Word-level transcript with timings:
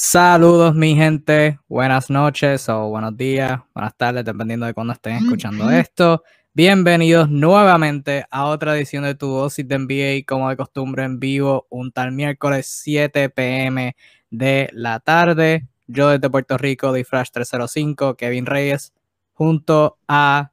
Saludos 0.00 0.76
mi 0.76 0.94
gente, 0.94 1.58
buenas 1.66 2.08
noches 2.08 2.68
o 2.68 2.88
buenos 2.88 3.16
días, 3.16 3.60
buenas 3.74 3.96
tardes, 3.96 4.24
dependiendo 4.24 4.64
de 4.64 4.72
cuándo 4.72 4.92
estén 4.92 5.16
escuchando 5.16 5.68
esto. 5.72 6.22
Bienvenidos 6.54 7.28
nuevamente 7.28 8.24
a 8.30 8.44
otra 8.44 8.76
edición 8.76 9.02
de 9.02 9.16
tu 9.16 9.26
dosis 9.26 9.66
de 9.66 9.76
NBA, 9.76 10.24
como 10.24 10.48
de 10.50 10.56
costumbre 10.56 11.02
en 11.02 11.18
vivo, 11.18 11.66
un 11.68 11.90
tal 11.90 12.12
miércoles 12.12 12.68
7 12.68 13.28
pm 13.30 13.96
de 14.30 14.70
la 14.72 15.00
tarde. 15.00 15.66
Yo 15.88 16.10
desde 16.10 16.30
Puerto 16.30 16.56
Rico, 16.56 16.92
Difrash 16.92 17.30
305, 17.32 18.14
Kevin 18.14 18.46
Reyes, 18.46 18.92
junto 19.32 19.98
a 20.06 20.52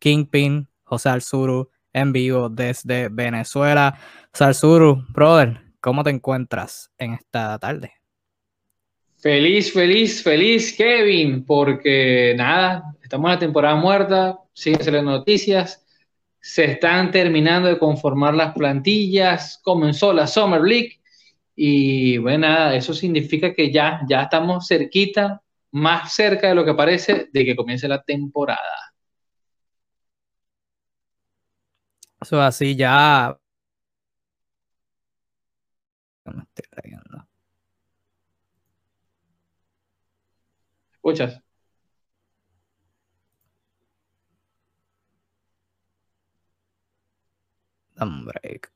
Kingpin, 0.00 0.68
José 0.82 1.10
Alzuru, 1.10 1.70
en 1.92 2.12
vivo 2.12 2.48
desde 2.48 3.08
Venezuela. 3.08 3.96
José 4.32 4.44
Alzuru, 4.46 5.06
brother, 5.10 5.60
¿cómo 5.80 6.02
te 6.02 6.10
encuentras 6.10 6.90
en 6.98 7.12
esta 7.14 7.56
tarde? 7.60 7.99
Feliz, 9.20 9.70
feliz, 9.74 10.22
feliz, 10.22 10.74
Kevin, 10.74 11.44
porque 11.44 12.32
nada, 12.38 12.96
estamos 13.02 13.28
en 13.28 13.34
la 13.34 13.38
temporada 13.38 13.74
muerta, 13.76 14.38
siguen 14.54 14.82
saliendo 14.82 15.10
noticias, 15.10 15.84
se 16.40 16.64
están 16.64 17.10
terminando 17.10 17.68
de 17.68 17.78
conformar 17.78 18.32
las 18.32 18.54
plantillas, 18.54 19.60
comenzó 19.62 20.14
la 20.14 20.26
Summer 20.26 20.62
League 20.62 21.02
y 21.54 22.16
bueno, 22.16 22.48
nada, 22.48 22.74
eso 22.74 22.94
significa 22.94 23.52
que 23.52 23.70
ya, 23.70 24.00
ya 24.08 24.22
estamos 24.22 24.66
cerquita, 24.66 25.42
más 25.72 26.14
cerca 26.14 26.48
de 26.48 26.54
lo 26.54 26.64
que 26.64 26.72
parece, 26.72 27.28
de 27.30 27.44
que 27.44 27.54
comience 27.54 27.86
la 27.86 28.02
temporada. 28.02 28.94
Eso 32.22 32.40
así 32.40 32.74
ya 32.74 33.36
escuchas? 41.00 41.42
Dame 47.96 48.24
break. 48.24 48.70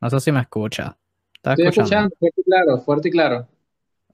No 0.00 0.10
sé 0.10 0.20
si 0.20 0.32
me 0.32 0.40
escucha. 0.40 0.96
¿Estás 1.34 1.58
Estoy 1.58 1.68
escuchando? 1.68 2.14
fuerte 2.18 2.40
y 2.40 2.44
claro, 2.44 2.78
fuerte 2.78 3.08
y 3.08 3.10
claro. 3.10 3.48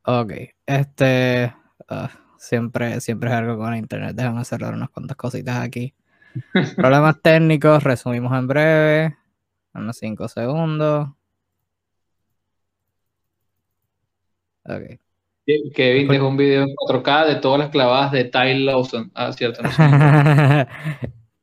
Ok, 0.04 0.32
este 0.66 1.54
uh, 1.90 2.08
siempre, 2.38 3.00
siempre 3.00 3.30
es 3.30 3.36
algo 3.36 3.58
con 3.58 3.74
internet. 3.76 4.14
Déjame 4.14 4.44
cerrar 4.44 4.74
unas 4.74 4.90
cuantas 4.90 5.16
cositas 5.16 5.56
aquí. 5.56 5.94
Problemas 6.76 7.20
técnicos, 7.20 7.82
resumimos 7.82 8.32
en 8.38 8.46
breve. 8.46 9.16
Unos 9.74 9.96
5 9.96 10.28
segundos. 10.28 11.08
Ok. 14.64 15.01
Kevin 15.74 16.08
dejó 16.08 16.28
un 16.28 16.36
video 16.36 16.62
en 16.62 16.68
4K 16.68 17.26
de 17.26 17.34
todas 17.36 17.58
las 17.58 17.70
clavadas 17.70 18.12
de 18.12 18.24
Ty 18.24 18.64
Lawson. 18.64 19.10
Ah, 19.14 19.32
cierto. 19.32 19.62
No 19.62 19.70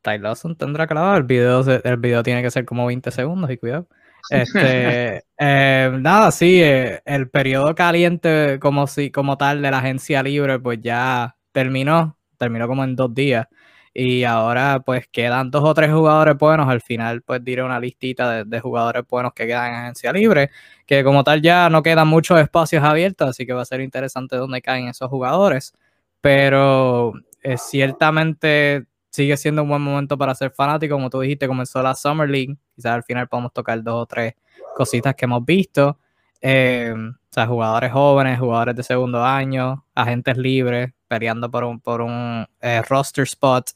Ty 0.02 0.17
Lawson 0.19 0.56
tendrá 0.56 0.88
clavado. 0.88 1.17
El 1.17 1.23
video, 1.23 1.61
el 1.61 1.97
video 1.97 2.23
tiene 2.23 2.41
que 2.41 2.52
ser 2.52 2.66
como 2.66 2.86
20 2.86 3.11
segundos 3.11 3.52
y 3.52 3.58
cuidado. 3.58 3.88
Este, 4.30 5.23
eh, 5.38 5.91
nada, 6.00 6.31
sí, 6.31 6.61
eh, 6.61 7.02
el 7.06 7.30
periodo 7.30 7.75
caliente 7.75 8.59
como, 8.59 8.88
si, 8.88 9.11
como 9.11 9.38
tal 9.38 9.61
de 9.61 9.72
la 9.72 9.80
agencia 9.80 10.23
libre 10.23 10.59
pues 10.59 10.80
ya 10.81 11.36
terminó, 11.52 12.17
terminó 12.38 12.67
como 12.67 12.84
en 12.84 12.95
dos 12.95 13.13
días 13.13 13.47
y 13.94 14.23
ahora 14.23 14.81
pues 14.86 15.08
quedan 15.11 15.52
dos 15.52 15.63
o 15.63 15.73
tres 15.73 15.91
jugadores 15.91 16.38
buenos. 16.38 16.67
Al 16.67 16.81
final 16.81 17.22
pues 17.22 17.44
diré 17.44 17.63
una 17.63 17.80
listita 17.80 18.44
de, 18.44 18.59
jugadores 18.59 19.03
buenos 19.09 19.34
que 19.34 19.47
quedan 19.47 19.73
en 19.73 19.80
agencia 19.81 20.13
libre, 20.13 20.52
que 20.89 21.03
como 21.03 21.23
tal 21.23 21.43
ya 21.43 21.69
no 21.69 21.83
quedan 21.83 22.07
muchos 22.07 22.39
espacios 22.39 22.83
abiertos, 22.83 23.29
así 23.29 23.45
que 23.45 23.53
va 23.53 23.61
a 23.61 23.66
ser 23.66 23.79
interesante 23.79 24.35
dónde 24.35 24.59
caen 24.59 24.88
esos 24.88 25.07
jugadores. 25.07 25.75
Pero 26.19 27.13
eh, 27.44 27.57
ciertamente 27.57 28.88
sigue 29.11 29.38
siendo 29.38 29.61
un 29.61 29.69
buen 29.69 29.83
momento 29.83 30.17
para 30.17 30.33
ser 30.33 30.49
fanático. 30.49 30.95
Como 30.95 31.11
tú 31.11 31.19
dijiste, 31.19 31.47
comenzó 31.47 31.83
la 31.83 31.94
Summer 31.94 32.28
League. 32.28 32.57
Quizás 32.75 32.94
al 32.94 33.03
final 33.03 33.28
podemos 33.28 33.53
tocar 33.53 33.83
dos 33.83 34.01
o 34.01 34.05
tres 34.07 34.33
cositas 34.75 35.13
que 35.13 35.25
hemos 35.25 35.45
visto. 35.45 35.99
Eh, 36.41 36.91
o 36.95 37.33
sea, 37.33 37.45
jugadores 37.45 37.91
jóvenes, 37.91 38.39
jugadores 38.39 38.75
de 38.75 38.81
segundo 38.81 39.23
año, 39.23 39.85
agentes 39.94 40.38
libres, 40.39 40.91
peleando 41.07 41.51
por 41.51 41.66
un, 41.66 41.79
por 41.79 42.01
un 42.01 42.47
eh, 42.61 42.81
roster 42.89 43.25
spot. 43.25 43.69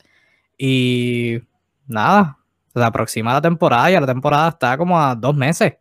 Y 0.58 1.40
nada, 1.86 2.40
se 2.74 2.84
aproxima 2.84 3.34
la 3.34 3.42
temporada 3.42 3.92
y 3.92 4.00
la 4.00 4.08
temporada 4.08 4.50
está 4.50 4.76
como 4.80 5.00
a 5.00 5.14
dos 5.14 5.36
meses. 5.36 5.74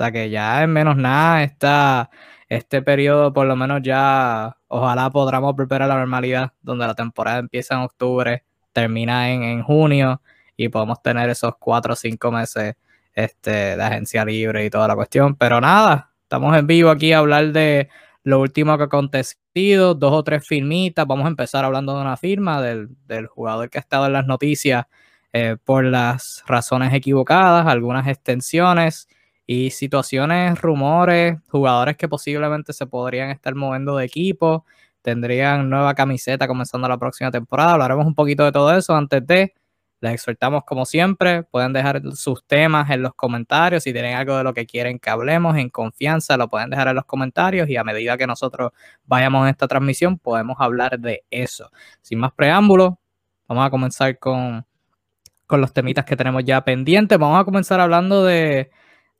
Sea 0.00 0.12
que 0.12 0.30
ya 0.30 0.62
en 0.62 0.72
menos 0.72 0.96
nada 0.96 1.42
está 1.42 2.08
este 2.48 2.80
periodo, 2.80 3.34
por 3.34 3.46
lo 3.46 3.54
menos 3.54 3.82
ya, 3.82 4.56
ojalá 4.66 5.10
podamos 5.10 5.54
volver 5.54 5.82
a 5.82 5.86
la 5.86 5.96
normalidad, 5.96 6.54
donde 6.62 6.86
la 6.86 6.94
temporada 6.94 7.38
empieza 7.38 7.74
en 7.74 7.82
octubre, 7.82 8.42
termina 8.72 9.30
en, 9.30 9.42
en 9.42 9.62
junio 9.62 10.22
y 10.56 10.70
podemos 10.70 11.02
tener 11.02 11.28
esos 11.28 11.52
cuatro 11.58 11.92
o 11.92 11.96
cinco 11.96 12.32
meses 12.32 12.76
este, 13.12 13.76
de 13.76 13.82
agencia 13.82 14.24
libre 14.24 14.64
y 14.64 14.70
toda 14.70 14.88
la 14.88 14.94
cuestión. 14.94 15.36
Pero 15.36 15.60
nada, 15.60 16.14
estamos 16.22 16.56
en 16.56 16.66
vivo 16.66 16.88
aquí 16.88 17.12
a 17.12 17.18
hablar 17.18 17.52
de 17.52 17.90
lo 18.22 18.40
último 18.40 18.78
que 18.78 18.84
ha 18.84 18.86
acontecido, 18.86 19.94
dos 19.94 20.14
o 20.14 20.24
tres 20.24 20.46
firmitas. 20.46 21.06
Vamos 21.06 21.26
a 21.26 21.28
empezar 21.28 21.66
hablando 21.66 21.94
de 21.94 22.00
una 22.00 22.16
firma 22.16 22.62
del, 22.62 22.88
jugador 23.26 23.68
que 23.68 23.76
ha 23.76 23.82
estado 23.82 24.06
en 24.06 24.14
las 24.14 24.26
noticias 24.26 24.86
eh, 25.34 25.58
por 25.62 25.84
las 25.84 26.42
razones 26.46 26.94
equivocadas, 26.94 27.66
algunas 27.66 28.08
extensiones 28.08 29.06
y 29.52 29.70
situaciones, 29.70 30.60
rumores, 30.60 31.36
jugadores 31.48 31.96
que 31.96 32.08
posiblemente 32.08 32.72
se 32.72 32.86
podrían 32.86 33.30
estar 33.30 33.52
moviendo 33.56 33.96
de 33.96 34.04
equipo, 34.04 34.64
tendrían 35.02 35.68
nueva 35.68 35.92
camiseta 35.96 36.46
comenzando 36.46 36.86
la 36.86 36.96
próxima 36.98 37.32
temporada. 37.32 37.72
Hablaremos 37.72 38.06
un 38.06 38.14
poquito 38.14 38.44
de 38.44 38.52
todo 38.52 38.72
eso 38.76 38.94
antes 38.94 39.26
de 39.26 39.52
les 40.00 40.12
exhortamos 40.12 40.62
como 40.64 40.86
siempre, 40.86 41.42
pueden 41.42 41.72
dejar 41.72 42.00
sus 42.14 42.46
temas 42.46 42.90
en 42.90 43.02
los 43.02 43.12
comentarios, 43.14 43.82
si 43.82 43.92
tienen 43.92 44.14
algo 44.14 44.36
de 44.36 44.44
lo 44.44 44.54
que 44.54 44.66
quieren 44.66 45.00
que 45.00 45.10
hablemos 45.10 45.56
en 45.56 45.68
confianza, 45.68 46.36
lo 46.36 46.48
pueden 46.48 46.70
dejar 46.70 46.86
en 46.86 46.94
los 46.94 47.04
comentarios 47.04 47.68
y 47.68 47.76
a 47.76 47.82
medida 47.82 48.16
que 48.16 48.28
nosotros 48.28 48.70
vayamos 49.04 49.42
en 49.42 49.48
esta 49.48 49.66
transmisión 49.66 50.16
podemos 50.16 50.58
hablar 50.60 51.00
de 51.00 51.24
eso. 51.28 51.72
Sin 52.02 52.20
más 52.20 52.30
preámbulos, 52.30 52.92
vamos 53.48 53.66
a 53.66 53.70
comenzar 53.70 54.16
con, 54.20 54.64
con 55.48 55.60
los 55.60 55.72
temitas 55.72 56.04
que 56.04 56.14
tenemos 56.14 56.44
ya 56.44 56.62
pendientes. 56.62 57.18
Vamos 57.18 57.40
a 57.40 57.44
comenzar 57.44 57.80
hablando 57.80 58.24
de, 58.24 58.70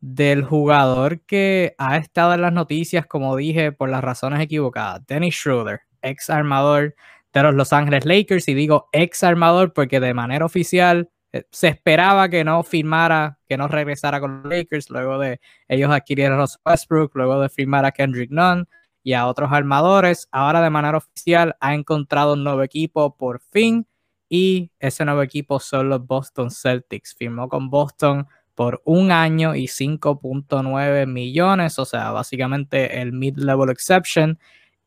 del 0.00 0.44
jugador 0.44 1.20
que 1.22 1.74
ha 1.78 1.96
estado 1.96 2.34
en 2.34 2.42
las 2.42 2.52
noticias, 2.52 3.06
como 3.06 3.36
dije, 3.36 3.72
por 3.72 3.88
las 3.90 4.02
razones 4.02 4.40
equivocadas, 4.40 5.06
Dennis 5.06 5.34
Schroeder, 5.34 5.82
ex 6.02 6.30
armador 6.30 6.94
de 7.32 7.42
los 7.42 7.54
Los 7.54 7.72
Ángeles 7.72 8.04
Lakers. 8.04 8.48
Y 8.48 8.54
digo 8.54 8.88
ex 8.92 9.22
armador 9.22 9.72
porque 9.72 10.00
de 10.00 10.14
manera 10.14 10.44
oficial 10.44 11.10
eh, 11.32 11.44
se 11.50 11.68
esperaba 11.68 12.28
que 12.28 12.44
no 12.44 12.62
firmara, 12.62 13.38
que 13.48 13.56
no 13.56 13.68
regresara 13.68 14.20
con 14.20 14.42
los 14.42 14.52
Lakers 14.52 14.90
luego 14.90 15.18
de 15.18 15.40
ellos 15.68 15.90
adquirieron 15.90 16.40
a 16.40 16.46
Westbrook, 16.64 17.14
luego 17.14 17.40
de 17.40 17.48
firmar 17.48 17.84
a 17.84 17.92
Kendrick 17.92 18.30
Nunn 18.30 18.66
y 19.02 19.12
a 19.12 19.26
otros 19.26 19.52
armadores. 19.52 20.28
Ahora 20.32 20.60
de 20.62 20.70
manera 20.70 20.98
oficial 20.98 21.56
ha 21.60 21.74
encontrado 21.74 22.34
un 22.34 22.44
nuevo 22.44 22.62
equipo 22.62 23.16
por 23.16 23.40
fin 23.40 23.86
y 24.28 24.70
ese 24.78 25.04
nuevo 25.04 25.22
equipo 25.22 25.60
son 25.60 25.88
los 25.88 26.06
Boston 26.06 26.50
Celtics. 26.50 27.14
Firmó 27.16 27.48
con 27.48 27.70
Boston 27.70 28.26
por 28.54 28.82
un 28.84 29.12
año 29.12 29.54
y 29.54 29.66
5.9 29.66 31.06
millones, 31.06 31.78
o 31.78 31.84
sea, 31.84 32.10
básicamente 32.10 33.00
el 33.00 33.12
mid-level 33.12 33.70
exception. 33.70 34.38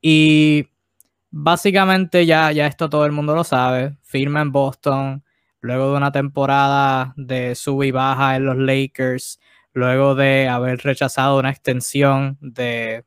Y 0.02 0.68
básicamente 1.32 2.26
ya, 2.26 2.52
ya 2.52 2.68
esto 2.68 2.90
todo 2.90 3.06
el 3.06 3.12
mundo 3.12 3.36
lo 3.36 3.44
sabe. 3.44 3.98
Firma 4.04 4.42
en 4.42 4.52
Boston, 4.52 5.24
luego 5.62 5.92
de 5.92 5.98
una 5.98 6.12
temporada 6.12 7.14
de 7.18 7.56
sub 7.56 7.84
y 7.84 7.92
baja 7.92 8.36
en 8.36 8.46
los 8.46 8.58
Lakers, 8.58 9.40
luego 9.74 10.14
de 10.16 10.48
haber 10.48 10.80
rechazado 10.80 11.40
una 11.40 11.50
extensión 11.50 12.38
de 12.42 13.06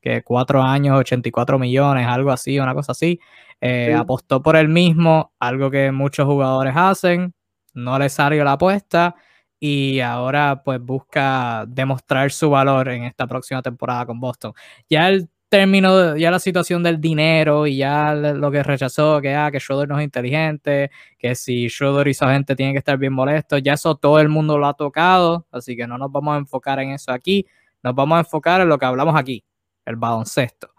que 0.00 0.22
cuatro 0.22 0.62
años, 0.62 0.98
84 0.98 1.58
millones, 1.58 2.06
algo 2.06 2.30
así, 2.30 2.58
una 2.58 2.74
cosa 2.74 2.92
así. 2.92 3.18
Eh, 3.60 3.94
apostó 3.94 4.42
por 4.42 4.56
el 4.56 4.68
mismo, 4.68 5.32
algo 5.38 5.70
que 5.70 5.90
muchos 5.90 6.26
jugadores 6.26 6.74
hacen, 6.76 7.34
no 7.72 7.98
le 7.98 8.10
salió 8.10 8.44
la 8.44 8.52
apuesta 8.52 9.16
y 9.60 10.00
ahora 10.00 10.62
pues 10.64 10.80
busca 10.80 11.64
demostrar 11.66 12.30
su 12.32 12.50
valor 12.50 12.88
en 12.88 13.04
esta 13.04 13.26
próxima 13.26 13.62
temporada 13.62 14.06
con 14.06 14.20
Boston. 14.20 14.52
Ya 14.88 15.08
el 15.08 15.28
término, 15.48 16.16
ya 16.16 16.30
la 16.32 16.40
situación 16.40 16.82
del 16.82 17.00
dinero 17.00 17.66
y 17.66 17.76
ya 17.76 18.12
lo 18.14 18.50
que 18.50 18.62
rechazó, 18.62 19.20
que, 19.20 19.34
ah, 19.34 19.50
que 19.52 19.60
Schroeder 19.60 19.88
no 19.88 19.98
es 19.98 20.04
inteligente, 20.04 20.90
que 21.18 21.34
si 21.36 21.68
Schroeder 21.68 22.08
y 22.08 22.14
su 22.14 22.24
gente 22.26 22.56
tienen 22.56 22.74
que 22.74 22.78
estar 22.78 22.98
bien 22.98 23.12
molestos, 23.12 23.62
ya 23.62 23.74
eso 23.74 23.94
todo 23.94 24.18
el 24.18 24.28
mundo 24.28 24.58
lo 24.58 24.66
ha 24.66 24.74
tocado, 24.74 25.46
así 25.52 25.76
que 25.76 25.86
no 25.86 25.96
nos 25.96 26.10
vamos 26.10 26.34
a 26.34 26.38
enfocar 26.38 26.80
en 26.80 26.90
eso 26.90 27.12
aquí, 27.12 27.46
nos 27.84 27.94
vamos 27.94 28.16
a 28.16 28.18
enfocar 28.20 28.62
en 28.62 28.68
lo 28.68 28.78
que 28.78 28.86
hablamos 28.86 29.14
aquí, 29.16 29.44
el 29.84 29.94
baloncesto. 29.94 30.70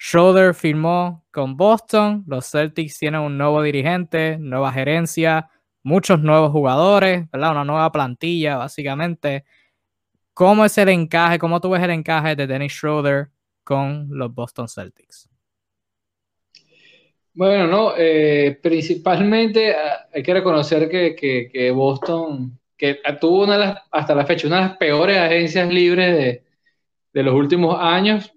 Schroeder 0.00 0.54
firmó 0.54 1.24
con 1.32 1.56
Boston, 1.56 2.22
los 2.28 2.48
Celtics 2.48 2.98
tienen 2.98 3.20
un 3.20 3.36
nuevo 3.36 3.62
dirigente, 3.62 4.38
nueva 4.38 4.72
gerencia, 4.72 5.50
muchos 5.88 6.20
nuevos 6.20 6.52
jugadores, 6.52 7.28
¿verdad? 7.32 7.52
Una 7.52 7.64
nueva 7.64 7.90
plantilla, 7.90 8.56
básicamente. 8.56 9.44
¿Cómo 10.34 10.64
es 10.64 10.76
el 10.78 10.90
encaje? 10.90 11.38
¿Cómo 11.38 11.60
tú 11.60 11.70
ves 11.70 11.82
el 11.82 11.90
encaje 11.90 12.36
de 12.36 12.46
Dennis 12.46 12.72
Schroeder 12.72 13.28
con 13.64 14.06
los 14.10 14.32
Boston 14.32 14.68
Celtics? 14.68 15.28
Bueno, 17.32 17.66
no, 17.66 17.94
eh, 17.96 18.58
principalmente 18.62 19.74
ah, 19.74 20.08
hay 20.12 20.22
que 20.22 20.34
reconocer 20.34 20.88
que, 20.88 21.16
que, 21.16 21.70
Boston, 21.70 22.58
que 22.76 23.00
tuvo 23.20 23.44
una 23.44 23.84
hasta 23.90 24.14
la 24.14 24.26
fecha 24.26 24.46
una 24.46 24.56
de 24.56 24.62
las 24.62 24.76
peores 24.76 25.16
agencias 25.18 25.68
libres 25.72 26.16
de, 26.16 26.44
de 27.12 27.22
los 27.22 27.34
últimos 27.34 27.76
años, 27.80 28.32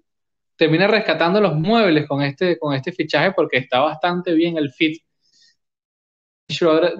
termina 0.56 0.86
rescatando 0.86 1.40
los 1.40 1.54
muebles 1.54 2.06
con 2.06 2.22
este, 2.22 2.58
con 2.58 2.74
este 2.74 2.92
fichaje 2.92 3.32
porque 3.32 3.58
está 3.58 3.80
bastante 3.80 4.32
bien 4.32 4.56
el 4.56 4.72
fit 4.72 5.02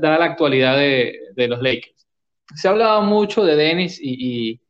dada 0.00 0.18
la 0.18 0.24
actualidad 0.24 0.76
de, 0.76 1.18
de, 1.34 1.48
los 1.48 1.60
Lakers. 1.60 2.06
Se 2.54 2.68
ha 2.68 2.72
hablado 2.72 3.02
mucho 3.02 3.44
de 3.44 3.56
Dennis 3.56 3.98
y, 4.02 4.60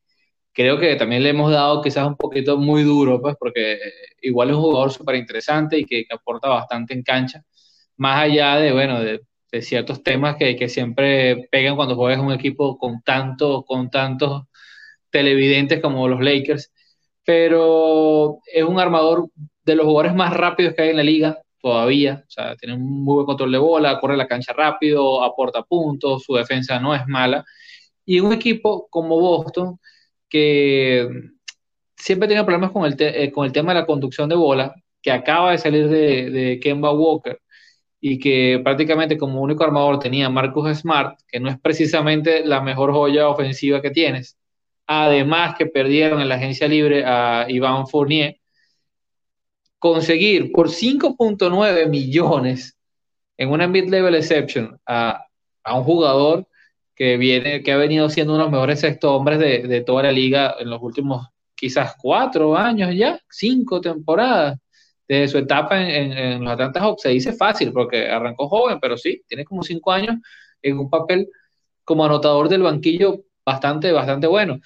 creo 0.53 0.79
que 0.79 0.95
también 0.95 1.23
le 1.23 1.29
hemos 1.29 1.51
dado 1.51 1.81
quizás 1.81 2.07
un 2.07 2.15
poquito 2.15 2.57
muy 2.57 2.83
duro, 2.83 3.21
pues 3.21 3.35
porque 3.39 3.79
igual 4.21 4.49
es 4.49 4.55
un 4.55 4.61
jugador 4.61 4.91
súper 4.91 5.15
interesante 5.15 5.79
y 5.79 5.85
que, 5.85 6.05
aporta 6.11 6.49
bastante 6.49 6.93
en 6.93 7.03
cancha, 7.03 7.43
más 7.97 8.21
allá 8.23 8.57
de, 8.57 8.71
bueno, 8.71 9.01
de, 9.01 9.21
de 9.51 9.61
ciertos 9.61 10.03
temas 10.03 10.35
que, 10.37 10.55
que, 10.55 10.69
siempre 10.69 11.47
pegan 11.51 11.75
cuando 11.75 11.95
juegas 11.95 12.19
un 12.19 12.31
equipo 12.33 12.77
con, 12.77 13.01
tanto, 13.03 13.63
con 13.65 13.89
tantos 13.89 14.43
televidentes 15.11 15.81
como 15.81 16.07
los 16.07 16.21
Lakers. 16.21 16.71
Pero 17.25 18.39
es 18.53 18.63
un 18.63 18.79
armador 18.79 19.29
de 19.63 19.75
los 19.75 19.85
jugadores 19.85 20.15
más 20.15 20.33
rápidos 20.33 20.75
que 20.75 20.83
hay 20.83 20.89
en 20.89 20.97
la 20.97 21.03
liga 21.03 21.42
todavía, 21.63 22.25
o 22.27 22.29
sea, 22.29 22.55
tiene 22.57 22.75
un 22.75 23.03
muy 23.05 23.15
buen 23.15 23.25
control 23.25 23.51
de 23.53 23.57
bola, 23.57 23.99
corre 24.01 24.17
la 24.17 24.27
cancha 24.27 24.51
rápido, 24.53 25.23
aporta 25.23 25.63
puntos, 25.63 26.23
su 26.23 26.35
defensa 26.35 26.77
no 26.79 26.93
es 26.93 27.07
mala, 27.07 27.45
y 28.05 28.19
un 28.19 28.33
equipo 28.33 28.87
como 28.89 29.17
Boston, 29.19 29.79
que 30.29 31.07
siempre 31.95 32.27
tiene 32.27 32.43
problemas 32.43 32.71
con 32.71 32.85
el, 32.85 32.95
eh, 32.99 33.31
con 33.31 33.45
el 33.45 33.53
tema 33.53 33.73
de 33.73 33.79
la 33.79 33.85
conducción 33.85 34.27
de 34.29 34.35
bola, 34.35 34.75
que 35.01 35.11
acaba 35.11 35.51
de 35.51 35.57
salir 35.57 35.87
de, 35.87 36.29
de 36.29 36.59
Kemba 36.59 36.91
Walker, 36.91 37.39
y 38.01 38.19
que 38.19 38.59
prácticamente 38.61 39.17
como 39.17 39.41
único 39.41 39.63
armador 39.63 39.99
tenía 39.99 40.29
Marcus 40.29 40.79
Smart, 40.79 41.17
que 41.29 41.39
no 41.39 41.49
es 41.49 41.57
precisamente 41.59 42.45
la 42.45 42.61
mejor 42.61 42.91
joya 42.91 43.29
ofensiva 43.29 43.81
que 43.81 43.91
tienes, 43.91 44.37
además 44.85 45.55
que 45.57 45.67
perdieron 45.67 46.19
en 46.19 46.27
la 46.27 46.35
agencia 46.35 46.67
libre 46.67 47.05
a 47.05 47.45
Iván 47.47 47.87
Fournier, 47.87 48.37
conseguir 49.83 50.53
por 50.53 50.69
5.9 50.69 51.89
millones 51.89 52.77
en 53.35 53.49
una 53.49 53.67
mid-level 53.67 54.15
exception 54.15 54.79
a, 54.85 55.27
un 55.75 55.83
jugador 55.83 56.47
que, 56.95 57.17
viene, 57.17 57.61
que 57.63 57.73
ha 57.73 57.75
venido 57.75 58.09
siendo 58.09 58.31
uno 58.31 58.43
de 58.43 58.45
los 58.45 58.51
mejores 58.53 58.79
sexto 58.79 59.13
hombres 59.13 59.39
de, 59.39 59.83
toda 59.85 60.03
la 60.03 60.13
liga 60.13 60.55
en 60.57 60.69
los 60.69 60.81
últimos 60.81 61.27
quizás 61.53 61.95
cuatro 62.01 62.55
años 62.55 62.95
ya, 62.95 63.19
cinco 63.29 63.81
temporadas 63.81 64.57
de 65.05 65.27
su 65.27 65.37
etapa 65.39 65.81
en, 65.81 66.41
los 66.41 66.53
Atlanta 66.53 66.79
Hawks. 66.79 67.01
Se 67.01 67.09
dice 67.09 67.33
fácil 67.33 67.73
porque 67.73 68.07
arrancó 68.07 68.47
joven, 68.47 68.79
pero 68.81 68.95
sí, 68.95 69.21
tiene 69.27 69.43
como 69.43 69.63
cinco 69.63 69.91
años 69.91 70.15
en 70.61 70.79
un 70.79 70.89
papel 70.89 71.27
como 71.83 72.05
anotador 72.05 72.47
del 72.47 72.63
banquillo 72.63 73.25
bastante, 73.45 73.91
bastante 73.91 74.27
bueno. 74.27 74.61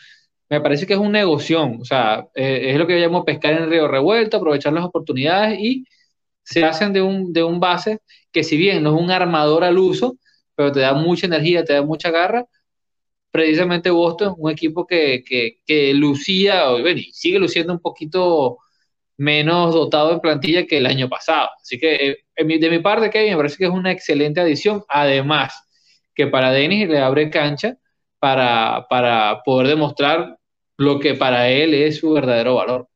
Me 0.50 0.62
parece 0.62 0.88
que 0.88 0.94
es 0.94 1.00
un 1.00 1.12
negocio, 1.12 1.70
o 1.80 1.84
sea, 1.86 2.26
eh, 2.34 2.72
es 2.72 2.78
lo 2.78 2.88
que 2.88 2.94
yo 3.00 3.06
llamo 3.06 3.26
pescar 3.26 3.54
en 3.54 3.70
río 3.70 3.88
revuelto, 3.88 4.38
aprovechar 4.38 4.72
las 4.74 4.86
oportunidades 4.86 5.60
y 5.60 5.86
se 6.44 6.64
hacen 6.66 6.94
de 6.94 7.02
un, 7.02 7.34
de 7.34 7.44
un 7.44 7.60
base 7.60 8.00
que 8.32 8.44
si 8.44 8.58
bien 8.58 8.84
no 8.84 8.96
es 8.96 9.02
un 9.02 9.12
armador 9.12 9.64
al 9.66 9.78
uso, 9.78 10.18
pero 10.56 10.72
te 10.72 10.80
da 10.82 10.94
mucha 10.94 11.28
energía, 11.28 11.66
te 11.66 11.74
da 11.74 11.82
mucha 11.84 12.12
garra, 12.12 12.46
precisamente 13.32 13.90
Boston, 13.92 14.36
un 14.38 14.52
equipo 14.52 14.88
que, 14.88 15.24
que, 15.26 15.60
que 15.66 15.94
lucía, 15.94 16.70
bueno, 16.72 17.00
y 17.00 17.12
sigue 17.14 17.40
luciendo 17.40 17.74
un 17.74 17.80
poquito 17.80 18.58
menos 19.18 19.74
dotado 19.74 20.14
en 20.14 20.20
plantilla 20.22 20.66
que 20.66 20.78
el 20.78 20.86
año 20.86 21.10
pasado. 21.10 21.50
Así 21.62 21.80
que 21.80 21.96
eh, 22.38 22.60
de 22.60 22.70
mi 22.70 22.80
parte, 22.80 23.10
Kevin, 23.10 23.32
me 23.32 23.38
parece 23.38 23.58
que 23.58 23.66
es 23.66 23.72
una 23.72 23.92
excelente 23.92 24.40
adición. 24.42 24.84
Además, 24.90 25.54
que 26.16 26.28
para 26.28 26.52
Denis 26.52 26.88
le 26.90 27.00
abre 27.00 27.30
cancha 27.30 27.78
para, 28.19 28.88
para 28.90 29.42
poder 29.44 29.68
demostrar 29.68 30.38
lo 30.78 31.00
que 31.00 31.16
para 31.16 31.50
él 31.50 31.74
es 31.74 31.98
su 31.98 32.12
verdadero 32.12 32.56
valor. 32.56 32.88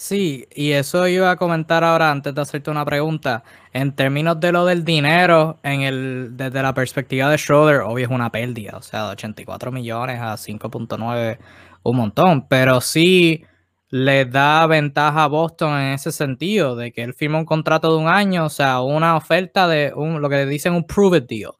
Sí, 0.00 0.46
y 0.54 0.72
eso 0.72 1.06
iba 1.08 1.30
a 1.30 1.36
comentar 1.36 1.84
ahora 1.84 2.10
antes 2.10 2.34
de 2.34 2.40
hacerte 2.40 2.70
una 2.70 2.86
pregunta. 2.86 3.44
En 3.74 3.94
términos 3.94 4.40
de 4.40 4.50
lo 4.50 4.64
del 4.64 4.82
dinero, 4.82 5.58
en 5.62 5.82
el, 5.82 6.36
desde 6.38 6.62
la 6.62 6.72
perspectiva 6.72 7.28
de 7.28 7.36
Schroeder, 7.36 7.82
obvio 7.82 8.06
es 8.06 8.10
una 8.10 8.32
pérdida, 8.32 8.78
o 8.78 8.82
sea, 8.82 9.04
de 9.04 9.12
84 9.12 9.70
millones 9.70 10.18
a 10.18 10.38
5.9, 10.38 11.38
un 11.82 11.96
montón, 11.96 12.48
pero 12.48 12.80
sí 12.80 13.44
le 13.90 14.24
da 14.24 14.66
ventaja 14.66 15.24
a 15.24 15.28
Boston 15.28 15.78
en 15.78 15.92
ese 15.92 16.12
sentido, 16.12 16.76
de 16.76 16.92
que 16.92 17.02
él 17.02 17.12
firma 17.12 17.38
un 17.38 17.44
contrato 17.44 17.92
de 17.92 18.02
un 18.02 18.08
año, 18.08 18.46
o 18.46 18.50
sea, 18.50 18.80
una 18.80 19.16
oferta 19.16 19.68
de 19.68 19.92
un, 19.94 20.22
lo 20.22 20.30
que 20.30 20.46
dicen 20.46 20.72
un 20.72 20.86
prove 20.86 21.20
deal. 21.20 21.52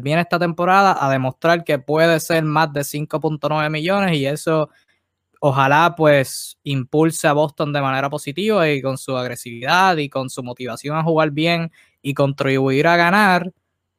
Viene 0.00 0.22
esta 0.22 0.38
temporada 0.38 0.96
a 0.98 1.10
demostrar 1.10 1.64
que 1.64 1.78
puede 1.78 2.20
ser 2.20 2.44
más 2.44 2.72
de 2.72 2.84
5.9 2.84 3.70
millones 3.70 4.16
y 4.16 4.26
eso 4.26 4.70
ojalá 5.40 5.94
pues 5.96 6.58
impulse 6.62 7.28
a 7.28 7.32
Boston 7.32 7.72
de 7.72 7.80
manera 7.80 8.10
positiva 8.10 8.68
y 8.68 8.82
con 8.82 8.98
su 8.98 9.16
agresividad 9.16 9.96
y 9.96 10.08
con 10.08 10.30
su 10.30 10.42
motivación 10.42 10.96
a 10.96 11.02
jugar 11.02 11.30
bien 11.30 11.70
y 12.02 12.14
contribuir 12.14 12.86
a 12.86 12.96
ganar, 12.96 13.52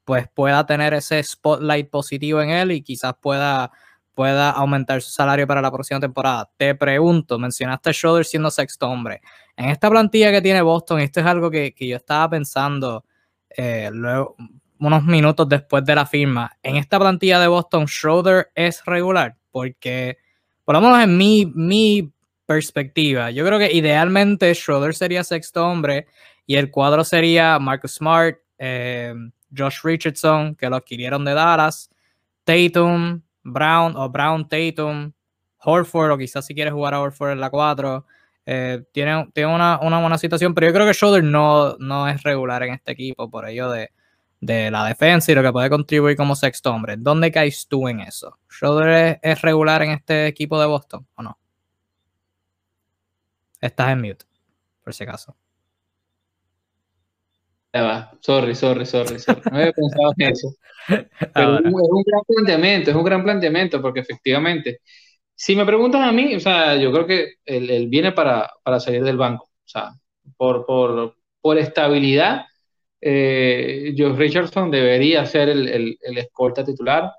pues 0.06 0.28
pueda 0.34 0.66
tener 0.66 0.94
ese 0.94 1.22
spotlight 1.24 1.90
positivo 1.90 2.42
en 2.42 2.50
él 2.50 2.72
y 2.72 2.82
quizás 2.82 3.14
pueda, 3.22 3.72
pueda 4.14 4.50
aumentar 4.52 5.02
su 5.02 5.12
salario 5.12 5.46
para 5.48 5.62
la 5.62 5.72
próxima 5.72 6.00
temporada. 6.00 6.50
Te 6.58 6.76
pregunto, 6.76 7.38
mencionaste 7.38 7.90
a 7.90 7.94
Schroeder 7.94 8.26
siendo 8.26 8.50
sexto 8.50 8.90
hombre. 8.90 9.22
En 9.56 9.70
esta 9.70 9.90
plantilla 9.90 10.32
que 10.32 10.42
tiene 10.42 10.62
Boston, 10.62 11.02
esto 11.02 11.20
es 11.20 11.26
algo 11.26 11.52
que, 11.52 11.74
yo 11.78 11.98
estaba 11.98 12.30
pensando 12.30 13.04
eh, 13.50 13.90
luego, 13.92 14.36
unos 14.80 15.04
minutos 15.04 15.48
después 15.48 15.84
de 15.86 15.96
la 15.96 16.06
firma. 16.06 16.58
En 16.64 16.76
esta 16.76 17.00
plantilla 17.00 17.40
de 17.40 17.48
Boston, 17.48 17.88
Schroeder 17.88 18.52
es 18.56 18.84
regular, 18.86 19.36
porque, 19.52 20.18
por 20.64 20.76
lo 20.76 20.82
menos 20.82 21.04
en 21.04 21.18
mi, 21.18 21.52
mi 21.54 22.12
perspectiva, 22.46 23.32
yo 23.32 23.46
creo 23.46 23.60
que 23.60 23.72
idealmente 23.74 24.54
Schroeder 24.54 24.96
sería 24.96 25.24
sexto 25.24 25.68
hombre 25.68 26.08
y 26.46 26.56
el 26.56 26.72
cuadro 26.72 27.04
sería 27.04 27.60
Marcus 27.60 27.96
Smart, 27.96 28.38
eh, 28.58 29.14
Josh 29.56 29.80
Richardson, 29.84 30.56
que 30.56 30.70
lo 30.70 30.78
adquirieron 30.78 31.26
de 31.26 31.34
Dallas, 31.34 31.90
Tatum, 32.44 33.22
Brown 33.44 33.96
o 33.96 34.10
Brown 34.10 34.48
Tatum, 34.48 35.12
Horford, 35.60 36.12
o 36.12 36.18
quizás 36.18 36.46
si 36.46 36.56
quieres 36.56 36.74
jugar 36.74 36.94
a 36.94 37.02
Horford 37.02 37.32
en 37.32 37.42
la 37.42 37.50
4. 37.50 38.06
Eh, 38.46 38.84
tiene, 38.94 39.28
tiene 39.34 39.54
una, 39.54 39.80
una, 39.82 40.00
buena 40.00 40.18
situación, 40.18 40.54
pero 40.54 40.68
yo 40.68 40.74
creo 40.74 40.86
que 40.86 40.94
Schroeder 40.94 41.24
no, 41.24 41.76
no 41.80 42.08
es 42.08 42.24
regular 42.24 42.64
en 42.64 42.74
este 42.74 42.94
equipo, 42.94 43.30
por 43.30 43.48
ello 43.48 43.70
de, 43.70 43.90
de 44.40 44.70
la 44.72 44.86
defensa 44.86 45.32
y 45.32 45.36
lo 45.36 45.44
que 45.44 45.52
puede 45.52 45.70
contribuir 45.70 46.16
como 46.16 46.36
sexto 46.36 46.72
hombre. 46.72 46.96
¿Dónde 46.98 47.32
caes 47.32 47.68
tú 47.68 47.88
en 47.88 48.02
eso? 48.02 48.38
¿Schroeder 48.50 49.20
es, 49.22 49.42
regular 49.42 49.82
en 49.82 49.92
este 49.92 50.28
equipo 50.28 50.60
de 50.60 50.68
Boston 50.68 51.08
o 51.16 51.24
no? 51.24 51.40
Estás 53.60 53.90
en 53.90 54.02
mute, 54.02 54.26
por 54.84 54.94
si 54.94 55.04
acaso. 55.04 55.36
Ya 57.74 57.84
va, 57.84 58.12
sorry, 58.22 58.56
sorry, 58.56 58.86
sorry, 58.86 59.18
No 59.28 59.58
había 59.58 59.72
pensado 59.72 60.14
en 60.18 60.32
eso. 60.32 60.48
Pero 61.34 61.58
es 61.60 61.74
un 61.74 62.04
gran 62.06 62.22
planteamiento, 62.28 62.92
es 62.92 62.96
un 62.96 63.04
gran 63.04 63.24
planteamiento, 63.24 63.82
porque 63.82 64.00
efectivamente, 64.02 64.80
si 65.36 65.56
me 65.56 65.66
preguntas 65.66 66.02
a 66.02 66.12
mí, 66.12 66.36
o 66.36 66.40
sea, 66.40 66.76
yo 66.76 66.92
creo 66.92 67.06
que 67.06 67.34
él, 67.46 67.88
viene 67.88 68.12
para, 68.12 68.50
para, 68.64 68.80
salir 68.80 69.04
del 69.04 69.18
banco. 69.18 69.46
O 69.46 69.68
sea, 69.68 69.92
por, 70.38 70.66
por, 70.66 71.16
por 71.42 71.58
estabilidad 71.58 72.46
eh, 73.02 73.94
Richardson 74.16 74.72
debería 74.72 75.26
ser 75.26 75.50
el, 75.50 75.98
el, 76.02 76.18
escolta 76.18 76.64
titular. 76.64 77.12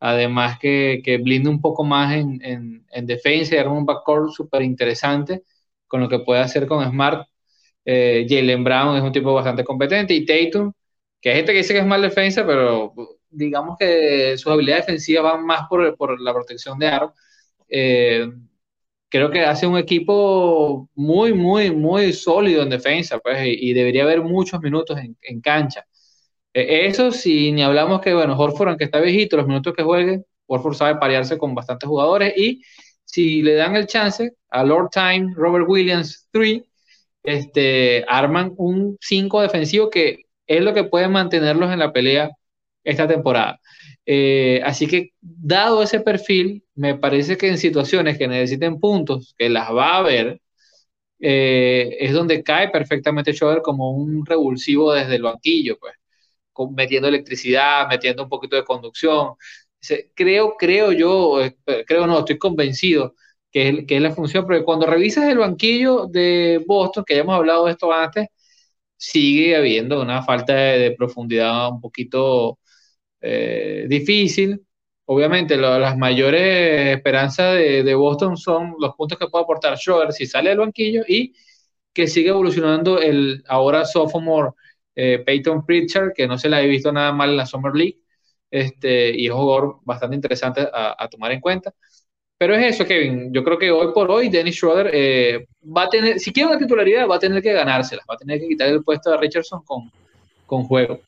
Además 0.00 0.58
que, 0.58 1.00
que 1.04 1.18
blinde 1.18 1.48
un 1.48 1.60
poco 1.60 1.84
más 1.84 2.14
en, 2.14 2.40
en, 2.42 3.06
defensa 3.06 3.54
y 3.54 3.58
arma 3.58 3.72
un 3.72 3.86
backcourt 3.86 4.30
súper 4.32 4.62
interesante 4.62 5.42
con 5.86 6.00
lo 6.00 6.08
que 6.08 6.20
puede 6.20 6.40
hacer 6.40 6.66
con 6.66 6.84
Smart. 6.88 7.28
Eh, 7.84 8.26
Jalen 8.28 8.64
Brown 8.64 8.96
es 8.96 9.02
un 9.02 9.12
tipo 9.12 9.32
bastante 9.34 9.64
competente 9.64 10.14
y 10.14 10.26
Tatum, 10.26 10.72
que 11.20 11.30
hay 11.30 11.36
gente 11.36 11.52
que 11.52 11.58
dice 11.58 11.74
que 11.74 11.80
es 11.80 11.86
mal 11.86 12.02
defensa, 12.02 12.46
pero 12.46 12.92
digamos 13.30 13.76
que 13.78 14.36
sus 14.38 14.52
habilidades 14.52 14.86
defensivas 14.86 15.32
van 15.34 15.46
más 15.46 15.62
por, 15.68 15.96
por 15.96 16.20
la 16.20 16.32
protección 16.34 16.78
de 16.78 16.86
aro. 16.88 17.14
Eh, 17.68 18.28
creo 19.16 19.30
que 19.30 19.40
hace 19.44 19.66
un 19.66 19.78
equipo 19.78 20.88
muy, 20.94 21.32
muy, 21.32 21.70
muy 21.70 22.12
sólido 22.12 22.62
en 22.62 22.70
defensa, 22.70 23.18
pues, 23.18 23.38
y, 23.46 23.72
debería 23.72 24.04
haber 24.04 24.22
muchos 24.22 24.60
minutos 24.60 24.98
en, 24.98 25.40
cancha. 25.40 25.84
E, 26.52 26.86
eso 26.86 27.12
si 27.12 27.52
ni 27.52 27.62
hablamos 27.62 28.00
que, 28.00 28.14
bueno, 28.14 28.38
Horford, 28.38 28.68
aunque 28.70 28.84
está 28.84 29.00
viejito, 29.00 29.36
los 29.36 29.46
minutos 29.46 29.74
que 29.74 29.82
juegue, 29.82 30.24
Horford 30.46 30.74
sabe 30.74 30.96
parearse 30.98 31.38
con 31.38 31.54
bastantes 31.54 31.88
jugadores, 31.88 32.34
y 32.36 32.62
si 33.04 33.42
le 33.42 33.54
dan 33.54 33.76
el 33.76 33.86
chance 33.86 34.32
a 34.50 34.64
Lord 34.64 34.90
Time, 34.92 35.32
Robert 35.36 35.66
Williams 35.68 36.28
3, 36.32 36.62
este, 37.24 38.04
arman 38.08 38.54
un 38.56 38.96
5 39.00 39.42
defensivo 39.42 39.90
que 39.90 40.26
es 40.46 40.62
lo 40.62 40.74
que 40.74 40.84
puede 40.84 41.08
mantenerlos 41.08 41.72
en 41.72 41.80
la 41.80 41.92
pelea 41.92 42.30
esta 42.84 43.08
temporada. 43.08 43.60
Eh, 44.06 44.62
así 44.64 44.86
que, 44.86 45.12
dado 45.20 45.82
ese 45.82 46.00
perfil, 46.00 46.64
me 46.74 46.96
parece 46.96 47.36
que 47.36 47.48
en 47.48 47.58
situaciones 47.58 48.18
que 48.18 48.28
necesiten 48.28 48.80
puntos, 48.80 49.34
que 49.38 49.48
las 49.50 49.70
va 49.74 49.94
a 49.94 49.98
haber, 49.98 50.40
eh, 51.20 51.96
es 52.00 52.12
donde 52.12 52.42
cae 52.42 52.70
perfectamente 52.70 53.32
Schroeder 53.32 53.62
como 53.62 53.90
un 53.92 54.24
revulsivo 54.26 54.92
desde 54.92 55.16
el 55.16 55.22
banquillo, 55.22 55.78
pues, 55.78 55.94
metiendo 56.74 57.08
electricidad, 57.08 57.88
metiendo 57.88 58.24
un 58.24 58.28
poquito 58.28 58.56
de 58.56 58.64
conducción. 58.64 59.34
Creo, 60.14 60.56
creo 60.58 60.92
yo, 60.92 61.42
eh, 61.42 61.56
creo 61.86 62.06
no, 62.06 62.18
estoy 62.20 62.38
convencido 62.38 63.14
que 63.56 63.86
es, 63.88 64.02
la 64.02 64.10
función, 64.12 64.44
porque 64.44 64.64
cuando 64.64 64.86
revisas 64.86 65.28
el 65.28 65.38
banquillo 65.38 66.06
de 66.06 66.62
Boston, 66.66 67.04
que 67.06 67.14
ya 67.14 67.20
hemos 67.22 67.36
hablado 67.36 67.66
de 67.66 67.72
esto 67.72 67.92
antes, 67.92 68.28
sigue 68.96 69.56
habiendo 69.56 70.02
una 70.02 70.22
falta 70.22 70.54
de, 70.54 70.92
profundidad 70.92 71.70
un 71.70 71.80
poquito 71.80 72.58
eh, 73.20 73.86
difícil. 73.88 74.62
Obviamente, 75.06 75.56
las 75.56 75.96
mayores 75.96 76.96
esperanzas 76.96 77.54
de, 77.54 77.94
Boston 77.94 78.36
son 78.36 78.74
los 78.78 78.94
puntos 78.96 79.18
que 79.18 79.28
puede 79.28 79.44
aportar 79.44 79.78
Schroeder 79.78 80.12
si 80.12 80.26
sale 80.26 80.50
del 80.50 80.58
banquillo 80.58 81.02
y 81.06 81.34
que 81.92 82.08
sigue 82.08 82.30
evolucionando 82.30 83.00
el 83.00 83.44
ahora 83.48 83.84
sophomore 83.84 84.50
eh, 84.94 85.22
Peyton 85.24 85.64
Pritchard, 85.64 86.12
que 86.14 86.26
no 86.26 86.38
se 86.38 86.48
la 86.48 86.62
he 86.62 86.66
visto 86.66 86.92
nada 86.92 87.12
mal 87.12 87.30
en 87.30 87.36
la 87.36 87.46
Summer 87.46 87.74
League, 87.74 87.98
este, 88.50 89.10
y 89.16 89.26
es 89.26 89.32
un 89.32 89.38
jugador 89.38 89.78
bastante 89.84 90.16
interesante 90.16 90.68
a 90.72 91.08
tomar 91.08 91.32
en 91.32 91.40
cuenta. 91.40 91.72
Pero 92.38 92.54
es 92.54 92.74
eso, 92.74 92.84
Kevin. 92.84 93.32
Yo 93.32 93.42
creo 93.42 93.58
que 93.58 93.70
hoy 93.70 93.92
por 93.94 94.10
hoy 94.10 94.28
Dennis 94.28 94.56
Schroeder 94.56 94.90
eh, 94.92 95.46
va 95.64 95.84
a 95.84 95.88
tener, 95.88 96.20
si 96.20 96.32
quiere 96.32 96.50
una 96.50 96.58
titularidad, 96.58 97.08
va 97.08 97.16
a 97.16 97.18
tener 97.18 97.42
que 97.42 97.52
ganársela, 97.52 98.02
va 98.08 98.14
a 98.14 98.18
tener 98.18 98.40
que 98.40 98.48
quitar 98.48 98.68
el 98.68 98.84
puesto 98.84 99.10
de 99.10 99.16
Richardson 99.16 99.62
con, 99.64 99.90
con 100.44 100.64
juego. 100.64 101.00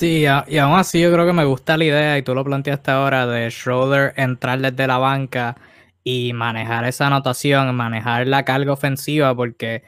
Sí, 0.00 0.24
y 0.46 0.58
aún 0.58 0.78
así 0.78 1.00
yo 1.00 1.12
creo 1.12 1.26
que 1.26 1.32
me 1.32 1.44
gusta 1.44 1.76
la 1.76 1.84
idea, 1.84 2.18
y 2.18 2.22
tú 2.22 2.32
lo 2.32 2.44
planteaste 2.44 2.92
ahora, 2.92 3.26
de 3.26 3.50
Schroeder 3.50 4.12
entrar 4.16 4.60
desde 4.60 4.86
la 4.86 4.98
banca 4.98 5.56
y 6.04 6.32
manejar 6.34 6.84
esa 6.84 7.08
anotación, 7.08 7.74
manejar 7.74 8.28
la 8.28 8.44
carga 8.44 8.72
ofensiva, 8.72 9.34
porque 9.34 9.82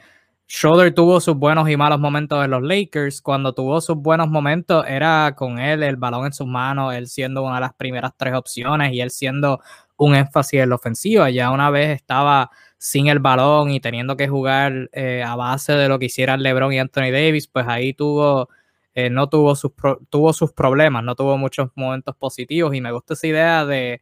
Schroeder 0.49 0.93
tuvo 0.93 1.21
sus 1.21 1.37
buenos 1.37 1.69
y 1.69 1.77
malos 1.77 1.99
momentos 2.01 2.43
en 2.43 2.51
los 2.51 2.61
Lakers. 2.61 3.21
Cuando 3.21 3.53
tuvo 3.53 3.79
sus 3.79 3.95
buenos 3.95 4.27
momentos 4.27 4.85
era 4.85 5.33
con 5.37 5.59
él, 5.59 5.81
el 5.81 5.95
balón 5.95 6.25
en 6.25 6.33
sus 6.33 6.45
manos, 6.47 6.93
él 6.93 7.07
siendo 7.07 7.41
una 7.43 7.55
de 7.55 7.61
las 7.61 7.73
primeras 7.73 8.11
tres 8.17 8.33
opciones 8.33 8.91
y 8.93 8.99
él 8.99 9.11
siendo 9.11 9.61
un 9.95 10.13
énfasis 10.15 10.59
en 10.61 10.69
la 10.69 10.75
ofensiva. 10.75 11.29
Ya 11.29 11.51
una 11.51 11.69
vez 11.69 11.89
estaba 11.95 12.51
sin 12.77 13.07
el 13.07 13.19
balón 13.19 13.71
y 13.71 13.79
teniendo 13.79 14.17
que 14.17 14.27
jugar 14.27 14.89
eh, 14.91 15.23
a 15.25 15.35
base 15.37 15.71
de 15.73 15.87
lo 15.87 15.99
que 15.99 16.07
hicieran 16.07 16.43
LeBron 16.43 16.73
y 16.73 16.79
Anthony 16.79 17.11
Davis, 17.13 17.47
pues 17.47 17.65
ahí 17.69 17.93
tuvo, 17.93 18.49
eh, 18.93 19.09
no 19.09 19.29
tuvo 19.29 19.55
sus, 19.55 19.71
tuvo 20.09 20.33
sus 20.33 20.53
problemas, 20.53 21.03
no 21.03 21.15
tuvo 21.15 21.37
muchos 21.37 21.69
momentos 21.75 22.15
positivos 22.15 22.75
y 22.75 22.81
me 22.81 22.91
gusta 22.91 23.13
esa 23.13 23.27
idea 23.27 23.65
de, 23.65 24.01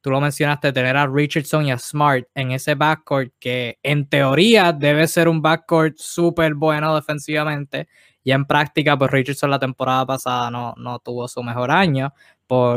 tú 0.00 0.10
lo 0.10 0.20
mencionaste, 0.20 0.72
tener 0.72 0.96
a 0.96 1.06
Richardson 1.06 1.66
y 1.66 1.72
a 1.72 1.78
Smart 1.78 2.26
en 2.34 2.52
ese 2.52 2.74
backcourt 2.74 3.32
que 3.38 3.78
en 3.82 4.08
teoría 4.08 4.72
debe 4.72 5.06
ser 5.08 5.28
un 5.28 5.42
backcourt 5.42 5.96
súper 5.96 6.54
bueno 6.54 6.94
defensivamente 6.94 7.88
y 8.22 8.32
en 8.32 8.44
práctica 8.44 8.98
pues 8.98 9.10
Richardson 9.10 9.50
la 9.50 9.58
temporada 9.58 10.04
pasada 10.06 10.50
no, 10.50 10.74
no 10.76 10.98
tuvo 10.98 11.26
su 11.26 11.42
mejor 11.42 11.70
año, 11.70 12.12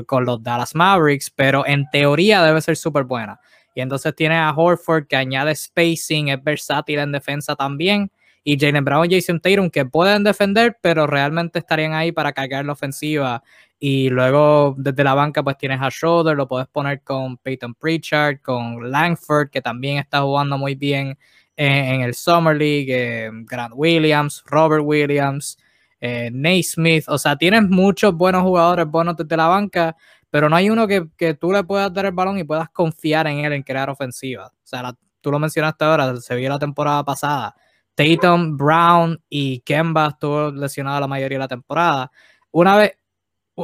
con 0.05 0.25
los 0.25 0.43
Dallas 0.43 0.75
Mavericks, 0.75 1.31
pero 1.31 1.65
en 1.65 1.89
teoría 1.89 2.43
debe 2.43 2.61
ser 2.61 2.77
súper 2.77 3.05
buena. 3.05 3.39
Y 3.73 3.81
entonces 3.81 4.15
tiene 4.15 4.37
a 4.37 4.53
Horford 4.55 5.07
que 5.07 5.15
añade 5.15 5.55
spacing, 5.55 6.29
es 6.29 6.43
versátil 6.43 6.99
en 6.99 7.11
defensa 7.11 7.55
también. 7.55 8.11
Y 8.43 8.59
Jalen 8.59 8.83
Brown 8.83 9.09
y 9.09 9.15
Jason 9.15 9.39
Tatum 9.39 9.69
que 9.69 9.85
pueden 9.85 10.23
defender, 10.23 10.77
pero 10.81 11.07
realmente 11.07 11.59
estarían 11.59 11.93
ahí 11.93 12.11
para 12.11 12.33
cargar 12.33 12.65
la 12.65 12.73
ofensiva. 12.73 13.43
Y 13.79 14.09
luego 14.09 14.75
desde 14.77 15.03
la 15.03 15.13
banca 15.13 15.43
pues 15.43 15.57
tienes 15.57 15.81
a 15.81 15.89
Schroeder, 15.89 16.35
lo 16.35 16.47
puedes 16.47 16.67
poner 16.67 17.01
con 17.01 17.37
Peyton 17.37 17.73
Pritchard, 17.75 18.41
con 18.41 18.91
Langford 18.91 19.49
que 19.49 19.61
también 19.61 19.97
está 19.97 20.21
jugando 20.21 20.57
muy 20.57 20.75
bien 20.75 21.17
en, 21.55 22.01
el 22.01 22.13
Summer 22.15 22.55
League, 22.55 22.87
eh, 22.89 23.29
Grant 23.45 23.73
Williams, 23.75 24.43
Robert 24.45 24.83
Williams 24.85 25.57
eh, 26.05 26.29
Naismith, 26.33 27.05
o 27.07 27.17
sea, 27.17 27.37
tienes 27.37 27.63
muchos 27.69 28.13
buenos 28.13 28.41
jugadores 28.41 28.85
buenos 28.87 29.15
desde 29.15 29.37
la 29.37 29.47
banca, 29.47 29.95
pero 30.29 30.49
no 30.49 30.55
hay 30.57 30.69
uno 30.69 30.85
que, 30.85 31.33
tú 31.39 31.53
le 31.53 31.63
puedas 31.63 31.93
dar 31.93 32.05
el 32.05 32.11
balón 32.11 32.37
y 32.37 32.43
puedas 32.43 32.67
confiar 32.71 33.25
en 33.27 33.37
él 33.37 33.53
en 33.53 33.63
crear 33.63 33.89
ofensiva. 33.89 34.47
O 34.47 34.51
sea, 34.65 34.93
tú 35.21 35.31
lo 35.31 35.39
mencionaste 35.39 35.85
ahora, 35.85 36.17
se 36.17 36.35
vio 36.35 36.49
la 36.49 36.59
temporada 36.59 37.05
pasada. 37.05 37.55
Tatum, 37.95 38.57
Brown 38.57 39.21
y 39.29 39.59
Kemba 39.61 40.09
estuvo 40.09 40.51
lesionado 40.51 40.99
la 40.99 41.07
mayoría 41.07 41.37
de 41.37 41.43
la 41.43 41.47
temporada. 41.47 42.11
Una 42.51 42.77
vez 42.77 42.97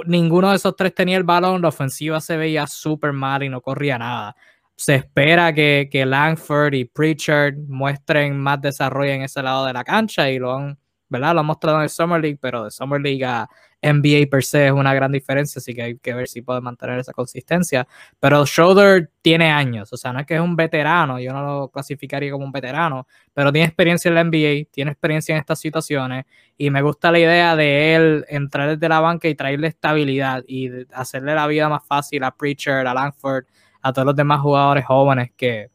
ninguno 0.05 0.49
de 0.49 0.57
esos 0.57 0.75
tres 0.75 0.93
tenía 0.93 1.17
el 1.17 1.23
balón, 1.23 1.61
la 1.61 1.69
ofensiva 1.69 2.21
se 2.21 2.37
veía 2.37 2.67
súper 2.67 3.13
mal 3.13 3.43
y 3.43 3.49
no 3.49 3.61
corría 3.61 3.97
nada. 3.97 4.35
Se 4.75 4.95
espera 4.95 5.53
que, 5.53 5.89
que 5.91 6.05
Langford 6.05 6.73
y 6.73 6.85
Pritchard 6.85 7.55
muestren 7.67 8.39
más 8.39 8.61
desarrollo 8.61 9.11
en 9.11 9.23
ese 9.23 9.43
lado 9.43 9.65
de 9.65 9.73
la 9.73 9.83
cancha 9.83 10.29
y 10.29 10.39
lo 10.39 10.55
han 10.55 10.79
¿verdad? 11.09 11.33
Lo 11.33 11.41
ha 11.41 11.43
mostrado 11.43 11.77
en 11.77 11.83
el 11.83 11.89
Summer 11.89 12.21
League, 12.21 12.37
pero 12.39 12.63
de 12.63 12.71
Summer 12.71 13.01
League 13.01 13.25
a 13.25 13.49
NBA 13.81 14.29
per 14.29 14.43
se 14.43 14.67
es 14.67 14.71
una 14.71 14.93
gran 14.93 15.11
diferencia, 15.11 15.59
así 15.59 15.73
que 15.73 15.81
hay 15.81 15.97
que 15.97 16.13
ver 16.13 16.27
si 16.27 16.41
puede 16.41 16.61
mantener 16.61 16.99
esa 16.99 17.13
consistencia. 17.13 17.87
Pero 18.19 18.45
Schroeder 18.45 19.09
tiene 19.21 19.51
años, 19.51 19.91
o 19.93 19.97
sea, 19.97 20.13
no 20.13 20.19
es 20.19 20.25
que 20.25 20.35
es 20.35 20.41
un 20.41 20.55
veterano, 20.55 21.19
yo 21.19 21.33
no 21.33 21.43
lo 21.43 21.69
clasificaría 21.69 22.31
como 22.31 22.45
un 22.45 22.51
veterano, 22.51 23.07
pero 23.33 23.51
tiene 23.51 23.67
experiencia 23.67 24.09
en 24.09 24.15
la 24.15 24.23
NBA, 24.23 24.69
tiene 24.71 24.91
experiencia 24.91 25.33
en 25.33 25.39
estas 25.39 25.59
situaciones 25.59 26.25
y 26.57 26.69
me 26.69 26.81
gusta 26.81 27.11
la 27.11 27.19
idea 27.19 27.55
de 27.55 27.95
él 27.95 28.25
entrar 28.27 28.69
desde 28.69 28.89
la 28.89 28.99
banca 28.99 29.27
y 29.27 29.35
traerle 29.35 29.67
estabilidad 29.67 30.43
y 30.47 30.69
hacerle 30.93 31.35
la 31.35 31.47
vida 31.47 31.69
más 31.69 31.85
fácil 31.85 32.23
a 32.23 32.31
Preacher, 32.31 32.85
a 32.85 32.93
Langford, 32.93 33.45
a 33.81 33.93
todos 33.93 34.05
los 34.05 34.15
demás 34.15 34.41
jugadores 34.41 34.85
jóvenes 34.85 35.31
que, 35.37 35.69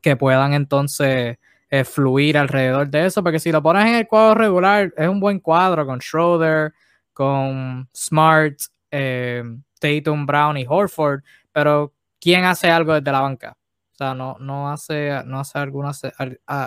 que 0.00 0.16
puedan 0.16 0.54
entonces 0.54 1.38
eh, 1.70 1.84
fluir 1.84 2.38
alrededor 2.38 2.88
de 2.88 3.06
eso, 3.06 3.22
porque 3.22 3.38
si 3.38 3.52
lo 3.52 3.62
pones 3.62 3.86
en 3.86 3.94
el 3.94 4.06
cuadro 4.06 4.34
regular, 4.34 4.92
es 4.96 5.08
un 5.08 5.20
buen 5.20 5.40
cuadro 5.40 5.86
con 5.86 6.00
Schroeder, 6.00 6.72
con 7.12 7.88
Smart, 7.94 8.56
eh, 8.90 9.42
Tatum, 9.80 10.26
Brown 10.26 10.56
y 10.56 10.66
Horford, 10.68 11.22
pero 11.52 11.92
¿quién 12.20 12.44
hace 12.44 12.70
algo 12.70 12.94
desde 12.94 13.12
la 13.12 13.20
banca? 13.20 13.56
O 13.92 13.96
sea, 13.98 14.14
no, 14.14 14.36
no 14.38 14.70
hace, 14.70 15.10
no 15.26 15.40
hace 15.40 15.58
alguna, 15.58 15.90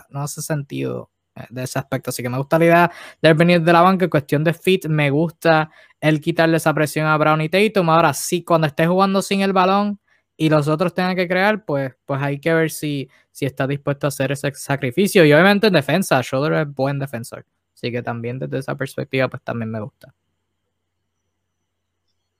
no 0.09 0.21
hace 0.21 0.41
sentido 0.41 1.11
eh, 1.35 1.45
de 1.49 1.63
ese 1.63 1.79
aspecto. 1.79 2.09
Así 2.09 2.21
que 2.21 2.27
me 2.27 2.37
gusta 2.37 2.59
la 2.59 2.65
idea 2.65 2.91
de 3.21 3.33
venir 3.33 3.61
de 3.61 3.71
la 3.71 3.81
banca. 3.81 4.09
Cuestión 4.09 4.43
de 4.43 4.53
fit, 4.53 4.87
me 4.87 5.09
gusta 5.09 5.71
el 6.01 6.19
quitarle 6.19 6.57
esa 6.57 6.73
presión 6.73 7.07
a 7.07 7.15
Brown 7.17 7.39
y 7.39 7.47
Tatum. 7.47 7.89
Ahora 7.89 8.13
sí, 8.13 8.43
cuando 8.43 8.67
esté 8.67 8.85
jugando 8.85 9.21
sin 9.21 9.39
el 9.41 9.53
balón, 9.53 10.00
y 10.41 10.49
los 10.49 10.67
otros 10.67 10.91
tengan 10.95 11.15
que 11.15 11.27
crear, 11.27 11.63
pues, 11.65 11.93
pues 12.03 12.19
hay 12.19 12.39
que 12.39 12.51
ver 12.51 12.71
si, 12.71 13.07
si 13.29 13.45
está 13.45 13.67
dispuesto 13.67 14.07
a 14.07 14.09
hacer 14.09 14.31
ese 14.31 14.51
sacrificio. 14.53 15.23
Y 15.23 15.31
obviamente 15.31 15.67
en 15.67 15.73
defensa, 15.73 16.19
Schroeder 16.23 16.53
es 16.53 16.73
buen 16.73 16.97
defensor. 16.97 17.45
Así 17.75 17.91
que 17.91 18.01
también 18.01 18.39
desde 18.39 18.57
esa 18.57 18.73
perspectiva, 18.73 19.27
pues 19.27 19.43
también 19.43 19.69
me 19.69 19.79
gusta. 19.79 20.15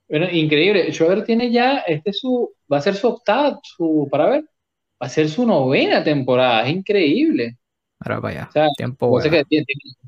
Bueno, 0.09 0.27
increíble. 0.31 0.91
Schroeder 0.91 1.23
tiene 1.23 1.51
ya, 1.51 1.83
este 1.85 2.11
su, 2.11 2.51
va 2.71 2.77
a 2.77 2.81
ser 2.81 2.95
su 2.95 3.07
octava, 3.07 3.59
su, 3.61 4.07
para 4.09 4.31
ver, 4.31 4.45
va 4.99 5.05
a 5.05 5.09
ser 5.09 5.29
su 5.29 5.45
novena 5.45 6.03
temporada. 6.03 6.63
Es 6.63 6.73
increíble. 6.73 7.59
Ahora 7.99 8.19
vaya, 8.19 8.49
tiempo 8.77 9.21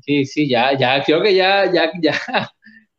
Sí, 0.00 0.26
sí, 0.26 0.48
ya, 0.48 0.76
ya, 0.76 1.00
creo 1.04 1.22
que 1.22 1.32
ya, 1.32 1.72
ya, 1.72 1.92
ya 2.02 2.12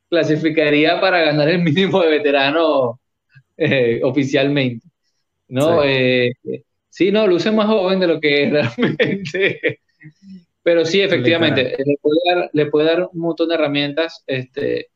clasificaría 0.10 1.02
para 1.02 1.20
ganar 1.20 1.50
el 1.50 1.62
mínimo 1.62 2.00
de 2.00 2.12
veterano 2.12 3.02
eh, 3.58 4.02
oficialmente. 4.04 4.88
¿no? 5.48 5.82
Sí. 5.82 5.88
Eh, 5.90 6.32
sí. 6.90 7.12
no, 7.12 7.28
luce 7.28 7.52
más 7.52 7.68
joven 7.68 8.00
de 8.00 8.08
lo 8.08 8.20
que 8.20 8.44
es 8.44 8.52
realmente. 8.78 9.80
Pero 10.64 10.84
sí, 10.84 11.02
efectivamente, 11.02 11.78
le 12.54 12.66
puede, 12.66 12.88
dar, 12.88 13.10
un 13.12 13.20
montón 13.20 13.50
de 13.50 13.56
herramientas. 13.56 14.24
Este, 14.26 14.88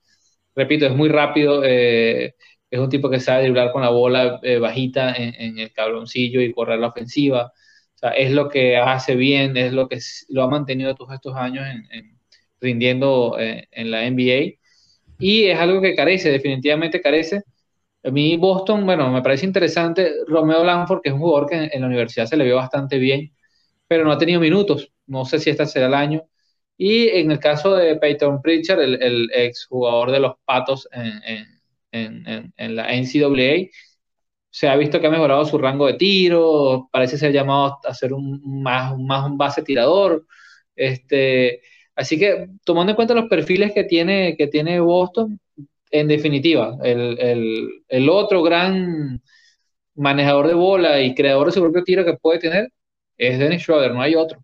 repito, 0.55 0.87
es 0.87 0.95
muy 0.95 1.09
rápido. 1.09 1.63
Eh, 1.63 2.35
es 2.71 2.79
un 2.79 2.89
tipo 2.89 3.09
que 3.09 3.19
sabe 3.19 3.43
driblar 3.43 3.71
con 3.71 3.81
la 3.81 3.89
bola 3.89 4.39
bajita 4.59 5.13
en, 5.15 5.57
el 5.57 5.71
cabroncillo 5.71 6.41
y 6.41 6.53
correr 6.53 6.79
la 6.79 6.87
ofensiva. 6.87 7.53
O 7.95 7.97
sea, 7.97 8.11
es 8.11 8.31
lo 8.31 8.49
que 8.49 8.77
hace 8.77 9.15
bien, 9.15 9.57
es 9.57 9.73
lo 9.73 9.87
que 9.87 9.99
lo 10.29 10.43
ha 10.43 10.47
mantenido 10.47 10.95
todos 10.95 11.13
estos 11.13 11.35
años 11.35 11.65
en, 11.67 12.17
rindiendo 12.59 13.37
en 13.39 13.91
la 13.91 14.09
NBA. 14.09 14.57
Y 15.19 15.45
es 15.45 15.59
algo 15.59 15.81
que 15.81 15.95
carece, 15.95 16.31
definitivamente 16.31 17.01
carece 17.01 17.43
a 18.03 18.11
mí 18.11 18.37
Boston, 18.37 18.85
bueno, 18.85 19.11
me 19.11 19.21
parece 19.21 19.45
interesante 19.45 20.11
Romeo 20.27 20.63
Lanford, 20.63 21.01
que 21.01 21.09
es 21.09 21.15
un 21.15 21.21
jugador 21.21 21.49
que 21.49 21.69
en, 21.71 21.81
la 21.81 21.87
universidad 21.87 22.25
se 22.25 22.37
le 22.37 22.45
vio 22.45 22.55
bastante 22.55 22.97
bien, 22.97 23.33
pero 23.87 24.05
no 24.05 24.11
ha 24.11 24.17
tenido 24.17 24.39
minutos. 24.39 24.91
No 25.07 25.25
sé 25.25 25.39
si 25.39 25.49
este 25.49 25.65
será 25.65 25.87
el 25.87 25.93
año. 25.93 26.23
Y 26.77 27.09
en 27.09 27.31
el 27.31 27.39
caso 27.39 27.75
de 27.75 27.97
Peyton 27.97 28.41
Pritchard, 28.41 28.81
el, 28.81 29.29
ex 29.33 29.65
jugador 29.67 30.11
de 30.11 30.19
los 30.21 30.33
Patos 30.45 30.87
en, 30.91 31.45
en, 31.91 32.53
en, 32.55 32.75
la 32.75 32.93
NCAA, 32.93 33.69
se 34.49 34.67
ha 34.67 34.75
visto 34.75 34.99
que 34.99 35.07
ha 35.07 35.09
mejorado 35.11 35.45
su 35.45 35.57
rango 35.57 35.87
de 35.87 35.93
tiro, 35.95 36.89
parece 36.91 37.17
ser 37.17 37.31
llamado 37.33 37.79
a 37.83 37.93
ser 37.93 38.13
un, 38.13 38.41
más, 38.63 38.97
más 38.97 39.25
un 39.25 39.37
base 39.37 39.63
tirador. 39.63 40.25
Este, 40.75 41.61
así 41.95 42.17
que 42.19 42.47
tomando 42.63 42.91
en 42.91 42.95
cuenta 42.95 43.13
los 43.13 43.29
perfiles 43.29 43.73
que 43.73 43.83
tiene, 43.83 44.35
que 44.37 44.47
tiene 44.47 44.79
Boston, 44.79 45.39
en 45.91 46.07
definitiva, 46.07 46.77
el, 46.83 48.09
otro 48.09 48.43
gran 48.43 49.21
manejador 49.95 50.47
de 50.47 50.53
bola 50.53 51.01
y 51.01 51.15
creador 51.15 51.47
de 51.47 51.53
su 51.53 51.61
propio 51.61 51.83
tiro 51.83 52.05
que 52.05 52.13
puede 52.13 52.39
tener 52.39 52.69
es 53.17 53.37
Dennis 53.39 53.61
Schroeder, 53.61 53.93
no 53.93 54.01
hay 54.01 54.15
otro. 54.15 54.39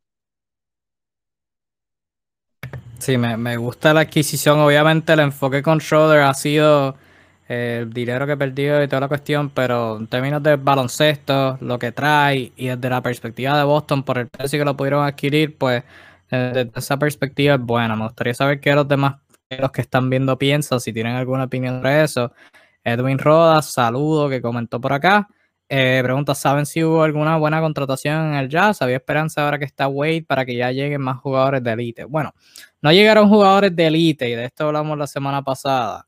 Sí, 3.00 3.18
me, 3.18 3.58
gusta 3.58 3.94
la 3.94 4.02
adquisición. 4.02 4.60
Obviamente 4.60 5.14
el 5.14 5.20
enfoque 5.20 5.62
con 5.62 5.80
Schroeder 5.80 6.22
ha 6.22 6.34
sido 6.34 6.96
eh, 7.48 7.80
el 7.84 7.94
dinero 7.94 8.25
que 8.25 8.36
perdió 8.36 8.82
y 8.82 8.88
toda 8.88 9.02
la 9.02 9.08
cuestión, 9.08 9.50
pero 9.50 9.98
en 9.98 10.08
términos 10.08 10.42
de 10.42 10.56
baloncesto, 10.56 11.58
lo 11.62 11.78
que 11.78 11.92
trae 11.92 12.52
y 12.56 12.68
desde 12.68 12.90
la 12.90 13.02
perspectiva 13.02 13.58
de 13.58 13.64
Boston 13.64 14.04
por 14.04 14.18
el 14.18 14.28
precio 14.28 14.58
que 14.60 14.66
lo 14.66 14.75
pudieron 14.75 15.06
adquirir, 15.06 15.56
pues 15.58 15.84
eh, 16.32 16.52
desde 16.54 16.72
esa 16.75 16.98
perspectiva 16.98 17.56
es 17.56 17.62
buena. 17.62 17.96
Me 17.96 18.06
gustaría 18.06 18.34
saber 18.34 18.60
qué 18.60 18.74
los 18.74 18.88
demás, 18.88 19.18
los 19.50 19.72
que 19.72 19.82
están 19.82 20.10
viendo 20.10 20.38
piensan, 20.38 20.80
si 20.80 20.94
tienen 20.94 21.16
alguna 21.16 21.46
opinión 21.46 21.78
sobre 21.78 22.04
eso. 22.04 22.34
Edwin 22.84 23.18
Rodas, 23.18 23.72
saludo, 23.72 24.30
que 24.30 24.42
comentó 24.42 24.80
por 24.80 24.94
acá. 24.94 25.28
Eh, 25.68 26.02
pregunta, 26.04 26.36
¿saben 26.36 26.66
si 26.66 26.84
hubo 26.84 27.02
alguna 27.02 27.38
buena 27.38 27.60
contratación 27.60 28.28
en 28.28 28.36
el 28.36 28.50
Jazz? 28.50 28.82
¿Había 28.82 28.98
esperanza 28.98 29.44
ahora 29.44 29.58
que 29.58 29.66
está 29.66 29.88
Wade 29.88 30.24
para 30.28 30.46
que 30.46 30.56
ya 30.56 30.72
lleguen 30.72 31.02
más 31.02 31.18
jugadores 31.20 31.64
de 31.64 31.72
élite? 31.72 32.04
Bueno, 32.06 32.34
no 32.82 32.92
llegaron 32.92 33.30
jugadores 33.30 33.75
de 33.75 33.88
élite 33.88 34.30
y 34.30 34.36
de 34.36 34.46
esto 34.46 34.68
hablamos 34.68 34.98
la 34.98 35.08
semana 35.08 35.42
pasada, 35.44 36.08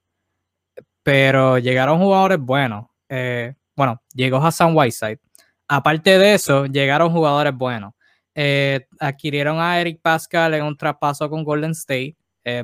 pero 1.02 1.58
llegaron 1.58 2.00
jugadores 2.00 2.40
buenos. 2.40 2.86
Eh, 3.10 3.56
bueno, 3.76 4.02
llegó 4.14 4.38
Hassan 4.38 4.76
Whiteside. 4.76 5.20
Aparte 5.68 6.18
de 6.20 6.34
eso, 6.36 6.66
llegaron 6.66 7.12
jugadores 7.12 7.54
buenos. 7.56 7.94
Eh, 8.36 8.88
adquirieron 9.00 9.60
a 9.60 9.80
Eric 9.82 10.02
Pascal 10.02 10.54
en 10.54 10.64
un 10.64 10.78
traspaso 10.78 11.30
con 11.30 11.44
Golden 11.44 11.72
State 11.72 12.17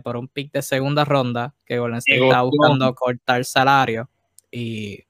por 0.03 0.17
un 0.17 0.27
pick 0.27 0.51
de 0.51 0.61
segunda 0.61 1.05
ronda, 1.05 1.53
que 1.65 1.79
Golden 1.79 1.99
State 1.99 2.23
está 2.23 2.41
buscando 2.41 2.93
cortar 2.95 3.43
salario 3.45 4.09
y 4.51 5.03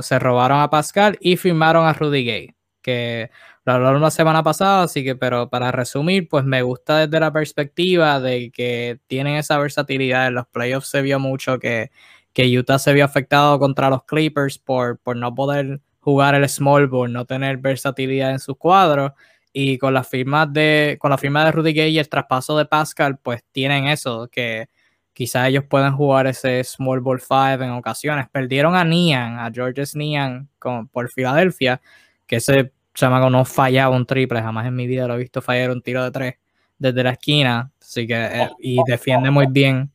se 0.00 0.18
robaron 0.18 0.60
a 0.60 0.70
Pascal 0.70 1.18
y 1.20 1.36
firmaron 1.36 1.86
a 1.86 1.92
Rudy 1.92 2.24
Gay, 2.24 2.54
que 2.82 3.30
lo 3.64 3.72
hablaron 3.72 4.00
la 4.00 4.10
semana 4.12 4.42
pasada, 4.42 4.84
así 4.84 5.02
que, 5.02 5.16
pero 5.16 5.50
para 5.50 5.72
resumir, 5.72 6.28
pues 6.28 6.44
me 6.44 6.62
gusta 6.62 7.06
desde 7.06 7.18
la 7.18 7.32
perspectiva 7.32 8.20
de 8.20 8.52
que 8.52 9.00
tienen 9.08 9.36
esa 9.36 9.58
versatilidad. 9.58 10.28
En 10.28 10.34
los 10.34 10.46
playoffs 10.46 10.88
se 10.88 11.02
vio 11.02 11.18
mucho 11.18 11.58
que, 11.58 11.90
que 12.32 12.46
Utah 12.56 12.78
se 12.78 12.92
vio 12.92 13.04
afectado 13.04 13.58
contra 13.58 13.90
los 13.90 14.04
Clippers 14.04 14.58
por, 14.58 14.98
por 14.98 15.16
no 15.16 15.34
poder 15.34 15.80
jugar 15.98 16.36
el 16.36 16.48
small 16.48 16.86
ball, 16.86 17.12
no 17.12 17.24
tener 17.24 17.56
versatilidad 17.56 18.30
en 18.30 18.38
sus 18.38 18.56
cuadros. 18.56 19.12
Y 19.58 19.78
con 19.78 19.94
la 19.94 20.04
firma 20.04 20.44
de, 20.44 20.98
con 21.00 21.10
la 21.10 21.16
firma 21.16 21.42
de 21.42 21.50
Rudy 21.50 21.72
Gay 21.72 21.94
y 21.94 21.98
el 21.98 22.10
traspaso 22.10 22.58
de 22.58 22.66
Pascal, 22.66 23.16
pues 23.16 23.42
tienen 23.52 23.86
eso, 23.86 24.28
que 24.30 24.68
quizás 25.14 25.48
ellos 25.48 25.64
puedan 25.64 25.96
jugar 25.96 26.26
ese 26.26 26.62
Small 26.62 27.00
Ball 27.00 27.22
5 27.22 27.64
en 27.64 27.70
ocasiones. 27.70 28.26
Perdieron 28.30 28.76
a 28.76 28.84
Nian, 28.84 29.38
a 29.38 29.50
Georges 29.50 29.96
Nian 29.96 30.50
por 30.92 31.08
Filadelfia, 31.08 31.80
que 32.26 32.36
ese 32.36 32.70
chamaco 32.92 33.30
no 33.30 33.46
fallaba 33.46 33.96
un 33.96 34.04
triple, 34.04 34.42
jamás 34.42 34.66
en 34.66 34.76
mi 34.76 34.86
vida 34.86 35.08
lo 35.08 35.14
he 35.14 35.20
visto 35.20 35.40
fallar 35.40 35.70
un 35.70 35.80
tiro 35.80 36.04
de 36.04 36.10
tres 36.10 36.34
desde 36.76 37.02
la 37.02 37.12
esquina, 37.12 37.72
así 37.80 38.06
que 38.06 38.14
eh, 38.14 38.50
y 38.58 38.76
defiende 38.86 39.30
muy 39.30 39.46
bien. 39.48 39.90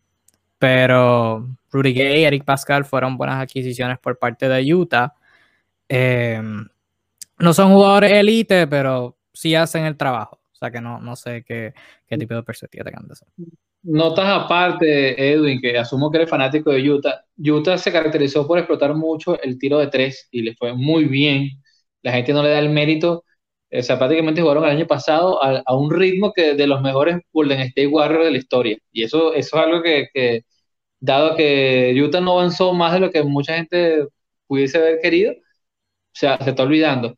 Pero 0.57 1.47
Rudy 1.69 1.93
Gay 1.93 2.21
y 2.21 2.23
Eric 2.23 2.45
Pascal 2.45 2.83
fueron 2.83 3.15
buenas 3.15 3.39
adquisiciones 3.39 3.99
por 3.99 4.17
parte 4.17 4.49
de 4.49 4.73
Utah. 4.73 5.13
Em, 5.87 6.67
no 7.37 7.53
son 7.53 7.71
jugadores 7.71 8.11
elite, 8.13 8.65
pero 8.65 9.17
sí 9.33 9.55
hacen 9.55 9.85
el 9.85 9.97
trabajo. 9.97 10.41
O 10.51 10.55
sea 10.55 10.71
que 10.71 10.81
no, 10.81 10.99
no 10.99 11.15
sé 11.15 11.43
qué, 11.43 11.73
qué 12.07 12.17
tipo 12.17 12.35
de 12.35 12.43
perspectiva 12.43 12.85
tengan 12.85 13.07
de 13.07 13.13
eso. 13.13 13.25
Notas 13.83 14.27
aparte, 14.27 15.33
Edwin, 15.33 15.59
que 15.59 15.77
asumo 15.77 16.11
que 16.11 16.17
eres 16.17 16.29
fanático 16.29 16.71
de 16.71 16.87
Utah. 16.89 17.25
Utah 17.37 17.77
se 17.77 17.91
caracterizó 17.91 18.45
por 18.47 18.59
explotar 18.59 18.93
mucho 18.95 19.41
el 19.41 19.57
tiro 19.57 19.79
de 19.79 19.87
tres 19.87 20.27
y 20.31 20.43
le 20.43 20.55
fue 20.55 20.73
muy 20.75 21.05
bien. 21.05 21.49
La 22.03 22.11
gente 22.13 22.31
no 22.33 22.43
le 22.43 22.49
da 22.49 22.59
el 22.59 22.69
mérito. 22.69 23.25
O 23.71 23.81
sea, 23.81 23.97
prácticamente 23.97 24.41
jugaron 24.41 24.65
el 24.65 24.71
año 24.71 24.87
pasado 24.87 25.41
a, 25.43 25.75
un 25.75 25.91
ritmo 25.91 26.33
que 26.33 26.55
de 26.55 26.67
los 26.67 26.81
mejores 26.81 27.17
Golden 27.31 27.61
State 27.61 27.87
Warriors 27.87 28.25
de 28.25 28.31
la 28.31 28.37
historia. 28.37 28.77
Y 28.91 29.03
eso, 29.03 29.33
eso 29.33 29.57
es 29.57 29.63
algo 29.63 29.81
que, 29.81 30.43
dado 30.99 31.35
que 31.35 31.93
Utah 32.01 32.21
no 32.21 32.33
avanzó 32.39 32.73
más 32.73 32.93
de 32.93 32.99
lo 32.99 33.11
que 33.11 33.23
mucha 33.23 33.55
gente 33.55 34.07
pudiese 34.47 34.77
haber 34.77 34.99
querido, 35.01 35.33
o 35.33 35.35
sea, 36.13 36.37
se 36.43 36.51
está 36.51 36.63
olvidando. 36.63 37.17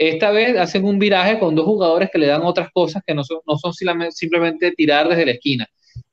Esta 0.00 0.30
vez 0.30 0.56
hacen 0.56 0.86
un 0.86 0.98
viraje 0.98 1.38
con 1.38 1.54
dos 1.54 1.66
jugadores 1.66 2.08
que 2.10 2.18
le 2.18 2.26
dan 2.26 2.40
otras 2.42 2.70
cosas 2.72 3.02
que 3.06 3.14
no 3.14 3.22
son, 3.22 3.40
no 3.46 3.58
son 3.58 3.74
simplemente 3.74 4.72
tirar 4.72 5.06
desde 5.10 5.26
la 5.26 5.32
esquina. 5.32 5.66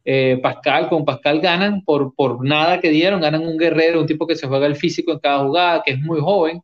Eh, 0.04 0.38
Pascal, 0.44 0.90
con 0.90 1.06
Pascal 1.06 1.40
ganan 1.40 1.86
por, 1.86 2.14
por 2.14 2.46
nada 2.46 2.82
que 2.82 2.90
dieron, 2.90 3.22
ganan 3.22 3.48
un 3.48 3.58
guerrero, 3.58 4.02
un 4.02 4.06
tipo 4.06 4.28
que 4.28 4.36
se 4.36 4.46
juega 4.46 4.66
el 4.68 4.76
físico 4.76 5.14
en 5.14 5.20
cada 5.20 5.46
jugada, 5.46 5.84
que 5.86 5.94
es 5.94 6.02
muy 6.02 6.20
joven, 6.20 6.60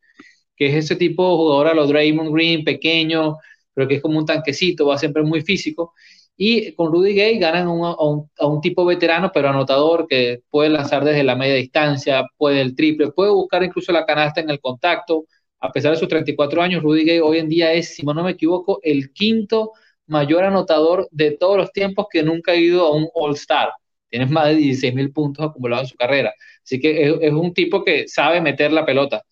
que 0.58 0.68
es 0.68 0.76
ese 0.84 0.98
tipo 0.98 1.24
de 1.24 1.36
jugador 1.38 1.68
a 1.68 1.74
los 1.74 1.88
Draymond 1.88 2.34
Green, 2.34 2.66
pequeño, 2.66 3.38
pero 3.74 3.88
que 3.88 3.96
es 3.96 4.02
como 4.02 4.20
un 4.20 4.26
tanquecito, 4.26 4.88
va 4.88 4.98
siempre 4.98 5.24
muy 5.24 5.42
físico. 5.44 5.94
Y 6.36 6.74
con 6.74 6.92
Rudy 6.92 7.14
Gay 7.16 7.40
ganan 7.40 7.68
a, 7.68 7.72
un, 7.72 8.30
a, 8.38 8.48
un, 8.48 8.60
tipo 8.60 8.84
veterano, 8.84 9.32
pero 9.34 9.48
anotador, 9.48 10.08
que 10.10 10.42
puede 10.50 10.70
lanzar 10.70 11.06
desde 11.06 11.24
la 11.24 11.38
media 11.38 11.56
distancia, 11.56 12.26
puede 12.36 12.60
el 12.60 12.76
triple, 12.76 13.14
puede 13.14 13.32
buscar 13.32 13.64
incluso 13.64 13.94
la 13.94 14.06
canasta 14.06 14.42
en 14.42 14.50
el 14.50 14.60
contacto. 14.60 15.24
A 15.64 15.72
pesar 15.72 15.92
de 15.92 15.98
sus 15.98 16.10
34 16.10 16.62
años, 16.62 16.84
Rudy 16.84 17.06
Gay 17.06 17.20
hoy 17.20 17.38
en 17.38 17.48
día 17.48 17.72
es, 17.72 17.96
si 17.96 18.04
no 18.04 18.14
me 18.22 18.32
equivoco, 18.32 18.82
el 18.84 19.14
quinto 19.14 19.72
mayor 20.08 20.44
anotador 20.44 21.08
de 21.10 21.32
todos 21.32 21.56
los 21.56 21.72
tiempos 21.72 22.08
que 22.12 22.22
nunca 22.22 22.52
ha 22.52 22.56
ido 22.58 22.86
a 22.86 22.94
un 22.94 23.08
All-Star. 23.14 23.70
Tiene 24.10 24.26
más 24.26 24.50
de 24.50 24.56
16 24.56 24.94
mil 24.94 25.14
puntos 25.14 25.46
acumulados 25.46 25.86
en 25.86 25.90
su 25.92 25.96
carrera. 25.96 26.34
Así 26.62 26.82
que 26.82 27.18
es, 27.22 27.32
un 27.32 27.54
tipo 27.54 27.82
que 27.82 28.10
sabe 28.10 28.42
meter 28.42 28.74
la 28.74 28.86
pelota. 28.86 29.24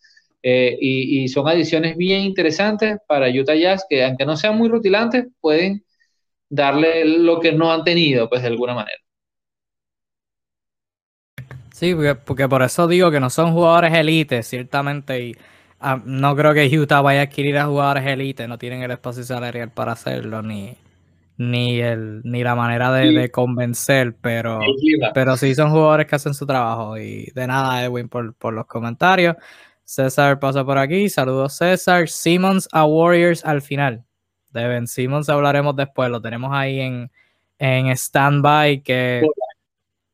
Eh, 0.41 0.77
y, 0.79 1.27
son 1.27 1.49
adiciones 1.49 1.97
bien 1.97 2.21
interesantes 2.21 2.97
para 3.09 3.29
Utah 3.29 3.53
Jazz 3.53 3.85
que 3.89 4.01
aunque 4.05 4.25
no 4.25 4.37
sean 4.37 4.57
muy 4.57 4.69
rutilantes, 4.69 5.25
pueden 5.41 5.83
darle 6.47 7.03
lo 7.03 7.41
que 7.41 7.51
no 7.51 7.73
han 7.73 7.83
tenido, 7.83 8.29
pues 8.29 8.41
de 8.41 8.47
alguna 8.47 8.73
manera. 8.73 8.99
Sí, 11.73 11.93
porque, 11.93 12.15
porque 12.15 12.47
por 12.47 12.63
eso 12.63 12.87
digo 12.87 13.11
que 13.11 13.19
no 13.19 13.29
son 13.29 13.51
jugadores 13.51 13.93
élites, 13.93 14.47
ciertamente, 14.47 15.19
y 15.19 15.35
Ah, 15.81 15.99
no 16.05 16.35
creo 16.35 16.53
que 16.53 16.67
Utah 16.77 17.01
vaya 17.01 17.21
a 17.21 17.23
adquirir 17.23 17.57
a 17.57 17.65
jugadores 17.65 18.05
elite, 18.05 18.47
no 18.47 18.59
tienen 18.59 18.83
el 18.83 18.91
espacio 18.91 19.23
salarial 19.23 19.71
para 19.71 19.93
hacerlo, 19.93 20.43
ni, 20.43 20.77
ni, 21.37 21.79
el, 21.79 22.21
ni 22.23 22.43
la 22.43 22.53
manera 22.53 22.91
de, 22.91 23.31
convencer, 23.31 24.15
pero, 24.21 24.59
pero 25.15 25.35
sí 25.37 25.55
son 25.55 25.71
jugadores 25.71 26.05
que 26.05 26.15
hacen 26.15 26.35
su 26.35 26.45
trabajo. 26.45 26.97
Y 26.99 27.31
de 27.33 27.47
nada, 27.47 27.83
Edwin, 27.83 28.09
por, 28.09 28.35
por 28.35 28.53
los 28.53 28.67
comentarios. 28.67 29.35
César 29.83 30.39
pasa 30.39 30.63
por 30.63 30.77
aquí, 30.77 31.09
saludos 31.09 31.57
César. 31.57 32.07
Simmons 32.07 32.69
a 32.71 32.85
Warriors 32.85 33.43
al 33.43 33.61
final. 33.61 34.05
De 34.51 34.67
Ben 34.67 34.87
Simmons 34.87 35.29
hablaremos 35.29 35.75
después, 35.75 36.09
lo 36.11 36.21
tenemos 36.21 36.51
ahí 36.53 36.79
en, 36.79 37.11
en 37.57 37.87
stand-by 37.87 38.83
que 38.83 39.23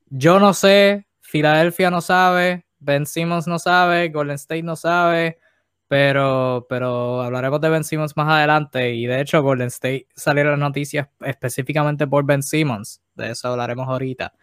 yo 0.09 0.39
no 0.39 0.53
sé, 0.53 1.07
Filadelfia 1.21 1.91
no 1.91 2.01
sabe, 2.01 2.65
Ben 2.79 3.05
Simmons 3.05 3.47
no 3.47 3.59
sabe, 3.59 4.09
Golden 4.09 4.35
State 4.35 4.63
no 4.63 4.75
sabe, 4.75 5.39
pero, 5.87 6.65
pero 6.69 7.21
hablaremos 7.21 7.61
de 7.61 7.69
Ben 7.69 7.83
Simmons 7.83 8.15
más 8.17 8.29
adelante. 8.29 8.93
Y 8.93 9.05
de 9.05 9.21
hecho, 9.21 9.41
Golden 9.41 9.67
State 9.67 10.07
salieron 10.15 10.53
las 10.53 10.59
noticias 10.59 11.07
específicamente 11.21 12.07
por 12.07 12.25
Ben 12.25 12.43
Simmons. 12.43 13.01
De 13.15 13.31
eso 13.31 13.49
hablaremos 13.49 13.87
ahorita. 13.87 14.33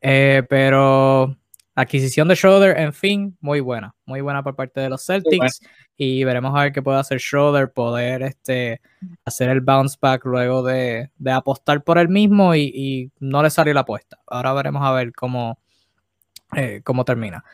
Eh, 0.00 0.42
pero 0.48 1.36
adquisición 1.74 2.26
de 2.26 2.34
Schroeder, 2.34 2.76
en 2.78 2.92
fin, 2.92 3.36
muy 3.40 3.60
buena. 3.60 3.94
Muy 4.04 4.20
buena 4.20 4.42
por 4.42 4.56
parte 4.56 4.80
de 4.80 4.88
los 4.88 5.04
Celtics. 5.04 5.60
Y 5.96 6.24
veremos 6.24 6.52
a 6.56 6.64
ver 6.64 6.72
qué 6.72 6.82
puede 6.82 6.98
hacer 6.98 7.20
Schroeder, 7.20 7.72
poder 7.72 8.22
este, 8.22 8.80
hacer 9.24 9.48
el 9.50 9.60
bounce 9.60 9.96
back 10.00 10.24
luego 10.24 10.62
de, 10.62 11.10
de 11.16 11.30
apostar 11.30 11.82
por 11.84 11.98
él 11.98 12.08
mismo 12.08 12.54
y, 12.54 12.72
y, 12.74 13.12
no 13.20 13.42
le 13.42 13.50
salió 13.50 13.74
la 13.74 13.80
apuesta. 13.80 14.18
Ahora 14.26 14.52
veremos 14.52 14.82
a 14.84 14.92
ver 14.92 15.12
cómo, 15.12 15.58
eh, 16.56 16.82
cómo 16.84 17.04
termina. 17.04 17.44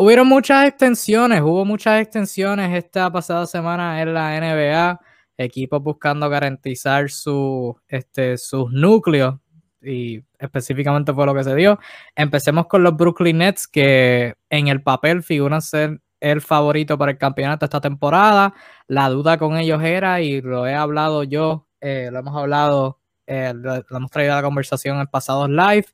Hubieron 0.00 0.28
muchas 0.28 0.68
extensiones, 0.68 1.40
hubo 1.40 1.64
muchas 1.64 2.00
extensiones 2.00 2.72
esta 2.72 3.10
pasada 3.10 3.48
semana 3.48 4.00
en 4.00 4.14
la 4.14 4.38
NBA, 4.38 5.00
equipos 5.36 5.82
buscando 5.82 6.30
garantizar 6.30 7.10
su, 7.10 7.76
este, 7.88 8.38
sus 8.38 8.70
núcleos 8.70 9.40
y 9.82 10.22
específicamente 10.38 11.12
fue 11.12 11.26
lo 11.26 11.34
que 11.34 11.42
se 11.42 11.52
dio. 11.56 11.80
Empecemos 12.14 12.68
con 12.68 12.84
los 12.84 12.96
Brooklyn 12.96 13.38
Nets 13.38 13.66
que 13.66 14.34
en 14.50 14.68
el 14.68 14.84
papel 14.84 15.24
figuran 15.24 15.62
ser 15.62 16.00
el 16.20 16.42
favorito 16.42 16.96
para 16.96 17.10
el 17.10 17.18
campeonato 17.18 17.64
esta 17.64 17.80
temporada. 17.80 18.54
La 18.86 19.08
duda 19.08 19.36
con 19.36 19.56
ellos 19.56 19.82
era, 19.82 20.20
y 20.20 20.40
lo 20.40 20.68
he 20.68 20.76
hablado 20.76 21.24
yo, 21.24 21.66
eh, 21.80 22.10
lo 22.12 22.20
hemos 22.20 22.36
hablado, 22.36 23.00
eh, 23.26 23.52
lo, 23.52 23.78
lo, 23.78 23.96
hemos 23.96 24.12
traído 24.12 24.34
a 24.34 24.36
la 24.36 24.42
conversación 24.42 25.00
en 25.00 25.08
pasados 25.08 25.50
live. 25.50 25.86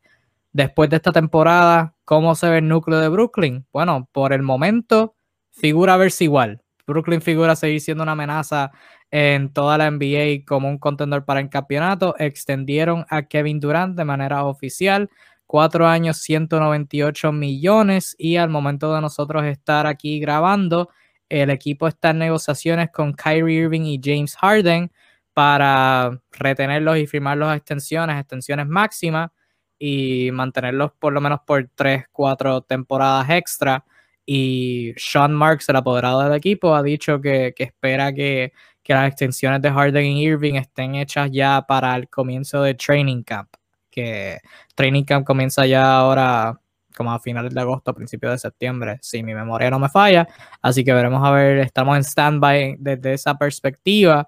Después 0.53 0.91
de 0.91 0.97
esta 0.97 1.11
temporada, 1.11 1.94
¿Cómo 2.05 2.35
se 2.35 2.51
ve 2.51 2.59
el 2.59 2.69
núcleo 2.69 3.01
de 3.01 3.09
Brooklyn? 3.09 3.67
Bueno, 3.73 4.09
por 4.13 4.33
el 4.35 4.43
momento 4.43 5.17
figura 5.51 5.97
verse 5.97 6.25
igual. 6.25 6.63
Brooklyn 6.87 7.23
figura 7.23 7.57
seguir 7.57 7.81
siendo 7.81 8.03
una 8.03 8.13
amenaza 8.13 8.73
en 9.11 9.53
toda 9.53 9.79
la 9.79 9.91
NBA 9.91 10.45
como 10.47 10.69
un 10.69 10.79
contendor 10.79 11.25
para 11.25 11.41
el 11.41 11.49
campeonato. 11.49 12.15
Extendieron 12.19 13.07
a 13.09 13.23
Kevin 13.23 13.59
Durant 13.59 13.97
de 13.97 14.05
manera 14.05 14.45
oficial 14.45 15.09
cuatro 15.47 15.87
años, 15.87 16.19
198 16.19 17.33
millones. 17.33 18.15
Y 18.19 18.37
al 18.37 18.51
momento 18.51 18.95
de 18.95 19.01
nosotros 19.01 19.45
estar 19.45 19.87
aquí 19.87 20.21
grabando, 20.21 20.91
el 21.31 21.49
equipo 21.49 21.89
está 21.89 22.11
en 22.11 22.19
negociaciones 22.19 22.91
con 22.91 23.15
Kyrie 23.15 23.63
Irving 23.63 23.83
y 23.83 23.99
James 24.03 24.37
Harden 24.37 24.93
para 25.33 26.21
retenerlos 26.33 26.99
y 26.99 27.07
firmar 27.07 27.39
las 27.39 27.57
extensiones, 27.57 28.21
extensiones 28.21 28.67
máximas 28.69 29.31
y 29.79 30.31
mantenerlos 30.33 30.93
por 30.99 31.13
lo 31.13 31.21
menos 31.21 31.41
por 31.47 31.69
tres, 31.75 32.05
cuatro 32.13 32.63
temporadas 32.63 33.29
extra. 33.31 33.85
Y 34.27 34.95
Sean 34.97 35.35
Marks, 35.35 35.69
el 35.69 35.77
apoderado 35.77 36.23
del 36.23 36.35
equipo, 36.35 36.75
ha 36.75 36.83
dicho 36.83 37.21
que, 37.21 37.55
espera 37.57 38.13
que, 38.13 38.53
las 38.87 39.09
extensiones 39.09 39.63
de 39.63 39.71
Harden 39.71 40.05
y 40.05 40.25
Irving 40.25 40.55
estén 40.55 40.95
hechas 40.95 41.31
ya 41.33 41.65
para 41.67 41.97
el 41.97 42.09
comienzo 42.09 42.63
de 42.63 42.75
Training 42.75 43.23
Camp. 43.23 43.49
Que 43.91 44.41
Training 44.75 45.05
Camp 45.05 45.27
comienza 45.27 45.67
ya 45.67 45.97
ahora 45.97 46.61
como 46.97 47.13
a 47.13 47.19
finales 47.19 47.53
de 47.53 47.61
agosto, 47.61 47.93
principios 47.95 48.33
de 48.33 48.39
septiembre, 48.39 48.99
si 49.03 49.23
mi 49.23 49.35
memoria 49.35 49.71
no 49.71 49.79
me 49.79 49.89
falla. 49.89 50.29
Así 50.63 50.85
que 50.85 50.93
veremos 50.93 51.27
a 51.27 51.33
ver, 51.33 51.59
estamos 51.59 51.97
en 51.97 52.05
stand-by 52.05 52.77
desde 52.79 53.15
esa 53.15 53.37
perspectiva. 53.37 54.27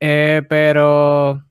Eh, 0.00 0.42
pero 0.48 1.42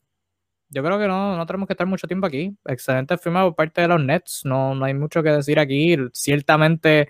yo 0.73 0.83
creo 0.83 0.97
que 0.99 1.07
no, 1.07 1.37
no 1.37 1.45
tenemos 1.45 1.67
que 1.67 1.73
estar 1.73 1.87
mucho 1.87 2.07
tiempo 2.07 2.27
aquí. 2.27 2.55
Excelente 2.65 3.17
firma 3.17 3.43
por 3.43 3.55
parte 3.55 3.81
de 3.81 3.87
los 3.87 4.03
Nets. 4.03 4.41
No, 4.45 4.73
no 4.75 4.85
hay 4.85 4.93
mucho 4.93 5.21
que 5.21 5.29
decir 5.29 5.59
aquí. 5.59 5.95
Ciertamente, 6.13 7.09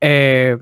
eh, 0.00 0.58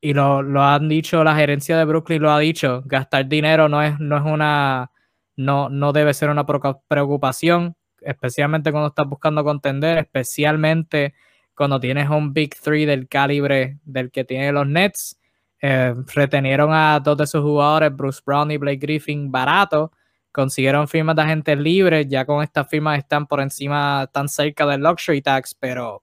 y 0.00 0.14
lo, 0.14 0.42
lo, 0.42 0.62
han 0.62 0.88
dicho, 0.88 1.22
la 1.24 1.36
gerencia 1.36 1.76
de 1.78 1.84
Brooklyn 1.84 2.22
lo 2.22 2.32
ha 2.32 2.38
dicho, 2.38 2.82
gastar 2.86 3.28
dinero 3.28 3.68
no 3.68 3.82
es, 3.82 4.00
no 4.00 4.16
es 4.16 4.24
una, 4.24 4.90
no, 5.36 5.68
no 5.68 5.92
debe 5.92 6.14
ser 6.14 6.30
una 6.30 6.44
preocupación, 6.46 7.76
especialmente 8.00 8.72
cuando 8.72 8.88
estás 8.88 9.06
buscando 9.08 9.44
contender, 9.44 9.98
especialmente 9.98 11.14
cuando 11.54 11.78
tienes 11.80 12.08
un 12.10 12.32
Big 12.32 12.56
Three 12.60 12.86
del 12.86 13.08
calibre 13.08 13.78
del 13.84 14.10
que 14.10 14.24
tienen 14.24 14.54
los 14.54 14.66
Nets. 14.66 15.18
Eh, 15.60 15.94
retenieron 16.14 16.70
a 16.72 16.98
dos 16.98 17.16
de 17.18 17.26
sus 17.26 17.42
jugadores, 17.42 17.94
Bruce 17.94 18.20
Brown 18.26 18.50
y 18.50 18.56
Blake 18.56 18.78
Griffin, 18.78 19.30
barato. 19.30 19.92
Consiguieron 20.32 20.88
firmas 20.88 21.16
de 21.16 21.22
agentes 21.22 21.58
libres. 21.58 22.06
Ya 22.08 22.24
con 22.24 22.42
estas 22.42 22.68
firmas 22.68 22.98
están 22.98 23.26
por 23.26 23.40
encima, 23.40 24.08
tan 24.12 24.28
cerca 24.28 24.66
del 24.66 24.80
luxury 24.80 25.22
tax, 25.22 25.54
pero 25.54 26.00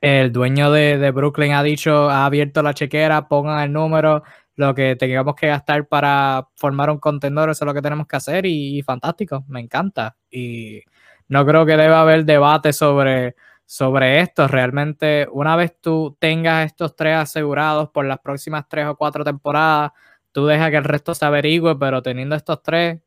el 0.00 0.32
dueño 0.32 0.70
de, 0.70 1.10
Brooklyn 1.12 1.52
ha 1.52 1.62
dicho, 1.62 2.10
ha 2.10 2.26
abierto 2.26 2.62
la 2.62 2.74
chequera, 2.74 3.28
pongan 3.28 3.62
el 3.62 3.72
número, 3.72 4.22
lo 4.56 4.74
que 4.74 4.96
tengamos 4.96 5.34
que 5.34 5.46
gastar 5.48 5.86
para 5.86 6.48
formar 6.56 6.90
un 6.90 6.98
contendor, 6.98 7.50
eso 7.50 7.64
es 7.64 7.66
lo 7.66 7.74
que 7.74 7.82
tenemos 7.82 8.06
que 8.06 8.16
hacer 8.16 8.46
y, 8.46 8.78
y 8.78 8.82
fantástico, 8.82 9.44
me 9.48 9.60
encanta. 9.60 10.16
Y 10.30 10.82
no 11.28 11.46
creo 11.46 11.64
que 11.64 11.76
deba 11.76 12.00
haber 12.00 12.24
debate 12.24 12.72
sobre 12.72 13.36
sobre 13.66 14.20
esto. 14.20 14.48
Realmente, 14.48 15.26
una 15.32 15.56
vez 15.56 15.76
tú 15.80 16.16
tengas 16.20 16.66
estos 16.66 16.96
tres 16.96 17.16
asegurados 17.16 17.90
por 17.90 18.04
las 18.04 18.18
próximas 18.18 18.66
tres 18.68 18.86
o 18.86 18.96
cuatro 18.96 19.24
temporadas, 19.24 19.92
tú 20.34 20.46
dejas 20.46 20.70
que 20.70 20.76
el 20.76 20.84
resto 20.84 21.14
se 21.14 21.24
averigüe, 21.24 21.78
pero 21.78 22.02
teniendo 22.02 22.34
estos 22.34 22.60
tres, 22.60 23.00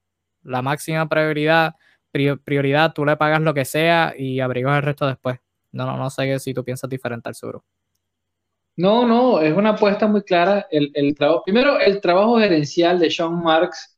la 0.43 0.61
máxima 0.61 1.07
prioridad, 1.09 1.75
prioridad, 2.11 2.93
tú 2.93 3.05
le 3.05 3.17
pagas 3.17 3.41
lo 3.41 3.53
que 3.53 3.65
sea 3.65 4.13
y 4.17 4.39
averiguas 4.39 4.77
el 4.77 4.83
resto 4.83 5.05
después. 5.05 5.37
No, 5.73 5.85
no, 5.85 5.97
no 5.97 6.09
sé 6.09 6.39
si 6.39 6.53
tú 6.53 6.63
piensas 6.63 6.89
diferente 6.89 7.27
al 7.27 7.35
sur. 7.35 7.61
No, 8.77 9.05
no, 9.05 9.41
es 9.41 9.55
una 9.55 9.71
apuesta 9.71 10.07
muy 10.07 10.23
clara. 10.23 10.67
El, 10.71 10.89
el 10.93 11.13
trabajo, 11.15 11.43
primero, 11.43 11.79
el 11.79 11.99
trabajo 11.99 12.39
gerencial 12.39 12.97
de 12.97 13.11
Sean 13.11 13.43
Marks 13.43 13.97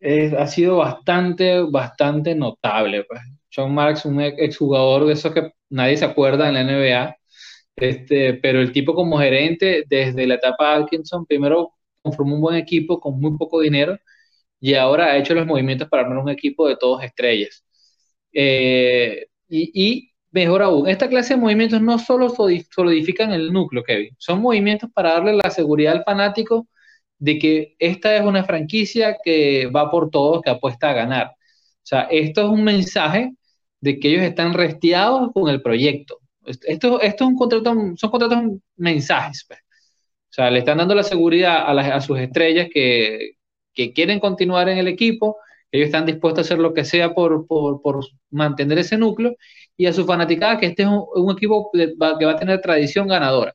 eh, 0.00 0.34
ha 0.38 0.46
sido 0.46 0.78
bastante, 0.78 1.60
bastante 1.60 2.34
notable. 2.34 3.04
Pues. 3.04 3.20
Sean 3.50 3.74
Marks, 3.74 4.06
un 4.06 4.18
exjugador 4.20 5.04
de 5.06 5.12
esos 5.12 5.34
que 5.34 5.52
nadie 5.68 5.98
se 5.98 6.06
acuerda 6.06 6.48
en 6.48 6.54
la 6.54 6.64
NBA, 6.64 7.16
este, 7.76 8.34
pero 8.34 8.60
el 8.60 8.72
tipo 8.72 8.94
como 8.94 9.18
gerente 9.18 9.84
desde 9.86 10.26
la 10.26 10.36
etapa 10.36 10.76
Atkinson, 10.76 11.26
primero 11.26 11.74
conformó 12.02 12.34
un 12.36 12.40
buen 12.40 12.56
equipo 12.56 13.00
con 13.00 13.20
muy 13.20 13.36
poco 13.36 13.60
dinero 13.60 13.98
y 14.60 14.74
ahora 14.74 15.06
ha 15.06 15.16
hecho 15.18 15.34
los 15.34 15.46
movimientos 15.46 15.88
para 15.88 16.02
armar 16.04 16.18
un 16.18 16.30
equipo 16.30 16.68
de 16.68 16.76
todos 16.76 17.02
estrellas. 17.02 17.64
Eh, 18.32 19.26
y, 19.48 20.12
mejor 20.30 20.62
aún, 20.62 20.88
esta 20.88 21.08
clase 21.08 21.34
de 21.34 21.40
movimientos 21.40 21.80
no 21.82 21.98
solo 21.98 22.28
solidifican 22.28 23.32
el 23.32 23.52
núcleo, 23.52 23.82
Kevin, 23.84 24.14
son 24.18 24.40
movimientos 24.40 24.90
para 24.92 25.14
darle 25.14 25.34
la 25.42 25.50
seguridad 25.50 25.94
al 25.96 26.04
fanático 26.04 26.68
de 27.18 27.38
que 27.38 27.76
esta 27.78 28.16
es 28.16 28.22
una 28.22 28.44
franquicia 28.44 29.18
que 29.24 29.66
va 29.68 29.90
por 29.90 30.10
todos, 30.10 30.42
que 30.42 30.50
apuesta 30.50 30.90
a 30.90 30.94
ganar. 30.94 31.28
O 31.28 31.86
sea, 31.90 32.02
esto 32.10 32.42
es 32.42 32.48
un 32.48 32.64
mensaje 32.64 33.32
de 33.80 33.98
que 33.98 34.08
ellos 34.10 34.22
están 34.22 34.54
restiados 34.54 35.30
con 35.32 35.48
el 35.50 35.62
proyecto. 35.62 36.18
Esto, 36.44 37.00
es 37.00 37.20
un 37.20 37.36
contrato, 37.36 37.74
son 37.96 38.10
contratos 38.10 38.44
mensajes. 38.76 39.44
Pues. 39.48 39.60
O 40.30 40.32
sea, 40.32 40.50
le 40.50 40.60
están 40.60 40.78
dando 40.78 40.94
la 40.94 41.02
seguridad 41.02 41.56
a, 41.56 41.96
a 41.96 42.00
sus 42.00 42.18
estrellas 42.18 42.68
que, 42.72 43.32
que, 43.74 43.92
quieren 43.92 44.20
continuar 44.20 44.68
en 44.68 44.78
el 44.78 44.88
equipo, 44.88 45.38
ellos 45.72 45.86
están 45.86 46.06
dispuestos 46.06 46.38
a 46.38 46.46
hacer 46.46 46.58
lo 46.58 46.74
que 46.74 46.84
sea 46.84 47.14
por, 47.14 47.46
por, 47.46 47.82
por 47.82 48.04
mantener 48.30 48.78
ese 48.78 48.96
núcleo, 48.96 49.36
y 49.76 49.86
a 49.86 49.92
su 49.92 50.04
fanaticada 50.06 50.58
que 50.58 50.66
este 50.66 50.82
es 50.84 50.88
un, 50.88 51.32
equipo 51.36 51.70
que 51.72 51.94
va 52.00 52.10
a 52.30 52.36
tener 52.36 52.60
tradición 52.60 53.08
ganadora. 53.08 53.54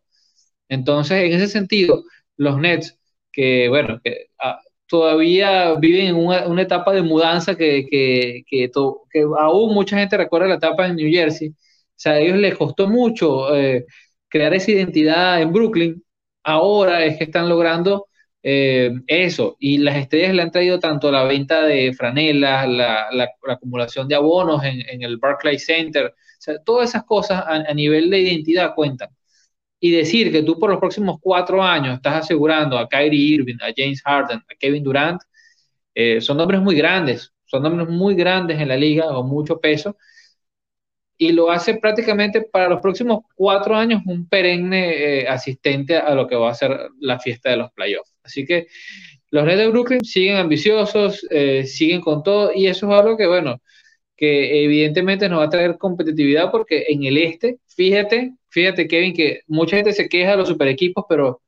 Entonces, 0.69 1.23
en 1.23 1.33
ese 1.33 1.47
sentido, 1.47 2.03
los 2.37 2.57
Nets, 2.59 2.97
que 3.31 3.69
bueno, 3.69 3.99
que 4.03 4.27
ah, 4.39 4.59
todavía 4.87 5.75
viven 5.75 6.07
en 6.07 6.15
una, 6.15 6.61
etapa 6.61 6.93
de 6.93 7.01
mudanza 7.03 7.55
que, 7.55 7.85
que, 7.89 8.43
que, 8.49 8.71
aún 9.39 9.73
mucha 9.73 9.97
gente 9.97 10.17
recuerda 10.17 10.47
la 10.47 10.55
etapa 10.55 10.87
en 10.87 10.95
New 10.95 11.11
Jersey. 11.11 11.49
O 11.49 11.53
sea, 11.95 12.13
a 12.13 12.19
ellos 12.19 12.37
les 12.37 12.55
costó 12.57 12.87
mucho 12.87 13.55
eh, 13.55 13.85
crear 14.27 14.53
esa 14.53 14.71
identidad 14.71 15.41
en 15.41 15.53
Brooklyn. 15.53 16.03
Ahora 16.45 17.05
es 17.05 17.17
que 17.17 17.25
están 17.25 17.49
logrando 17.49 18.07
eh, 18.43 18.91
eso. 19.07 19.57
Y 19.59 19.79
las 19.79 19.97
estrellas 19.97 20.33
le 20.35 20.41
han 20.43 20.51
traído 20.51 20.79
tanto 20.79 21.11
la 21.11 21.23
venta 21.25 21.63
de 21.63 21.93
franelas, 21.93 22.67
la, 22.69 23.07
la, 23.11 23.29
acumulación 23.49 24.07
de 24.07 24.15
abonos 24.15 24.63
en, 24.63 24.81
en, 24.89 25.03
el 25.03 25.17
Barclays 25.17 25.65
Center. 25.65 26.07
O 26.07 26.13
sea, 26.39 26.55
todas 26.63 26.89
esas 26.89 27.03
cosas 27.05 27.43
a 27.47 27.73
nivel 27.73 28.09
de 28.09 28.19
identidad 28.19 28.75
cuentan 28.75 29.09
y 29.79 29.91
decir 29.91 30.31
que 30.31 30.41
tú 30.43 30.59
por 30.59 30.71
los 30.71 30.79
próximos 30.79 31.17
cuatro 31.21 31.61
años 31.61 31.97
estás 31.97 32.23
asegurando 32.23 32.77
a 32.77 32.89
Kyrie 32.89 33.35
Irving, 33.35 33.57
a 33.61 33.71
James 33.75 34.01
Harden, 34.01 34.39
a 34.39 34.55
Kevin 34.57 34.83
Durant, 34.83 35.21
eh, 35.93 36.21
son 36.21 36.37
nombres 36.37 36.59
muy 36.61 36.75
grandes, 36.75 37.31
son 37.45 37.63
nombres 37.63 37.87
muy 37.87 38.15
grandes 38.15 38.59
en 38.59 38.67
la 38.69 38.77
liga, 38.77 39.05
con 39.07 39.27
mucho 39.27 39.59
peso, 39.59 39.97
y 41.17 41.31
lo 41.31 41.49
hace 41.51 41.75
prácticamente 41.75 42.41
para 42.41 42.69
los 42.69 42.81
próximos 42.81 43.23
cuatro 43.35 43.75
años 43.75 44.01
un 44.05 44.27
perenne 44.27 45.21
eh, 45.21 45.27
asistente 45.27 45.95
a 45.97 46.13
lo 46.13 46.27
que 46.27 46.35
va 46.35 46.51
a 46.51 46.55
ser 46.55 46.77
la 46.99 47.19
fiesta 47.19 47.51
de 47.51 47.57
los 47.57 47.71
playoffs. 47.71 48.13
Así 48.23 48.45
que 48.45 48.67
los 49.31 49.45
Reds 49.45 49.59
de 49.59 49.67
Brooklyn 49.67 50.03
siguen 50.03 50.37
ambiciosos, 50.37 51.25
eh, 51.29 51.65
siguen 51.65 52.01
con 52.01 52.23
todo, 52.23 52.51
y 52.53 52.67
eso 52.67 52.87
es 52.87 52.99
algo 52.99 53.17
que, 53.17 53.27
bueno, 53.27 53.61
que 54.15 54.63
evidentemente 54.63 55.29
nos 55.29 55.39
va 55.39 55.45
a 55.45 55.49
traer 55.49 55.77
competitividad 55.77 56.51
porque 56.51 56.85
en 56.89 57.03
el 57.03 57.17
este, 57.17 57.59
fíjate, 57.67 58.33
fíjate 58.49 58.87
Kevin, 58.87 59.13
que 59.13 59.41
mucha 59.47 59.77
gente 59.77 59.93
se 59.93 60.07
queja 60.09 60.31
de 60.31 60.37
los 60.37 60.47
super 60.47 60.67
equipos, 60.67 61.05
pero 61.09 61.41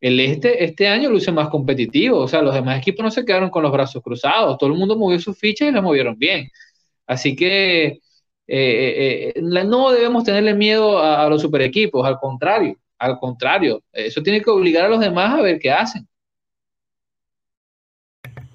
el 0.00 0.18
este 0.20 0.64
este 0.64 0.88
año 0.88 1.10
luce 1.10 1.30
más 1.32 1.50
competitivo, 1.50 2.18
o 2.20 2.28
sea, 2.28 2.42
los 2.42 2.54
demás 2.54 2.78
equipos 2.78 3.04
no 3.04 3.10
se 3.10 3.24
quedaron 3.24 3.50
con 3.50 3.62
los 3.62 3.72
brazos 3.72 4.02
cruzados, 4.02 4.56
todo 4.58 4.70
el 4.70 4.78
mundo 4.78 4.96
movió 4.96 5.18
sus 5.20 5.38
fichas 5.38 5.68
y 5.68 5.72
las 5.72 5.82
movieron 5.82 6.18
bien. 6.18 6.50
Así 7.06 7.36
que 7.36 8.00
eh, 8.52 9.32
eh, 9.36 9.42
no 9.42 9.90
debemos 9.90 10.24
tenerle 10.24 10.54
miedo 10.54 10.98
a, 11.02 11.28
los 11.28 11.42
super 11.42 11.62
equipos, 11.62 12.06
al 12.06 12.18
contrario, 12.18 12.76
al 12.98 13.18
contrario, 13.18 13.82
eso 13.92 14.22
tiene 14.22 14.42
que 14.42 14.50
obligar 14.50 14.86
a 14.86 14.88
los 14.88 15.00
demás 15.00 15.38
a 15.38 15.42
ver 15.42 15.58
qué 15.58 15.70
hacen. 15.70 16.06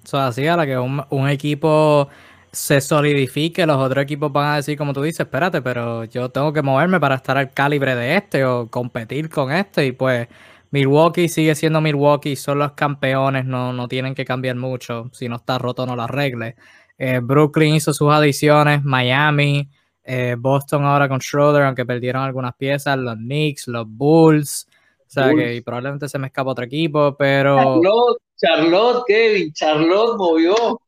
Eso 0.04 0.20
así, 0.20 0.46
a 0.46 0.56
la 0.56 0.66
que 0.66 0.78
un 0.78 1.30
equipo 1.30 2.10
se 2.56 2.80
solidifique, 2.80 3.66
los 3.66 3.78
otros 3.78 4.04
equipos 4.04 4.32
van 4.32 4.54
a 4.54 4.56
decir, 4.58 4.78
como 4.78 4.94
tú 4.94 5.02
dices, 5.02 5.22
espérate, 5.22 5.62
pero 5.62 6.06
yo 6.06 6.30
tengo 6.30 6.54
que 6.54 6.62
moverme 6.62 7.00
para 7.00 7.16
estar 7.16 7.38
al 7.38 7.52
calibre 7.52 7.96
de 7.96 8.16
este 8.16 8.46
o 8.46 8.70
competir 8.70 9.30
con 9.30 9.52
este. 9.52 9.86
Y 9.88 9.92
pues 9.92 10.28
Milwaukee 10.72 11.28
sigue 11.28 11.54
siendo 11.56 11.82
Milwaukee, 11.82 12.36
son 12.38 12.60
los 12.60 12.72
campeones, 12.72 13.46
no, 13.46 13.74
no 13.74 13.88
tienen 13.90 14.16
que 14.16 14.24
cambiar 14.24 14.56
mucho. 14.56 15.10
Si 15.12 15.28
no 15.28 15.36
está 15.36 15.58
roto, 15.58 15.86
no 15.86 15.96
lo 15.98 16.04
arregle. 16.04 16.56
Eh, 16.98 17.20
Brooklyn 17.22 17.76
hizo 17.76 17.94
sus 17.94 18.12
adiciones, 18.14 18.84
Miami, 18.86 19.70
eh, 20.06 20.36
Boston 20.38 20.86
ahora 20.86 21.10
con 21.10 21.20
Schroeder, 21.20 21.63
aunque 21.63 21.86
perdieron 21.86 22.22
algunas 22.22 22.56
piezas, 22.56 22.98
los 22.98 23.15
Knicks, 23.15 23.68
los 23.68 23.88
Bulls. 23.88 24.68
O 25.00 25.10
sea 25.10 25.34
que 25.34 25.62
probablemente 25.63 26.08
se 26.08 26.20
me 26.20 26.28
escapa 26.28 26.52
otro 26.52 26.65
equipo, 26.65 27.15
pero. 27.18 27.58
Charlotte, 27.58 28.22
Charlotte, 28.38 29.04
Kevin, 29.08 29.54
Charlotte 29.54 30.18
movió. 30.18 30.82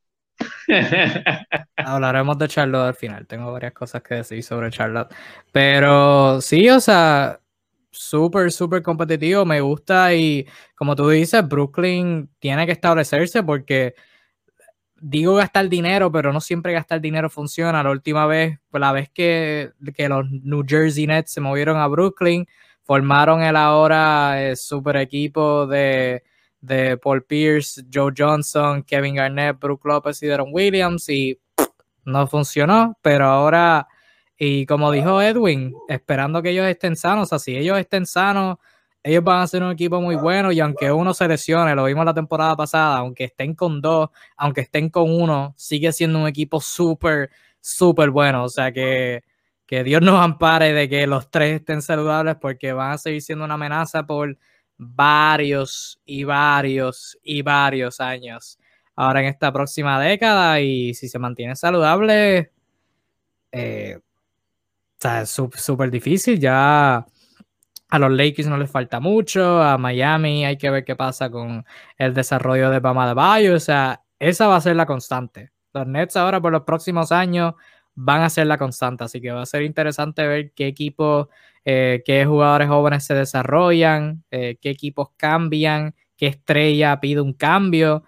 Hablaremos 1.78 2.38
de 2.38 2.48
Charlotte 2.48 2.88
al 2.88 2.94
final. 2.94 3.26
Tengo 3.26 3.52
varias 3.52 3.74
cosas 3.74 4.04
que 4.04 4.16
decir 4.16 4.44
sobre 4.44 4.70
Charlotte. 4.70 5.14
Pero 5.52 6.40
sí, 6.42 6.70
o 6.70 6.80
sea, 6.80 7.40
súper, 7.90 8.52
súper 8.52 8.84
competitivo. 8.84 9.46
Me 9.46 9.62
gusta 9.62 10.14
y 10.14 10.46
como 10.76 10.96
tú 10.96 11.10
dices, 11.10 11.48
Brooklyn 11.48 12.30
tiene 12.40 12.66
que 12.66 12.74
establecerse 12.74 13.42
porque 13.44 13.96
digo 15.00 15.36
gastar 15.36 15.70
dinero, 15.70 16.12
pero 16.12 16.34
no 16.34 16.42
siempre 16.42 16.74
gastar 16.74 17.02
dinero 17.02 17.30
funciona. 17.30 17.84
La 17.84 17.92
última 17.92 18.26
vez, 18.26 18.60
pues 18.70 18.82
la 18.82 18.92
vez 18.92 19.10
que, 19.10 19.72
que 19.96 20.10
los 20.10 20.30
New 20.30 20.64
Jersey 20.68 21.08
Nets 21.08 21.32
se 21.32 21.42
movieron 21.42 21.78
a 21.78 21.88
Brooklyn, 21.88 22.48
formaron 22.84 23.42
el 23.42 23.56
ahora 23.56 24.42
eh, 24.42 24.56
super 24.56 24.96
equipo 24.98 25.68
de, 25.68 26.24
de, 26.62 26.98
Paul 26.98 27.24
Pierce, 27.24 27.84
Joe 27.94 28.14
Johnson, 28.18 28.84
Kevin 28.84 29.16
Garnett, 29.16 29.60
Brook 29.60 29.86
Lopez 29.86 30.22
y 30.24 30.28
Deron 30.28 30.50
Williams 30.52 31.10
y 31.10 31.40
no 32.06 32.26
funcionó, 32.26 32.98
pero 33.02 33.26
ahora, 33.26 33.88
y 34.38 34.66
como 34.66 34.92
dijo 34.92 35.22
Edwin, 35.22 35.76
esperando 35.90 36.42
que 36.42 36.52
ellos 36.52 36.66
estén 36.66 36.96
sanos, 36.96 37.34
o 37.34 37.38
ellos 37.46 37.78
estén 37.78 38.06
sanos, 38.06 38.58
ellos 39.08 39.24
van 39.24 39.42
a 39.42 39.48
ser 39.48 39.64
un 39.64 39.72
equipo 39.72 40.02
muy 40.02 40.16
bueno 40.16 40.52
y 40.52 40.60
aunque 40.60 40.92
uno 40.92 41.14
se 41.14 41.28
lesione, 41.30 41.74
lo 41.76 41.86
vimos 41.86 42.04
la 42.06 42.14
temporada 42.14 42.58
pasada, 42.58 42.98
aunque 42.98 43.24
estén 43.24 43.56
con 43.56 43.80
dos, 43.80 44.10
aunque 44.36 44.62
estén 44.62 44.90
con 44.90 45.10
uno, 45.10 45.54
sigue 45.58 45.94
siendo 45.94 46.20
un 46.20 46.28
equipo 46.28 46.60
súper, 46.60 47.30
súper 47.62 48.10
bueno. 48.10 48.44
O 48.44 48.50
sea 48.50 48.74
que, 48.74 49.24
que 49.66 49.86
Dios 49.86 50.02
nos 50.02 50.20
ampare 50.20 50.74
de 50.74 50.90
que 50.90 51.08
los 51.08 51.32
tres 51.32 51.62
estén 51.62 51.82
saludables 51.82 52.36
porque 52.36 52.74
van 52.74 52.92
a 52.92 52.98
seguir 52.98 53.22
siendo 53.22 53.46
una 53.46 53.54
amenaza 53.54 54.06
por 54.06 54.38
varios 54.78 56.02
y 56.06 56.26
varios 56.26 57.18
y 57.24 57.42
varios 57.44 58.02
años. 58.02 58.60
Ahora 58.94 59.22
en 59.22 59.28
esta 59.28 59.54
próxima 59.54 60.02
década 60.02 60.60
y 60.60 60.94
si 60.94 61.08
se 61.08 61.18
mantiene 61.18 61.56
saludable, 61.56 62.52
eh, 63.54 64.00
es 65.02 65.30
súper 65.30 65.92
difícil. 65.92 66.40
Ya 66.40 67.06
a 67.90 68.00
los 68.00 68.12
Lakers 68.12 68.48
no 68.48 68.58
les 68.58 68.70
falta 68.70 69.00
mucho, 69.00 69.62
a 69.62 69.78
Miami 69.78 70.46
hay 70.46 70.58
que 70.58 70.70
ver 70.70 70.84
qué 70.84 70.96
pasa 70.96 71.30
con 71.30 71.66
el 71.98 72.14
desarrollo 72.14 72.70
de 72.70 72.80
Bama 72.80 73.08
de 73.08 73.14
Bayo, 73.14 73.56
o 73.56 73.60
sea, 73.60 74.04
esa 74.20 74.48
va 74.48 74.58
a 74.58 74.62
ser 74.62 74.76
la 74.76 74.86
constante. 74.86 75.52
Los 75.74 75.88
Nets 75.88 76.18
ahora 76.18 76.42
por 76.42 76.52
los 76.52 76.64
próximos 76.64 77.12
años 77.12 77.54
van 77.96 78.22
a 78.22 78.30
ser 78.30 78.48
la 78.48 78.58
constante, 78.58 79.04
así 79.04 79.22
que 79.22 79.32
va 79.32 79.42
a 79.42 79.46
ser 79.46 79.64
interesante 79.64 80.28
ver 80.28 80.52
qué 80.54 80.68
equipos, 80.68 81.28
eh, 81.66 82.04
qué 82.06 82.26
jugadores 82.26 82.68
jóvenes 82.68 83.06
se 83.06 83.14
desarrollan, 83.14 84.24
eh, 84.32 84.58
qué 84.62 84.70
equipos 84.70 85.10
cambian, 85.18 85.96
qué 86.18 86.28
estrella 86.28 87.00
pide 87.00 87.22
un 87.22 87.34
cambio, 87.34 88.04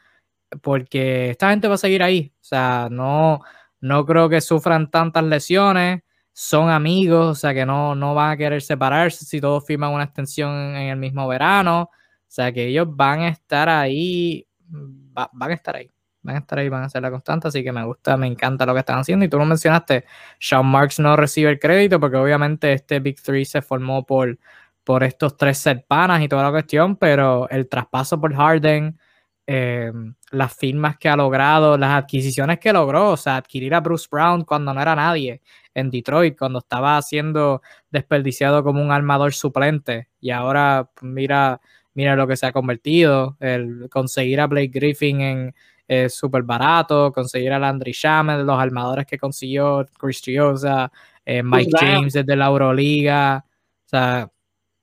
porque 0.61 1.31
esta 1.31 1.51
gente 1.51 1.67
va 1.67 1.75
a 1.75 1.77
seguir 1.77 2.03
ahí, 2.03 2.33
o 2.35 2.43
sea, 2.43 2.87
no, 2.91 3.41
no 3.81 4.05
creo 4.05 4.29
que 4.29 4.41
sufran 4.41 4.91
tantas 4.91 5.23
lesiones 5.23 6.01
son 6.33 6.69
amigos, 6.69 7.27
o 7.27 7.35
sea 7.35 7.53
que 7.53 7.65
no, 7.65 7.95
no 7.95 8.15
van 8.15 8.31
a 8.31 8.37
querer 8.37 8.61
separarse 8.61 9.25
si 9.25 9.41
todos 9.41 9.65
firman 9.65 9.91
una 9.91 10.05
extensión 10.05 10.51
en 10.75 10.89
el 10.89 10.97
mismo 10.97 11.27
verano. 11.27 11.89
O 11.91 12.31
sea 12.31 12.51
que 12.51 12.67
ellos 12.67 12.87
van 12.89 13.21
a 13.21 13.29
estar 13.29 13.67
ahí, 13.69 14.47
van 14.67 15.51
a 15.51 15.53
estar 15.53 15.75
ahí, 15.75 15.89
van 16.21 16.35
a 16.35 16.39
estar 16.39 16.59
ahí, 16.59 16.69
van 16.69 16.83
a 16.83 16.89
ser 16.89 17.01
la 17.01 17.11
constante. 17.11 17.47
Así 17.47 17.63
que 17.63 17.71
me 17.71 17.83
gusta, 17.83 18.17
me 18.17 18.27
encanta 18.27 18.65
lo 18.65 18.73
que 18.73 18.79
están 18.79 18.99
haciendo. 18.99 19.25
Y 19.25 19.29
tú 19.29 19.37
lo 19.37 19.45
mencionaste, 19.45 20.05
Sean 20.39 20.65
Marks 20.65 20.99
no 20.99 21.15
recibe 21.15 21.49
el 21.49 21.59
crédito 21.59 21.99
porque 21.99 22.17
obviamente 22.17 22.73
este 22.73 22.99
Big 22.99 23.21
Three 23.21 23.45
se 23.45 23.61
formó 23.61 24.05
por, 24.05 24.37
por 24.83 25.03
estos 25.03 25.37
tres 25.37 25.57
set 25.57 25.85
panas 25.87 26.21
y 26.21 26.27
toda 26.27 26.43
la 26.43 26.51
cuestión, 26.51 26.95
pero 26.95 27.49
el 27.49 27.67
traspaso 27.67 28.19
por 28.19 28.33
Harden, 28.35 28.99
eh, 29.47 29.91
las 30.31 30.55
firmas 30.55 30.97
que 30.97 31.09
ha 31.09 31.15
logrado, 31.15 31.77
las 31.77 32.03
adquisiciones 32.03 32.59
que 32.59 32.71
logró, 32.73 33.11
o 33.11 33.17
sea, 33.17 33.37
adquirir 33.37 33.73
a 33.73 33.79
Bruce 33.79 34.07
Brown 34.11 34.43
cuando 34.45 34.73
no 34.73 34.81
era 34.81 34.95
nadie, 34.95 35.41
en 35.79 35.89
Detroit 35.89 36.37
cuando 36.37 36.59
estaba 36.59 37.01
siendo 37.01 37.61
desperdiciado 37.91 38.63
como 38.63 38.81
un 38.81 38.91
armador 38.91 39.33
suplente. 39.33 40.09
Y 40.19 40.31
ahora 40.31 40.89
pues, 40.93 41.11
mira, 41.11 41.61
mira 41.93 42.15
lo 42.15 42.27
que 42.27 42.37
se 42.37 42.45
ha 42.45 42.51
convertido, 42.51 43.37
el 43.39 43.89
conseguir 43.89 44.41
a 44.41 44.47
Blake 44.47 44.71
Griffin 44.71 45.21
en 45.21 45.55
eh, 45.87 46.07
súper 46.07 46.43
barato, 46.43 47.11
conseguir 47.11 47.51
a 47.51 47.59
Landry 47.59 47.93
Shamet, 47.93 48.41
los 48.45 48.59
armadores 48.59 49.07
que 49.07 49.17
consiguió 49.17 49.85
Chris 49.97 50.21
Triosa, 50.21 50.91
eh, 51.25 51.41
Mike 51.41 51.71
James 51.79 52.13
desde 52.13 52.35
la 52.35 52.45
Euroliga, 52.45 53.43
o 53.85 53.89
sea, 53.89 54.29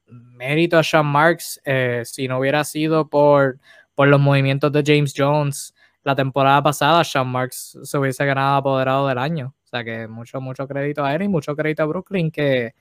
mérito 0.09 0.79
a 0.79 0.83
Sean 0.83 1.07
Marks, 1.07 1.61
eh, 1.65 2.03
si 2.05 2.27
no 2.29 2.39
hubiera 2.39 2.65
sido 2.65 3.09
por, 3.09 3.61
por 3.95 4.09
los 4.09 4.21
movimientos 4.21 4.73
de 4.73 4.83
James 4.85 5.15
Jones 5.17 5.75
la 6.03 6.17
temporada 6.17 6.63
pasada, 6.63 7.05
Sean 7.05 7.29
Marks 7.29 7.79
se 7.83 7.99
hubiese 7.99 8.25
ganado 8.27 8.57
apoderado 8.57 9.09
del 9.09 9.19
año. 9.19 9.55
O 9.77 9.79
sea 9.79 9.85
que 9.85 10.09
mucho, 10.09 10.41
mucho 10.41 10.67
crédito 10.67 11.05
a 11.05 11.15
él 11.15 11.23
y 11.25 11.29
mucho 11.29 11.55
crédito 11.55 11.83
a 11.83 11.87
Brooklyn 11.87 12.31
que 12.31 12.75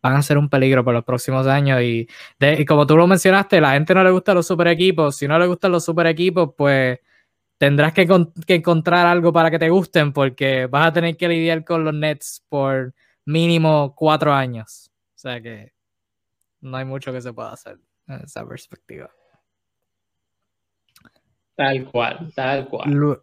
van 0.00 0.14
a 0.14 0.22
ser 0.22 0.38
un 0.38 0.48
peligro 0.48 0.84
por 0.84 0.94
los 0.94 1.04
próximos 1.04 1.44
años. 1.48 1.80
Y, 1.82 2.06
como 2.64 2.86
tú 2.86 2.96
lo 2.96 3.08
mencionaste, 3.08 3.60
la 3.60 3.72
gente 3.72 3.94
no 3.94 4.04
le 4.04 4.12
gusta 4.12 4.32
los 4.32 4.46
super 4.46 4.68
equipos. 4.68 5.16
Si 5.16 5.26
no 5.26 5.36
le 5.40 5.48
gustan 5.48 5.72
los 5.72 5.84
super 5.84 6.06
equipos, 6.06 6.50
pues 6.56 7.00
tendrás 7.58 7.92
que, 7.92 8.06
encontrar 8.46 9.06
algo 9.06 9.32
para 9.32 9.50
que 9.50 9.58
te 9.58 9.70
gusten 9.70 10.12
porque 10.12 10.66
vas 10.66 10.86
a 10.86 10.92
tener 10.92 11.16
que 11.16 11.26
lidiar 11.26 11.64
con 11.64 11.84
los 11.84 11.94
Nets 11.94 12.44
por 12.48 12.94
mínimo 13.24 13.92
cuatro 13.96 14.32
años. 14.32 14.92
O 15.16 15.18
sea 15.18 15.40
que 15.40 15.72
no 16.60 16.76
hay 16.76 16.84
mucho 16.84 17.12
que 17.12 17.20
se 17.20 17.32
pueda 17.32 17.52
hacer 17.52 17.76
en 18.06 18.20
esa 18.20 18.46
perspectiva. 18.46 19.10
Tal 21.56 21.84
cual, 21.86 22.32
tal 22.36 22.68
cual 22.68 23.20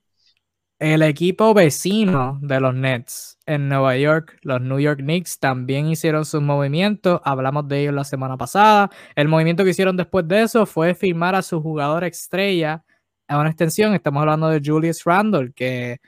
el 0.80 1.02
equipo 1.02 1.54
vecino 1.54 2.38
de 2.42 2.60
los 2.60 2.76
Nets 2.76 3.40
en 3.48 3.68
Nueva 3.68 3.98
York, 3.98 4.38
los 4.44 4.62
New 4.62 4.80
York 4.80 5.00
Knicks, 5.00 5.40
también 5.40 5.88
hicieron 5.88 6.26
sus 6.26 6.42
movimientos. 6.42 7.20
Hablamos 7.24 7.68
de 7.68 7.82
ellos 7.82 7.94
la 7.96 8.04
semana 8.04 8.38
pasada. 8.38 8.92
El 9.16 9.28
movimiento 9.28 9.64
que 9.64 9.72
hicieron 9.72 9.98
después 9.98 10.28
de 10.28 10.44
eso 10.44 10.66
fue 10.66 10.94
firmar 10.94 11.34
a 11.36 11.42
su 11.42 11.62
jugador 11.62 12.04
estrella 12.04 12.84
a 13.28 13.40
una 13.40 13.50
extensión. 13.50 13.94
Estamos 13.96 14.22
hablando 14.22 14.50
de 14.50 14.62
Julius 14.64 15.04
Randle, 15.04 15.52
que 15.54 16.00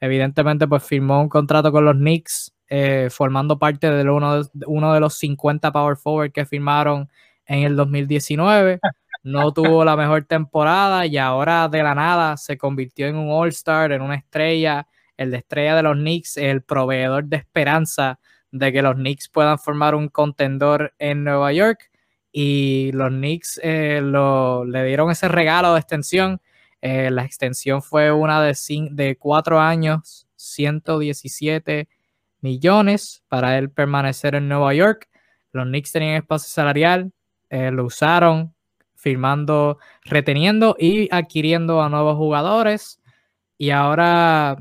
evidentemente 0.00 0.68
pues 0.68 0.84
firmó 0.84 1.20
un 1.20 1.28
contrato 1.28 1.72
con 1.72 1.84
los 1.84 1.96
Knicks, 1.96 2.52
eh, 2.68 3.08
formando 3.10 3.58
parte 3.58 3.90
de 3.90 4.08
uno, 4.08 4.44
de 4.44 4.66
uno 4.66 4.94
de 4.94 5.00
los 5.00 5.14
50 5.14 5.72
power 5.72 5.96
forward 5.96 6.32
que 6.32 6.46
firmaron 6.46 7.08
en 7.46 7.64
el 7.64 7.76
2019 7.76 8.78
no 9.24 9.52
tuvo 9.52 9.84
la 9.84 9.96
mejor 9.96 10.24
temporada 10.24 11.06
y 11.06 11.16
ahora 11.16 11.68
de 11.68 11.82
la 11.82 11.94
nada 11.94 12.36
se 12.36 12.58
convirtió 12.58 13.06
en 13.06 13.16
un 13.16 13.30
All-Star, 13.30 13.90
en 13.92 14.02
una 14.02 14.16
estrella, 14.16 14.86
el 15.16 15.30
de 15.30 15.38
estrella 15.38 15.76
de 15.76 15.82
los 15.82 15.96
Knicks, 15.96 16.36
el 16.36 16.62
proveedor 16.62 17.24
de 17.24 17.38
esperanza 17.38 18.20
de 18.50 18.72
que 18.72 18.82
los 18.82 18.94
Knicks 18.94 19.28
puedan 19.28 19.58
formar 19.58 19.94
un 19.94 20.08
contendor 20.08 20.94
en 20.98 21.24
Nueva 21.24 21.52
York 21.52 21.90
y 22.30 22.92
los 22.92 23.08
Knicks 23.08 23.58
eh, 23.62 24.00
le 24.02 24.84
dieron 24.84 25.10
ese 25.10 25.28
regalo 25.28 25.72
de 25.72 25.80
extensión. 25.80 26.40
Eh, 26.82 27.10
la 27.10 27.24
extensión 27.24 27.82
fue 27.82 28.12
una 28.12 28.42
de, 28.42 28.54
de 28.90 29.16
cuatro 29.16 29.58
años, 29.58 30.28
117 30.36 31.88
millones 32.40 33.24
para 33.28 33.56
él 33.56 33.70
permanecer 33.70 34.34
en 34.34 34.48
Nueva 34.48 34.74
York. 34.74 35.08
Los 35.52 35.64
Knicks 35.64 35.92
tenían 35.92 36.16
espacio 36.16 36.48
salarial, 36.50 37.12
eh, 37.48 37.70
lo 37.70 37.84
usaron, 37.86 38.53
firmando, 39.04 39.78
reteniendo 40.02 40.76
y 40.78 41.14
adquiriendo 41.14 41.82
a 41.82 41.90
nuevos 41.90 42.16
jugadores. 42.16 43.02
Y 43.58 43.68
ahora 43.68 44.56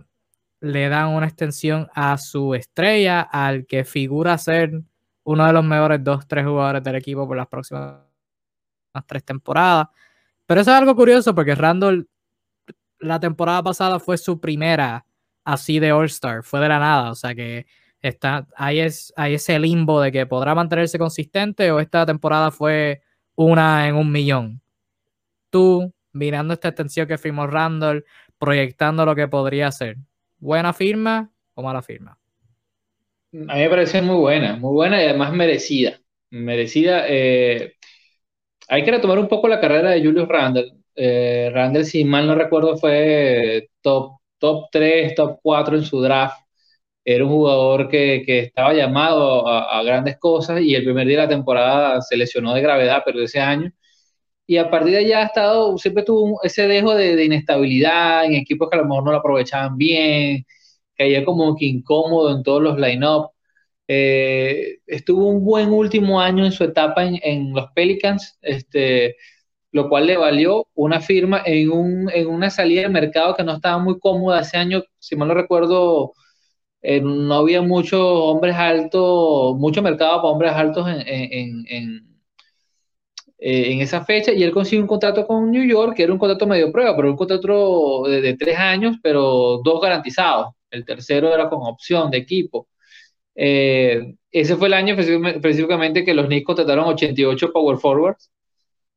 le 0.60 0.90
dan 0.90 1.10
una 1.10 1.28
extensión 1.28 1.88
a 1.96 2.18
su 2.18 2.54
estrella, 2.54 3.22
al 3.22 3.66
que 3.66 3.86
figura 3.86 4.38
ser 4.38 4.82
uno 5.24 5.46
de 5.48 5.54
los 5.54 5.64
mejores 5.64 6.04
dos, 6.04 6.28
tres 6.28 6.46
jugadores 6.46 6.84
del 6.84 6.96
equipo 6.96 7.26
por 7.26 7.38
las 7.38 7.48
próximas 7.48 8.02
tres 9.08 9.24
temporadas. 9.24 9.88
Pero 10.46 10.60
eso 10.60 10.72
es 10.72 10.78
algo 10.78 10.94
curioso 10.94 11.34
porque 11.34 11.56
Randall 11.56 12.10
la 13.00 13.20
temporada 13.22 13.64
pasada 13.64 13.98
fue 13.98 14.18
su 14.18 14.42
primera 14.42 15.06
así 15.46 15.80
de 15.80 15.94
All-Star, 15.94 16.44
fue 16.44 16.60
de 16.60 16.68
la 16.68 16.80
nada, 16.80 17.12
o 17.12 17.16
sea 17.16 17.34
que 17.34 17.66
está, 18.02 18.46
ahí, 18.58 18.80
es, 18.80 19.14
hay 19.16 19.36
ese 19.36 19.58
limbo 19.60 20.02
de 20.02 20.12
que 20.12 20.26
podrá 20.26 20.54
mantenerse 20.54 21.00
consistente 21.00 21.72
o 21.72 21.80
esta 21.80 22.06
temporada 22.06 22.52
fue 22.52 23.02
una 23.36 23.88
en 23.88 23.96
un 23.96 24.12
millón. 24.12 24.62
Tú, 25.50 25.94
mirando 26.12 26.54
esta 26.54 26.70
extensión 26.70 27.08
que 27.08 27.18
firmó 27.18 27.48
Randall, 27.48 28.06
proyectando 28.38 29.06
lo 29.06 29.16
que 29.16 29.28
podría 29.28 29.72
ser. 29.72 29.98
¿Buena 30.38 30.74
firma 30.74 31.32
o 31.54 31.64
mala 31.64 31.82
firma? 31.82 32.18
A 33.34 33.56
mí 33.56 33.62
me 33.62 33.70
parece 33.70 34.02
muy 34.02 34.18
buena, 34.18 34.56
muy 34.56 34.74
buena 34.74 35.02
y 35.02 35.06
además 35.08 35.34
merecida. 35.34 36.00
Merecida. 36.30 37.06
Eh, 37.08 37.74
hay 38.68 38.84
que 38.84 38.92
retomar 38.92 39.20
un 39.20 39.28
poco 39.28 39.48
la 39.48 39.60
carrera 39.60 39.92
de 39.92 40.04
Julius 40.04 40.28
Randall. 40.28 40.72
Eh, 40.96 41.50
Randall, 41.54 41.86
si 41.86 42.06
mal 42.06 42.28
no 42.28 42.36
recuerdo, 42.36 42.78
fue 42.78 43.70
top, 43.82 44.20
top 44.38 44.68
3, 44.72 45.16
top 45.16 45.40
4 45.42 45.78
en 45.78 45.84
su 45.84 46.02
draft 46.02 46.43
era 47.06 47.26
un 47.26 47.32
jugador 47.32 47.90
que, 47.90 48.24
que 48.26 48.40
estaba 48.40 48.74
llamado 48.74 49.48
a, 49.48 49.80
a, 49.80 49.84
grandes 49.84 50.18
cosas 50.20 50.62
y 50.62 50.76
el 50.76 50.84
primer 50.84 51.08
día 51.08 51.18
de 51.18 51.24
la 51.24 51.30
temporada 51.30 52.02
se 52.02 52.18
lesionó 52.18 52.54
de 52.54 52.62
gravedad, 52.62 53.04
pero 53.06 53.22
ese 53.24 53.40
año. 53.40 53.72
Y 54.46 54.58
a 54.58 54.70
partir 54.70 54.94
de 54.94 55.00
allá 55.00 55.20
ha 55.20 55.26
estado, 55.26 55.78
siempre 55.78 56.04
tuvo 56.04 56.42
ese 56.44 56.68
dejo 56.68 56.96
de, 56.96 57.16
de 57.16 57.26
inestabilidad 57.26 58.26
en 58.26 58.36
equipos 58.36 58.70
que 58.70 58.78
a 58.78 58.82
lo 58.82 58.88
mejor 58.88 59.06
no 59.06 59.12
lo 59.12 59.18
aprovechaban 59.18 59.78
bien, 59.78 60.46
había 61.00 61.26
como 61.26 61.56
que 61.56 61.66
incómodo 61.66 62.36
en 62.36 62.44
todos 62.44 62.62
los 62.62 62.80
line-up. 62.80 63.32
Eh, 63.88 64.80
estuvo 64.88 65.28
un 65.28 65.44
buen 65.44 65.70
último 65.72 66.22
año 66.22 66.46
en 66.46 66.52
su 66.52 66.64
etapa 66.64 67.04
en, 67.06 67.20
en, 67.24 67.54
los 67.54 67.72
Pelicans, 67.74 68.38
este, 68.42 69.18
lo 69.72 69.90
cual 69.90 70.08
le 70.08 70.18
valió 70.18 70.68
una 70.74 71.02
firma 71.02 71.42
en, 71.46 71.72
un, 71.72 72.10
en 72.14 72.28
una 72.28 72.50
salida 72.50 72.84
de 72.84 72.90
mercado 72.90 73.36
que 73.36 73.44
no 73.44 73.54
estaba 73.56 73.78
muy 73.80 74.00
cómoda 74.00 74.40
hace 74.40 74.58
años, 74.58 74.84
si 75.00 75.16
mal 75.16 75.28
no 75.28 75.34
recuerdo, 75.34 76.14
eh, 76.84 77.02
no 77.02 77.36
había 77.36 77.62
muchos 77.62 78.00
hombres 78.02 78.56
altos, 78.56 79.56
mucho 79.58 79.82
mercado 79.82 80.18
para 80.22 80.32
hombres 80.34 80.52
altos 80.54 80.88
en, 80.90 81.02
en, 81.08 81.66
en, 81.70 82.14
eh, 83.40 83.74
en, 83.74 83.82
esa 83.82 84.06
fecha 84.06 84.32
y 84.34 84.44
él 84.44 84.52
consiguió 84.52 84.82
un 84.82 84.88
contrato 84.88 85.26
con 85.28 85.52
New 85.52 85.66
York, 85.66 85.96
que 85.96 86.04
era 86.04 86.14
un 86.14 86.20
contrato 86.20 86.48
medio 86.48 86.72
prueba, 86.72 86.96
pero 86.96 87.10
un 87.12 87.18
contrato 87.18 88.04
de, 88.08 88.22
de 88.22 88.38
tres 88.38 88.58
años, 88.58 88.98
pero 89.02 89.62
dos 89.64 89.82
garantizados. 89.82 90.54
El 90.72 90.86
tercero 90.86 91.34
era 91.34 91.50
con 91.50 91.60
opción 91.64 92.12
de 92.12 92.18
equipo. 92.18 92.68
Eh, 93.36 94.16
ese 94.32 94.56
fue 94.58 94.68
el 94.68 94.74
año 94.74 94.96
específicamente 94.96 96.04
que 96.06 96.14
los 96.14 96.28
Knicks 96.28 96.46
contrataron 96.46 96.86
88 96.86 97.52
power 97.52 97.78
forwards. 97.78 98.32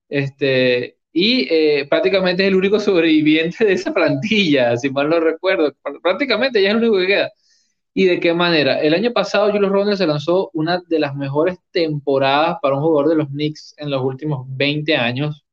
Este, 0.09 0.99
y 1.13 1.49
eh, 1.51 1.87
prácticamente 1.89 2.43
es 2.45 2.49
el 2.49 2.57
único 2.57 2.81
sobreviviente 2.81 3.65
de 3.65 3.73
esa 3.75 3.93
plantilla, 3.95 4.77
si 4.77 4.91
mal 4.91 5.09
no 5.09 5.21
recuerdo. 5.21 5.75
Prácticamente 6.03 6.63
ya 6.63 6.69
es 6.71 6.75
el 6.75 6.81
único 6.83 6.99
que 6.99 7.07
queda. 7.07 7.31
¿Y 7.99 8.05
de 8.05 8.21
qué 8.21 8.35
manera? 8.35 8.79
El 8.83 8.93
año 8.93 9.11
pasado 9.15 9.51
Julius 9.51 9.73
Randle 9.73 9.97
se 9.97 10.07
lanzó 10.07 10.51
una 10.53 10.83
de 10.87 10.99
las 10.99 11.17
mejores 11.17 11.57
temporadas 11.71 12.59
para 12.61 12.77
un 12.77 12.83
jugador 12.83 13.09
de 13.09 13.17
los 13.17 13.29
Knicks 13.29 13.75
en 13.79 13.91
los 13.91 14.03
últimos 14.03 14.47
20 14.51 14.95
años, 14.97 15.47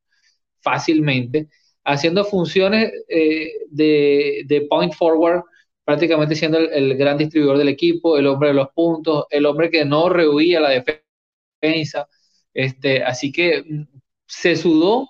fácilmente, 0.60 1.48
haciendo 1.86 2.26
funciones 2.26 2.92
eh, 3.08 3.50
de, 3.70 4.44
de, 4.46 4.62
point 4.70 4.94
forward, 4.94 5.44
prácticamente 5.86 6.36
siendo 6.36 6.58
el, 6.60 6.98
gran 6.98 7.18
distribuidor 7.18 7.58
del 7.58 7.70
equipo, 7.70 8.18
el 8.18 8.28
hombre 8.28 8.50
de 8.50 8.56
los 8.56 8.68
puntos, 8.76 9.26
el 9.30 9.46
hombre 9.46 9.70
que 9.72 9.86
no 9.86 10.10
rehuía 10.10 10.60
la 10.60 10.72
defensa. 11.62 12.10
Este, 12.54 13.04
así 13.04 13.32
que 13.32 13.64
mm, 13.64 13.84
se 14.28 14.58
sudó, 14.58 15.08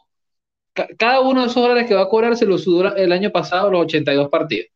cada 1.00 1.22
uno 1.22 1.42
de 1.42 1.48
esos 1.48 1.64
dólares 1.64 1.88
que 1.88 1.96
va 1.96 2.04
a 2.04 2.10
cobrar 2.10 2.38
se 2.38 2.46
lo 2.46 2.60
sudó 2.60 2.96
el 2.96 3.12
año 3.12 3.32
pasado 3.32 3.72
los 3.72 3.82
82 3.86 4.30
partidos. 4.30 4.68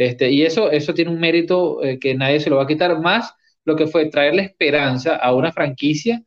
Este, 0.00 0.30
y 0.30 0.44
eso, 0.44 0.70
eso 0.70 0.94
tiene 0.94 1.10
un 1.10 1.20
mérito 1.20 1.82
eh, 1.84 1.98
que 1.98 2.14
nadie 2.14 2.40
se 2.40 2.48
lo 2.50 2.56
va 2.56 2.62
a 2.64 2.66
quitar, 2.66 3.00
más 3.00 3.34
lo 3.66 3.76
que 3.76 3.86
fue 3.86 4.06
traerle 4.06 4.42
esperanza 4.42 5.16
a 5.16 5.34
una 5.34 5.52
franquicia 5.52 6.22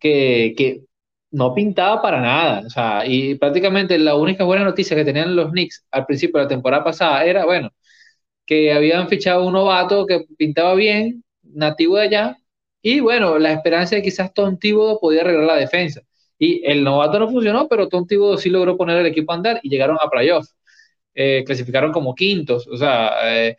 que, 0.00 0.54
que 0.56 0.82
no 1.30 1.54
pintaba 1.54 2.02
para 2.02 2.20
nada. 2.20 2.62
O 2.66 2.70
sea, 2.70 3.04
y 3.06 3.36
prácticamente 3.36 3.98
la 3.98 4.16
única 4.16 4.44
buena 4.44 4.64
noticia 4.64 4.96
que 4.96 5.04
tenían 5.04 5.36
los 5.36 5.50
Knicks 5.52 5.86
al 5.90 6.06
principio 6.06 6.38
de 6.38 6.44
la 6.46 6.48
temporada 6.48 6.84
pasada 6.84 7.24
era, 7.24 7.44
bueno, 7.44 7.70
que 8.46 8.72
habían 8.72 9.08
fichado 9.08 9.46
un 9.46 9.54
novato 9.54 10.06
que 10.06 10.24
pintaba 10.38 10.74
bien, 10.74 11.24
nativo 11.42 11.96
de 11.96 12.04
allá, 12.04 12.38
y 12.82 13.00
bueno, 13.00 13.38
la 13.38 13.52
esperanza 13.52 13.96
de 13.96 14.02
quizás 14.02 14.32
Tom 14.34 14.58
podía 15.00 15.22
arreglar 15.22 15.44
la 15.46 15.56
defensa. 15.56 16.02
Y 16.38 16.64
el 16.66 16.84
novato 16.84 17.18
no 17.18 17.28
funcionó, 17.28 17.68
pero 17.68 17.88
Tom 17.88 18.06
Thibodeau 18.06 18.38
sí 18.38 18.50
logró 18.50 18.76
poner 18.78 18.98
el 18.98 19.06
equipo 19.06 19.32
a 19.32 19.36
andar 19.36 19.60
y 19.62 19.70
llegaron 19.70 19.98
a 20.00 20.08
playoffs. 20.10 20.55
Eh, 21.18 21.44
clasificaron 21.46 21.92
como 21.92 22.14
quintos, 22.14 22.68
o 22.68 22.76
sea, 22.76 23.10
eh, 23.24 23.56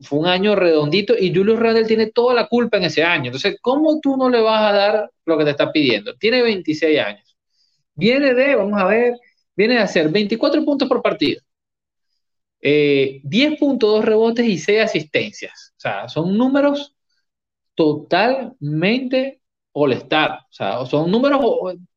fue 0.00 0.20
un 0.20 0.26
año 0.28 0.54
redondito 0.54 1.12
y 1.18 1.34
Julius 1.34 1.58
Randle 1.58 1.86
tiene 1.86 2.06
toda 2.12 2.34
la 2.34 2.46
culpa 2.46 2.76
en 2.76 2.84
ese 2.84 3.02
año. 3.02 3.26
Entonces, 3.26 3.58
¿cómo 3.60 3.98
tú 4.00 4.16
no 4.16 4.30
le 4.30 4.40
vas 4.40 4.62
a 4.70 4.76
dar 4.76 5.10
lo 5.26 5.36
que 5.36 5.44
te 5.44 5.50
está 5.50 5.72
pidiendo? 5.72 6.14
Tiene 6.16 6.40
26 6.40 7.00
años. 7.00 7.36
Viene 7.96 8.32
de, 8.32 8.54
vamos 8.54 8.80
a 8.80 8.86
ver, 8.86 9.14
viene 9.56 9.74
de 9.74 9.80
hacer 9.80 10.08
24 10.08 10.64
puntos 10.64 10.88
por 10.88 11.02
partido, 11.02 11.42
10.2 12.60 13.98
eh, 13.98 14.06
rebotes 14.06 14.46
y 14.46 14.58
6 14.58 14.80
asistencias. 14.80 15.74
O 15.78 15.80
sea, 15.80 16.08
son 16.08 16.38
números 16.38 16.94
totalmente 17.74 19.40
all-star. 19.72 20.42
O 20.48 20.52
sea, 20.52 20.86
son 20.86 21.10
números 21.10 21.40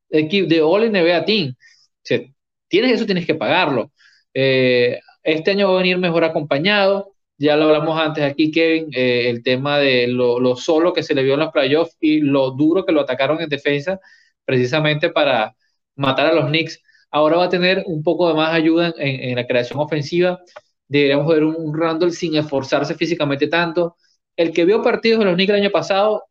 de 0.10 0.62
All 0.62 0.92
NBA 0.92 1.26
Team. 1.26 1.54
O 1.56 2.32
tienes 2.68 2.94
eso, 2.94 3.06
tienes 3.06 3.28
que 3.28 3.36
pagarlo. 3.36 3.92
Eh, 4.34 5.00
este 5.24 5.52
año 5.52 5.70
va 5.70 5.76
a 5.76 5.78
venir 5.82 5.98
mejor 5.98 6.24
acompañado. 6.24 7.14
Ya 7.38 7.56
lo 7.58 7.66
hablamos 7.66 8.00
antes 8.00 8.24
aquí, 8.24 8.52
Kevin, 8.52 8.90
eh, 8.94 9.30
el 9.30 9.44
tema 9.44 9.80
de 9.80 10.08
lo, 10.08 10.56
solo 10.56 10.94
que 10.94 11.04
se 11.04 11.16
le 11.16 11.24
vio 11.24 11.34
en 11.34 11.40
los 11.42 11.52
playoffs 11.52 11.98
y 12.00 12.22
lo 12.22 12.52
duro 12.52 12.86
que 12.86 12.92
lo 12.92 13.02
atacaron 13.02 13.42
en 13.42 13.50
defensa, 13.50 14.00
precisamente 14.46 15.10
para 15.10 15.56
matar 15.96 16.28
a 16.28 16.34
los 16.34 16.46
Knicks. 16.48 16.82
Ahora 17.12 17.38
va 17.38 17.46
a 17.46 17.50
tener 17.50 17.84
un 17.88 18.04
poco 18.04 18.28
de 18.30 18.36
más 18.36 18.54
ayuda 18.54 18.94
en, 18.98 19.36
la 19.36 19.48
creación 19.48 19.80
ofensiva. 19.80 20.40
Deberíamos 20.88 21.28
ver 21.28 21.44
un, 21.44 21.74
Randall 21.78 22.12
sin 22.14 22.36
esforzarse 22.36 22.96
físicamente 22.96 23.48
tanto. 23.48 23.98
El 24.36 24.52
que 24.54 24.66
vio 24.66 24.82
partidos 24.82 25.20
de 25.20 25.26
los 25.26 25.36
Knicks 25.36 25.50
el 25.52 25.62
año 25.62 25.72
pasado 25.72 26.26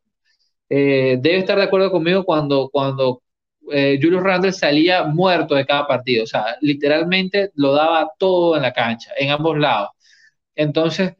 eh, 0.68 1.18
debe 1.20 1.38
estar 1.38 1.58
de 1.58 1.64
acuerdo 1.64 1.90
conmigo 1.90 2.24
cuando, 2.24 2.70
cuando 2.70 3.22
eh, 3.72 3.98
Julius 4.00 4.22
Randle 4.22 4.52
salía 4.52 5.04
muerto 5.04 5.54
de 5.54 5.66
cada 5.66 5.86
partido, 5.86 6.24
o 6.24 6.26
sea, 6.26 6.56
literalmente 6.60 7.50
lo 7.54 7.72
daba 7.72 8.10
todo 8.18 8.56
en 8.56 8.62
la 8.62 8.72
cancha, 8.72 9.12
en 9.18 9.30
ambos 9.30 9.58
lados. 9.58 9.90
Entonces, 10.54 11.14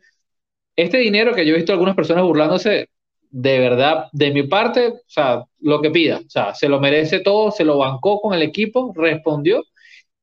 este 0.77 0.99
dinero 0.99 1.35
que 1.35 1.47
yo 1.47 1.55
he 1.55 1.57
visto 1.57 1.73
algunas 1.73 1.97
personas 1.97 2.25
burlándose, 2.25 2.89
de 3.31 3.59
verdad, 3.59 4.07
de 4.13 4.31
mi 4.33 4.43
parte, 4.45 4.89
o 4.89 5.01
sea, 5.07 5.45
lo 5.61 5.81
que 5.81 5.91
pida, 5.91 6.19
o 6.19 6.31
sea, 6.31 6.55
se 6.55 6.69
lo 6.69 6.81
merece 6.81 7.21
todo, 7.21 7.51
se 7.51 7.65
lo 7.65 7.79
bancó 7.79 8.21
con 8.21 8.35
el 8.35 8.43
equipo, 8.43 8.93
respondió 8.97 9.63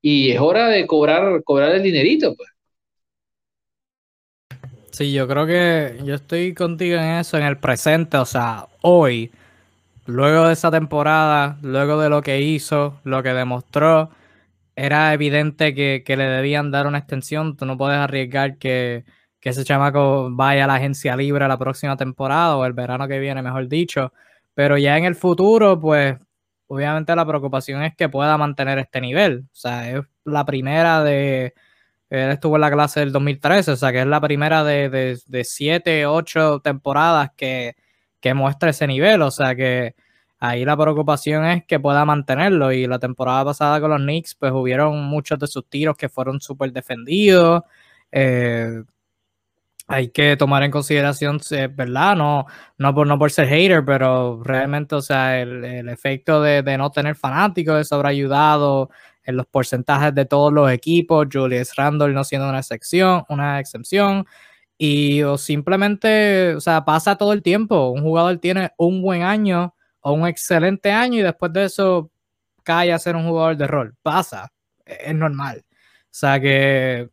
y 0.02 0.32
es 0.32 0.40
hora 0.40 0.68
de 0.68 0.86
cobrar, 0.88 1.44
cobrar 1.44 1.72
el 1.72 1.84
dinerito, 1.84 2.36
pues. 2.36 2.50
Sí, 4.92 5.13
yo 5.13 5.28
creo 5.28 5.46
que 5.46 6.00
yo 6.04 6.16
estoy 6.16 6.56
contigo 6.56 6.98
en 6.98 7.20
eso, 7.20 7.38
en 7.38 7.44
el 7.44 7.58
presente, 7.60 8.18
o 8.18 8.26
sea, 8.26 8.68
hoy 8.82 9.32
luego 10.08 10.48
de 10.48 10.54
esa 10.54 10.72
temporada, 10.72 11.58
luego 11.62 12.02
de 12.02 12.10
lo 12.10 12.22
que 12.22 12.41
hizo, 12.41 13.00
lo 13.04 13.22
que 13.22 13.34
demostró, 13.34 14.10
era 14.76 15.13
evidente 15.13 15.76
que, 15.76 16.04
le 16.08 16.24
debían 16.26 16.72
dar 16.72 16.88
una 16.88 17.00
extensión. 17.00 17.58
Tú 17.58 17.65
no 17.65 17.78
puedes 17.78 17.98
arriesgar 18.00 18.58
que, 18.58 19.06
ese 19.41 19.63
chamaco 19.63 20.30
vaya 20.30 20.65
a 20.65 20.67
la 20.67 20.76
agencia 20.76 21.15
libre 21.15 21.48
la 21.48 21.58
próxima 21.58 21.96
temporada 21.96 22.58
o 22.58 22.65
el 22.65 22.74
verano 22.74 23.08
que 23.08 23.17
viene, 23.17 23.41
mejor 23.41 23.70
dicho. 23.70 24.12
Pero 24.54 24.78
ya 24.78 24.98
en 24.98 25.06
el 25.06 25.15
futuro, 25.15 25.80
pues 25.80 26.17
obviamente 26.67 27.15
la 27.15 27.26
preocupación 27.26 27.82
es 27.84 27.96
que 27.96 28.10
pueda 28.10 28.38
mantener 28.38 28.78
este 28.80 29.00
nivel. 29.00 29.46
O 29.54 29.56
sea, 29.56 29.89
es 29.89 30.06
la 30.26 30.46
primera 30.46 31.02
de... 31.04 31.54
Él 32.10 32.32
estuvo 32.32 32.56
en 32.56 32.62
la 32.62 32.72
clase 32.72 33.00
del 33.02 33.13
2013, 33.13 33.72
o 33.72 33.76
sea, 33.78 33.91
que 33.93 34.02
es 34.02 34.08
la 34.08 34.20
primera 34.22 34.63
de, 34.65 34.89
de, 34.89 35.17
de 35.26 35.43
siete, 35.46 36.06
ocho 36.06 36.60
temporadas 36.62 37.32
que, 37.38 37.76
que 38.28 38.34
muestre 38.34 38.72
ese 38.72 38.88
nivel. 38.88 39.22
O 39.22 39.32
sea 39.32 39.56
que 39.56 39.96
ahí 40.40 40.66
la 40.66 40.78
preocupación 40.78 41.46
es 41.46 41.66
que 41.66 41.80
pueda 41.80 42.06
mantenerlo. 42.06 42.72
Y 42.72 42.88
la 42.88 43.00
temporada 43.00 43.46
pasada 43.46 43.80
con 43.82 43.92
los 43.92 44.02
Knicks, 44.02 44.36
pues 44.36 44.52
hubieron 44.54 45.04
muchos 45.06 45.40
de 45.40 45.48
sus 45.48 45.68
tiros 45.70 45.98
que 45.98 46.10
fueron 46.10 46.42
súper 46.42 46.72
defendidos. 46.72 47.63
Eh, 48.12 48.84
hay 49.88 50.10
que 50.10 50.36
tomar 50.36 50.63
en 50.63 50.72
consideración, 50.72 51.40
¿verdad? 51.72 52.16
No, 52.16 52.46
no, 52.78 52.94
por, 52.94 53.08
no 53.08 53.18
por 53.18 53.32
ser 53.32 53.48
hater, 53.48 53.86
pero 53.86 54.42
realmente, 54.44 54.96
o 54.96 55.02
sea, 55.02 55.40
el, 55.42 55.88
efecto 55.88 56.42
de, 56.42 56.78
no 56.78 56.92
tener 56.92 57.16
fanáticos, 57.16 57.80
eso 57.80 57.96
habrá 57.96 58.10
ayudado 58.10 58.90
en 59.24 59.38
los 59.38 59.48
porcentajes 59.48 60.13
de 60.13 60.26
todos 60.26 60.52
los 60.52 60.70
equipos, 60.72 61.28
Julius 61.32 61.76
Randle 61.76 62.13
no 62.13 62.24
siendo 62.26 62.50
una 62.50 62.60
excepción, 62.60 63.24
una 63.30 63.60
excepción. 63.62 64.26
Y 64.78 65.24
o 65.24 65.38
simplemente, 65.38 66.56
o 66.56 66.62
sea, 66.62 66.86
pasa 66.86 67.16
todo 67.16 67.34
el 67.34 67.42
tiempo. 67.42 67.90
Un 67.90 68.02
jugador 68.02 68.38
tiene 68.38 68.72
un 68.78 69.02
buen 69.02 69.24
año 69.24 69.76
o 70.02 70.13
un 70.13 70.28
excelente 70.28 70.92
año 70.92 71.20
y 71.20 71.24
después 71.24 71.52
de 71.54 71.66
eso 71.66 72.12
cae 72.63 72.94
a 72.94 73.00
ser 73.00 73.16
un 73.16 73.28
jugador 73.28 73.58
de 73.58 73.68
rol. 73.68 73.96
Pasa, 74.04 74.52
es 74.86 75.16
normal. 75.16 75.66
O 75.70 76.20
sea 76.20 76.40
que 76.40 77.10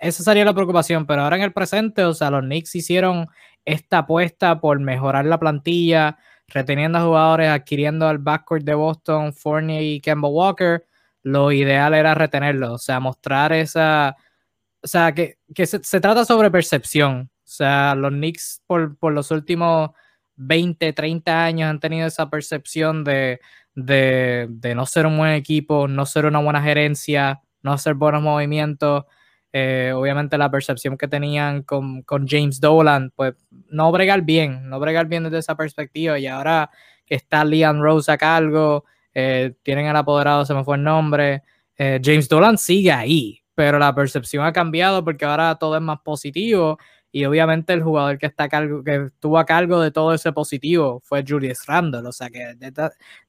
esa 0.00 0.22
sería 0.22 0.44
la 0.44 0.54
preocupación, 0.54 1.06
pero 1.06 1.22
ahora 1.22 1.36
en 1.36 1.42
el 1.42 1.52
presente, 1.52 2.04
o 2.04 2.14
sea, 2.14 2.30
los 2.30 2.42
Knicks 2.42 2.74
hicieron 2.74 3.26
esta 3.64 3.98
apuesta 3.98 4.60
por 4.60 4.80
mejorar 4.80 5.24
la 5.26 5.38
plantilla, 5.38 6.18
reteniendo 6.48 6.98
a 6.98 7.02
jugadores, 7.02 7.48
adquiriendo 7.50 8.08
al 8.08 8.18
backcourt 8.18 8.64
de 8.64 8.74
Boston, 8.74 9.32
Fournier 9.32 9.82
y 9.82 10.00
Kemba 10.00 10.28
Walker. 10.28 10.84
Lo 11.22 11.52
ideal 11.52 11.94
era 11.94 12.14
retenerlo, 12.14 12.74
o 12.74 12.78
sea, 12.78 13.00
mostrar 13.00 13.52
esa 13.52 14.16
o 14.82 14.86
sea, 14.86 15.14
que, 15.14 15.38
se, 15.66 16.00
trata 16.00 16.24
sobre 16.24 16.50
percepción. 16.50 17.30
O 17.32 17.50
sea, 17.50 17.94
los 17.94 18.10
Knicks 18.10 18.62
por, 18.66 18.96
los 19.12 19.30
últimos 19.30 19.90
20, 20.36 20.92
30 20.92 21.44
años 21.44 21.70
han 21.70 21.80
tenido 21.80 22.06
esa 22.06 22.30
percepción 22.30 23.04
de, 23.04 23.40
no 23.74 24.86
ser 24.86 25.06
un 25.06 25.18
buen 25.18 25.32
equipo, 25.32 25.88
no 25.88 26.06
ser 26.06 26.26
una 26.26 26.40
buena 26.40 26.62
gerencia, 26.62 27.40
no 27.62 27.72
hacer 27.72 27.94
buenos 27.94 28.22
movimientos. 28.22 29.04
Eh, 29.52 29.92
obviamente 29.94 30.36
la 30.36 30.50
percepción 30.50 30.98
que 30.98 31.08
tenían 31.08 31.62
con, 31.62 32.04
James 32.26 32.60
Dolan, 32.60 33.12
pues 33.16 33.34
no 33.68 33.90
bregar 33.90 34.22
bien, 34.22 34.68
no 34.68 34.78
bregar 34.78 35.06
bien 35.06 35.24
desde 35.24 35.38
esa 35.38 35.56
perspectiva. 35.56 36.18
Y 36.18 36.26
ahora 36.26 36.70
que 37.06 37.14
está 37.14 37.44
Leon 37.44 37.82
Rose 37.82 38.12
a 38.12 38.18
cargo, 38.18 38.84
eh, 39.14 39.54
tienen 39.62 39.86
el 39.86 39.96
apoderado, 39.96 40.44
se 40.44 40.54
me 40.54 40.64
fue 40.64 40.76
el 40.76 40.84
nombre. 40.84 41.42
Eh, 41.76 42.00
James 42.02 42.28
Dolan 42.28 42.58
sigue 42.58 42.92
ahí, 42.92 43.42
pero 43.58 43.80
la 43.80 43.92
percepción 43.92 44.44
ha 44.44 44.52
cambiado 44.52 45.02
porque 45.02 45.24
ahora 45.24 45.56
todo 45.56 45.74
es 45.74 45.82
más 45.82 45.98
positivo 46.02 46.78
y 47.10 47.24
obviamente 47.24 47.72
el 47.72 47.82
jugador 47.82 48.16
que 48.16 48.26
está 48.26 48.44
a 48.44 48.48
cargo, 48.48 48.84
que 48.84 49.06
estuvo 49.06 49.36
a 49.36 49.44
cargo 49.44 49.80
de 49.80 49.90
todo 49.90 50.14
ese 50.14 50.32
positivo 50.32 51.00
fue 51.02 51.24
Julius 51.26 51.66
Randle, 51.66 52.06
o 52.06 52.12
sea 52.12 52.30
que 52.30 52.54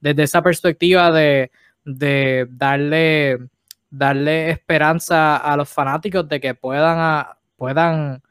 desde, 0.00 0.22
esa 0.22 0.40
perspectiva 0.40 1.10
de, 1.10 1.50
de 1.84 2.46
darle, 2.48 3.40
darle 3.90 4.50
esperanza 4.50 5.36
a 5.38 5.56
los 5.56 5.68
fanáticos 5.68 6.28
de 6.28 6.40
que 6.40 6.54
puedan, 6.54 7.26
puedan 7.56 8.22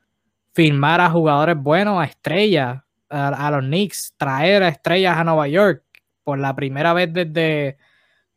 firmar 0.54 1.02
a 1.02 1.10
jugadores 1.10 1.58
buenos, 1.58 2.00
a 2.00 2.06
estrellas, 2.06 2.82
a, 3.10 3.52
los 3.52 3.66
Knicks, 3.66 4.14
traer 4.16 4.64
a 4.64 4.70
estrellas 4.70 5.18
a 5.18 5.26
Nueva 5.26 5.50
York 5.50 5.84
por 6.24 6.40
la 6.40 6.56
primera 6.56 6.94
vez 6.94 7.12
desde, 7.12 7.78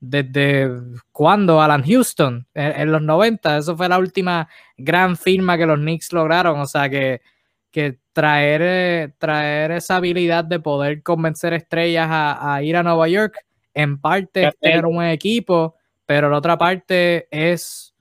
desde 0.05 0.69
cuando 1.13 1.63
Alan 1.63 1.85
Houston, 1.85 2.45
en, 2.55 2.91
los 2.91 3.01
90, 3.01 3.59
eso 3.59 3.77
fue 3.77 3.89
la 3.89 4.01
última 4.01 4.49
gran 4.77 5.17
firma 5.17 5.57
que 5.57 5.65
los 5.65 5.79
Knicks 5.79 6.13
lograron, 6.13 6.59
o 6.59 6.67
sea 6.67 6.91
que, 6.91 7.23
que 7.71 8.01
traer, 8.13 9.15
traer 9.19 9.71
esa 9.71 9.97
habilidad 9.97 10.45
de 10.45 10.59
poder 10.59 11.05
convencer 11.05 11.53
estrellas 11.53 12.09
a, 12.11 12.61
ir 12.65 12.77
a 12.77 12.83
Nueva 12.83 13.07
York, 13.07 13.47
en 13.75 14.01
parte 14.01 14.49
es 14.49 14.59
tener 14.59 14.87
un 14.87 15.05
equipo, 15.05 15.77
pero 16.05 16.29
la 16.29 16.39
otra 16.39 16.59
parte 16.59 17.29
es, 17.31 17.95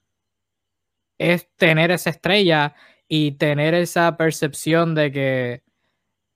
es 1.20 1.48
tener 1.56 1.92
esa 1.92 2.10
estrella 2.10 2.74
y 3.08 3.34
tener 3.34 3.76
esa 3.76 4.18
percepción 4.18 4.96
de 4.96 5.12
que, 5.12 5.62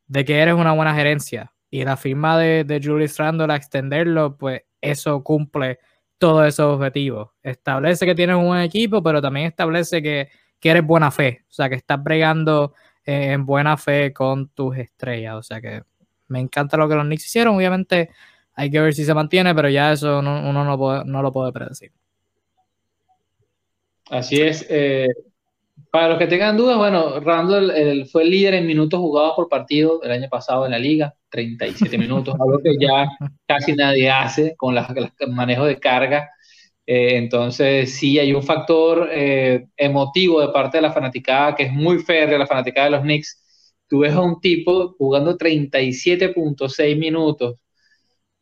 de 0.05 0.26
que 0.26 0.38
eres 0.38 0.53
una 0.53 0.74
buena 0.74 0.93
gerencia. 0.93 1.53
Y 1.72 1.84
la 1.84 1.97
firma 1.97 2.38
de, 2.38 2.63
de 2.63 2.80
Julius 2.82 3.18
Randle 3.18 3.51
a 3.51 3.55
extenderlo, 3.55 4.38
pues 4.38 4.61
eso 4.92 5.24
cumple 5.24 5.80
todos 6.18 6.48
esos 6.48 6.76
objetivos. 6.76 7.32
Establece 7.44 8.06
que 8.06 8.16
tienes 8.16 8.36
un 8.36 8.48
buen 8.48 8.62
equipo, 8.62 9.04
pero 9.04 9.22
también 9.22 9.48
establece 9.48 10.02
que, 10.02 10.30
que 10.60 10.70
eres 10.70 10.86
buena 10.86 11.12
fe. 11.12 11.44
O 11.50 11.54
sea, 11.54 11.70
que 11.70 11.76
estás 11.76 12.02
bregando 12.02 12.74
eh, 13.04 13.32
en 13.32 13.46
buena 13.46 13.78
fe 13.78 14.14
con 14.14 14.50
tus 14.50 14.78
estrellas. 14.78 15.36
O 15.36 15.44
sea 15.44 15.62
que 15.62 15.84
me 16.28 16.40
encanta 16.40 16.78
lo 16.78 16.88
que 16.90 16.96
los 16.96 17.06
Knicks 17.06 17.26
hicieron. 17.26 17.56
Obviamente 17.56 18.10
hay 18.54 18.72
que 18.72 18.80
ver 18.80 18.94
si 18.94 19.06
se 19.06 19.14
mantiene, 19.14 19.54
pero 19.54 19.70
ya 19.70 19.92
eso 19.92 20.20
uno 20.20 20.52
no, 20.52 21.04
no 21.04 21.22
lo 21.22 21.32
puede 21.32 21.52
predecir. 21.52 21.92
Así 24.10 24.42
es. 24.42 24.66
Eh, 24.70 25.08
para 25.96 26.10
los 26.10 26.18
que 26.18 26.28
tengan 26.28 26.58
dudas, 26.58 26.78
bueno, 26.78 27.22
Randall 27.22 28.06
fue 28.12 28.24
el 28.24 28.30
líder 28.30 28.56
en 28.56 28.68
minutos 28.68 29.00
jugados 29.00 29.32
por 29.34 29.48
partido 29.48 30.04
el 30.04 30.12
año 30.12 30.28
pasado 30.28 30.66
en 30.66 30.72
la 30.72 30.78
liga, 30.78 31.16
37 31.30 31.98
minutos, 31.98 32.36
algo 32.41 32.60
que 32.62 32.76
ya 32.78 33.08
casi 33.48 33.72
nadie 33.72 34.10
hace 34.10 34.58
con 34.58 34.76
el 34.78 35.32
manejo 35.32 35.64
de 35.64 35.80
carga. 35.80 36.30
Eh, 36.86 37.16
entonces, 37.16 37.96
sí, 37.96 38.20
hay 38.20 38.34
un 38.34 38.43
factor 38.43 39.08
eh, 39.10 39.68
emotivo 39.78 40.41
de 40.41 40.50
parte 40.50 40.80
de 40.80 40.82
la 40.82 40.91
fanaticada 40.91 41.56
que 41.56 41.64
es 41.64 41.72
muy 41.72 42.00
férrea, 42.00 42.39
la 42.39 42.46
fanaticada 42.46 42.88
de 42.88 42.91
los 42.91 43.02
Knicks. 43.02 43.82
Tú 43.88 44.00
ves 44.00 44.12
a 44.12 44.20
un 44.20 44.41
tipo 44.41 44.96
jugando 44.98 45.38
37.6 45.38 46.98
minutos 46.98 47.56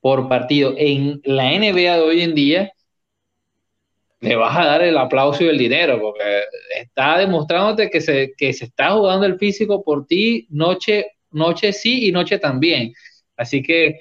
por 0.01 0.27
partido 0.27 0.73
en 0.75 1.21
la 1.23 1.51
NBA 1.51 1.97
de 1.97 2.01
hoy 2.01 2.21
en 2.21 2.33
día 2.33 2.73
le 4.23 4.37
vas 4.37 4.57
a 4.57 4.65
dar 4.65 4.81
el 4.83 4.97
aplauso 4.97 5.43
y 5.43 5.47
el 5.47 5.57
dinero, 5.57 5.99
porque 5.99 6.43
está 6.79 7.17
demostrándote 7.17 7.89
que 7.89 7.99
se, 7.99 8.33
que 8.37 8.53
se 8.53 8.65
está 8.65 8.91
jugando 8.91 9.25
el 9.25 9.37
físico 9.37 9.83
por 9.83 10.07
ti 10.07 10.47
noche, 10.49 11.07
noche 11.31 11.73
sí 11.73 12.07
y 12.07 12.11
noche 12.13 12.39
también. 12.39 12.93
Así 13.35 13.61
que 13.61 13.99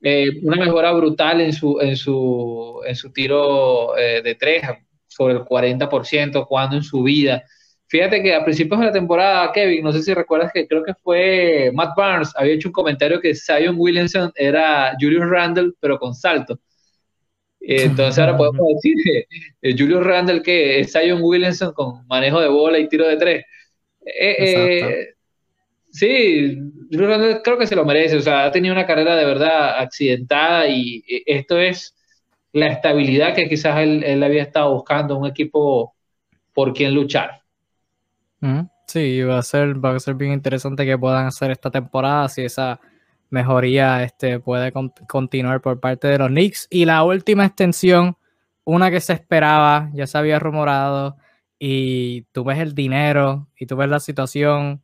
eh, 0.00 0.30
una 0.44 0.56
mejora 0.56 0.92
brutal 0.92 1.40
en 1.40 1.52
su, 1.52 1.80
en 1.80 1.96
su, 1.96 2.80
en 2.86 2.94
su 2.94 3.12
tiro 3.12 3.98
eh, 3.98 4.22
de 4.22 4.36
tres, 4.36 4.62
sobre 5.08 5.34
el 5.34 5.40
40%, 5.40 6.46
cuando 6.46 6.76
en 6.76 6.84
su 6.84 7.02
vida. 7.02 7.42
Fíjate 7.88 8.22
que 8.22 8.34
a 8.34 8.44
principios 8.44 8.78
de 8.78 8.86
la 8.86 8.92
temporada, 8.92 9.50
Kevin, 9.52 9.82
no 9.82 9.92
sé 9.92 10.02
si 10.02 10.14
recuerdas 10.14 10.52
que 10.54 10.68
creo 10.68 10.84
que 10.84 10.94
fue 10.94 11.72
Matt 11.74 11.96
Barnes, 11.96 12.32
había 12.36 12.54
hecho 12.54 12.68
un 12.68 12.72
comentario 12.74 13.20
que 13.20 13.34
Zion 13.34 13.74
Williamson 13.76 14.30
era 14.36 14.94
Julius 15.00 15.28
Randle, 15.28 15.72
pero 15.80 15.98
con 15.98 16.14
salto. 16.14 16.60
Entonces 17.70 18.18
ahora 18.18 18.34
podemos 18.36 18.66
decir 18.74 18.94
que 19.04 19.26
eh, 19.60 19.74
Julius 19.76 20.02
Randle 20.02 20.42
que 20.42 20.80
es 20.80 20.90
Zion 20.90 21.20
Williamson 21.22 21.74
con 21.74 22.06
manejo 22.06 22.40
de 22.40 22.48
bola 22.48 22.78
y 22.78 22.88
tiro 22.88 23.06
de 23.06 23.16
tres. 23.18 23.44
Eh, 24.06 24.36
eh, 24.38 25.14
sí, 25.90 26.58
Julius 26.90 27.10
Randle 27.10 27.42
creo 27.44 27.58
que 27.58 27.66
se 27.66 27.76
lo 27.76 27.84
merece, 27.84 28.16
o 28.16 28.22
sea, 28.22 28.46
ha 28.46 28.50
tenido 28.50 28.72
una 28.72 28.86
carrera 28.86 29.16
de 29.16 29.26
verdad 29.26 29.78
accidentada 29.80 30.66
y 30.66 31.04
esto 31.26 31.58
es 31.58 31.94
la 32.52 32.68
estabilidad 32.68 33.34
que 33.34 33.50
quizás 33.50 33.78
él, 33.80 34.22
había 34.22 34.44
estado 34.44 34.72
buscando, 34.72 35.18
un 35.18 35.26
equipo 35.26 35.94
por 36.54 36.72
quien 36.72 36.94
luchar. 36.94 37.42
Sí, 38.86 39.20
va 39.20 39.40
a 39.40 39.42
ser, 39.42 39.84
va 39.84 39.94
a 39.94 40.00
ser 40.00 40.14
bien 40.14 40.32
interesante 40.32 40.86
que 40.86 40.96
puedan 40.96 41.26
hacer 41.26 41.50
esta 41.50 41.70
temporada 41.70 42.30
si 42.30 42.44
esa 42.44 42.80
mejoría 43.30 44.02
este, 44.02 44.40
puede 44.40 44.72
continuar 45.08 45.60
por 45.60 45.80
parte 45.80 46.08
de 46.08 46.18
los 46.18 46.28
Knicks. 46.28 46.66
Y 46.70 46.84
la 46.84 47.02
última 47.04 47.46
extensión, 47.46 48.16
una 48.64 48.90
que 48.90 49.00
se 49.00 49.12
esperaba, 49.12 49.90
ya 49.94 50.06
se 50.06 50.18
había 50.18 50.38
rumorado, 50.38 51.16
y 51.58 52.22
tú 52.32 52.44
ves 52.44 52.58
el 52.58 52.74
dinero 52.74 53.48
y 53.58 53.66
tú 53.66 53.76
ves 53.76 53.88
la 53.88 54.00
situación, 54.00 54.82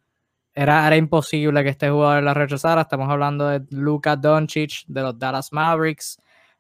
era, 0.55 0.87
era 0.87 0.97
imposible 0.97 1.63
que 1.63 1.71
este 1.71 1.91
jugador 1.91 2.23
la 2.23 2.35
rechazara. 2.35 2.83
Estamos 2.83 3.09
hablando 3.09 3.49
de 3.49 3.63
Luka 3.71 4.17
Doncic 4.17 4.85
de 4.87 5.03
los 5.03 5.19
Dallas 5.19 5.53
Mavericks, 5.53 6.19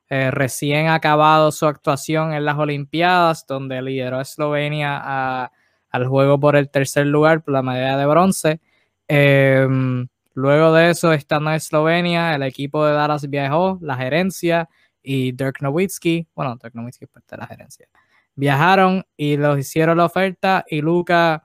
eh, 0.08 0.30
recién 0.30 0.88
acabado 0.88 1.50
su 1.52 1.66
actuación 1.66 2.32
en 2.32 2.44
las 2.44 2.58
Olimpiadas, 2.58 3.46
donde 3.46 3.80
lideró 3.82 4.18
a 4.18 4.22
Eslovenia 4.22 5.50
al 5.90 6.06
juego 6.06 6.38
por 6.38 6.56
el 6.56 6.70
tercer 6.70 7.06
lugar, 7.06 7.42
por 7.42 7.54
la 7.54 7.62
medalla 7.62 7.96
de 7.98 8.06
bronce. 8.06 8.60
Em, 9.08 10.08
Luego 10.34 10.72
de 10.72 10.90
eso, 10.90 11.12
estando 11.12 11.50
en 11.50 11.56
Eslovenia, 11.56 12.34
el 12.34 12.42
equipo 12.42 12.84
de 12.84 12.92
Dallas 12.92 13.28
viajó, 13.30 13.78
la 13.80 13.96
gerencia 13.96 14.68
y 15.02 15.32
Dirk 15.32 15.62
Nowitzki, 15.62 16.28
bueno, 16.34 16.56
Dirk 16.60 16.74
Nowitzki 16.74 17.04
es 17.04 17.10
parte 17.10 17.36
de 17.36 17.38
la 17.38 17.46
gerencia, 17.46 17.88
viajaron 18.34 19.06
y 19.16 19.36
los 19.36 19.58
hicieron 19.58 19.98
la 19.98 20.06
oferta 20.06 20.64
y 20.68 20.80
Luca 20.80 21.44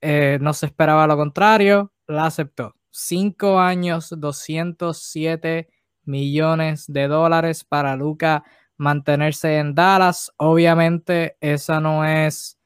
eh, 0.00 0.38
no 0.40 0.52
se 0.54 0.66
esperaba 0.66 1.06
lo 1.06 1.16
contrario, 1.16 1.92
la 2.06 2.26
aceptó. 2.26 2.74
Cinco 2.90 3.58
años, 3.58 4.14
207 4.16 5.68
millones 6.04 6.84
de 6.88 7.08
dólares 7.08 7.64
para 7.64 7.96
Luca 7.96 8.44
mantenerse 8.76 9.58
en 9.58 9.74
Dallas. 9.74 10.32
Obviamente, 10.36 11.36
esa 11.40 11.80
no 11.80 12.04
es 12.04 12.58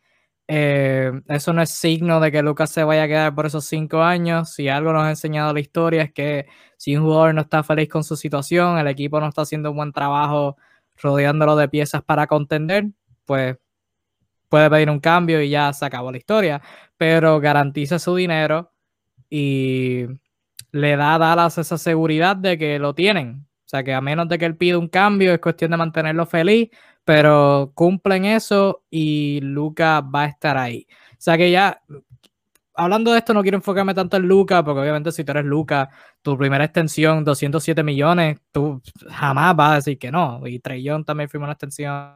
eh, 0.53 1.13
eso 1.29 1.53
no 1.53 1.63
es 1.63 1.71
signo 1.71 2.19
de 2.19 2.33
que 2.33 2.43
Lucas 2.43 2.71
se 2.71 2.83
vaya 2.83 3.05
a 3.05 3.07
quedar 3.07 3.35
por 3.37 3.47
esos 3.47 3.67
cinco 3.67 4.03
años. 4.03 4.53
Si 4.53 4.69
algo 4.69 4.93
nos 4.93 5.05
ha 5.05 5.11
enseñado 5.11 5.55
la 5.55 5.61
historia 5.61 6.03
es 6.03 6.13
que 6.13 6.47
si 6.77 6.97
un 6.97 7.05
jugador 7.05 7.35
no 7.37 7.43
está 7.43 7.63
feliz 7.63 7.89
con 7.89 8.03
su 8.03 8.17
situación, 8.17 8.77
el 8.77 8.89
equipo 8.89 9.21
no 9.21 9.29
está 9.29 9.43
haciendo 9.43 9.71
un 9.71 9.77
buen 9.77 9.93
trabajo 9.93 10.57
rodeándolo 11.01 11.55
de 11.55 11.69
piezas 11.69 12.03
para 12.03 12.27
contender, 12.27 12.87
pues 13.27 13.59
puede 14.49 14.69
pedir 14.71 14.91
un 14.91 14.99
cambio 14.99 15.41
y 15.41 15.51
ya 15.51 15.73
se 15.73 15.85
acabó 15.85 16.11
la 16.11 16.19
historia. 16.19 16.61
Pero 16.97 17.39
garantiza 17.39 18.01
su 18.01 18.17
dinero 18.17 18.73
y 19.31 20.07
le 20.73 20.97
da 20.97 21.15
a 21.15 21.19
Dallas 21.19 21.59
esa 21.59 21.79
seguridad 21.79 22.35
de 22.35 22.59
que 22.59 22.81
lo 22.81 22.93
tienen. 22.97 23.47
O 23.71 23.77
sea 23.77 23.85
que 23.85 23.95
a 23.95 24.01
menos 24.01 24.29
de 24.29 24.37
que 24.37 24.47
él 24.47 24.57
pida 24.57 24.79
un 24.79 24.89
cambio, 24.89 25.33
es 25.33 25.39
cuestión 25.39 25.71
de 25.71 25.77
mantenerlo 25.77 26.27
feliz 26.27 26.71
pero 27.05 27.73
cumplen 27.75 28.25
eso 28.25 28.85
y 28.91 29.41
Luca 29.41 30.01
va 30.01 30.23
a 30.23 30.27
estar 30.27 30.57
ahí. 30.57 30.87
O 31.13 31.17
sea 31.19 31.37
que 31.37 31.51
ya, 31.51 31.83
hablando 32.75 33.13
de 33.13 33.19
esto, 33.19 33.35
no 33.35 33.43
quiero 33.43 33.57
enfocarme 33.57 33.95
tanto 33.95 34.17
en 34.17 34.29
Luca, 34.29 34.63
porque 34.65 34.81
obviamente 34.81 35.13
si 35.13 35.25
tú 35.25 35.33
eres 35.33 35.45
Luca, 35.45 35.91
tu 36.23 36.37
primera 36.39 36.65
extensión, 36.65 37.25
207 37.25 37.83
millones, 37.83 38.39
tú 38.53 38.81
jamás 39.09 39.57
vas 39.57 39.73
a 39.73 39.75
decir 39.77 39.99
que 39.99 40.11
no. 40.11 40.47
Y 40.47 40.61
Trey 40.61 40.83
Young 40.83 41.05
también 41.05 41.29
firmó 41.29 41.45
una 41.47 41.55
extensión, 41.55 42.15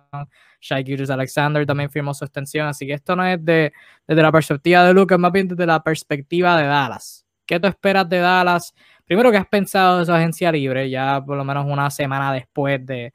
Shai 0.61 0.84
Alexander 1.09 1.66
también 1.66 1.90
firmó 1.90 2.14
su 2.14 2.24
extensión, 2.24 2.68
así 2.68 2.86
que 2.86 2.92
esto 2.94 3.16
no 3.16 3.26
es 3.26 3.44
de, 3.44 3.72
desde 4.07 4.22
la 4.22 4.32
perspectiva 4.32 4.84
de 4.84 4.94
Luca, 4.94 5.16
es 5.16 5.20
más 5.20 5.32
bien 5.32 5.48
desde 5.48 5.66
la 5.66 5.82
perspectiva 5.82 6.57
de 6.57 6.66
Dallas. 6.66 7.26
¿Qué 7.46 7.61
tú 7.61 7.66
esperas 7.66 8.09
de 8.09 8.18
Dallas? 8.18 8.74
Primero, 9.07 9.30
que 9.30 9.36
has 9.36 9.46
pensado 9.46 9.98
de 9.98 10.07
su 10.07 10.12
agencia 10.12 10.50
libre? 10.50 10.88
Ya 10.88 11.22
por 11.24 11.36
lo 11.36 11.44
menos 11.44 11.66
una 11.66 11.90
semana 11.90 12.32
después 12.32 12.84
de, 12.86 13.12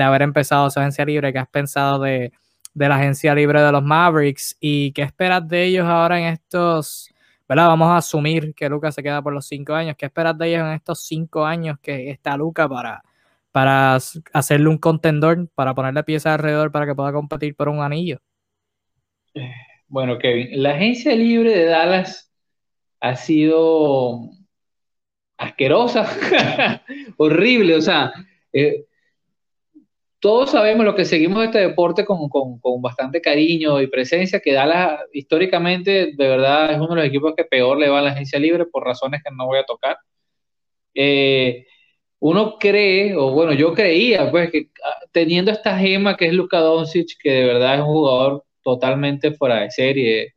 de 0.00 0.04
haber 0.04 0.22
empezado 0.22 0.70
su 0.70 0.80
agencia 0.80 1.04
libre, 1.04 1.32
qué 1.32 1.38
has 1.38 1.48
pensado 1.48 2.00
de, 2.00 2.32
la 2.74 2.96
agencia 2.96 3.34
libre 3.34 3.60
de 3.60 3.70
los 3.70 3.82
Mavericks 3.82 4.56
y 4.58 4.92
qué 4.92 5.02
esperas 5.02 5.46
de 5.46 5.64
ellos 5.64 5.86
ahora 5.86 6.18
en 6.18 6.26
estos, 6.26 7.10
¿verdad? 7.46 7.68
Vamos 7.68 7.88
a 7.88 7.98
asumir 7.98 8.54
que 8.54 8.68
Luca 8.68 8.90
se 8.92 9.02
queda 9.02 9.20
por 9.20 9.34
los 9.34 9.46
cinco 9.46 9.74
años. 9.74 9.96
¿Qué 9.98 10.06
esperas 10.06 10.38
de 10.38 10.48
ellos 10.48 10.62
en 10.66 10.72
estos 10.72 11.02
cinco 11.02 11.44
años 11.44 11.78
que 11.82 12.10
está 12.10 12.36
Luca 12.36 12.66
para, 12.66 13.02
para 13.52 13.98
hacerle 14.32 14.68
un 14.68 14.78
contendor, 14.78 15.48
para 15.54 15.74
ponerle 15.74 16.02
piezas 16.02 16.32
alrededor 16.32 16.72
para 16.72 16.86
que 16.86 16.94
pueda 16.94 17.12
competir 17.12 17.54
por 17.54 17.68
un 17.68 17.80
anillo? 17.80 18.20
Bueno, 19.88 20.18
Kevin, 20.18 20.62
la 20.62 20.70
agencia 20.70 21.14
libre 21.14 21.50
de 21.50 21.64
Dallas 21.66 22.32
ha 23.00 23.16
sido 23.16 24.30
asquerosa, 25.40 26.06
horrible, 27.16 27.74
o 27.74 27.80
sea, 27.80 28.12
eh, 28.52 28.84
todos 30.18 30.50
sabemos 30.50 30.84
lo 30.84 30.94
que 30.94 31.06
seguimos 31.06 31.42
este 31.42 31.60
deporte 31.60 32.04
con, 32.04 32.28
bastante 32.82 33.22
cariño 33.22 33.80
y 33.80 33.86
presencia, 33.86 34.40
que 34.40 34.52
Dallas 34.52 35.00
históricamente 35.14 36.12
de 36.14 36.28
verdad 36.28 36.72
es 36.72 36.76
uno 36.76 36.90
de 36.90 36.96
los 36.96 37.04
equipos 37.06 37.32
que 37.34 37.44
peor 37.44 37.78
le 37.78 37.88
va 37.88 38.00
a 38.00 38.02
la 38.02 38.10
agencia 38.10 38.38
libre 38.38 38.66
por 38.66 38.84
razones 38.84 39.22
que 39.24 39.34
no 39.34 39.46
voy 39.46 39.58
a 39.58 39.64
tocar. 39.64 39.96
Eh, 40.94 41.64
uno 42.18 42.58
cree, 42.58 43.16
o 43.16 43.30
bueno, 43.32 43.54
yo 43.54 43.72
creía, 43.72 44.30
pues, 44.30 44.50
que 44.50 44.70
ah, 44.84 44.98
teniendo 45.10 45.50
esta 45.52 45.78
gema 45.78 46.18
que 46.18 46.26
es 46.26 46.34
Luka 46.34 46.58
Doncic, 46.60 47.18
que 47.18 47.30
de 47.32 47.44
verdad 47.46 47.76
es 47.76 47.80
un 47.80 47.86
jugador 47.86 48.44
totalmente 48.62 49.32
fuera 49.32 49.60
de 49.60 49.70
serie, 49.70 50.34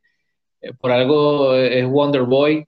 eh, 0.61 0.73
por 0.79 0.91
algo 0.91 1.55
es 1.55 1.85
Wonder 1.85 2.23
Boy, 2.23 2.65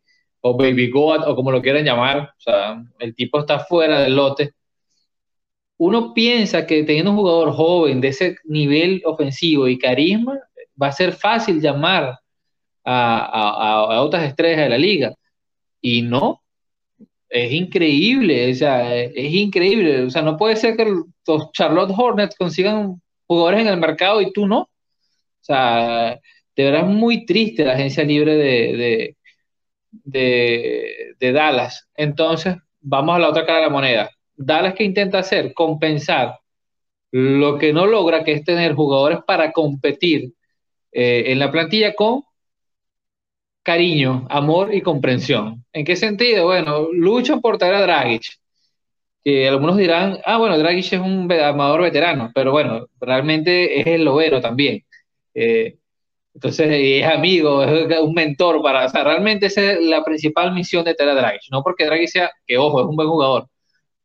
o 0.48 0.56
Baby 0.56 0.92
God, 0.92 1.28
o 1.28 1.36
como 1.36 1.52
lo 1.52 1.62
quieran 1.62 1.84
llamar, 1.84 2.34
o 2.38 2.42
sea, 2.42 2.84
el 3.00 3.16
tipo 3.16 3.40
está 3.40 3.60
fuera 3.60 4.02
del 4.02 4.16
lote. 4.16 4.54
Uno 5.78 6.14
piensa 6.14 6.68
que 6.68 6.84
teniendo 6.84 7.12
un 7.12 7.18
jugador 7.18 7.52
joven 7.52 8.00
de 8.00 8.10
ese 8.10 8.38
nivel 8.44 9.02
ofensivo 9.06 9.68
y 9.68 9.80
carisma, 9.80 10.40
va 10.82 10.88
a 10.88 10.92
ser 10.92 11.14
fácil 11.14 11.60
llamar 11.60 12.20
a, 12.84 13.96
a 13.96 14.02
otras 14.04 14.24
estrellas 14.24 14.60
de 14.60 14.70
la 14.70 14.78
liga. 14.78 15.16
Y 15.82 16.04
no, 16.04 16.44
es 17.30 17.52
increíble, 17.52 18.52
o 18.52 18.54
sea, 18.56 18.96
es, 18.96 19.34
increíble. 19.34 20.04
O 20.04 20.10
sea, 20.12 20.22
no 20.22 20.38
puede 20.38 20.56
ser 20.58 20.78
que 20.78 20.86
los 20.86 21.52
Charlotte 21.54 21.94
Hornets 21.98 22.36
consigan 22.36 23.02
jugadores 23.28 23.62
en 23.62 23.68
el 23.68 23.78
mercado 23.78 24.22
y 24.22 24.32
tú 24.32 24.48
no. 24.48 24.60
O 24.62 24.70
sea, 25.42 26.20
de 26.56 26.64
verdad 26.64 26.90
es 26.90 26.96
muy 26.96 27.26
triste 27.26 27.66
la 27.66 27.74
agencia 27.74 28.04
libre 28.04 28.36
de, 28.36 29.18
de, 30.04 31.16
Dallas. 31.20 31.88
Entonces, 31.96 32.56
vamos 32.82 33.16
a 33.16 33.20
la 33.20 33.30
otra 33.30 33.46
cara 33.46 33.60
de 33.60 33.66
la 33.66 33.72
moneda. 33.72 34.10
Dallas 34.36 34.74
que 34.74 34.84
intenta 34.84 35.20
hacer, 35.20 35.54
compensar 35.54 36.40
lo 37.12 37.58
que 37.58 37.74
no 37.74 37.86
logra, 37.86 38.24
que 38.24 38.34
es 38.34 38.44
tener 38.44 38.74
jugadores 38.74 39.20
para 39.26 39.52
competir 39.52 40.34
eh, 40.92 41.24
en 41.28 41.40
la 41.40 41.52
plantilla 41.52 41.94
con 41.96 42.24
cariño, 43.64 44.28
amor 44.30 44.74
y 44.74 44.82
comprensión. 44.82 45.66
¿En 45.74 45.86
qué 45.86 45.96
sentido? 45.96 46.46
Bueno, 46.46 46.90
luchan 46.92 47.42
por 47.42 47.58
traer 47.58 47.76
a 47.76 47.82
Dragic, 47.82 48.24
que 49.24 49.48
algunos 49.48 49.76
dirán, 49.78 50.20
ah, 50.24 50.38
bueno, 50.38 50.58
Dragic 50.58 50.94
es 50.94 51.00
un 51.00 51.32
amador 51.32 51.82
veterano, 51.82 52.32
pero 52.36 52.52
bueno, 52.52 52.86
realmente 53.00 53.80
es 53.80 53.88
el 53.88 54.06
lobero 54.06 54.40
también. 54.40 54.84
Eh, 55.34 55.78
entonces, 56.36 56.68
es 56.70 57.06
amigo, 57.06 57.64
es 57.64 58.00
un 58.02 58.14
mentor 58.14 58.62
para, 58.62 58.86
o 58.86 58.90
sea, 58.90 59.06
realmente 59.06 59.46
esa 59.46 59.72
es 59.72 59.82
la 59.82 60.04
principal 60.04 60.54
misión 60.54 60.84
de 60.84 60.94
traer 60.94 61.12
a 61.12 61.16
Dragic, 61.16 61.50
no 61.50 61.64
porque 61.64 61.86
Dragic 61.86 62.10
sea, 62.10 62.32
que 62.46 62.58
ojo, 62.58 62.82
es 62.82 62.88
un 62.88 62.96
buen 62.98 63.08
jugador, 63.08 63.48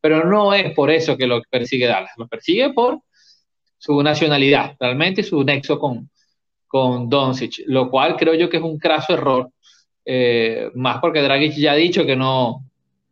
pero 0.00 0.24
no 0.24 0.54
es 0.54 0.72
por 0.72 0.92
eso 0.92 1.16
que 1.16 1.26
lo 1.26 1.42
persigue 1.50 1.86
Dallas, 1.88 2.12
lo 2.16 2.28
persigue 2.28 2.72
por 2.72 3.00
su 3.78 4.00
nacionalidad, 4.00 4.76
realmente 4.78 5.24
su 5.24 5.42
nexo 5.42 5.80
con, 5.80 6.08
con 6.68 7.08
Doncic, 7.08 7.64
lo 7.66 7.90
cual 7.90 8.16
creo 8.16 8.34
yo 8.34 8.48
que 8.48 8.58
es 8.58 8.62
un 8.62 8.78
craso 8.78 9.14
error, 9.14 9.50
eh, 10.04 10.70
más 10.74 10.98
porque 11.00 11.22
Dragic 11.22 11.54
ya 11.54 11.72
ha 11.72 11.76
dicho 11.76 12.06
que 12.06 12.14
no, 12.14 12.64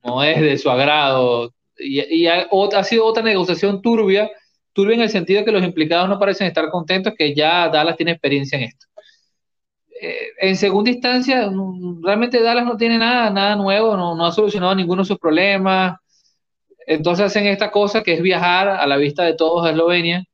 no 0.04 0.22
es 0.22 0.40
de 0.40 0.56
su 0.58 0.70
agrado 0.70 1.52
y, 1.76 2.26
ha, 2.28 2.48
sido 2.84 3.04
otra 3.04 3.24
negociación 3.24 3.82
turbia, 3.82 4.30
turbia 4.72 4.94
en 4.94 5.02
el 5.02 5.10
sentido 5.10 5.44
que 5.44 5.50
los 5.50 5.64
implicados 5.64 6.08
no 6.08 6.20
parecen 6.20 6.46
estar 6.46 6.70
contentos 6.70 7.14
que 7.18 7.34
ya 7.34 7.68
Dallas 7.68 7.96
tiene 7.96 8.12
experiencia 8.12 8.56
en 8.58 8.64
esto. 8.64 8.87
Eh, 10.00 10.28
en 10.40 10.56
segunda 10.56 10.90
instancia, 10.90 11.50
realmente 12.02 12.42
Dallas 12.42 12.64
no 12.64 12.76
tiene 12.76 12.98
nada, 12.98 13.30
nada 13.30 13.56
nuevo, 13.56 13.96
no, 13.96 14.24
ha 14.26 14.32
solucionado 14.32 14.74
ninguno 14.74 15.02
de 15.02 15.08
sus 15.08 15.18
problemas. 15.18 15.98
Entonces 16.86 17.26
hacen 17.26 17.46
esta 17.46 17.70
cosa 17.70 18.02
que 18.02 18.14
es 18.14 18.22
viajar 18.22 18.68
a 18.68 18.86
la 18.86 18.96
vista 18.96 19.24
de 19.24 19.34
todos 19.34 19.66
a 19.66 19.70
Eslovenia 19.70 20.24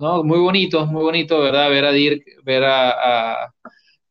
¿no? 0.00 0.24
Muy 0.24 0.38
bonito, 0.40 0.86
muy 0.86 1.02
bonito, 1.02 1.40
¿verdad? 1.40 1.70
Ver 1.70 1.84
a 1.84 1.92
Dirk, 1.92 2.24
ver 2.44 2.64
a, 2.64 3.44
a, 3.44 3.52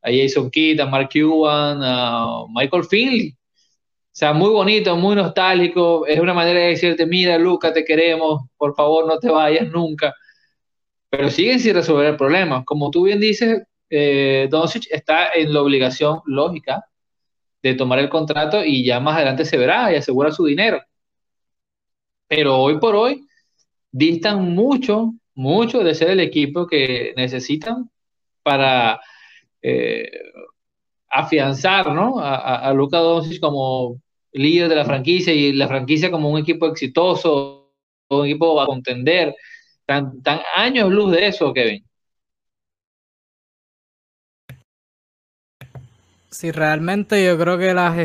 Jason 0.04 0.50
Kidd, 0.52 0.80
a 0.82 0.86
Mark 0.86 1.10
Cuban, 1.12 1.80
a 1.84 2.46
Michael 2.54 2.84
Finley. 2.86 3.32
O 3.32 4.16
sea, 4.20 4.34
muy 4.34 4.50
bonito, 4.52 4.96
muy 4.98 5.16
nostálgico. 5.16 6.06
Es 6.06 6.20
una 6.20 6.34
manera 6.34 6.60
de 6.60 6.68
decirte, 6.68 7.06
mira, 7.08 7.38
Luca, 7.40 7.74
te 7.74 7.84
queremos, 7.86 8.44
por 8.58 8.76
favor, 8.76 9.08
no 9.08 9.18
te 9.20 9.30
vayas 9.30 9.68
nunca. 9.70 10.14
Pero 11.10 11.30
siguen 11.30 11.60
sin 11.60 11.74
resolver 11.74 12.08
el 12.08 12.18
problema. 12.18 12.64
Como 12.66 12.92
tú 12.92 13.04
bien 13.06 13.20
dices, 13.20 13.64
eh, 13.90 14.50
está 14.92 15.34
en 15.34 15.54
la 15.54 15.62
obligación 15.62 16.22
lógica 16.26 16.86
de 17.62 17.74
tomar 17.76 18.00
el 18.00 18.10
contrato 18.10 18.64
y 18.64 18.86
ya 18.86 19.00
más 19.00 19.16
adelante 19.16 19.46
se 19.46 19.58
verá 19.58 19.92
y 19.92 19.96
asegura 19.96 20.32
su 20.32 20.46
dinero. 20.46 20.82
Pero 22.28 22.58
hoy 22.58 22.80
por 22.80 22.96
hoy 22.96 23.26
distan 23.92 24.54
mucho 24.54 25.14
mucho 25.40 25.84
de 25.86 25.96
ser 25.96 26.10
el 26.10 26.20
equipo 26.20 26.68
que 26.68 27.14
necesitan 27.16 27.90
para 28.44 29.00
eh, 29.62 30.12
afianzar 31.10 31.94
¿no? 31.94 32.20
a, 32.20 32.58
a, 32.58 32.74
Luka 32.74 33.00
Doncic 33.00 33.40
como 33.40 34.02
líder 34.34 34.68
de 34.68 34.76
la 34.76 34.84
franquicia 34.84 35.34
y 35.34 35.54
la 35.54 35.70
franquicia 35.70 36.12
como 36.12 36.30
un 36.30 36.40
equipo 36.40 36.68
exitoso, 36.68 37.72
un 38.10 38.26
equipo 38.26 38.60
a 38.60 38.66
contender. 38.66 39.34
Tan 39.86 40.22
años 40.56 40.92
luz 40.92 41.14
de 41.14 41.28
eso, 41.28 41.54
Kevin. 41.54 41.84
Sí, 46.32 46.52
realmente 46.52 47.26
yo 47.26 47.40
creo 47.40 47.58
que 47.58 47.74
las 47.74 47.98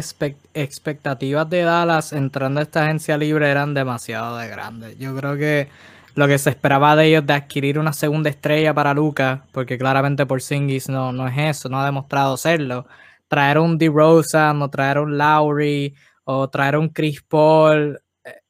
expectativas 0.55 1.49
de 1.51 1.63
Dallas 1.63 2.13
entrando 2.15 2.61
a 2.61 2.63
esta 2.63 2.85
agencia 2.85 3.19
libre 3.19 3.51
eran 3.51 3.75
demasiado 3.75 4.39
de 4.39 4.49
grandes. 4.49 4.99
Yo 4.99 5.15
creo 5.15 5.37
que 5.37 5.69
lo 6.15 6.27
que 6.27 6.39
se 6.39 6.49
esperaba 6.51 6.97
de 6.97 7.07
ellos 7.09 7.27
de 7.27 7.35
adquirir 7.35 7.79
una 7.79 7.93
segunda 7.93 8.31
estrella 8.31 8.73
para 8.73 8.95
Lucas, 8.95 9.41
porque 9.53 9.77
claramente 9.77 10.25
por 10.25 10.41
Singis 10.41 10.89
no, 10.89 11.13
no 11.13 11.29
es 11.29 11.37
eso, 11.37 11.69
no 11.69 11.79
ha 11.81 11.85
demostrado 11.85 12.39
serlo. 12.39 12.87
Traer 13.29 13.59
un 13.59 13.77
DeRozan 13.77 14.63
o 14.63 14.71
traer 14.71 14.99
un 15.01 15.19
Lowry 15.19 15.95
o 16.25 16.49
traer 16.49 16.79
un 16.79 16.89
Chris 16.89 17.21
Paul, 17.23 18.01
eh, 18.25 18.41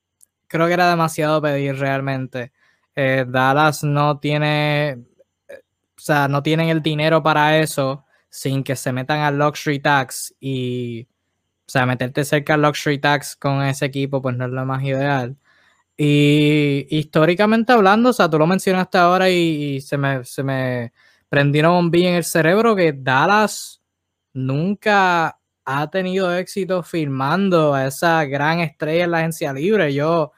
creo 0.47 0.69
que 0.69 0.75
era 0.75 0.91
demasiado 0.91 1.43
pedir 1.43 1.77
realmente. 1.79 2.53
Eh, 2.95 3.25
Dallas 3.29 3.83
no 3.83 4.19
tiene, 4.21 4.91
eh, 4.91 5.63
o 5.97 6.01
sea, 6.01 6.29
no 6.29 6.43
tienen 6.45 6.69
el 6.69 6.83
dinero 6.83 7.23
para 7.25 7.59
eso 7.59 8.04
sin 8.35 8.65
que 8.65 8.75
se 8.75 8.93
metan 8.93 9.21
al 9.21 9.39
luxury 9.39 9.79
tax 9.79 10.35
y, 10.41 11.07
o 11.67 11.71
sea, 11.71 11.87
meterte 11.87 12.25
cerca 12.25 12.55
al 12.55 12.63
luxury 12.63 12.99
tax 12.99 13.37
con 13.37 13.63
ese 13.63 13.87
equipo, 13.87 14.21
pues 14.21 14.37
no 14.37 14.47
es 14.47 14.51
lo 14.51 14.67
más 14.67 14.83
ideal. 14.83 15.37
Y 15.97 16.87
históricamente 16.91 17.73
hablando, 17.73 18.11
o 18.11 18.13
sea, 18.13 18.29
tú 18.29 18.39
lo 18.39 18.47
mencionaste 18.49 18.99
ahora 18.99 19.31
y, 19.31 19.81
se, 19.81 19.97
me, 19.99 20.25
se 20.25 20.43
me 20.43 20.93
prendieron 21.29 21.91
bien 21.93 22.11
en 22.11 22.15
el 22.17 22.25
cerebro 22.25 22.75
que 22.77 22.93
Dallas 22.93 23.81
nunca 24.33 25.39
ha 25.65 25.91
tenido 25.91 26.37
éxito 26.37 26.83
firmando 26.83 27.75
a 27.75 27.87
esa 27.87 28.25
gran 28.25 28.61
estrella 28.61 29.05
en 29.05 29.11
la 29.13 29.19
agencia 29.19 29.53
libre. 29.53 29.95
Yo 29.95 30.33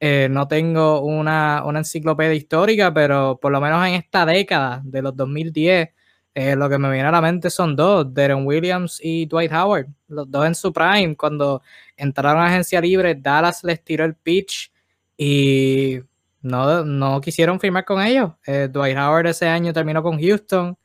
eh, 0.00 0.28
no 0.30 0.48
tengo 0.48 1.02
una, 1.02 1.62
enciclopedia 1.76 2.34
histórica, 2.34 2.92
pero 2.92 3.38
por 3.40 3.52
lo 3.52 3.60
menos 3.60 3.86
en 3.86 3.94
esta 3.94 4.26
década 4.26 4.82
de 4.84 5.02
los 5.02 5.16
2010, 5.16 5.90
eh, 6.38 6.54
lo 6.54 6.68
que 6.68 6.76
me 6.76 6.90
viene 6.90 7.08
a 7.08 7.10
la 7.10 7.22
mente 7.22 7.48
son 7.48 7.74
dos, 7.74 8.12
Darren 8.12 8.46
Williams 8.46 9.00
y 9.02 9.24
Dwight 9.24 9.50
Howard, 9.50 9.86
los 10.06 10.30
dos 10.30 10.44
en 10.44 10.54
su 10.54 10.70
prime. 10.70 11.16
Cuando 11.16 11.62
entraron 11.96 12.42
a 12.42 12.48
agencia 12.48 12.78
libre, 12.78 13.14
Dallas 13.14 13.64
les 13.64 13.82
tiró 13.82 14.04
el 14.04 14.14
pitch 14.14 14.70
y 15.16 15.98
no, 16.42 16.84
no 16.84 17.22
quisieron 17.22 17.58
firmar 17.58 17.86
con 17.86 18.02
ellos. 18.02 18.32
Eh, 18.46 18.68
Dwight 18.70 18.98
Howard 18.98 19.28
ese 19.28 19.48
año 19.48 19.72
terminó 19.72 20.02
con 20.02 20.20
Houston 20.20 20.76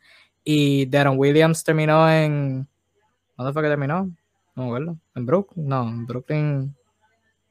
y 0.41 0.85
Darren 0.85 1.19
Williams 1.19 1.65
terminó 1.65 2.09
en. 2.09 2.65
¿Dónde 3.35 3.51
fue 3.51 3.61
que 3.61 3.67
terminó? 3.67 4.09
No 4.55 4.63
me 4.63 4.69
acuerdo. 4.69 4.97
¿En 5.15 5.25
Brooklyn? 5.25 5.67
No, 5.67 5.83
en 5.83 6.07
Brooklyn. 6.07 6.75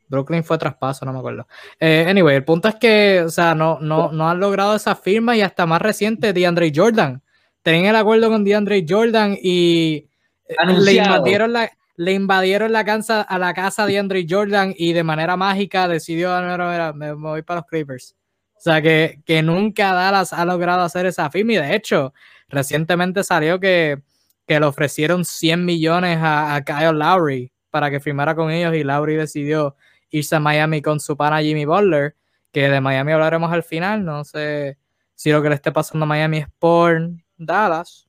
Brooklyn 0.08 0.42
fue 0.42 0.56
traspaso, 0.56 1.04
no 1.04 1.12
me 1.12 1.18
acuerdo. 1.18 1.46
Eh, 1.78 2.06
anyway, 2.08 2.36
el 2.36 2.44
punto 2.44 2.66
es 2.66 2.76
que, 2.76 3.20
o 3.26 3.28
sea, 3.28 3.54
no, 3.54 3.78
no, 3.78 4.10
no 4.10 4.30
han 4.30 4.40
logrado 4.40 4.74
esa 4.74 4.96
firma 4.96 5.36
y 5.36 5.42
hasta 5.42 5.66
más 5.66 5.82
reciente, 5.82 6.32
DeAndre 6.32 6.72
Jordan. 6.74 7.22
Tenían 7.62 7.86
el 7.86 7.96
acuerdo 7.96 8.28
con 8.28 8.44
DeAndre 8.44 8.84
Jordan 8.88 9.36
y 9.40 10.08
eh, 10.46 10.54
le 10.78 10.92
invadieron 10.94 11.52
la, 11.52 11.70
le 11.96 12.12
invadieron 12.12 12.72
la 12.72 12.84
casa, 12.84 13.20
a 13.20 13.38
la 13.38 13.52
casa 13.52 13.84
de 13.84 13.98
Andre 13.98 14.26
Jordan 14.28 14.74
y 14.74 14.94
de 14.94 15.04
manera 15.04 15.36
mágica 15.36 15.86
decidió, 15.86 16.32
ah, 16.32 16.92
me, 16.94 17.12
voy 17.12 17.42
para 17.42 17.60
los 17.60 17.66
Clippers. 17.66 18.16
O 18.56 18.60
sea, 18.60 18.80
que, 18.80 19.20
que, 19.26 19.42
nunca 19.42 19.92
Dallas 19.92 20.32
ha 20.32 20.44
logrado 20.46 20.82
hacer 20.82 21.04
esa 21.04 21.30
firma 21.30 21.52
y 21.52 21.56
de 21.56 21.74
hecho, 21.74 22.14
recientemente 22.48 23.22
salió 23.22 23.60
que, 23.60 24.00
que 24.46 24.58
le 24.58 24.66
ofrecieron 24.66 25.24
100 25.26 25.64
millones 25.64 26.18
a, 26.22 26.60
Kyle 26.64 26.98
Lowry 26.98 27.52
para 27.70 27.90
que 27.90 28.00
firmara 28.00 28.34
con 28.34 28.50
ellos 28.50 28.74
y 28.74 28.82
Lowry 28.82 29.16
decidió 29.16 29.76
irse 30.10 30.36
a 30.36 30.40
Miami 30.40 30.82
con 30.82 31.00
su 31.00 31.16
pana 31.16 31.40
Jimmy 31.40 31.66
Butler, 31.66 32.16
que 32.50 32.68
de 32.68 32.80
Miami 32.80 33.12
hablaremos 33.12 33.52
al 33.52 33.62
final, 33.62 34.04
no 34.04 34.24
sé 34.24 34.78
si 35.14 35.30
lo 35.30 35.42
que 35.42 35.50
le 35.50 35.54
esté 35.54 35.70
pasando 35.70 36.04
a 36.04 36.08
Miami 36.08 36.38
es 36.38 36.46
por 36.58 37.10
Dallas, 37.40 38.08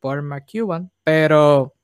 por 0.00 0.20
McCuban, 0.22 0.90
pero 1.04 1.74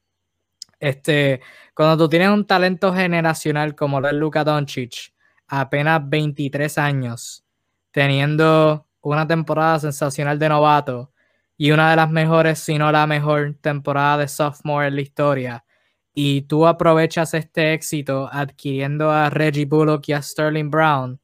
este, 0.80 1.40
cuando 1.74 2.04
tú 2.04 2.08
tienes 2.08 2.30
un 2.30 2.46
talento 2.46 2.92
generacional 2.92 3.74
como 3.74 4.00
lo 4.00 4.08
es 4.08 4.14
Luka 4.14 4.44
Doncic, 4.44 5.14
apenas 5.46 6.08
23 6.08 6.78
años, 6.78 7.44
teniendo 7.92 8.86
una 9.00 9.26
temporada 9.26 9.78
sensacional 9.78 10.38
de 10.38 10.48
novato 10.48 11.12
y 11.56 11.70
una 11.70 11.90
de 11.90 11.96
las 11.96 12.10
mejores, 12.10 12.58
si 12.58 12.76
no 12.78 12.90
la 12.90 13.06
mejor 13.06 13.56
temporada 13.60 14.18
de 14.18 14.28
sophomore 14.28 14.88
en 14.88 14.96
la 14.96 15.00
historia, 15.00 15.64
y 16.12 16.42
tú 16.42 16.66
aprovechas 16.66 17.34
este 17.34 17.74
éxito 17.74 18.28
adquiriendo 18.32 19.12
a 19.12 19.30
Reggie 19.30 19.66
Bullock 19.66 20.08
y 20.08 20.12
a 20.14 20.22
Sterling 20.22 20.70
Brown, 20.70 21.20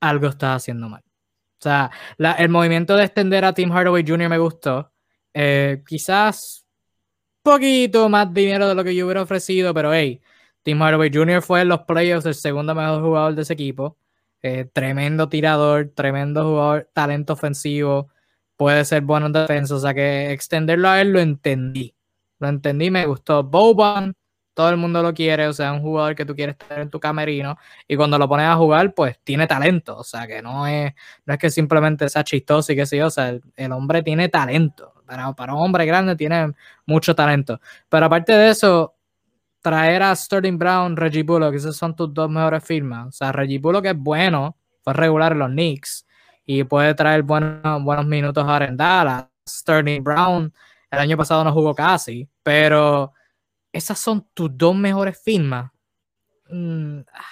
algo 0.00 0.28
estás 0.28 0.58
haciendo 0.62 0.88
mal. 0.88 1.02
O 1.04 1.62
sea, 1.62 1.90
el 2.38 2.48
movimiento 2.48 2.96
de 2.96 3.04
extender 3.04 3.44
a 3.44 3.52
Tim 3.52 3.70
Hardaway 3.70 4.04
Jr. 4.06 4.28
me 4.28 4.38
gustó. 4.38 4.91
Eh, 5.34 5.82
quizás 5.86 6.66
poquito 7.42 8.08
más 8.08 8.32
dinero 8.32 8.68
de 8.68 8.74
lo 8.74 8.84
que 8.84 8.94
yo 8.94 9.06
hubiera 9.06 9.22
ofrecido, 9.22 9.74
pero 9.74 9.92
hey, 9.92 10.20
Tim 10.62 10.80
Hardaway 10.80 11.10
Jr. 11.12 11.42
fue 11.42 11.62
en 11.62 11.68
los 11.68 11.80
playoffs 11.82 12.26
el 12.26 12.34
segundo 12.34 12.74
mejor 12.74 13.02
jugador 13.02 13.34
de 13.34 13.42
ese 13.42 13.54
equipo. 13.54 13.98
Eh, 14.42 14.64
tremendo 14.72 15.28
tirador, 15.28 15.92
tremendo 15.94 16.44
jugador, 16.44 16.90
talento 16.92 17.32
ofensivo, 17.34 18.08
puede 18.56 18.84
ser 18.84 19.02
bueno 19.02 19.26
en 19.26 19.32
defensa. 19.32 19.74
O 19.74 19.80
sea 19.80 19.94
que 19.94 20.32
extenderlo 20.32 20.88
a 20.88 21.00
él 21.00 21.12
lo 21.12 21.20
entendí. 21.20 21.94
Lo 22.38 22.48
entendí, 22.48 22.90
me 22.90 23.06
gustó. 23.06 23.44
Boban, 23.44 24.14
todo 24.54 24.70
el 24.70 24.76
mundo 24.76 25.02
lo 25.02 25.14
quiere, 25.14 25.46
o 25.46 25.52
sea, 25.52 25.72
un 25.72 25.80
jugador 25.80 26.14
que 26.14 26.24
tú 26.24 26.34
quieres 26.34 26.58
tener 26.58 26.82
en 26.82 26.90
tu 26.90 27.00
camerino. 27.00 27.56
Y 27.88 27.96
cuando 27.96 28.18
lo 28.18 28.28
pones 28.28 28.46
a 28.46 28.56
jugar, 28.56 28.94
pues 28.94 29.18
tiene 29.24 29.46
talento. 29.46 29.96
O 29.96 30.04
sea, 30.04 30.26
que 30.26 30.42
no 30.42 30.66
es, 30.66 30.92
no 31.24 31.34
es 31.34 31.38
que 31.40 31.50
simplemente 31.50 32.08
sea 32.08 32.24
chistoso 32.24 32.72
y 32.72 32.76
que 32.76 32.86
sí, 32.86 33.00
o 33.00 33.10
sea, 33.10 33.38
el, 33.56 33.72
hombre 33.72 34.02
tiene 34.02 34.28
talento. 34.28 34.92
Para, 35.36 35.54
un 35.54 35.60
hombre 35.60 35.86
grande 35.86 36.16
tiene 36.16 36.52
mucho 36.86 37.14
talento. 37.14 37.60
Pero 37.88 38.06
aparte 38.06 38.32
de 38.32 38.50
eso, 38.50 38.94
traer 39.60 40.02
a 40.02 40.14
Sterling 40.16 40.58
Brown, 40.58 40.96
Reggie 40.96 41.22
Bullock, 41.22 41.54
esas 41.54 41.76
son 41.76 41.94
tus 41.94 42.12
dos 42.12 42.30
mejores 42.30 42.64
firmas. 42.64 43.08
O 43.08 43.12
sea, 43.12 43.32
Reggie 43.32 43.58
Bullock 43.58 43.86
es 43.86 43.96
bueno, 43.96 44.56
fue 44.82 44.92
regular 44.92 45.32
en 45.32 45.38
los 45.38 45.50
Knicks 45.50 46.06
y 46.44 46.64
puede 46.64 46.94
traer 46.94 47.22
buenos, 47.22 47.82
buenos 47.82 48.06
minutos 48.06 48.44
a 48.44 48.56
Arendala. 48.56 49.28
Sterling 49.48 50.02
Brown 50.02 50.52
el 50.90 50.98
año 50.98 51.16
pasado 51.16 51.42
no 51.42 51.52
jugó 51.52 51.74
casi, 51.74 52.28
pero 52.42 53.12
esas 53.72 53.98
son 53.98 54.28
tus 54.34 54.50
dos 54.56 54.76
mejores 54.76 55.20
firmas. 55.22 55.72
Mm, 56.50 57.00
ah, 57.12 57.24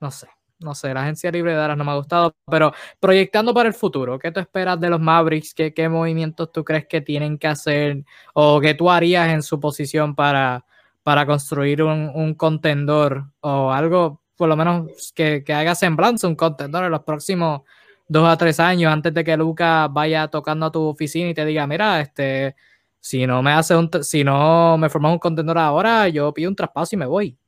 no 0.00 0.10
sé, 0.10 0.28
no 0.60 0.74
sé, 0.74 0.94
la 0.94 1.02
agencia 1.02 1.30
libre 1.30 1.52
de 1.52 1.58
Dallas 1.58 1.76
no 1.76 1.84
me 1.84 1.90
ha 1.92 1.96
gustado, 1.96 2.34
pero 2.50 2.72
proyectando 2.98 3.52
para 3.54 3.68
el 3.68 3.74
futuro, 3.74 4.18
¿qué 4.18 4.30
tú 4.30 4.40
esperas 4.40 4.78
de 4.80 4.90
los 4.90 5.00
Mavericks? 5.00 5.54
¿Qué, 5.54 5.74
qué 5.74 5.88
movimientos 5.88 6.52
tú 6.52 6.64
crees 6.64 6.86
que 6.86 7.00
tienen 7.00 7.38
que 7.38 7.48
hacer 7.48 8.04
o 8.34 8.60
qué 8.60 8.74
tú 8.74 8.90
harías 8.90 9.28
en 9.30 9.42
su 9.42 9.58
posición 9.58 10.14
para 10.14 10.64
para 11.02 11.26
construir 11.26 11.82
un, 11.82 12.34
contendor 12.34 13.26
o 13.40 13.72
algo, 13.72 14.22
por 14.36 14.48
lo 14.48 14.56
menos 14.56 15.12
que, 15.14 15.44
haga 15.48 15.74
semblanza 15.74 16.28
un 16.28 16.36
contendor 16.36 16.84
en 16.84 16.90
los 16.90 17.02
próximos 17.02 17.62
dos 18.08 18.28
a 18.28 18.36
tres 18.36 18.60
años 18.60 18.92
antes 18.92 19.14
de 19.14 19.24
que 19.24 19.36
Luca 19.36 19.88
vaya 19.88 20.28
tocando 20.28 20.66
a 20.66 20.72
tu 20.72 20.82
oficina 20.82 21.30
y 21.30 21.34
te 21.34 21.44
diga, 21.44 21.66
mira, 21.66 22.00
este, 22.00 22.54
si 23.00 23.26
no 23.26 23.42
me 23.42 23.52
hace 23.52 23.76
un, 23.76 23.90
si 24.02 24.24
no 24.24 24.76
me 24.78 24.88
formas 24.88 25.12
un 25.12 25.18
contendor 25.18 25.58
ahora, 25.58 26.08
yo 26.08 26.32
pido 26.34 26.50
un 26.50 26.56
traspaso 26.56 26.96
y 26.96 26.98
me 26.98 27.06
voy. 27.06 27.38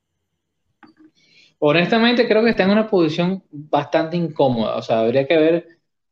Honestamente, 1.65 2.27
creo 2.27 2.43
que 2.43 2.51
está 2.51 2.65
en 2.65 2.71
una 2.71 2.89
posición 2.89 3.45
bastante 3.51 4.17
incómoda. 4.17 4.77
O 4.77 4.83
sea, 4.83 5.01
habría 5.01 5.27
que 5.27 5.37
ver 5.37 5.67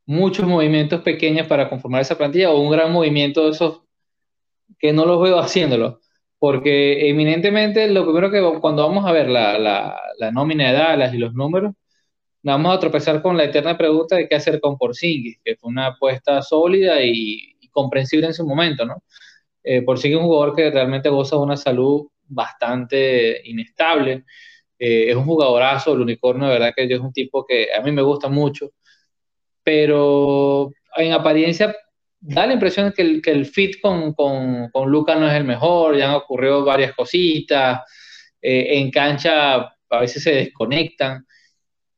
muchos 0.06 0.46
movimientos 0.46 1.02
pequeños 1.02 1.46
para 1.46 1.68
conformar 1.68 2.02
esa 2.02 2.16
plantilla 2.16 2.50
o 2.50 2.60
un 2.60 2.70
gran 2.70 2.92
movimiento 2.92 3.44
de 3.44 3.50
esos 3.50 3.82
que 4.78 4.92
no 4.92 5.04
los 5.06 5.20
veo 5.22 5.38
haciéndolo 5.38 6.00
porque 6.40 7.10
eminentemente 7.10 7.88
lo 7.90 8.04
primero 8.04 8.30
que 8.30 8.60
cuando 8.60 8.88
vamos 8.88 9.06
a 9.06 9.12
ver 9.12 9.28
la, 9.28 9.58
la, 9.58 10.32
nómina 10.32 10.68
de 10.68 10.78
Dallas 10.78 11.14
y 11.14 11.18
los 11.18 11.34
números, 11.34 11.74
vamos 12.42 12.74
a 12.74 12.80
tropezar 12.80 13.20
con 13.22 13.36
la 13.36 13.44
eterna 13.44 13.76
pregunta 13.76 14.16
de 14.16 14.26
qué 14.26 14.36
hacer 14.36 14.58
con 14.58 14.78
Porzingis, 14.78 15.38
que 15.44 15.56
fue 15.56 15.68
una 15.70 15.88
apuesta 15.88 16.40
sólida 16.42 17.02
y, 17.02 17.56
comprensible 17.70 18.26
en 18.26 18.34
su 18.34 18.44
momento, 18.44 18.84
¿no? 18.84 19.04
Eh, 19.62 19.82
Porzingis 19.82 20.16
es 20.16 20.22
un 20.22 20.28
jugador 20.28 20.56
que 20.56 20.70
realmente 20.70 21.08
goza 21.08 21.36
de 21.36 21.42
una 21.42 21.56
salud 21.56 22.08
bastante 22.26 23.42
inestable, 23.48 24.24
eh, 24.80 25.10
es 25.10 25.16
un 25.16 25.24
jugadorazo, 25.24 25.92
el 25.92 26.00
unicornio, 26.00 26.48
de 26.48 26.54
verdad 26.54 26.72
que 26.74 26.84
es 26.84 27.00
un 27.00 27.12
tipo 27.12 27.44
que 27.46 27.68
a 27.76 27.82
mí 27.82 27.92
me 27.92 28.02
gusta 28.02 28.28
mucho, 28.28 28.70
pero 29.62 30.72
en 30.96 31.12
apariencia 31.12 31.76
da 32.20 32.46
la 32.46 32.54
impresión 32.54 32.92
que 32.92 33.22
el, 33.24 33.46
fit 33.46 33.80
con, 33.80 34.14
con, 34.14 34.90
Luca 34.90 35.14
no 35.16 35.28
es 35.28 35.34
el 35.34 35.44
mejor, 35.44 35.96
ya 35.96 36.10
han 36.10 36.16
ocurrido 36.16 36.64
varias 36.64 36.94
cositas, 36.94 37.82
eh, 38.42 38.78
en 38.78 38.90
cancha 38.90 39.54
a 39.90 40.00
veces 40.00 40.22
se 40.22 40.32
desconectan. 40.34 41.26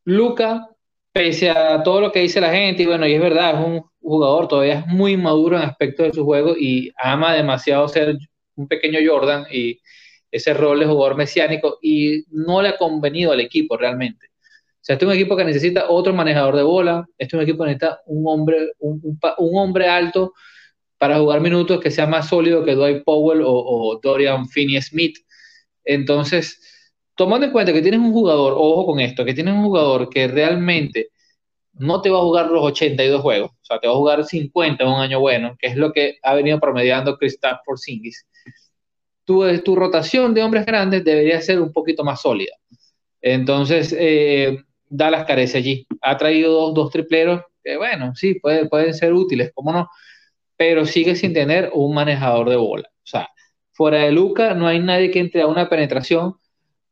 Luca, 0.04 0.68
pese 1.12 1.50
a 1.50 1.82
todo 1.82 2.00
lo 2.00 2.12
que 2.12 2.20
dice 2.20 2.40
la 2.40 2.52
gente, 2.52 2.82
y 2.82 2.86
bueno, 2.86 3.06
y 3.06 3.14
es 3.14 3.20
verdad, 3.20 3.60
es 3.60 3.66
un 3.66 3.82
jugador 4.02 4.48
todavía 4.48 4.80
es 4.80 4.86
muy 4.86 5.16
maduro 5.16 5.56
en 5.56 5.62
aspecto 5.62 6.02
de 6.02 6.12
su 6.12 6.24
juego 6.24 6.54
y 6.58 6.92
ama 6.96 7.34
demasiado 7.34 7.86
ser 7.88 8.16
un 8.56 8.68
pequeño 8.68 8.98
Jordan 9.06 9.46
y 9.50 9.80
ese 10.32 10.54
rol 10.54 10.80
de 10.80 10.86
jugador 10.86 11.16
mesiánico 11.16 11.78
y 11.82 12.24
no 12.30 12.62
le 12.62 12.70
ha 12.70 12.76
convenido 12.78 13.32
al 13.32 13.40
equipo 13.40 13.76
realmente. 13.76 14.26
O 14.82 14.84
sea, 14.84 14.94
este 14.94 15.04
es 15.04 15.08
un 15.08 15.14
equipo 15.14 15.36
que 15.36 15.44
necesita 15.44 15.90
otro 15.90 16.12
manejador 16.12 16.56
de 16.56 16.62
bola, 16.62 17.06
este 17.18 17.36
es 17.36 17.40
un 17.40 17.42
equipo 17.42 17.62
que 17.62 17.70
necesita 17.70 18.00
un 18.06 18.24
hombre, 18.26 18.72
un, 18.80 19.18
hombre 19.38 19.88
alto 19.88 20.32
para 20.98 21.18
jugar 21.20 21.40
minutos 21.40 21.80
que 21.80 21.90
sea 21.90 22.06
más 22.06 22.28
sólido 22.28 22.64
que 22.64 22.74
Dwight 22.74 23.04
Powell 23.04 23.42
o, 23.44 24.00
Dorian 24.02 24.48
Finney-Smith. 24.48 25.18
Entonces, 25.84 26.60
tomando 27.14 27.46
en 27.46 27.52
cuenta 27.52 27.72
que 27.72 27.82
tienes 27.82 28.00
un 28.00 28.12
jugador, 28.12 28.54
ojo 28.56 28.86
con 28.86 29.00
esto, 29.00 29.24
que 29.24 29.34
tienes 29.34 29.54
un 29.54 29.64
jugador 29.64 30.08
que 30.08 30.26
realmente 30.28 31.10
no 31.74 32.02
te 32.02 32.10
va 32.10 32.18
a 32.18 32.22
jugar 32.22 32.50
los 32.50 32.64
82 32.64 33.20
juegos, 33.20 33.50
o 33.52 33.64
sea, 33.64 33.78
te 33.78 33.86
va 33.86 33.94
a 33.94 33.96
jugar 33.96 34.24
50 34.24 34.82
en 34.82 34.90
un 34.90 35.00
año 35.00 35.20
bueno, 35.20 35.56
que 35.58 35.68
es 35.68 35.76
lo 35.76 35.92
que 35.92 36.16
ha 36.22 36.34
venido 36.34 36.58
promediando 36.58 37.16
Kristaps 37.18 37.60
Porzingis. 37.64 38.26
Tu, 39.24 39.58
tu 39.60 39.76
rotación 39.76 40.34
de 40.34 40.42
hombres 40.42 40.66
grandes 40.66 41.04
debería 41.04 41.40
ser 41.40 41.60
un 41.60 41.72
poquito 41.72 42.04
más 42.04 42.20
sólida. 42.20 42.54
Entonces, 43.20 43.94
eh, 43.98 44.58
Dallas 44.88 45.24
carece 45.24 45.58
allí. 45.58 45.86
Ha 46.00 46.16
traído 46.16 46.52
dos, 46.52 46.74
dos 46.74 46.90
tripleros 46.90 47.42
que, 47.62 47.76
bueno, 47.76 48.14
sí, 48.14 48.40
pueden 48.40 48.94
ser 48.94 49.12
útiles, 49.12 49.52
cómo 49.54 49.72
no, 49.72 49.88
pero 50.56 50.84
sigue 50.84 51.16
sin 51.16 51.32
tener 51.32 51.70
un 51.72 51.94
manejador 51.94 52.50
de 52.50 52.56
bola. 52.56 52.88
O 52.88 53.06
sea, 53.06 53.28
fuera 53.72 53.98
de 53.98 54.12
Luca 54.12 54.54
no 54.54 54.66
hay 54.66 54.80
nadie 54.80 55.10
que 55.10 55.20
entre 55.20 55.42
a 55.42 55.46
una 55.46 55.68
penetración. 55.68 56.34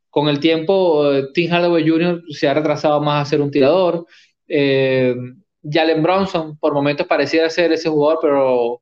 Con 0.09 0.27
el 0.27 0.39
tiempo, 0.39 1.11
eh, 1.11 1.27
Tim 1.33 1.49
Hardaway 1.51 1.87
Jr. 1.87 2.23
se 2.29 2.47
ha 2.49 2.53
retrasado 2.53 3.01
más 3.01 3.27
a 3.27 3.29
ser 3.29 3.41
un 3.41 3.51
tirador. 3.51 4.05
Eh, 4.47 5.15
Jalen 5.63 6.03
Bronson 6.03 6.57
por 6.57 6.73
momentos 6.73 7.07
parecía 7.07 7.49
ser 7.49 7.71
ese 7.71 7.89
jugador, 7.89 8.19
pero 8.21 8.81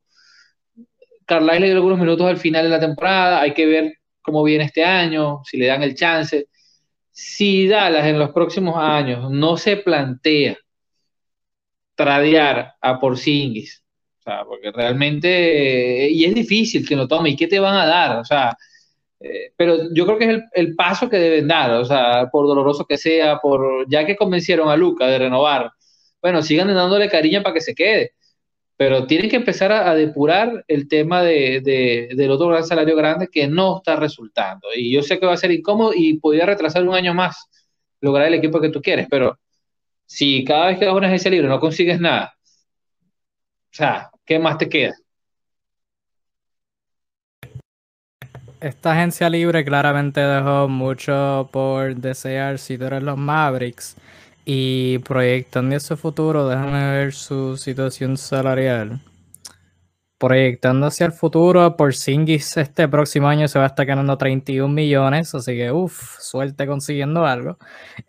Carlisle 1.29 1.59
le 1.59 1.65
dio 1.67 1.75
algunos 1.75 1.99
minutos 1.99 2.27
al 2.27 2.37
final 2.37 2.63
de 2.63 2.69
la 2.69 2.79
temporada. 2.79 3.41
Hay 3.41 3.53
que 3.53 3.65
ver 3.65 3.93
cómo 4.21 4.43
viene 4.43 4.65
este 4.65 4.83
año, 4.83 5.41
si 5.45 5.57
le 5.57 5.67
dan 5.67 5.83
el 5.83 5.95
chance 5.95 6.47
si 7.21 7.67
Dallas 7.67 8.05
en 8.05 8.17
los 8.17 8.29
próximos 8.31 8.77
años 8.77 9.29
no 9.29 9.57
se 9.57 9.75
plantea 9.75 10.57
tradear 11.93 12.75
a 12.79 12.97
Porzingis, 12.97 13.83
o 14.19 14.21
sea, 14.21 14.45
porque 14.45 14.71
realmente, 14.71 16.09
y 16.09 16.23
es 16.23 16.33
difícil 16.33 16.87
que 16.87 16.95
lo 16.95 17.09
tome, 17.09 17.31
¿y 17.31 17.35
qué 17.35 17.47
te 17.47 17.59
van 17.59 17.75
a 17.75 17.85
dar? 17.85 18.19
O 18.19 18.23
sea, 18.23 18.57
eh, 19.19 19.51
pero 19.57 19.93
yo 19.93 20.05
creo 20.05 20.17
que 20.17 20.31
es 20.33 20.41
el, 20.53 20.75
paso 20.75 21.09
que 21.09 21.17
deben 21.17 21.49
dar, 21.49 21.71
o 21.71 21.83
sea, 21.83 22.29
por 22.31 22.47
doloroso 22.47 22.85
que 22.85 22.97
sea, 22.97 23.39
por 23.39 23.85
ya 23.89 24.05
que 24.05 24.15
convencieron 24.15 24.69
a 24.69 24.77
Luca 24.77 25.05
de 25.07 25.19
renovar, 25.19 25.71
bueno, 26.21 26.41
sigan 26.41 26.73
dándole 26.73 27.09
cariño 27.09 27.43
para 27.43 27.55
que 27.55 27.61
se 27.61 27.75
quede 27.75 28.13
pero 28.79 29.05
tienen 29.05 29.29
que 29.29 29.35
empezar 29.35 29.73
a, 29.73 29.93
depurar 29.93 30.63
el 30.65 30.87
tema 30.87 31.21
de, 31.21 31.59
del 32.15 32.31
otro 32.31 32.47
gran 32.47 32.63
salario 32.65 32.95
grande 32.95 33.27
que 33.29 33.45
no 33.45 33.79
está 33.79 33.97
resultando. 33.97 34.69
Y 34.73 34.93
yo 34.93 35.03
sé 35.03 35.19
que 35.19 35.25
va 35.25 35.33
a 35.33 35.37
ser 35.37 35.51
incómodo 35.51 35.91
y 35.93 36.17
podría 36.17 36.45
retrasar 36.45 36.87
un 36.87 36.95
año 36.95 37.13
más 37.13 37.49
lograr 37.99 38.27
el 38.27 38.35
equipo 38.35 38.61
que 38.61 38.69
tú 38.69 38.81
quieres, 38.81 39.07
pero 39.09 39.37
si 40.05 40.45
cada 40.45 40.67
vez 40.67 40.79
que 40.79 40.85
vas 40.85 40.95
una 40.95 41.07
agencia 41.07 41.29
libre 41.29 41.49
no 41.49 41.59
consigues 41.59 41.99
nada, 41.99 42.33
o 42.37 43.75
sea, 43.75 44.11
¿qué 44.25 44.39
más 44.39 44.57
te 44.57 44.69
queda? 44.69 44.95
Esta 48.61 48.93
agencia 48.93 49.29
libre 49.29 49.65
claramente 49.65 50.21
dejó 50.21 50.69
mucho 50.69 51.49
por 51.51 51.97
desear 51.97 52.57
si 52.59 52.77
tú 52.77 52.85
eres 52.85 53.03
los 53.03 53.17
Mavericks. 53.17 53.97
Y 54.51 54.97
proyectando 54.97 55.75
ese 55.75 55.95
futuro, 55.95 56.47
déjame 56.49 56.91
ver 56.91 57.13
su 57.13 57.55
situación 57.55 58.17
salarial. 58.17 58.99
Proyectando 60.17 60.87
hacia 60.87 61.05
el 61.05 61.11
futuro, 61.11 61.77
por 61.77 61.93
Singis 61.93 62.57
este 62.57 62.87
próximo 62.87 63.27
año 63.27 63.47
se 63.47 63.59
va 63.59 63.65
a 63.65 63.67
estar 63.67 63.85
ganando 63.85 64.17
31 64.17 64.73
millones, 64.73 65.35
así 65.35 65.55
que 65.55 65.71
uff, 65.71 66.17
suerte 66.19 66.65
consiguiendo 66.65 67.27
algo. 67.27 67.59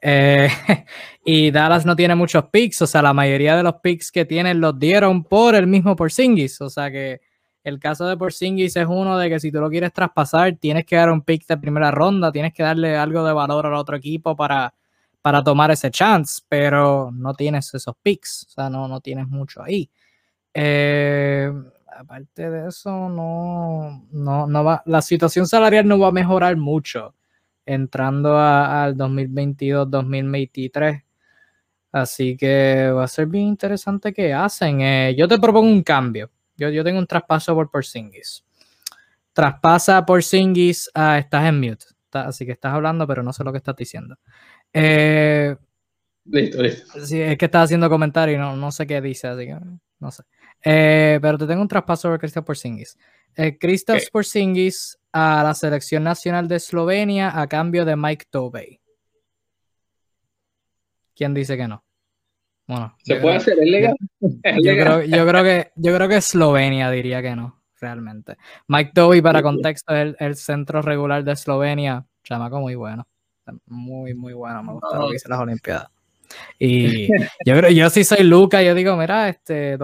Eh, 0.00 0.48
y 1.26 1.50
Dallas 1.50 1.84
no 1.84 1.94
tiene 1.94 2.14
muchos 2.14 2.46
picks, 2.46 2.80
o 2.80 2.86
sea, 2.86 3.02
la 3.02 3.12
mayoría 3.12 3.54
de 3.54 3.62
los 3.62 3.74
picks 3.82 4.10
que 4.10 4.24
tienen 4.24 4.62
los 4.62 4.78
dieron 4.78 5.24
por 5.24 5.54
el 5.54 5.66
mismo 5.66 5.94
Porzingis, 5.94 6.58
o 6.62 6.70
sea 6.70 6.90
que 6.90 7.20
el 7.64 7.78
caso 7.78 8.06
de 8.08 8.16
Porzingis 8.16 8.76
es 8.76 8.86
uno 8.88 9.18
de 9.18 9.28
que 9.28 9.40
si 9.40 9.52
tú 9.52 9.60
lo 9.60 9.68
quieres 9.68 9.92
traspasar, 9.92 10.56
tienes 10.56 10.86
que 10.86 10.96
dar 10.96 11.10
un 11.10 11.20
pick 11.20 11.46
de 11.46 11.58
primera 11.58 11.90
ronda, 11.90 12.32
tienes 12.32 12.54
que 12.54 12.62
darle 12.62 12.96
algo 12.96 13.26
de 13.26 13.34
valor 13.34 13.66
al 13.66 13.74
otro 13.74 13.94
equipo 13.94 14.34
para 14.34 14.72
para 15.22 15.42
tomar 15.42 15.70
ese 15.70 15.90
chance, 15.90 16.42
pero 16.48 17.10
no 17.12 17.34
tienes 17.34 17.72
esos 17.74 17.94
picks, 18.02 18.46
o 18.48 18.50
sea, 18.50 18.70
no, 18.70 18.88
no 18.88 19.00
tienes 19.00 19.28
mucho 19.28 19.62
ahí. 19.62 19.90
Eh, 20.54 21.52
aparte 21.86 22.50
de 22.50 22.68
eso, 22.68 23.08
no, 23.08 24.06
no, 24.12 24.46
no 24.46 24.64
va, 24.64 24.82
la 24.86 25.02
situación 25.02 25.46
salarial 25.46 25.86
no 25.86 25.98
va 25.98 26.08
a 26.08 26.12
mejorar 26.12 26.56
mucho 26.56 27.14
entrando 27.66 28.38
al 28.38 28.96
2022-2023. 28.96 31.04
Así 31.92 32.36
que 32.36 32.90
va 32.92 33.04
a 33.04 33.08
ser 33.08 33.26
bien 33.26 33.48
interesante 33.48 34.12
que 34.12 34.32
hacen. 34.32 34.80
Eh, 34.80 35.14
yo 35.16 35.26
te 35.28 35.38
propongo 35.38 35.68
un 35.68 35.82
cambio. 35.82 36.30
Yo, 36.56 36.68
yo 36.70 36.84
tengo 36.84 36.98
un 36.98 37.06
traspaso 37.06 37.54
por 37.54 37.70
Porzingis. 37.70 38.44
Traspasa 39.32 40.04
Porzingis. 40.06 40.90
Ah, 40.94 41.18
estás 41.18 41.46
en 41.46 41.60
mute. 41.60 41.86
así 42.12 42.46
que 42.46 42.52
estás 42.52 42.74
hablando, 42.74 43.06
pero 43.06 43.22
no 43.22 43.32
sé 43.32 43.44
lo 43.44 43.52
que 43.52 43.58
estás 43.58 43.76
diciendo. 43.76 44.16
Eh, 44.72 45.56
listo, 46.24 46.62
listo. 46.62 47.06
Sí, 47.06 47.20
es 47.20 47.36
que 47.38 47.44
estás 47.46 47.64
haciendo 47.64 47.88
comentario 47.88 48.34
y 48.34 48.38
no, 48.38 48.56
no 48.56 48.70
sé 48.70 48.86
qué 48.86 49.00
dice, 49.00 49.28
así 49.28 49.46
que 49.46 49.56
no 49.98 50.10
sé. 50.10 50.22
Eh, 50.64 51.18
pero 51.20 51.38
te 51.38 51.46
tengo 51.46 51.62
un 51.62 51.68
traspaso 51.68 52.08
por 52.08 52.18
Kristaps 52.18 52.46
Porzingis. 52.46 52.98
Eh, 53.36 53.56
Kristaps 53.58 54.10
Porzingis 54.10 54.98
a 55.12 55.42
la 55.42 55.54
selección 55.54 56.04
nacional 56.04 56.48
de 56.48 56.56
Eslovenia 56.56 57.40
a 57.40 57.46
cambio 57.46 57.84
de 57.84 57.96
Mike 57.96 58.26
Tobey. 58.30 58.80
¿Quién 61.14 61.34
dice 61.34 61.56
que 61.56 61.68
no? 61.68 61.84
Bueno, 62.66 62.96
se 63.02 63.16
puede 63.16 63.36
hacer, 63.36 63.58
es 63.60 63.68
legal. 63.68 63.96
Yo, 64.20 64.72
creo, 64.72 65.02
yo, 65.02 65.26
creo, 65.26 65.42
que 65.42 65.72
yo 65.74 65.94
creo 65.94 66.08
que 66.08 66.16
Eslovenia 66.16 66.88
diría 66.90 67.20
que 67.20 67.34
no, 67.34 67.64
realmente. 67.80 68.36
Mike 68.68 68.92
Tobey, 68.94 69.20
para 69.20 69.42
contexto, 69.42 69.92
es 69.94 70.14
el, 70.20 70.36
centro 70.36 70.80
regular 70.80 71.24
de 71.24 71.32
Eslovenia. 71.32 72.06
Chamaco 72.22 72.60
muy 72.60 72.76
bueno. 72.76 73.08
Muy, 73.66 74.14
muy 74.14 74.32
bueno. 74.32 74.62
Me 74.62 74.72
gusta 74.72 74.98
lo 74.98 75.08
que 75.08 75.16
hice 75.16 75.28
las 75.28 75.40
Olimpiadas. 75.40 75.88
Y 76.58 77.08
yo 77.46 77.56
creo, 77.56 77.70
yo 77.70 77.90
sí 77.90 78.04
soy 78.04 78.22
Luca, 78.24 78.62
yo 78.62 78.74
digo, 78.74 78.96
mira, 78.96 79.28
este, 79.28 79.76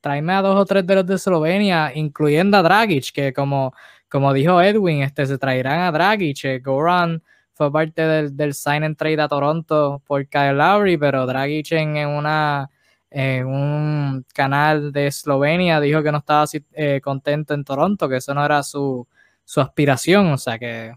tráeme 0.00 0.32
a 0.32 0.42
dos 0.42 0.56
o 0.56 0.64
tres 0.64 0.86
de 0.86 0.94
los 0.94 1.06
de 1.06 1.14
Eslovenia, 1.14 1.92
incluyendo 1.94 2.56
a 2.56 2.62
Dragic, 2.62 3.12
que 3.12 3.32
como, 3.32 3.72
como 4.08 4.32
dijo 4.32 4.60
Edwin, 4.60 5.02
este, 5.02 5.26
se 5.26 5.38
traerán 5.38 5.80
a 5.80 5.92
Dragic, 5.92 6.44
eh, 6.44 6.58
Goran 6.60 7.22
fue 7.52 7.72
parte 7.72 8.02
del, 8.02 8.36
del 8.36 8.54
sign 8.54 8.84
and 8.84 8.96
trade 8.96 9.20
a 9.20 9.28
Toronto 9.28 10.02
por 10.06 10.26
Kyle 10.28 10.56
Lowry, 10.56 10.98
pero 10.98 11.26
Dragic 11.26 11.72
en, 11.72 12.08
una 12.08 12.70
en 13.10 13.46
un 13.46 14.26
canal 14.34 14.92
de 14.92 15.06
Eslovenia 15.06 15.80
dijo 15.80 16.02
que 16.02 16.12
no 16.12 16.18
estaba 16.18 16.44
eh, 16.72 17.00
contento 17.02 17.54
en 17.54 17.64
Toronto, 17.64 18.08
que 18.08 18.16
eso 18.16 18.34
no 18.34 18.44
era 18.44 18.62
su, 18.62 19.06
su 19.44 19.60
aspiración, 19.60 20.26
o 20.32 20.38
sea 20.38 20.58
que 20.58 20.92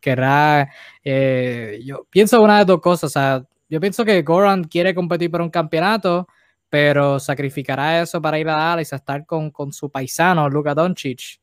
querrá, 0.00 0.70
eh, 1.04 1.80
yo 1.84 2.06
pienso 2.10 2.40
una 2.42 2.58
de 2.58 2.64
dos 2.64 2.80
cosas, 2.80 3.04
o 3.04 3.12
sea, 3.12 3.44
yo 3.68 3.80
pienso 3.80 4.04
que 4.04 4.22
Goran 4.22 4.64
quiere 4.64 4.94
competir 4.94 5.30
por 5.30 5.40
un 5.40 5.50
campeonato, 5.50 6.26
pero 6.68 7.18
sacrificará 7.20 8.02
eso 8.02 8.20
para 8.20 8.38
ir 8.38 8.48
a 8.48 8.56
Dallas 8.56 8.92
a 8.92 8.96
estar 8.96 9.26
con, 9.26 9.50
con 9.50 9.72
su 9.72 9.90
paisano, 9.90 10.48
Luka 10.48 10.74
Doncic. 10.74 11.40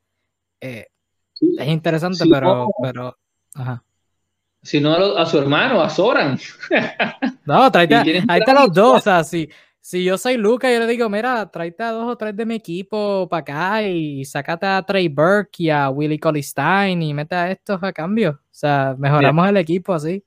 Eh, 0.61 0.88
es 1.39 1.67
interesante, 1.67 2.25
pero, 2.30 2.69
pero, 2.82 3.17
ajá 3.53 3.84
sino 4.67 4.93
a, 4.93 5.21
a 5.21 5.25
su 5.25 5.38
hermano, 5.38 5.82
a 5.82 5.89
Soran. 5.89 6.38
No, 7.45 7.71
tráete, 7.71 7.95
ahí 8.28 8.39
están 8.39 8.55
los 8.55 8.73
dos. 8.73 8.97
O 8.97 8.99
sea, 8.99 9.23
si, 9.23 9.49
si 9.88 10.04
yo 10.04 10.18
soy 10.18 10.36
Luca, 10.36 10.70
yo 10.70 10.82
le 10.82 10.88
digo, 10.88 11.08
mira, 11.10 11.50
tráete 11.50 11.82
a 11.82 11.92
dos 11.92 12.12
o 12.12 12.18
tres 12.18 12.36
de 12.36 12.46
mi 12.46 12.56
equipo 12.56 13.26
para 13.30 13.40
acá 13.40 13.88
y 13.88 14.26
sacate 14.26 14.66
a 14.66 14.84
Trey 14.86 15.08
Burke 15.08 15.64
y 15.64 15.70
a 15.70 15.90
Willie 15.90 16.20
Colistein 16.20 17.02
y 17.02 17.14
mete 17.14 17.36
a 17.36 17.52
estos 17.52 17.82
a 17.82 17.94
cambio. 17.94 18.32
O 18.32 18.48
sea, 18.52 18.98
mejoramos 19.00 19.48
el 19.48 19.56
equipo 19.56 19.94
así. 19.94 20.22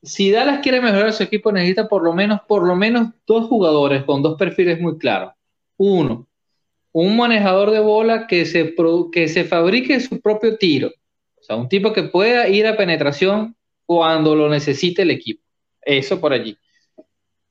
Si 0.00 0.30
Dallas 0.30 0.60
quiere 0.62 0.80
mejorar 0.80 1.12
su 1.12 1.24
equipo, 1.24 1.50
necesita 1.50 1.88
por 1.88 2.04
lo 2.04 2.12
menos, 2.12 2.42
por 2.46 2.64
lo 2.64 2.76
menos 2.76 3.08
dos 3.26 3.48
jugadores 3.48 4.04
con 4.04 4.22
dos 4.22 4.38
perfiles 4.38 4.80
muy 4.80 4.96
claros. 4.96 5.32
Uno, 5.76 6.28
un 6.92 7.16
manejador 7.16 7.72
de 7.72 7.80
bola 7.80 8.28
que 8.28 8.46
se, 8.46 8.76
que 9.10 9.26
se 9.26 9.42
fabrique 9.42 9.98
su 9.98 10.20
propio 10.20 10.56
tiro 10.56 10.92
o 11.40 11.42
sea, 11.42 11.56
un 11.56 11.68
tipo 11.68 11.92
que 11.92 12.04
pueda 12.04 12.48
ir 12.48 12.64
a 12.68 12.76
penetración 12.76 13.56
cuando 13.86 14.36
lo 14.36 14.48
necesite 14.48 15.02
el 15.02 15.10
equipo. 15.10 15.42
Eso 15.80 16.20
por 16.20 16.32
allí. 16.32 16.56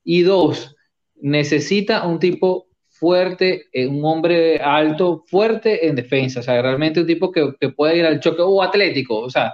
Y 0.06 0.22
dos, 0.22 0.74
necesita 1.22 2.06
un 2.08 2.20
tipo 2.20 2.68
fuerte, 2.90 3.66
eh, 3.72 3.88
un 3.88 4.04
hombre 4.06 4.60
alto, 4.60 5.24
fuerte 5.28 5.88
en 5.88 5.96
defensa. 5.96 6.42
O 6.42 6.44
sea, 6.44 6.62
realmente 6.62 7.02
un 7.02 7.08
tipo 7.08 7.32
que, 7.32 7.54
que 7.60 7.70
pueda 7.70 7.96
ir 7.96 8.06
al 8.06 8.20
choque 8.20 8.42
o 8.42 8.62
atlético. 8.62 9.20
O 9.20 9.30
sea, 9.30 9.54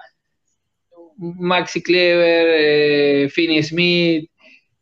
Maxi 1.18 1.82
Clever, 1.82 2.48
eh, 2.50 3.30
Finney 3.30 3.64
Smith, 3.64 4.30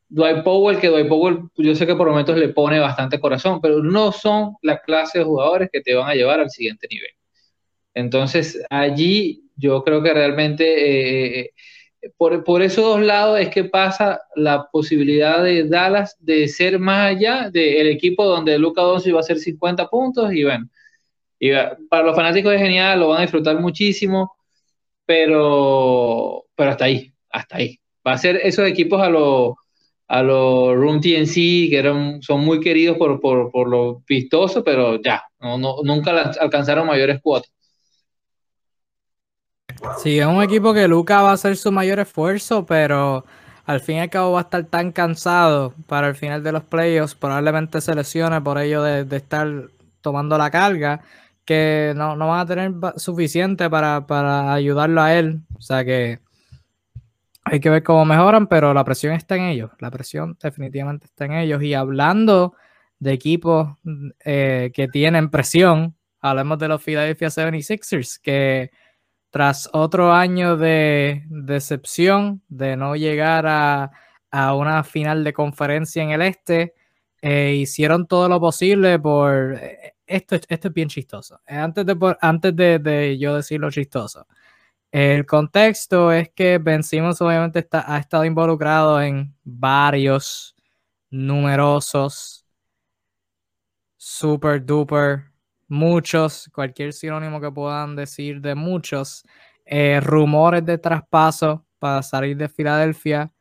Dwight 0.09 0.43
Powell, 0.43 0.79
que 0.79 0.87
Dwight 0.89 1.07
Powell 1.07 1.39
yo 1.57 1.75
sé 1.75 1.85
que 1.87 1.95
por 1.95 2.07
momentos 2.09 2.37
le 2.37 2.49
pone 2.49 2.79
bastante 2.79 3.19
corazón, 3.19 3.59
pero 3.61 3.81
no 3.81 4.11
son 4.11 4.55
la 4.61 4.79
clase 4.81 5.19
de 5.19 5.25
jugadores 5.25 5.69
que 5.71 5.81
te 5.81 5.95
van 5.95 6.09
a 6.09 6.15
llevar 6.15 6.39
al 6.39 6.49
siguiente 6.49 6.87
nivel. 6.89 7.09
Entonces, 7.93 8.61
allí 8.69 9.43
yo 9.55 9.83
creo 9.83 10.03
que 10.03 10.13
realmente 10.13 10.65
eh, 10.65 11.39
eh, 11.39 11.51
por, 12.17 12.43
por, 12.43 12.61
esos 12.61 12.83
dos 12.83 13.01
lados 13.01 13.39
es 13.39 13.49
que 13.49 13.63
pasa 13.65 14.21
la 14.35 14.67
posibilidad 14.71 15.43
de 15.43 15.67
Dallas 15.67 16.15
de 16.19 16.47
ser 16.47 16.79
más 16.79 17.11
allá 17.11 17.49
del 17.49 17.87
equipo 17.87 18.25
donde 18.25 18.57
Luca 18.59 18.81
Doncic 18.81 19.13
va 19.13 19.17
a 19.17 19.21
hacer 19.21 19.39
50 19.39 19.87
puntos 19.89 20.33
y 20.33 20.43
bueno, 20.43 20.69
y 21.39 21.51
para 21.89 22.03
los 22.03 22.15
fanáticos 22.15 22.53
es 22.53 22.61
genial, 22.61 22.99
lo 22.99 23.09
van 23.09 23.19
a 23.19 23.21
disfrutar 23.21 23.59
muchísimo, 23.59 24.35
pero, 25.05 26.45
pero 26.55 26.71
hasta 26.71 26.85
ahí, 26.85 27.13
hasta 27.29 27.57
ahí. 27.57 27.79
Va 28.07 28.13
a 28.13 28.17
ser 28.17 28.37
esos 28.43 28.67
equipos 28.67 29.01
a 29.01 29.09
los 29.09 29.55
a 30.07 30.21
los 30.21 30.75
Room 30.75 31.01
TNC, 31.01 31.33
que 31.69 32.19
son 32.21 32.41
muy 32.41 32.59
queridos 32.59 32.97
por, 32.97 33.19
por, 33.19 33.51
por 33.51 33.67
lo 33.67 34.03
vistoso, 34.07 34.63
pero 34.63 35.01
ya, 35.01 35.23
no, 35.39 35.57
nunca 35.83 36.31
alcanzaron 36.39 36.87
mayores 36.87 37.19
cuotas. 37.21 37.51
Sí, 40.01 40.19
es 40.19 40.25
un 40.25 40.41
equipo 40.41 40.73
que 40.73 40.87
Luca 40.87 41.21
va 41.21 41.31
a 41.31 41.33
hacer 41.33 41.57
su 41.57 41.71
mayor 41.71 41.99
esfuerzo, 41.99 42.65
pero 42.65 43.25
al 43.65 43.79
fin 43.79 43.97
y 43.97 43.99
al 44.01 44.09
cabo 44.09 44.33
va 44.33 44.39
a 44.39 44.43
estar 44.43 44.63
tan 44.65 44.91
cansado 44.91 45.73
para 45.87 46.07
el 46.07 46.15
final 46.15 46.43
de 46.43 46.51
los 46.51 46.63
playoffs, 46.63 47.15
probablemente 47.15 47.81
se 47.81 47.95
lesione 47.95 48.41
por 48.41 48.57
ello 48.57 48.83
de, 48.83 49.15
estar 49.15 49.47
tomando 50.01 50.37
la 50.37 50.51
carga, 50.51 51.01
que 51.45 51.93
no, 51.95 52.17
van 52.17 52.39
a 52.39 52.45
tener 52.45 52.73
suficiente 52.97 53.69
para, 53.69 54.05
para, 54.05 54.53
ayudarlo 54.53 55.01
a 55.01 55.13
él. 55.13 55.41
O 55.57 55.61
sea 55.61 55.83
que 55.83 56.19
hay 57.43 57.59
que 57.59 57.69
ver 57.69 57.83
cómo 57.83 58.05
mejoran, 58.05 58.47
pero 58.47 58.73
la 58.73 58.83
presión 58.83 59.13
está 59.13 59.35
en 59.35 59.43
ellos. 59.43 59.71
La 59.79 59.91
presión 59.91 60.37
definitivamente 60.41 61.05
está 61.05 61.25
en 61.25 61.33
ellos. 61.33 61.61
Y 61.61 61.73
hablando 61.75 62.55
de 62.99 63.13
equipos 63.13 63.77
eh, 64.23 64.71
que 64.73 64.87
tienen 64.87 65.29
presión, 65.29 65.95
hablemos 66.21 66.57
de 66.57 66.67
los 66.67 66.81
Philadelphia 66.81 67.27
76ers, 67.27 68.19
que 68.21 68.71
tras 69.35 69.69
otro 69.73 70.13
año 70.13 70.55
de 70.55 71.25
decepción, 71.27 72.41
de 72.47 72.77
no 72.77 72.95
llegar 72.95 73.45
a, 73.45 73.91
una 74.53 74.85
final 74.85 75.25
de 75.25 75.33
conferencia 75.33 76.01
en 76.01 76.11
el 76.11 76.21
este, 76.21 76.73
eh, 77.21 77.53
hicieron 77.55 78.07
todo 78.07 78.29
lo 78.29 78.39
posible 78.39 78.97
por... 78.97 79.55
Eh, 79.55 79.95
esto, 80.07 80.35
esto 80.35 80.67
es 80.69 80.73
bien 80.73 80.87
chistoso. 80.87 81.41
Eh, 81.47 81.55
antes, 81.57 81.85
de, 81.85 82.17
antes 82.21 82.55
de, 82.55 83.17
yo 83.19 83.35
decir 83.35 83.59
lo 83.59 83.69
chistoso, 83.69 84.25
el 84.89 85.25
contexto 85.25 86.13
es 86.13 86.29
que 86.29 86.57
Ben 86.57 86.81
Simmons 86.81 87.19
obviamente 87.19 87.59
está, 87.59 87.93
ha 87.93 87.97
estado 87.97 88.23
involucrado 88.23 89.01
en 89.01 89.35
varios, 89.43 90.55
numerosos, 91.09 92.45
super 93.97 94.65
duper 94.65 95.34
muchos, 95.67 96.49
cualquier 96.53 96.93
sinónimo 96.93 97.41
que 97.41 97.51
puedan 97.51 97.95
decir 97.95 98.41
de 98.41 98.55
muchos, 98.55 99.23
eh, 99.65 99.99
rumores 100.01 100.65
de 100.65 100.77
traspaso 100.77 101.65
para 101.79 102.03
salir 102.03 102.37
de 102.37 102.49
Filadelfia. 102.49 103.31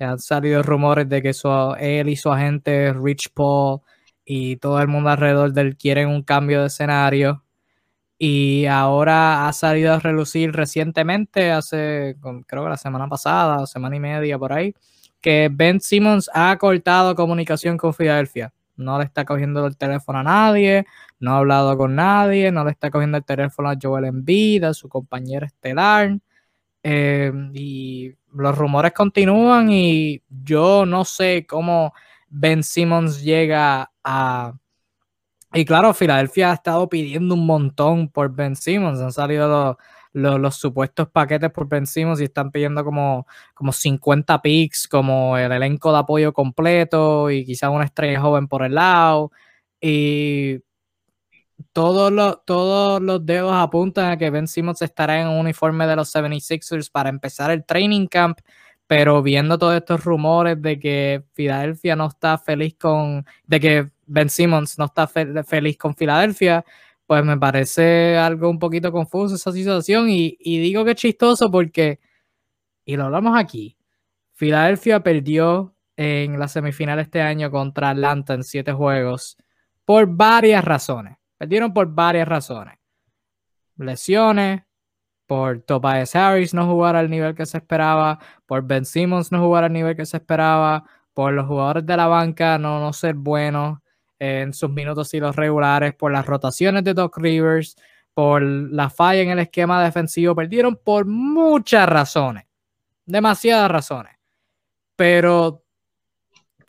han 0.00 0.18
salido 0.18 0.62
rumores 0.62 1.08
de 1.08 1.22
que 1.22 1.32
él 1.80 2.08
y 2.08 2.16
su 2.16 2.32
agente 2.32 2.92
Rich 2.94 3.30
Paul 3.34 3.80
y 4.24 4.56
todo 4.56 4.80
el 4.80 4.88
mundo 4.88 5.10
alrededor 5.10 5.52
de 5.52 5.62
él 5.62 5.76
quieren 5.76 6.08
un 6.08 6.22
cambio 6.22 6.60
de 6.62 6.68
escenario. 6.68 7.44
Y 8.18 8.66
ahora 8.66 9.48
ha 9.48 9.52
salido 9.52 9.94
a 9.94 9.98
relucir 10.00 10.52
recientemente, 10.52 11.52
hace 11.52 12.16
creo 12.46 12.64
que 12.64 12.70
la 12.70 12.76
semana 12.78 13.08
pasada, 13.08 13.66
semana 13.66 13.96
y 13.96 14.00
media 14.00 14.38
por 14.38 14.52
ahí, 14.52 14.74
que 15.22 15.50
Ben 15.52 15.80
Simmons 15.80 16.30
ha 16.34 16.56
cortado 16.58 17.14
comunicación 17.14 17.78
con 17.78 17.94
Filadelfia 17.94 18.52
no 18.80 18.98
le 18.98 19.04
está 19.04 19.24
cogiendo 19.24 19.66
el 19.66 19.76
teléfono 19.76 20.18
a 20.18 20.22
nadie, 20.24 20.86
no 21.18 21.34
ha 21.34 21.38
hablado 21.38 21.76
con 21.76 21.94
nadie, 21.94 22.50
no 22.50 22.64
le 22.64 22.70
está 22.70 22.90
cogiendo 22.90 23.18
el 23.18 23.24
teléfono 23.24 23.70
a 23.70 23.76
Joel 23.80 24.06
Embiid, 24.06 24.64
a 24.64 24.74
su 24.74 24.88
compañero 24.88 25.46
estelar. 25.46 26.18
Eh, 26.82 27.32
y 27.52 28.14
los 28.32 28.56
rumores 28.56 28.92
continúan 28.92 29.70
y 29.70 30.22
yo 30.28 30.86
no 30.86 31.04
sé 31.04 31.46
cómo 31.46 31.92
Ben 32.28 32.62
Simmons 32.62 33.22
llega 33.22 33.90
a... 34.04 34.54
Y 35.52 35.64
claro, 35.64 35.92
Filadelfia 35.94 36.52
ha 36.52 36.54
estado 36.54 36.88
pidiendo 36.88 37.34
un 37.34 37.44
montón 37.44 38.08
por 38.08 38.32
Ben 38.32 38.54
Simmons, 38.54 39.00
han 39.00 39.12
salido 39.12 39.48
los 39.48 39.76
los, 40.12 40.56
supuestos 40.56 41.08
paquetes 41.08 41.50
por 41.50 41.68
vencimos 41.68 42.20
y 42.20 42.24
están 42.24 42.50
pidiendo 42.50 42.84
como, 42.84 43.26
como 43.54 43.72
50 43.72 44.42
picks, 44.42 44.88
como 44.88 45.36
el 45.38 45.52
elenco 45.52 45.92
de 45.92 45.98
apoyo 45.98 46.32
completo 46.32 47.30
y 47.30 47.44
quizás 47.44 47.70
una 47.70 47.84
estrella 47.84 48.20
joven 48.20 48.48
por 48.48 48.64
el 48.64 48.74
lado. 48.74 49.32
Y 49.80 50.60
todos 51.72 52.12
los, 52.12 52.44
todos 52.44 53.00
los 53.02 53.24
dedos 53.24 53.52
apuntan 53.54 54.10
a 54.10 54.16
que 54.18 54.30
Ben 54.30 54.48
Simmons 54.48 54.82
estará 54.82 55.20
en 55.20 55.28
un 55.28 55.38
uniforme 55.38 55.86
de 55.86 55.96
los 55.96 56.14
76ers 56.14 56.90
para 56.90 57.08
empezar 57.10 57.50
el 57.50 57.64
training 57.64 58.06
camp, 58.06 58.38
pero 58.86 59.22
viendo 59.22 59.58
todos 59.58 59.76
estos 59.76 60.04
rumores 60.04 60.60
de 60.60 60.78
que 60.80 61.24
Filadelfia 61.34 61.96
no 61.96 62.06
está 62.08 62.38
feliz 62.38 62.74
con, 62.78 63.24
de 63.46 63.60
que 63.60 63.90
Ben 64.06 64.28
Simmons 64.28 64.78
no 64.78 64.86
está 64.86 65.06
feliz 65.06 65.78
con 65.78 65.94
Filadelfia, 65.94 66.64
pues 67.10 67.24
me 67.24 67.36
parece 67.36 68.16
algo 68.16 68.48
un 68.48 68.60
poquito 68.60 68.92
confuso 68.92 69.34
esa 69.34 69.50
situación 69.50 70.08
y, 70.08 70.36
digo 70.38 70.84
que 70.84 70.92
es 70.92 70.96
chistoso 70.96 71.50
porque, 71.50 71.98
y 72.84 72.94
lo 72.96 73.06
hablamos 73.06 73.36
aquí, 73.36 73.76
Filadelfia 74.34 75.02
perdió 75.02 75.74
en 75.96 76.38
la 76.38 76.46
semifinal 76.46 77.00
este 77.00 77.20
año 77.20 77.50
contra 77.50 77.90
Atlanta 77.90 78.34
en 78.34 78.44
siete 78.44 78.72
juegos 78.72 79.36
por 79.84 80.06
varias 80.06 80.64
razones. 80.64 81.16
Perdieron 81.36 81.74
por 81.74 81.92
varias 81.92 82.28
razones. 82.28 82.78
Lesiones, 83.76 84.62
por 85.26 85.62
Tobias 85.62 86.14
Harris 86.14 86.54
no 86.54 86.64
jugar 86.68 86.94
al 86.94 87.10
nivel 87.10 87.34
que 87.34 87.44
se 87.44 87.58
esperaba, 87.58 88.20
por 88.46 88.62
Ben 88.62 88.84
Simmons 88.84 89.32
no 89.32 89.40
jugar 89.40 89.64
al 89.64 89.72
nivel 89.72 89.96
que 89.96 90.06
se 90.06 90.18
esperaba, 90.18 90.84
por 91.12 91.32
los 91.32 91.48
jugadores 91.48 91.84
de 91.84 91.96
la 91.96 92.06
banca 92.06 92.56
no, 92.56 92.78
no 92.78 92.92
ser 92.92 93.16
buenos 93.16 93.80
en 94.20 94.52
sus 94.52 94.70
minutos 94.70 95.12
y 95.14 95.18
los 95.18 95.34
regulares, 95.34 95.94
por 95.94 96.12
las 96.12 96.26
rotaciones 96.26 96.84
de 96.84 96.94
Doc 96.94 97.16
Rivers, 97.16 97.74
por 98.14 98.42
la 98.42 98.90
falla 98.90 99.22
en 99.22 99.30
el 99.30 99.38
esquema 99.40 99.82
defensivo. 99.82 100.36
Perdieron 100.36 100.76
por 100.76 101.06
muchas 101.06 101.88
razones, 101.88 102.44
demasiadas 103.06 103.70
razones. 103.70 104.14
Pero 104.94 105.64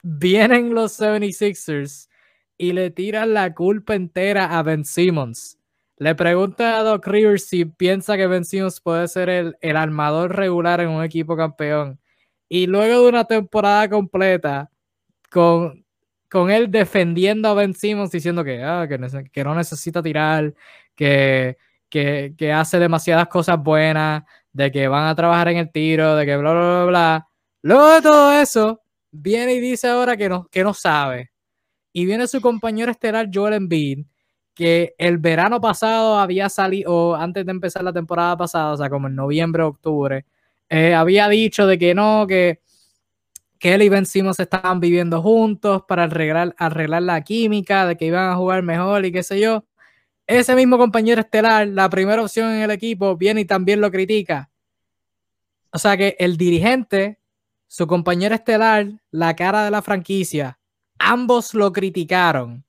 vienen 0.01 0.73
los 0.73 0.99
76ers 0.99 2.09
y 2.57 2.71
le 2.71 2.89
tiran 2.89 3.33
la 3.33 3.53
culpa 3.53 3.95
entera 3.95 4.57
a 4.57 4.63
Ben 4.63 4.85
Simmons. 4.85 5.59
Le 5.97 6.15
pregunta 6.15 6.79
a 6.79 6.83
Doc 6.83 7.05
Rivers 7.05 7.45
si 7.45 7.65
piensa 7.65 8.15
que 8.15 8.27
Ben 8.27 8.45
Simmons 8.45 8.79
puede 8.79 9.07
ser 9.09 9.29
el, 9.29 9.57
el 9.59 9.75
armador 9.75 10.35
regular 10.35 10.79
en 10.79 10.89
un 10.89 11.03
equipo 11.03 11.35
campeón. 11.35 11.99
Y 12.47 12.67
luego 12.67 13.03
de 13.03 13.09
una 13.09 13.25
temporada 13.25 13.89
completa, 13.89 14.71
con, 15.29 15.80
con 16.31 16.49
él 16.49 16.71
defendiendo 16.71 17.49
a 17.49 17.53
Ben 17.53 17.73
Simmons, 17.73 18.09
diciendo 18.09 18.41
que, 18.45 18.63
ah, 18.63 18.87
que, 18.87 19.43
no 19.43 19.53
necesita 19.53 20.01
tirar, 20.01 20.53
que, 20.95 21.57
que, 21.89 22.33
que, 22.37 22.53
hace 22.53 22.79
demasiadas 22.79 23.27
cosas 23.27 23.61
buenas, 23.61 24.23
de 24.53 24.71
que 24.71 24.87
van 24.87 25.07
a 25.07 25.15
trabajar 25.15 25.49
en 25.49 25.57
el 25.57 25.69
tiro, 25.71 26.15
de 26.15 26.25
que 26.25 26.37
bla, 26.37 26.53
bla, 26.53 26.61
bla, 26.61 26.85
bla. 26.85 27.27
Luego 27.63 27.89
de 27.95 28.01
todo 28.01 28.31
eso, 28.31 28.81
viene 29.11 29.55
y 29.55 29.59
dice 29.59 29.89
ahora 29.89 30.15
que 30.15 30.29
no, 30.29 30.47
que 30.47 30.63
no 30.63 30.73
sabe. 30.73 31.31
Y 31.91 32.05
viene 32.05 32.25
su 32.27 32.39
compañero 32.39 32.91
estelar 32.91 33.29
Joel 33.33 33.55
Embiid, 33.55 34.05
que 34.55 34.95
el 34.97 35.17
verano 35.17 35.59
pasado 35.59 36.17
había 36.17 36.47
salido, 36.47 36.93
o 36.93 37.15
antes 37.15 37.45
de 37.45 37.51
empezar 37.51 37.83
la 37.83 37.91
temporada 37.91 38.37
pasada, 38.37 38.71
o 38.71 38.77
sea, 38.77 38.89
como 38.89 39.07
en 39.07 39.15
noviembre, 39.15 39.63
octubre, 39.63 40.25
eh, 40.69 40.93
había 40.93 41.27
dicho 41.27 41.67
de 41.67 41.77
que 41.77 41.93
no, 41.93 42.25
que, 42.25 42.61
que 43.61 43.75
él 43.75 43.83
y 43.83 43.89
Ben 43.89 44.07
Simmons 44.07 44.39
estaban 44.39 44.79
viviendo 44.79 45.21
juntos 45.21 45.83
para 45.87 46.05
arreglar, 46.05 46.55
arreglar 46.57 47.03
la 47.03 47.21
química, 47.21 47.85
de 47.85 47.95
que 47.95 48.05
iban 48.05 48.31
a 48.31 48.35
jugar 48.35 48.63
mejor 48.63 49.05
y 49.05 49.11
qué 49.11 49.21
sé 49.21 49.39
yo. 49.39 49.65
Ese 50.25 50.55
mismo 50.55 50.79
compañero 50.79 51.21
estelar, 51.21 51.67
la 51.67 51.87
primera 51.87 52.23
opción 52.23 52.51
en 52.51 52.61
el 52.63 52.71
equipo, 52.71 53.15
viene 53.15 53.41
y 53.41 53.45
también 53.45 53.79
lo 53.79 53.91
critica. 53.91 54.49
O 55.71 55.77
sea 55.77 55.95
que 55.95 56.15
el 56.17 56.37
dirigente 56.37 57.19
su 57.67 57.85
compañero 57.85 58.33
estelar, 58.33 58.87
la 59.11 59.35
cara 59.35 59.63
de 59.63 59.71
la 59.71 59.83
franquicia, 59.83 60.59
ambos 60.97 61.53
lo 61.53 61.71
criticaron. 61.71 62.65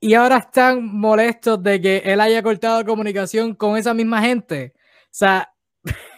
Y 0.00 0.14
ahora 0.14 0.38
están 0.38 0.86
molestos 0.86 1.60
de 1.62 1.80
que 1.80 1.98
él 1.98 2.20
haya 2.20 2.42
cortado 2.44 2.84
comunicación 2.84 3.56
con 3.56 3.76
esa 3.76 3.92
misma 3.92 4.22
gente. 4.22 4.72
O 4.76 5.08
sea, 5.10 5.52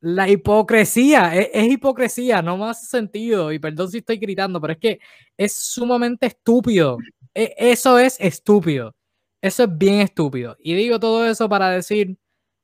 la 0.00 0.28
hipocresía, 0.28 1.34
es, 1.34 1.72
hipocresía, 1.72 2.42
no 2.42 2.56
más 2.56 2.88
sentido. 2.88 3.52
Y 3.52 3.58
perdón 3.58 3.90
si 3.90 3.98
estoy 3.98 4.18
gritando, 4.18 4.60
pero 4.60 4.74
es 4.74 4.78
que 4.78 5.00
es 5.36 5.54
sumamente 5.54 6.26
estúpido. 6.26 6.98
E, 7.34 7.54
eso 7.58 7.98
es 7.98 8.16
estúpido. 8.20 8.94
Eso 9.40 9.64
es 9.64 9.78
bien 9.78 10.00
estúpido. 10.00 10.56
Y 10.60 10.74
digo 10.74 10.98
todo 10.98 11.26
eso 11.26 11.48
para 11.48 11.70
decir 11.70 12.16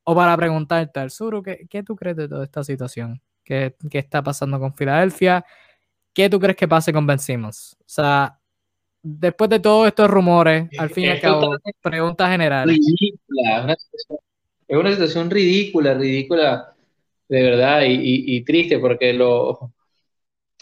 o 0.05 0.14
para 0.14 0.37
preguntarte, 0.37 1.01
Arzuro, 1.01 1.43
¿qué, 1.43 1.66
¿qué 1.68 1.82
tú 1.82 1.97
crees 1.97 2.16
de 2.16 2.28
toda 2.28 2.45
esta 2.45 2.62
situación? 2.62 3.20
¿Qué, 3.45 3.74
está 3.93 4.22
pasando 4.22 4.59
con 4.59 4.74
Filadelfia? 4.74 5.45
¿Qué 6.12 6.30
tú 6.30 6.41
crees 6.41 6.57
que 6.57 6.68
pase 6.68 6.93
con 6.93 7.07
Ben 7.07 7.18
Simmons? 7.18 7.76
O 7.80 7.85
sea, 7.87 8.39
después 9.03 9.51
de 9.51 9.61
todos 9.61 9.87
estos 9.87 10.11
rumores, 10.11 10.68
al 10.78 10.91
fin 10.91 11.05
y 11.05 11.09
al 11.09 11.20
cabo, 11.20 11.57
pregunta 11.82 12.28
general. 12.30 12.68
Ridícula, 12.68 13.76
es 14.66 14.76
una 14.76 14.91
situación 14.93 15.30
ridícula, 15.30 15.95
ridícula, 15.95 16.74
de 17.29 17.43
verdad, 17.43 17.83
y, 17.87 18.45
triste, 18.45 18.79
porque 18.79 19.12
lo, 19.12 19.72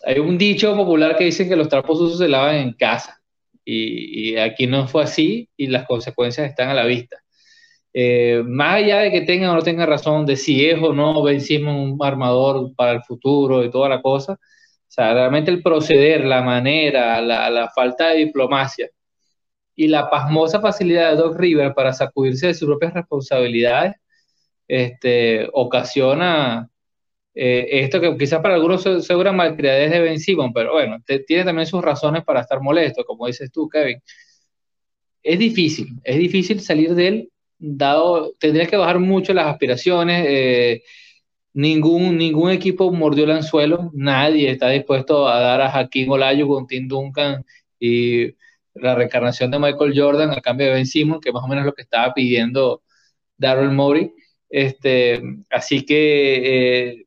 hay 0.05 0.19
un 0.19 0.39
dicho 0.39 0.75
popular 0.77 1.17
que 1.17 1.25
dicen 1.25 1.49
que 1.49 1.57
los 1.57 1.69
trapos 1.69 1.99
sucios 1.99 2.19
se 2.19 2.29
lavan 2.29 2.57
en 2.57 2.73
casa, 2.75 3.21
y, 3.65 4.37
aquí 4.37 4.67
no 4.67 4.87
fue 4.89 5.05
así, 5.05 5.49
y 5.57 5.69
las 5.69 5.87
consecuencias 5.87 6.49
están 6.49 6.69
a 6.71 6.75
la 6.75 6.85
vista. 6.85 7.19
Eh, 7.95 8.43
más 8.47 8.77
allá 8.77 9.01
de 9.01 9.11
que 9.11 9.21
tenga 9.23 9.53
o 9.53 9.55
no 9.55 9.63
tenga 9.63 9.85
razón 9.87 10.25
de 10.27 10.37
si 10.37 10.67
es 10.67 10.83
o 10.83 10.95
no 10.95 11.23
vencimos 11.23 11.75
un 11.77 11.99
armador 12.03 12.75
para 12.75 12.93
el 12.93 13.03
futuro 13.03 13.63
y 13.65 13.71
toda 13.71 13.89
la 13.89 14.01
cosa, 14.03 14.35
o 14.35 14.39
sea, 14.95 15.15
realmente 15.15 15.51
el 15.51 15.63
proceder, 15.63 16.25
la 16.25 16.43
manera, 16.43 17.21
la 17.21 17.71
falta 17.75 18.11
de 18.11 18.19
diplomacia 18.19 18.91
y 19.75 19.89
la 19.89 20.11
pasmosa 20.11 20.61
facilidad 20.61 21.11
de 21.11 21.17
Doc 21.17 21.39
River 21.39 21.75
para 21.75 21.93
sacudirse 21.93 22.49
de 22.49 22.55
sus 22.55 22.69
propias 22.69 22.95
responsabilidades, 22.95 23.95
este, 24.69 25.49
ocasiona 25.53 26.69
eh, 27.35 27.67
esto 27.85 28.01
que 28.01 28.17
quizás 28.17 28.41
para 28.41 28.55
algunos 28.55 28.83
se, 28.83 29.15
mal 29.15 29.35
malcriadez 29.35 29.91
de 29.91 30.01
Ben 30.01 30.21
Simon, 30.21 30.53
pero 30.53 30.73
bueno, 30.73 30.99
tiene 31.27 31.45
también 31.45 31.67
sus 31.67 31.83
razones 31.83 32.25
para 32.25 32.41
estar 32.41 32.61
molesto, 32.61 33.05
como 33.05 33.27
dices 33.27 33.51
tú, 33.51 33.69
Kevin. 33.69 34.01
Es 35.23 35.39
difícil, 35.39 35.89
es 36.05 36.19
difícil 36.19 36.61
salir 36.61 36.95
de 36.95 37.09
él 37.09 37.33
dado, 37.59 38.35
tendrías 38.39 38.69
que 38.69 38.77
bajar 38.77 38.99
mucho 38.99 39.33
las 39.33 39.47
aspiraciones. 39.47 40.27
Eh, 40.29 40.83
ningún, 41.55 42.19
ningún 42.19 42.51
equipo 42.51 42.91
mordió 42.93 43.25
el 43.25 43.33
anzuelo, 43.33 43.91
nadie 43.95 44.51
está 44.51 44.69
dispuesto 44.71 45.29
a 45.29 45.41
dar 45.41 45.61
a 45.61 45.71
Jaquín 45.71 46.11
Olayo 46.11 46.49
con 46.49 46.67
Tim 46.67 46.89
Duncan 46.89 47.45
y 47.79 48.35
la 48.75 48.95
reencarnación 48.95 49.51
de 49.51 49.59
Michael 49.59 49.93
Jordan 49.97 50.31
a 50.31 50.41
cambio 50.41 50.67
de 50.69 50.75
Ben 50.75 50.87
Simon, 50.87 51.21
que 51.21 51.33
más 51.33 51.45
o 51.45 51.49
menos 51.49 51.63
es 51.63 51.67
lo 51.67 51.75
que 51.75 51.83
estaba 51.83 52.13
pidiendo 52.15 52.83
Darrell 53.37 53.71
Murray. 53.71 54.13
Este, 54.53 55.23
así 55.51 55.85
que 55.87 56.91
eh, 56.91 57.07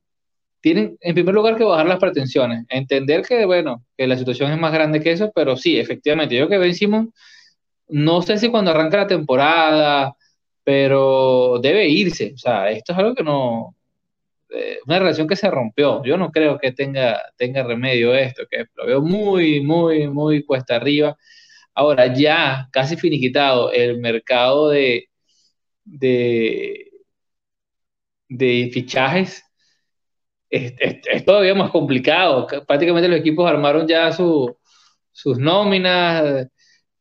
tienen 0.62 0.98
en 1.02 1.14
primer 1.14 1.36
lugar 1.36 1.56
que 1.58 1.64
bajar 1.64 1.86
las 1.86 2.00
pretensiones, 2.00 2.66
entender 2.70 3.22
que, 3.24 3.46
bueno, 3.46 3.86
que 3.96 4.08
la 4.08 4.18
situación 4.18 4.52
es 4.52 4.60
más 4.60 4.74
grande 4.74 5.00
que 5.02 5.12
eso, 5.12 5.32
pero 5.36 5.56
sí, 5.56 5.78
efectivamente, 5.80 6.36
yo 6.36 6.50
que 6.50 6.58
Ben 6.58 6.74
Simon, 6.74 7.14
no 7.90 8.22
sé 8.24 8.40
si 8.40 8.50
cuando 8.50 8.72
arranca 8.72 8.98
la 8.98 9.08
temporada, 9.08 10.16
pero 10.64 11.60
debe 11.62 11.88
irse. 11.90 12.34
O 12.36 12.38
sea, 12.38 12.72
esto 12.72 12.94
es 12.94 13.00
algo 13.00 13.16
que 13.16 13.24
no, 13.24 13.76
eh, 14.50 14.80
una 14.88 15.00
relación 15.00 15.28
que 15.28 15.36
se 15.36 15.52
rompió. 15.52 16.04
Yo 16.04 16.18
no 16.18 16.32
creo 16.32 16.58
que 16.60 16.72
tenga, 16.72 17.22
tenga 17.38 17.64
remedio 17.64 18.16
esto, 18.16 18.44
que 18.50 18.66
lo 18.76 18.88
veo 18.88 19.02
muy, 19.02 19.62
muy, 19.62 20.08
muy 20.10 20.44
cuesta 20.44 20.78
arriba. 20.78 21.18
Ahora, 21.76 22.14
ya 22.14 22.70
casi 22.72 22.98
finiquitado 22.98 23.72
el 23.72 24.00
mercado 24.00 24.70
de, 24.70 25.10
de, 25.86 26.92
de 28.30 28.70
fichajes. 28.74 29.44
Es, 30.50 30.74
todavía 31.26 31.56
más 31.56 31.72
complicado. 31.72 32.48
Prácticamente 32.68 33.10
los 33.10 33.20
equipos 33.20 33.50
armaron 33.50 33.88
ya 33.88 34.12
su, 34.12 34.56
sus 35.12 35.38
nóminas, 35.38 36.48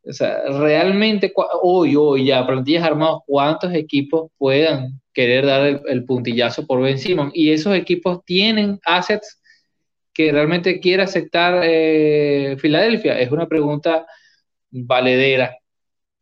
o 0.07 0.13
sea, 0.13 0.43
realmente 0.49 1.33
hoy, 1.63 1.97
hoy 1.97 2.27
ya, 2.27 2.47
plantillas 2.47 2.85
armados, 2.85 3.23
¿cuántos 3.27 3.73
equipos 3.73 4.31
puedan 4.37 5.01
querer 5.15 5.47
dar 5.47 5.83
el, 5.87 6.05
puntillazo 6.05 6.67
por 6.67 6.83
Ben 6.83 6.99
Simon? 6.99 7.31
Y 7.33 7.53
esos 7.53 7.75
equipos 7.75 8.25
tienen 8.25 8.79
assets 8.85 9.41
que 10.13 10.31
realmente 10.31 10.79
quiere 10.81 11.03
aceptar 11.03 11.63
eh, 11.65 12.57
Filadelfia. 12.59 13.19
Es 13.19 13.31
una 13.33 13.49
pregunta 13.49 14.07
valedera, 14.71 15.57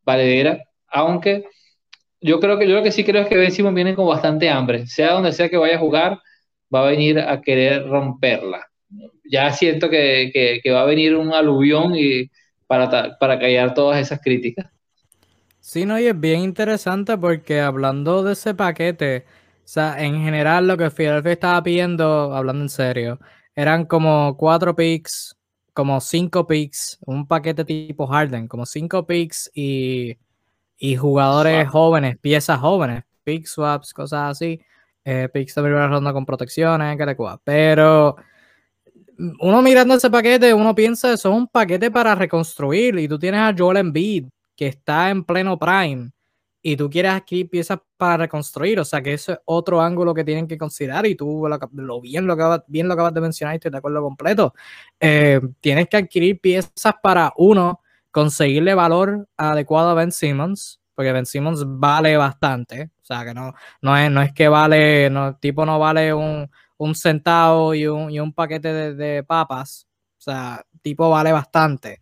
valedera, 0.05 0.62
aunque 0.88 1.44
yo 2.22 2.40
creo 2.40 2.58
que 2.58 2.68
yo 2.68 2.74
lo 2.76 2.82
que 2.82 2.92
sí 2.92 3.04
creo 3.04 3.22
es 3.22 3.28
que 3.28 3.36
Ben 3.36 3.52
Simon 3.52 3.74
viene 3.74 3.94
con 3.94 4.06
bastante 4.06 4.48
hambre, 4.48 4.86
sea 4.86 5.12
donde 5.12 5.32
sea 5.32 5.48
que 5.48 5.56
vaya 5.56 5.76
a 5.76 5.80
jugar, 5.80 6.18
va 6.74 6.86
a 6.86 6.90
venir 6.90 7.18
a 7.18 7.40
querer 7.40 7.86
romperla. 7.86 8.66
Ya 9.24 9.50
siento 9.52 9.90
que, 9.90 10.60
que 10.62 10.70
va 10.70 10.82
a 10.82 10.86
venir 10.86 11.16
un 11.16 11.32
aluvión 11.32 11.94
y 11.96 12.30
para, 13.18 13.38
callar 13.38 13.74
todas 13.74 14.00
esas 14.00 14.20
críticas. 14.20 14.66
Sí, 15.60 15.84
no, 15.84 15.98
y 15.98 16.06
es 16.06 16.18
bien 16.18 16.40
interesante 16.40 17.16
porque 17.18 17.60
hablando 17.60 18.22
de 18.22 18.32
ese 18.32 18.54
paquete, 18.54 19.24
o 19.58 19.68
sea, 19.68 20.02
en 20.02 20.22
general 20.24 20.66
lo 20.66 20.76
que 20.76 20.90
Philadelphia 20.90 21.32
estaba 21.32 21.62
pidiendo, 21.62 22.34
hablando 22.34 22.64
en 22.64 22.68
serio, 22.68 23.20
eran 23.54 23.84
como 23.84 24.36
cuatro 24.36 24.74
picks, 24.74 25.36
como 25.72 26.00
cinco 26.00 26.46
picks, 26.46 26.98
un 27.06 27.26
paquete 27.26 27.64
tipo 27.64 28.06
Harden, 28.06 28.48
como 28.48 28.66
cinco 28.66 29.06
picks 29.06 29.50
y 29.54 30.16
y 30.85 30.97
jugadores 30.97 31.68
jóvenes, 31.68 32.18
piezas 32.18 32.59
jóvenes, 32.59 33.05
pick 33.22 33.47
swaps, 33.47 33.95
cosas 33.95 34.33
así, 34.33 34.61
eh, 35.05 35.28
picks 35.33 35.55
de 35.55 35.62
primera 35.62 35.87
ronda 35.87 36.12
con 36.12 36.26
protecciones, 36.26 36.99
que 36.99 37.16
Pero 37.45 38.16
uno 39.39 39.62
mirando 39.62 39.95
ese 39.95 40.11
paquete, 40.11 40.53
uno 40.53 40.74
piensa, 40.74 41.12
eso 41.12 41.30
es 41.30 41.37
un 41.37 41.47
paquete 41.47 41.93
para 41.93 42.16
reconstruir 42.16 42.99
y 42.99 43.07
tú 43.07 43.16
tienes 43.16 43.41
a 43.41 43.55
Joel 43.57 43.76
Embiid 43.76 44.24
que 44.57 44.66
está 44.66 45.09
en 45.11 45.22
pleno 45.22 45.57
prime 45.57 46.11
y 46.61 46.76
tú 46.76 46.91
quieres 46.91 47.12
adquirir 47.12 47.49
piezas 47.49 47.78
para 47.97 48.16
reconstruir, 48.16 48.80
o 48.80 48.85
sea 48.85 49.01
que 49.01 49.12
eso 49.12 49.35
es 49.35 49.39
otro 49.45 49.80
ángulo 49.80 50.12
que 50.12 50.24
tienen 50.24 50.49
que 50.49 50.59
considerar 50.59 51.07
y 51.07 51.14
tú 51.14 51.49
lo, 51.74 52.01
bien, 52.01 52.26
lo 52.26 52.33
acabas, 52.33 52.64
bien 52.66 52.89
lo 52.89 52.95
acabas 52.95 53.14
de 53.14 53.20
mencionar 53.20 53.55
y 53.55 53.59
estoy 53.59 53.70
de 53.70 53.78
acuerdo 53.78 54.03
completo. 54.03 54.53
Eh, 54.99 55.41
tienes 55.61 55.89
que 55.89 55.99
adquirir 55.99 56.41
piezas 56.41 56.95
para 57.01 57.33
uno, 57.37 57.82
conseguirle 58.12 58.74
valor 58.74 59.28
adecuado 59.36 59.90
a 59.90 59.94
Ben 59.94 60.12
Simmons, 60.12 60.80
porque 60.94 61.12
Ben 61.12 61.26
Simmons 61.26 61.64
vale 61.66 62.16
bastante, 62.16 62.90
o 63.02 63.04
sea 63.04 63.24
que 63.24 63.34
no, 63.34 63.52
no, 63.80 63.96
es, 63.96 64.10
no 64.10 64.22
es 64.22 64.32
que 64.32 64.48
vale, 64.48 65.10
no, 65.10 65.36
tipo 65.36 65.66
no 65.66 65.78
vale 65.78 66.14
un, 66.14 66.48
un 66.76 66.94
centavo 66.94 67.74
y 67.74 67.86
un, 67.86 68.10
y 68.10 68.20
un 68.20 68.32
paquete 68.32 68.72
de, 68.72 68.94
de 68.94 69.24
papas, 69.24 69.88
o 70.18 70.20
sea, 70.20 70.64
tipo 70.82 71.10
vale 71.10 71.32
bastante, 71.32 72.00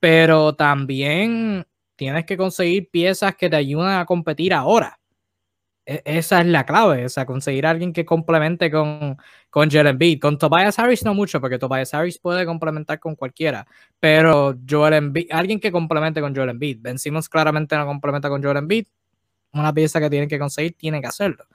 pero 0.00 0.54
también 0.54 1.66
tienes 1.96 2.24
que 2.24 2.36
conseguir 2.36 2.88
piezas 2.90 3.34
que 3.36 3.50
te 3.50 3.56
ayuden 3.56 3.88
a 3.88 4.06
competir 4.06 4.54
ahora. 4.54 4.97
E, 5.88 6.02
esa 6.04 6.40
es 6.42 6.46
la 6.46 6.66
clave, 6.66 7.06
o 7.06 7.08
sea, 7.08 7.24
conseguir 7.24 7.66
a 7.66 7.70
alguien 7.70 7.94
que 7.94 8.04
complemente 8.04 8.70
con, 8.70 9.16
con 9.48 9.70
Joel 9.70 9.86
Embiid. 9.86 10.20
Con 10.20 10.36
Tobias 10.36 10.78
Harris 10.78 11.02
no 11.04 11.14
mucho, 11.14 11.40
porque 11.40 11.58
Tobias 11.58 11.94
Harris 11.94 12.18
puede 12.18 12.44
complementar 12.44 13.00
con 13.00 13.16
cualquiera, 13.16 13.66
pero 13.98 14.54
Joel 14.68 14.94
Embiid, 14.94 15.28
alguien 15.30 15.58
que 15.58 15.72
complemente 15.72 16.20
con 16.20 16.36
Joel 16.36 16.50
Embiid. 16.50 16.78
Ben 16.82 16.98
Simmons 16.98 17.28
claramente 17.30 17.74
no 17.76 17.86
complementa 17.86 18.28
con 18.28 18.42
Joel 18.42 18.58
Embiid. 18.58 18.86
Una 19.54 19.72
pieza 19.72 20.00
que 20.00 20.10
tienen 20.10 20.28
que 20.28 20.38
conseguir, 20.38 20.76
tiene 20.76 21.00
que 21.00 21.06
hacerlo. 21.06 21.46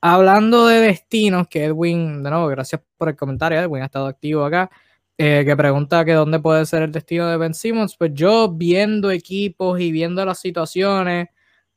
Hablando 0.00 0.66
de 0.68 0.80
destinos, 0.80 1.48
que 1.48 1.66
Edwin, 1.66 2.22
de 2.22 2.30
nuevo, 2.30 2.46
gracias 2.48 2.80
por 2.96 3.10
el 3.10 3.16
comentario, 3.16 3.60
Edwin 3.60 3.82
ha 3.82 3.86
estado 3.86 4.06
activo 4.06 4.44
acá. 4.44 4.70
Eh, 5.18 5.44
que 5.46 5.56
pregunta 5.56 6.04
que 6.04 6.12
dónde 6.12 6.40
puede 6.40 6.66
ser 6.66 6.82
el 6.82 6.92
destino 6.92 7.28
de 7.28 7.36
Ben 7.38 7.54
Simmons, 7.54 7.96
pues 7.98 8.12
yo 8.14 8.50
viendo 8.50 9.10
equipos 9.10 9.80
y 9.80 9.92
viendo 9.92 10.24
las 10.24 10.38
situaciones 10.40 11.28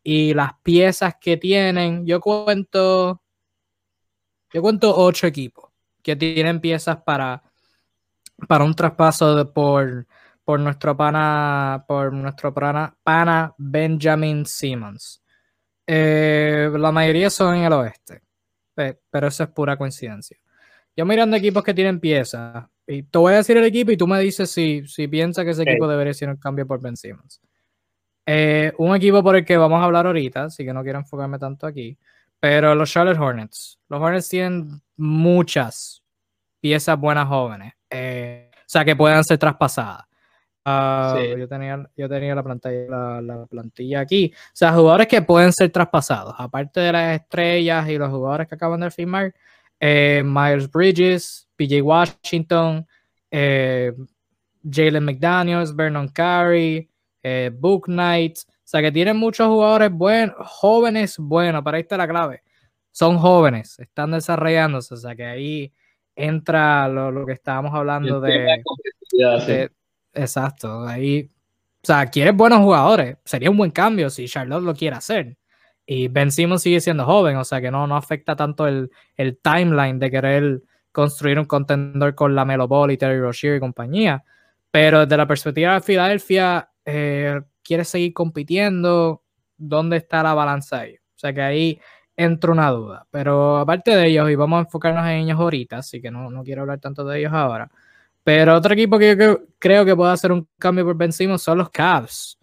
y 0.03 0.33
las 0.33 0.53
piezas 0.63 1.15
que 1.19 1.37
tienen, 1.37 2.05
yo 2.05 2.19
cuento, 2.19 3.21
yo 4.53 4.61
cuento 4.61 4.95
ocho 4.95 5.27
equipos 5.27 5.69
que 6.01 6.15
tienen 6.15 6.59
piezas 6.59 6.97
para, 7.03 7.43
para 8.47 8.63
un 8.63 8.73
traspaso 8.73 9.51
por, 9.53 10.07
por 10.43 10.59
nuestro 10.59 10.95
pana, 10.95 11.83
por 11.87 12.13
nuestro 12.13 12.53
pana, 12.53 12.95
pana 13.03 13.53
Benjamin 13.57 14.45
Simmons. 14.45 15.21
Eh, 15.85 16.69
la 16.73 16.91
mayoría 16.91 17.29
son 17.29 17.55
en 17.55 17.63
el 17.63 17.73
oeste, 17.73 18.21
pero 18.73 19.27
eso 19.27 19.43
es 19.43 19.49
pura 19.49 19.77
coincidencia. 19.77 20.37
Yo 20.95 21.05
mirando 21.05 21.37
equipos 21.37 21.63
que 21.63 21.73
tienen 21.73 21.99
piezas, 21.99 22.65
y 22.85 23.03
te 23.03 23.17
voy 23.19 23.33
a 23.33 23.37
decir 23.37 23.55
el 23.57 23.65
equipo 23.65 23.91
y 23.91 23.97
tú 23.97 24.07
me 24.07 24.19
dices 24.19 24.49
si, 24.49 24.85
si 24.87 25.07
piensas 25.07 25.45
que 25.45 25.51
ese 25.51 25.61
equipo 25.61 25.87
debería 25.87 26.13
ser 26.13 26.29
un 26.29 26.37
cambio 26.37 26.65
por 26.65 26.81
Ben 26.81 26.97
Simmons. 26.97 27.39
Eh, 28.31 28.71
un 28.77 28.95
equipo 28.95 29.23
por 29.23 29.35
el 29.35 29.43
que 29.43 29.57
vamos 29.57 29.81
a 29.81 29.85
hablar 29.85 30.05
ahorita, 30.05 30.43
así 30.43 30.63
que 30.63 30.71
no 30.71 30.83
quiero 30.83 30.99
enfocarme 30.99 31.39
tanto 31.39 31.65
aquí, 31.65 31.97
pero 32.39 32.75
los 32.75 32.91
Charlotte 32.91 33.17
Hornets. 33.17 33.79
Los 33.89 33.99
Hornets 33.99 34.29
tienen 34.29 34.79
muchas 34.97 36.03
piezas 36.59 36.99
buenas 36.99 37.27
jóvenes, 37.27 37.73
eh, 37.89 38.51
o 38.55 38.63
sea, 38.67 38.85
que 38.85 38.95
puedan 38.95 39.23
ser 39.23 39.39
traspasadas. 39.39 40.05
Ah, 40.63 41.17
yo, 41.39 41.47
tenía, 41.47 41.89
yo 41.97 42.07
tenía 42.07 42.35
la 42.35 42.43
plantilla, 42.43 43.19
la, 43.19 43.47
plantilla 43.47 44.01
aquí. 44.01 44.31
O 44.35 44.51
sea, 44.53 44.73
jugadores 44.73 45.07
que 45.07 45.23
pueden 45.23 45.51
ser 45.51 45.71
traspasados, 45.71 46.35
aparte 46.37 46.81
de 46.81 46.91
las 46.91 47.19
estrellas 47.19 47.89
y 47.89 47.97
los 47.97 48.11
jugadores 48.11 48.47
que 48.47 48.53
acaban 48.53 48.81
de 48.81 48.91
firmar, 48.91 49.33
eh, 49.79 50.21
Myers 50.23 50.69
Bridges, 50.69 51.49
PJ 51.55 51.81
Washington, 51.81 52.85
eh, 53.31 53.91
Jalen 54.69 55.03
McDaniels, 55.03 55.75
Vernon 55.75 56.09
Carey, 56.09 56.87
eh, 57.23 57.51
Book 57.53 57.85
Knight. 57.85 58.37
O 58.39 58.61
sea 58.63 58.81
que 58.81 58.91
tienen 58.91 59.17
muchos 59.17 59.47
jugadores 59.47 59.91
buenos, 59.91 60.35
jóvenes 60.39 61.17
buenos, 61.17 61.63
para 61.63 61.77
ahí 61.77 61.81
está 61.81 61.97
la 61.97 62.07
clave. 62.07 62.43
Son 62.91 63.17
jóvenes, 63.17 63.79
están 63.79 64.11
desarrollándose. 64.11 64.93
O 64.93 64.97
sea 64.97 65.15
que 65.15 65.25
ahí 65.25 65.73
entra 66.15 66.87
lo, 66.87 67.25
que 67.25 67.33
estábamos 67.33 67.73
hablando 67.73 68.19
de, 68.19 68.61
Exacto, 70.13 70.85
ahí. 70.87 71.31
O 71.81 71.87
sea, 71.87 72.07
quieres 72.07 72.35
buenos 72.35 72.59
jugadores. 72.59 73.17
Sería 73.23 73.49
un 73.49 73.57
buen 73.57 73.71
cambio 73.71 74.09
si 74.09 74.27
Charlotte 74.27 74.63
lo 74.63 74.75
quiere 74.75 74.97
hacer. 74.97 75.37
Y 75.85 76.07
Ben 76.07 76.31
Simmons 76.31 76.61
sigue 76.61 76.81
siendo 76.81 77.05
joven, 77.05 77.37
o 77.37 77.43
sea 77.43 77.61
que 77.61 77.71
no, 77.71 77.87
no 77.87 77.95
afecta 77.95 78.35
tanto 78.35 78.67
el, 78.67 78.91
el 79.15 79.39
timeline 79.39 79.97
de 79.97 80.11
querer 80.11 80.61
construir 80.91 81.39
un 81.39 81.45
contendor 81.45 82.13
con 82.15 82.35
la 82.35 82.45
Melo 82.45 82.67
Ball 82.67 82.91
y 82.91 82.97
Terry 82.97 83.19
Rozier 83.19 83.55
y 83.55 83.59
compañía. 83.59 84.23
Pero 84.71 84.99
desde 84.99 85.17
la 85.17 85.25
perspectiva 85.25 85.73
de 85.75 85.81
Filadelfia, 85.81 86.69
eh, 86.93 87.41
quiere 87.63 87.85
seguir 87.85 88.13
compitiendo. 88.13 89.23
¿Dónde 89.57 89.97
está 89.97 90.23
la 90.23 90.33
balanza 90.33 90.81
ahí? 90.81 90.95
O 90.95 91.19
sea 91.19 91.33
que 91.33 91.41
ahí 91.41 91.81
entra 92.15 92.51
una 92.51 92.69
duda. 92.71 93.07
Pero 93.11 93.57
aparte 93.57 93.95
de 93.95 94.07
ellos, 94.07 94.29
y 94.29 94.35
vamos 94.35 94.57
a 94.57 94.61
enfocarnos 94.61 95.05
en 95.05 95.17
ellos 95.25 95.39
ahorita, 95.39 95.77
así 95.77 96.01
que 96.01 96.11
no, 96.11 96.29
no 96.29 96.43
quiero 96.43 96.61
hablar 96.61 96.79
tanto 96.79 97.03
de 97.05 97.19
ellos 97.19 97.33
ahora. 97.33 97.69
Pero 98.23 98.55
otro 98.55 98.73
equipo 98.73 98.99
que 98.99 99.15
yo 99.17 99.39
creo 99.59 99.85
que 99.85 99.95
puede 99.95 100.11
hacer 100.11 100.31
un 100.31 100.47
cambio 100.57 100.85
por 100.85 100.95
Ben 100.97 101.11
son 101.11 101.57
los 101.57 101.69
Cavs. 101.69 102.37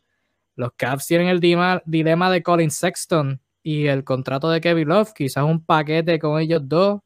Los 0.57 0.73
Cavs 0.77 1.07
tienen 1.07 1.29
el 1.29 1.41
dilema 1.41 2.31
de 2.31 2.43
Colin 2.43 2.71
Sexton 2.71 3.41
y 3.63 3.87
el 3.87 4.05
contrato 4.05 4.51
de 4.51 4.61
Kevin 4.61 4.89
Love, 4.89 5.13
quizás 5.13 5.45
un 5.45 5.65
paquete 5.65 6.19
con 6.19 6.41
ellos 6.41 6.63
dos 6.65 7.01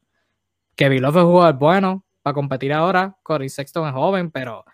Kevin 0.75 1.03
Love 1.03 1.17
es 1.17 1.23
jugador 1.23 1.59
bueno 1.59 2.05
para 2.21 2.33
competir 2.33 2.73
ahora. 2.73 3.15
Corey 3.23 3.49
Sexton 3.49 3.87
es 3.87 3.93
joven, 3.93 4.31
pero 4.31 4.65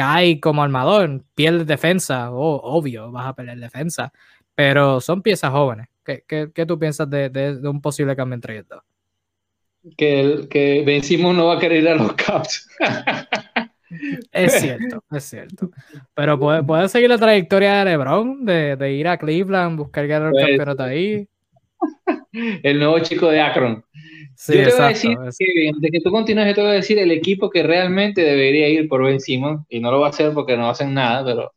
cae 0.00 0.40
como 0.40 0.62
armador, 0.62 1.22
pierde 1.34 1.66
defensa. 1.66 2.32
Oh, 2.32 2.58
obvio, 2.64 3.12
vas 3.12 3.26
a 3.26 3.34
perder 3.34 3.58
defensa. 3.58 4.10
Pero 4.54 4.98
son 5.02 5.20
piezas 5.20 5.50
jóvenes. 5.50 5.88
¿Qué, 6.02 6.24
qué, 6.26 6.66
tú 6.66 6.78
piensas 6.78 7.08
de, 7.10 7.28
de, 7.28 7.68
un 7.68 7.82
posible 7.82 8.16
cambio 8.16 8.34
entre 8.34 8.54
ellos 8.54 8.82
Que, 9.96 10.48
que 10.50 10.82
vencimos 10.86 11.36
no 11.36 11.46
va 11.46 11.56
a 11.56 11.58
querer 11.58 11.82
ir 11.82 11.88
a 11.90 11.94
los 11.94 12.14
Caps. 12.14 12.68
Es 14.30 14.60
cierto, 14.60 15.02
es 15.10 15.24
cierto. 15.24 15.70
Pero 16.14 16.38
puede, 16.38 16.62
puede 16.62 16.88
seguir 16.88 17.10
la 17.10 17.18
trayectoria 17.18 17.80
de 17.80 17.84
LeBron, 17.86 18.44
de, 18.44 18.76
de 18.76 18.92
ir 18.92 19.08
a 19.08 19.18
Cleveland, 19.18 19.76
buscar 19.76 20.06
ganar 20.06 20.28
el 20.28 20.32
pues, 20.32 20.46
campeonato 20.46 20.84
ahí. 20.84 21.28
El 22.62 22.78
nuevo 22.78 23.00
chico 23.00 23.28
de 23.28 23.40
Akron 23.40 23.84
yo 24.48 24.64
te 24.64 24.72
voy 24.72 24.80
a 24.80 24.88
decir, 24.88 25.16
que, 25.82 25.90
que 25.90 26.00
tú 26.00 26.10
continúes, 26.10 26.48
yo 26.48 26.54
te 26.54 26.60
voy 26.60 26.70
a 26.70 26.74
decir 26.74 26.98
el 26.98 27.10
equipo 27.10 27.50
que 27.50 27.62
realmente 27.62 28.22
debería 28.22 28.68
ir 28.68 28.88
por 28.88 29.04
Ben 29.04 29.20
Simmons, 29.20 29.66
y 29.68 29.80
no 29.80 29.90
lo 29.90 30.00
va 30.00 30.08
a 30.08 30.10
hacer 30.10 30.32
porque 30.32 30.56
no 30.56 30.68
hacen 30.68 30.94
nada, 30.94 31.24
pero, 31.24 31.52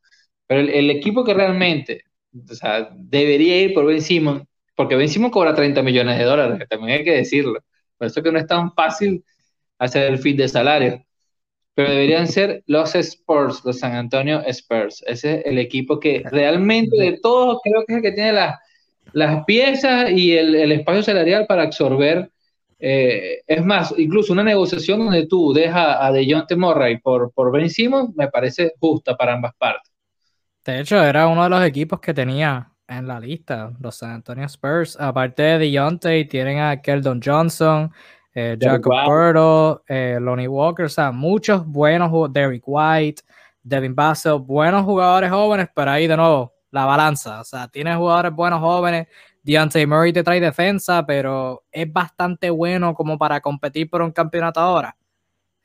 pero 0.48 0.62
el, 0.62 0.90
equipo 0.90 1.24
que 1.24 1.34
realmente 1.34 2.04
o 2.34 2.54
sea, 2.54 2.90
debería 2.94 3.62
ir 3.62 3.74
por 3.74 3.86
Ben 3.86 4.02
Simmons, 4.02 4.44
porque 4.76 4.96
Ben 4.96 5.10
Simmons 5.10 5.34
cobra 5.34 5.54
30 5.56 5.82
millones 5.82 6.18
de 6.18 6.26
dólares, 6.26 6.68
también 6.70 7.00
hay 7.00 7.04
que 7.04 7.12
decirlo. 7.12 7.60
Por 7.98 8.08
eso 8.08 8.22
que 8.22 8.32
no 8.32 8.40
es 8.40 8.48
tan 8.48 8.74
fácil 8.74 9.24
hacer 9.78 10.12
el 10.12 10.20
fit 10.20 10.38
de 10.38 10.48
salario. 10.48 11.06
Pero 11.76 11.90
deberían 11.90 12.28
ser 12.28 12.64
los 12.68 12.94
Spurs, 12.96 13.62
los 13.66 13.80
San 13.80 13.94
Antonio 13.94 14.42
Spurs. 14.46 15.04
Ese 15.08 15.40
es 15.40 15.46
el 15.46 15.58
equipo 15.58 16.00
que 16.00 16.24
realmente 16.30 16.96
de 16.98 17.20
todos 17.20 17.60
creo 17.64 17.84
que 17.86 17.94
es 17.94 17.98
el 17.98 18.04
que 18.04 18.12
tiene 18.12 18.34
las, 18.34 18.60
las 19.14 19.44
piezas 19.46 20.12
y 20.12 20.34
el, 20.34 20.54
el 20.54 20.72
espacio 20.72 21.02
salarial 21.02 21.48
para 21.48 21.64
absorber 21.64 22.30
eh, 22.86 23.44
es 23.48 23.64
más, 23.64 23.96
incluso 23.98 24.34
una 24.34 24.44
negociación 24.44 25.00
donde 25.00 25.26
tú 25.26 25.54
dejas 25.54 25.96
a 26.02 26.12
DeJounte 26.12 26.58
Murray 26.58 27.00
por, 27.00 27.32
por 27.32 27.50
Ben 27.50 27.70
Simmons 27.70 28.14
me 28.14 28.28
parece 28.28 28.74
justa 28.78 29.16
para 29.16 29.36
ambas 29.36 29.54
partes. 29.58 29.90
De 30.66 30.82
hecho, 30.82 31.02
era 31.02 31.28
uno 31.28 31.46
de 31.46 31.50
los 31.50 31.64
equipos 31.64 32.02
que 32.02 32.14
tenía 32.14 32.70
en 32.86 33.08
la 33.08 33.22
lista, 33.22 33.72
los 33.80 33.96
San 33.96 34.12
Antonio 34.12 34.44
Spurs. 34.48 35.00
Aparte 35.00 35.44
de 35.44 35.60
DeJounte, 35.60 36.26
tienen 36.26 36.60
a 36.60 36.82
Keldon 36.82 37.22
Johnson, 37.24 37.90
eh, 38.36 38.58
Jacob 38.60 38.94
Burrow, 39.06 39.82
eh, 39.88 40.18
Lonnie 40.20 40.50
Walker, 40.50 40.84
o 40.84 40.90
sea, 40.90 41.14
muchos 41.14 41.66
buenos 41.66 42.10
jugadores, 42.10 42.34
Derek 42.34 42.64
White, 42.66 43.22
Devin 43.64 43.96
Bassel, 43.96 44.40
buenos 44.40 44.84
jugadores 44.84 45.30
jóvenes, 45.30 45.70
pero 45.74 45.90
ahí 45.90 46.06
de 46.06 46.18
nuevo, 46.18 46.54
la 46.70 46.84
balanza, 46.86 47.40
o 47.40 47.46
sea, 47.46 47.70
tiene 47.70 47.96
jugadores 47.96 48.34
buenos 48.34 48.60
jóvenes, 48.60 49.08
Deontay 49.44 49.86
Murray 49.86 50.14
te 50.14 50.24
trae 50.24 50.40
defensa, 50.40 51.06
pero 51.06 51.66
es 51.72 51.92
bastante 51.92 52.50
bueno 52.50 52.94
como 52.94 53.18
para 53.18 53.42
competir 53.42 53.90
por 53.90 54.02
un 54.02 54.12
campeonato 54.12 54.60
ahora. 54.60 54.96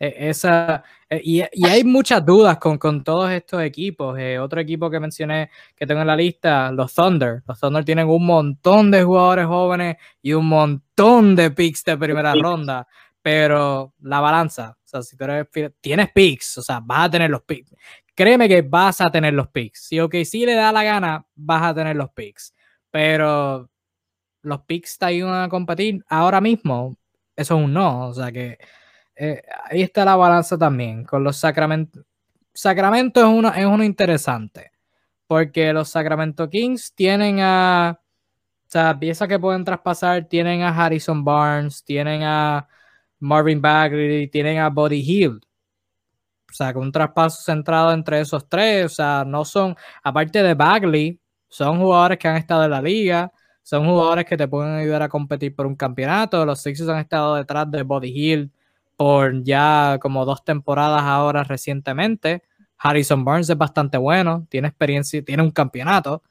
E, 0.01 0.29
esa, 0.31 0.85
e, 1.09 1.21
y, 1.25 1.65
hay 1.65 1.83
muchas 1.85 2.25
dudas 2.25 2.59
con, 2.59 2.79
con 2.79 3.03
todos 3.03 3.31
estos 3.31 3.63
equipos. 3.63 4.19
Eh, 4.19 4.39
otro 4.39 4.61
equipo 4.61 4.91
que 4.91 5.01
mencioné 5.01 5.51
que 5.77 5.87
tengo 5.87 6.01
en 6.01 6.07
la 6.07 6.17
lista, 6.17 6.71
los 6.73 6.95
Thunder. 6.95 7.43
Los 7.47 7.59
Thunder 7.61 7.85
tienen 7.85 8.09
un 8.09 8.25
montón 8.25 8.91
de 8.91 9.03
jugadores 9.03 9.47
jóvenes 9.47 9.97
y 10.23 10.33
un 10.33 10.47
montón 10.47 11.35
de 11.37 11.51
picks 11.51 11.85
de 11.85 11.97
primera 11.97 12.35
ronda. 12.35 12.87
pero 13.23 13.93
la 14.01 14.21
balanza, 14.21 14.77
o 14.85 14.89
sea, 14.89 15.03
si 15.03 15.17
tú 15.17 15.25
eres, 15.25 15.49
tienes 15.81 16.11
picks, 16.13 16.59
o 16.59 16.63
sea, 16.63 16.81
vas 16.81 17.07
a 17.07 17.11
tener 17.11 17.31
los 17.31 17.43
picks. 17.43 17.75
Créeme 18.15 18.49
que 18.49 18.63
vas 18.63 19.01
a 19.01 19.11
tener 19.11 19.35
los 19.35 19.49
picks. 19.49 19.87
Si 19.89 20.01
OK 20.01 20.15
si 20.25 20.47
le 20.47 20.55
da 20.55 20.73
la 20.73 20.83
gana, 20.83 21.27
vas 21.35 21.63
a 21.63 21.75
tener 21.75 21.97
los 21.97 22.11
picks. 22.11 22.55
Pero 22.91 23.71
los 24.43 24.63
picks 24.63 24.99
te 24.99 25.07
ayudan 25.07 25.43
a 25.45 25.49
competir 25.49 26.05
ahora 26.09 26.41
mismo. 26.41 26.97
Eso 27.37 27.57
es 27.59 27.65
un 27.65 27.73
no. 27.73 28.09
O 28.09 28.15
sea 28.15 28.33
que 28.33 28.59
eh, 29.17 29.43
ahí 29.71 29.83
está 29.83 30.05
la 30.05 30.17
balanza 30.17 30.59
también. 30.59 31.05
Con 31.05 31.25
los 31.25 31.37
Sacramento. 31.37 32.03
Sacramento 32.55 33.21
es 33.21 33.27
uno, 33.27 33.53
es 33.55 33.67
uno 33.67 33.85
interesante. 33.85 34.73
Porque 35.27 35.73
los 35.73 35.91
Sacramento 35.91 36.49
Kings 36.49 36.95
tienen 36.95 37.41
a. 37.41 38.01
O 38.01 38.71
sea, 38.71 38.99
piezas 38.99 39.29
que 39.29 39.39
pueden 39.39 39.65
traspasar. 39.65 40.27
Tienen 40.27 40.63
a 40.63 40.71
Harrison 40.71 41.25
Barnes. 41.25 41.85
Tienen 41.85 42.23
a 42.25 42.69
Marvin 43.21 43.61
Bagley. 43.63 44.29
Tienen 44.29 44.59
a 44.59 44.71
Buddy 44.71 45.01
Hill. 45.01 45.41
O 46.51 46.55
sea, 46.55 46.73
con 46.73 46.85
un 46.85 46.93
traspaso 46.93 47.43
centrado 47.43 47.93
entre 47.93 48.21
esos 48.21 48.49
tres. 48.49 48.87
O 48.87 48.89
sea, 48.89 49.25
no 49.27 49.45
son. 49.45 49.77
Aparte 50.03 50.43
de 50.43 50.55
Bagley, 50.55 51.21
son 51.49 51.79
jugadores 51.79 52.19
que 52.19 52.29
han 52.29 52.37
estado 52.37 52.65
en 52.65 52.71
la 52.71 52.83
liga 52.83 53.33
son 53.69 53.85
jugadores 53.85 54.25
que 54.25 54.39
te 54.39 54.49
pueden 54.49 54.77
ayudar 54.77 55.03
a 55.03 55.11
competir 55.11 55.55
por 55.55 55.67
un 55.67 55.77
campeonato. 55.77 56.47
Los 56.47 56.63
Sixers 56.63 56.89
han 56.89 57.01
estado 57.01 57.35
detrás 57.35 57.71
de 57.71 57.83
Body 57.83 58.09
Hill 58.09 58.51
por 58.97 59.45
ya 59.45 59.99
como 60.01 60.25
dos 60.25 60.43
temporadas 60.43 61.03
ahora 61.03 61.45
recientemente. 61.45 62.43
Harrison 62.79 63.27
Barnes 63.27 63.51
es 63.51 63.59
bastante 63.59 63.99
bueno, 63.99 64.47
tiene 64.49 64.69
experiencia, 64.69 65.23
tiene 65.23 65.43
un 65.43 65.51
campeonato. 65.51 66.23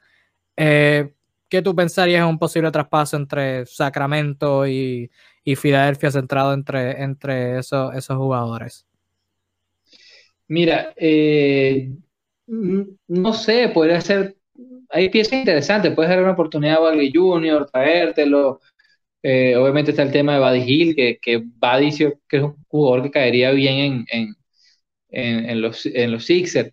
Eh, 0.55 1.13
¿Qué 1.47 1.61
tú 1.61 1.76
pensarías 1.76 2.24
en 2.24 2.28
un 2.28 2.39
posible 2.39 2.72
traspaso 2.72 3.18
entre 3.18 3.68
Sacramento 3.68 4.65
y, 4.65 5.11
y 5.43 5.55
Filadelfia 5.55 6.09
centrado 6.09 6.55
entre, 6.55 7.03
entre 7.03 7.59
esos, 7.59 7.93
esos 7.93 8.18
jugadores? 8.18 8.88
Mira, 10.47 10.91
eh, 10.95 11.91
no 12.47 13.34
sé, 13.34 13.70
podría 13.70 14.01
ser 14.01 14.36
hay 14.89 15.09
piezas 15.09 15.33
interesantes, 15.33 15.93
puedes 15.93 16.09
dar 16.09 16.21
una 16.21 16.31
oportunidad 16.33 16.77
a 16.77 16.79
Bagley 16.79 17.11
Jr., 17.13 17.69
traértelo. 17.71 18.61
Eh, 19.23 19.55
obviamente 19.55 19.91
está 19.91 20.03
el 20.03 20.11
tema 20.11 20.33
de 20.35 20.39
Buddy 20.39 20.71
Hill, 20.71 20.95
que, 20.95 21.17
que 21.21 21.38
Buddy 21.38 21.91
que 22.27 22.38
es 22.38 22.43
un 22.43 22.55
jugador 22.67 23.03
que 23.03 23.11
caería 23.11 23.51
bien 23.51 24.05
en, 24.09 24.35
en, 25.09 25.61
los, 25.61 25.85
en 25.85 26.11
los 26.11 26.25
Sixers. 26.25 26.71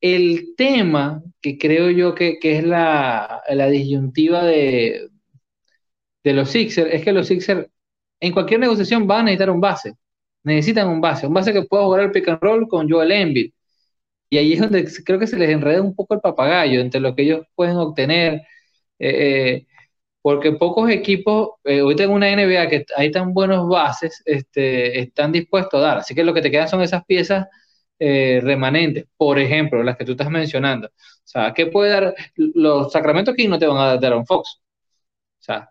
El 0.00 0.54
tema 0.56 1.22
que 1.40 1.58
creo 1.58 1.90
yo 1.90 2.14
que, 2.14 2.38
es 2.42 2.64
la, 2.64 3.42
disyuntiva 3.70 4.44
de, 4.44 5.08
de 6.24 6.32
los 6.34 6.50
Sixers 6.50 6.92
es 6.92 7.02
que 7.04 7.12
los 7.12 7.26
Sixers 7.28 7.68
en 8.20 8.32
cualquier 8.32 8.60
negociación 8.60 9.06
van 9.06 9.20
a 9.20 9.22
necesitar 9.24 9.50
un 9.50 9.60
base. 9.60 9.94
Necesitan 10.44 10.88
un 10.88 11.00
base, 11.00 11.26
un 11.26 11.34
base 11.34 11.52
que 11.52 11.62
pueda 11.62 11.84
jugar 11.84 12.02
el 12.02 12.12
pick 12.12 12.28
and 12.28 12.40
roll 12.40 12.68
con 12.68 12.88
Joel 12.88 13.12
Embiid 13.12 13.52
y 14.28 14.38
ahí 14.38 14.52
es 14.54 14.60
donde 14.60 14.84
creo 15.04 15.18
que 15.18 15.26
se 15.26 15.38
les 15.38 15.50
enreda 15.50 15.82
un 15.82 15.94
poco 15.94 16.14
el 16.14 16.20
papagayo 16.20 16.80
entre 16.80 17.00
lo 17.00 17.14
que 17.14 17.22
ellos 17.22 17.46
pueden 17.54 17.76
obtener. 17.76 18.42
Eh, 18.98 19.56
eh, 19.58 19.66
porque 20.22 20.52
pocos 20.52 20.90
equipos, 20.90 21.50
eh, 21.64 21.80
ahorita 21.80 22.04
en 22.04 22.10
una 22.10 22.30
NBA 22.30 22.68
que 22.68 22.86
hay 22.96 23.10
tan 23.12 23.32
buenos 23.34 23.68
bases, 23.68 24.22
este, 24.26 25.00
están 25.00 25.32
dispuestos 25.32 25.80
a 25.80 25.86
dar. 25.86 25.98
Así 25.98 26.14
que 26.14 26.24
lo 26.24 26.34
que 26.34 26.42
te 26.42 26.50
quedan 26.50 26.68
son 26.68 26.82
esas 26.82 27.04
piezas 27.04 27.46
remanentes, 27.98 29.06
por 29.16 29.38
ejemplo, 29.38 29.82
las 29.82 29.96
que 29.96 30.04
tú 30.04 30.12
estás 30.12 30.30
mencionando. 30.30 30.88
O 30.88 30.92
sea, 31.24 31.54
¿qué 31.54 31.66
puede 31.66 31.90
dar? 31.92 32.14
Los 32.36 32.92
Sacramento 32.92 33.34
Kings 33.34 33.50
no 33.50 33.58
te 33.58 33.66
van 33.66 33.78
a 33.78 33.96
dar 33.96 34.12
a 34.12 34.16
un 34.16 34.26
Fox. 34.26 34.60
O 35.40 35.42
sea, 35.42 35.70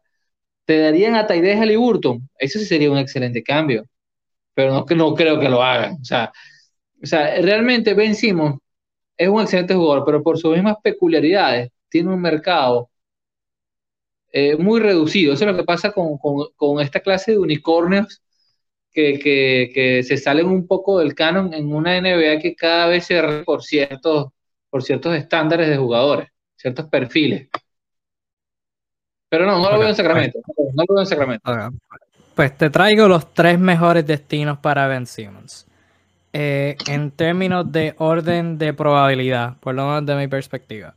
te 0.65 0.79
darían 0.79 1.15
a 1.15 1.27
Tyrese 1.27 1.59
Halliburton. 1.59 2.29
Eso 2.39 2.59
sí 2.59 2.65
sería 2.65 2.91
un 2.91 2.97
excelente 2.97 3.43
cambio. 3.43 3.85
Pero 4.55 4.73
no, 4.73 4.85
no 4.95 5.15
creo 5.15 5.39
que 5.39 5.49
lo 5.49 5.63
hagan. 5.63 5.95
O 6.01 6.05
sea, 6.05 6.31
o 7.01 7.05
sea, 7.05 7.41
realmente 7.41 7.93
Ben 7.93 8.15
Simmons 8.15 8.59
es 9.17 9.29
un 9.29 9.41
excelente 9.41 9.75
jugador, 9.75 10.03
pero 10.05 10.23
por 10.23 10.37
sus 10.37 10.53
mismas 10.53 10.77
peculiaridades 10.83 11.71
tiene 11.89 12.13
un 12.13 12.21
mercado 12.21 12.89
eh, 14.31 14.57
muy 14.57 14.81
reducido. 14.81 15.33
Eso 15.33 15.45
es 15.45 15.51
lo 15.51 15.57
que 15.57 15.63
pasa 15.63 15.93
con, 15.93 16.81
esta 16.81 16.99
clase 16.99 17.31
de 17.31 17.39
unicornios 17.39 18.21
que, 18.91 20.03
se 20.05 20.17
salen 20.17 20.47
un 20.47 20.67
poco 20.67 20.99
del 20.99 21.15
canon 21.15 21.53
en 21.53 21.71
una 21.73 21.99
NBA 21.99 22.39
que 22.39 22.55
cada 22.55 22.87
vez 22.87 23.05
se 23.05 23.21
por 23.45 23.63
ciertos, 23.63 24.27
por 24.69 24.83
ciertos 24.83 25.15
estándares 25.15 25.69
de 25.69 25.77
jugadores, 25.77 26.29
ciertos 26.55 26.87
perfiles. 26.87 27.47
Pero 29.29 29.45
no, 29.45 29.59
no 29.61 29.71
lo 29.71 29.79
veo 29.79 29.89
en 29.89 29.95
Sacramento. 29.95 30.39
No 30.73 30.83
lo 30.87 30.95
veo 30.95 31.01
en 31.01 31.07
Sacramento. 31.07 31.51
Pues 32.35 32.57
te 32.57 32.69
traigo 32.69 33.07
los 33.07 33.33
tres 33.33 33.57
mejores 33.57 34.05
destinos 34.05 34.57
para 34.57 34.87
Ben 34.87 35.05
Simmons. 35.05 35.64
Eh, 36.37 36.75
en 36.87 37.11
términos 37.11 37.71
de 37.71 37.95
orden 37.97 38.57
de 38.57 38.73
probabilidad, 38.73 39.57
por 39.61 39.73
lo 39.73 39.85
menos 39.87 40.05
de 40.05 40.17
mi 40.17 40.27
perspectiva. 40.27 40.93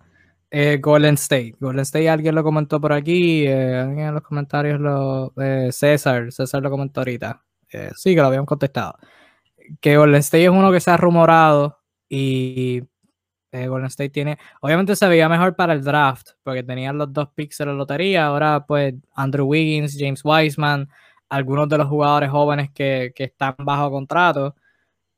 Eh, 0.50 0.78
Golden 0.82 1.14
State. 1.14 1.54
Golden 1.60 1.82
State, 1.82 2.10
alguien 2.10 2.34
lo 2.34 2.42
comentó 2.42 2.80
por 2.80 2.92
aquí, 2.92 3.46
eh, 3.46 3.76
alguien 3.76 4.08
en 4.08 4.14
los 4.14 4.24
comentarios 4.24 4.80
lo. 4.80 5.32
César, 5.70 6.32
César 6.32 6.60
lo 6.60 6.70
comentó 6.70 7.02
ahorita. 7.02 7.40
sí, 7.94 8.16
que 8.16 8.20
lo 8.20 8.26
habíamos 8.26 8.48
contestado. 8.48 8.98
Que 9.80 9.96
Golden 9.96 10.18
State 10.20 10.46
es 10.46 10.50
uno 10.50 10.72
que 10.72 10.80
se 10.80 10.90
ha 10.90 10.96
rumorado 10.96 11.78
y 12.08 12.82
Golden 13.52 13.86
State 13.86 14.10
tiene. 14.10 14.38
Obviamente 14.60 14.96
se 14.96 15.06
veía 15.06 15.28
mejor 15.28 15.54
para 15.54 15.72
el 15.72 15.84
draft, 15.84 16.30
porque 16.42 16.64
tenían 16.64 16.98
los 16.98 17.12
dos 17.12 17.28
picks 17.36 17.58
de 17.58 17.66
la 17.66 17.74
lotería. 17.74 18.26
Ahora, 18.26 18.66
pues, 18.66 18.94
Andrew 19.14 19.46
Wiggins, 19.46 19.96
James 19.96 20.22
Wiseman, 20.24 20.88
algunos 21.28 21.68
de 21.68 21.78
los 21.78 21.86
jugadores 21.86 22.28
jóvenes 22.30 22.70
que, 22.74 23.12
que 23.14 23.24
están 23.24 23.54
bajo 23.58 23.88
contrato. 23.92 24.56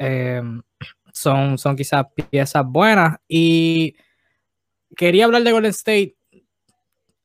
Em, 0.01 0.63
son, 1.13 1.59
son 1.59 1.77
quizás 1.77 2.07
piezas 2.31 2.65
buenas. 2.67 3.19
Y 3.29 3.95
quería 4.97 5.27
hablar 5.27 5.43
de 5.43 5.53
Golden 5.53 5.71
State 5.71 6.17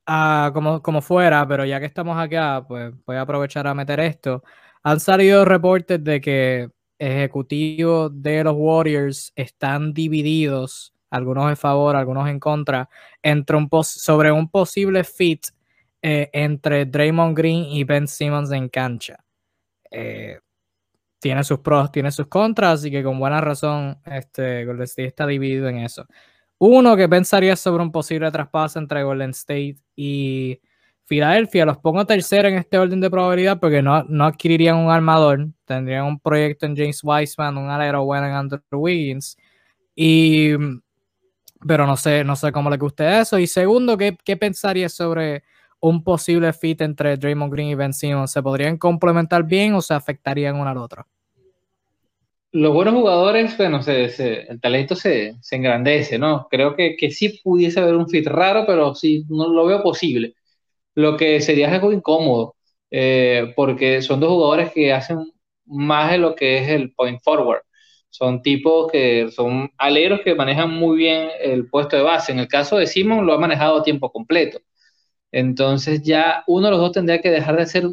ah, 0.05 0.51
como, 0.53 0.81
como 0.81 1.01
fuera, 1.01 1.47
pero 1.47 1.63
ya 1.65 1.79
que 1.79 1.85
estamos 1.85 2.17
acá, 2.17 2.65
pues 2.67 2.93
voy 3.05 3.15
a 3.15 3.21
aprovechar 3.21 3.65
a 3.67 3.73
meter 3.73 3.99
esto. 4.01 4.43
Han 4.83 4.99
salido 4.99 5.45
reportes 5.45 6.03
de 6.03 6.19
que 6.19 6.69
ejecutivos 6.99 8.11
de 8.21 8.43
los 8.43 8.55
Warriors 8.57 9.31
están 9.35 9.93
divididos, 9.93 10.93
algunos 11.09 11.49
en 11.49 11.57
favor, 11.57 11.95
algunos 11.95 12.27
en 12.29 12.39
contra, 12.41 12.89
entre 13.23 13.55
un 13.55 13.69
sobre 13.83 14.31
un 14.33 14.49
posible 14.49 15.03
fit 15.05 15.47
eh, 16.01 16.29
entre 16.33 16.85
Draymond 16.85 17.37
Green 17.37 17.63
y 17.65 17.85
Ben 17.85 18.07
Simmons 18.07 18.51
en 18.51 18.67
cancha. 18.67 19.23
Eh, 19.89 20.39
tiene 21.25 21.43
sus 21.43 21.57
pros, 21.57 21.91
tiene 21.91 22.11
sus 22.11 22.27
contras, 22.27 22.81
así 22.81 22.91
que 22.91 23.01
con 23.03 23.17
buena 23.17 23.41
razón 23.41 23.97
este, 24.05 24.63
Golden 24.63 24.83
State 24.83 25.07
está 25.07 25.25
dividido 25.25 25.67
en 25.67 25.79
eso. 25.79 26.05
Uno 26.59 26.95
que 26.95 27.09
pensaría 27.09 27.55
sobre 27.55 27.81
un 27.81 27.91
posible 27.91 28.29
traspaso 28.29 28.77
entre 28.77 29.01
Golden 29.01 29.31
State 29.31 29.77
y 29.95 30.61
Filadelfia. 31.05 31.65
Los 31.65 31.79
pongo 31.79 32.05
tercero 32.05 32.47
en 32.47 32.57
este 32.57 32.77
orden 32.77 33.01
de 33.01 33.09
probabilidad 33.09 33.59
porque 33.59 33.81
no, 33.81 34.03
no 34.03 34.25
adquirirían 34.25 34.77
un 34.77 34.91
armador. 34.91 35.47
Tendrían 35.65 36.05
un 36.05 36.19
proyecto 36.19 36.67
en 36.67 36.75
James 36.77 37.01
Wiseman, 37.03 37.57
un 37.57 37.71
alero 37.71 38.05
bueno 38.05 38.27
en 38.27 38.33
Andrew 38.33 38.61
Wiggins. 38.73 39.35
Y, 39.95 40.51
pero 41.67 41.87
no 41.87 41.97
sé, 41.97 42.23
no 42.23 42.35
sé 42.35 42.51
cómo 42.51 42.69
le 42.69 42.77
guste 42.77 43.19
eso. 43.19 43.39
Y 43.39 43.47
segundo, 43.47 43.97
¿qué, 43.97 44.15
qué 44.23 44.37
pensaría 44.37 44.89
sobre 44.89 45.43
un 45.79 46.03
posible 46.03 46.53
fit 46.53 46.81
entre 46.81 47.17
Draymond 47.17 47.51
Green 47.51 47.69
y 47.69 47.73
Ben 47.73 47.93
Simmons? 47.93 48.31
¿Se 48.31 48.43
podrían 48.43 48.77
complementar 48.77 49.43
bien 49.43 49.73
o 49.73 49.81
se 49.81 49.95
afectarían 49.95 50.55
uno 50.57 50.69
al 50.69 50.77
otro? 50.77 51.07
Los 52.55 52.73
buenos 52.73 52.93
jugadores, 52.93 53.57
bueno, 53.57 53.81
el 53.85 54.61
talento 54.61 54.95
se, 54.95 55.35
engrandece, 55.51 56.17
¿no? 56.17 56.47
Creo 56.49 56.75
que, 56.75 56.95
que, 56.95 57.11
sí 57.11 57.41
pudiese 57.43 57.81
haber 57.81 57.95
un 57.95 58.07
fit 58.09 58.25
raro, 58.27 58.65
pero 58.65 58.95
sí, 58.95 59.25
no 59.29 59.49
lo 59.49 59.65
veo 59.65 59.83
posible. 59.83 60.35
Lo 60.95 61.17
que 61.17 61.41
sería 61.41 61.73
algo 61.73 61.91
incómodo, 61.91 62.55
eh, 62.91 63.53
porque 63.57 64.01
son 64.01 64.21
dos 64.21 64.29
jugadores 64.31 64.71
que 64.73 64.93
hacen 64.93 65.33
más 65.65 66.11
de 66.11 66.17
lo 66.19 66.35
que 66.35 66.59
es 66.59 66.69
el 66.69 66.93
point 66.93 67.19
forward. 67.23 67.61
Son 68.09 68.41
tipos 68.41 68.91
que 68.91 69.31
son 69.31 69.71
aleros 69.77 70.21
que 70.21 70.35
manejan 70.35 70.71
muy 70.71 70.97
bien 70.97 71.29
el 71.41 71.69
puesto 71.69 71.97
de 71.97 72.03
base. 72.03 72.31
En 72.31 72.39
el 72.39 72.47
caso 72.47 72.77
de 72.77 72.87
Simon 72.87 73.25
lo 73.25 73.33
ha 73.33 73.39
manejado 73.39 73.79
a 73.79 73.83
tiempo 73.83 74.11
completo. 74.11 74.61
Entonces 75.31 76.03
ya 76.03 76.43
uno 76.47 76.67
de 76.67 76.71
los 76.71 76.81
dos 76.81 76.93
tendría 76.93 77.21
que 77.21 77.31
dejar 77.31 77.57
de 77.57 77.63
hacer 77.63 77.85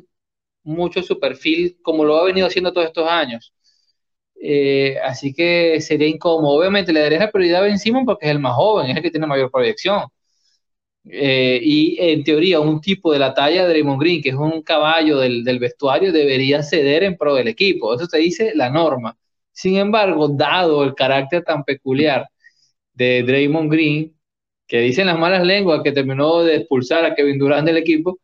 mucho 0.64 1.02
su 1.02 1.18
perfil 1.20 1.78
como 1.82 2.04
lo 2.04 2.18
ha 2.18 2.24
venido 2.24 2.46
haciendo 2.46 2.72
todos 2.72 2.88
estos 2.88 3.08
años 3.08 3.52
eh, 4.44 4.98
así 5.04 5.32
que 5.32 5.80
sería 5.80 6.08
incómodo. 6.08 6.58
Obviamente 6.58 6.92
le 6.92 7.00
daría 7.00 7.20
la 7.20 7.30
prioridad 7.30 7.62
a 7.62 7.64
Ben 7.66 7.78
Simon 7.78 8.04
porque 8.04 8.26
es 8.26 8.32
el 8.32 8.40
más 8.40 8.54
joven, 8.54 8.90
es 8.90 8.96
el 8.96 9.02
que 9.02 9.10
tiene 9.10 9.26
mayor 9.26 9.50
proyección. 9.52 10.02
Eh, 11.04 11.60
y 11.62 11.96
en 12.00 12.24
teoría, 12.24 12.60
un 12.60 12.80
tipo 12.80 13.12
de 13.12 13.18
la 13.18 13.34
talla 13.34 13.62
de 13.64 13.68
Draymond 13.70 14.00
Green, 14.00 14.22
que 14.22 14.30
es 14.30 14.34
un 14.36 14.62
caballo 14.62 15.18
del, 15.18 15.58
vestuario, 15.58 16.12
debería 16.12 16.62
ceder 16.62 17.04
en 17.04 17.16
pro 17.16 17.34
del 17.34 17.48
equipo. 17.48 17.94
Eso 17.94 18.06
te 18.08 18.18
dice 18.18 18.52
la 18.54 18.70
norma. 18.70 19.16
Sin 19.52 19.76
embargo, 19.76 20.28
dado 20.28 20.84
el 20.84 20.94
carácter 20.94 21.44
tan 21.44 21.64
peculiar 21.64 22.28
de 22.94 23.22
Draymond 23.24 23.70
Green, 23.72 24.16
que 24.66 24.80
dicen 24.80 25.06
las 25.06 25.18
malas 25.18 25.44
lenguas 25.46 25.82
que 25.84 25.92
terminó 25.92 26.42
de 26.42 26.56
expulsar 26.56 27.04
a 27.04 27.14
Kevin 27.14 27.38
Durant 27.38 27.66
del 27.66 27.78
equipo, 27.78 28.18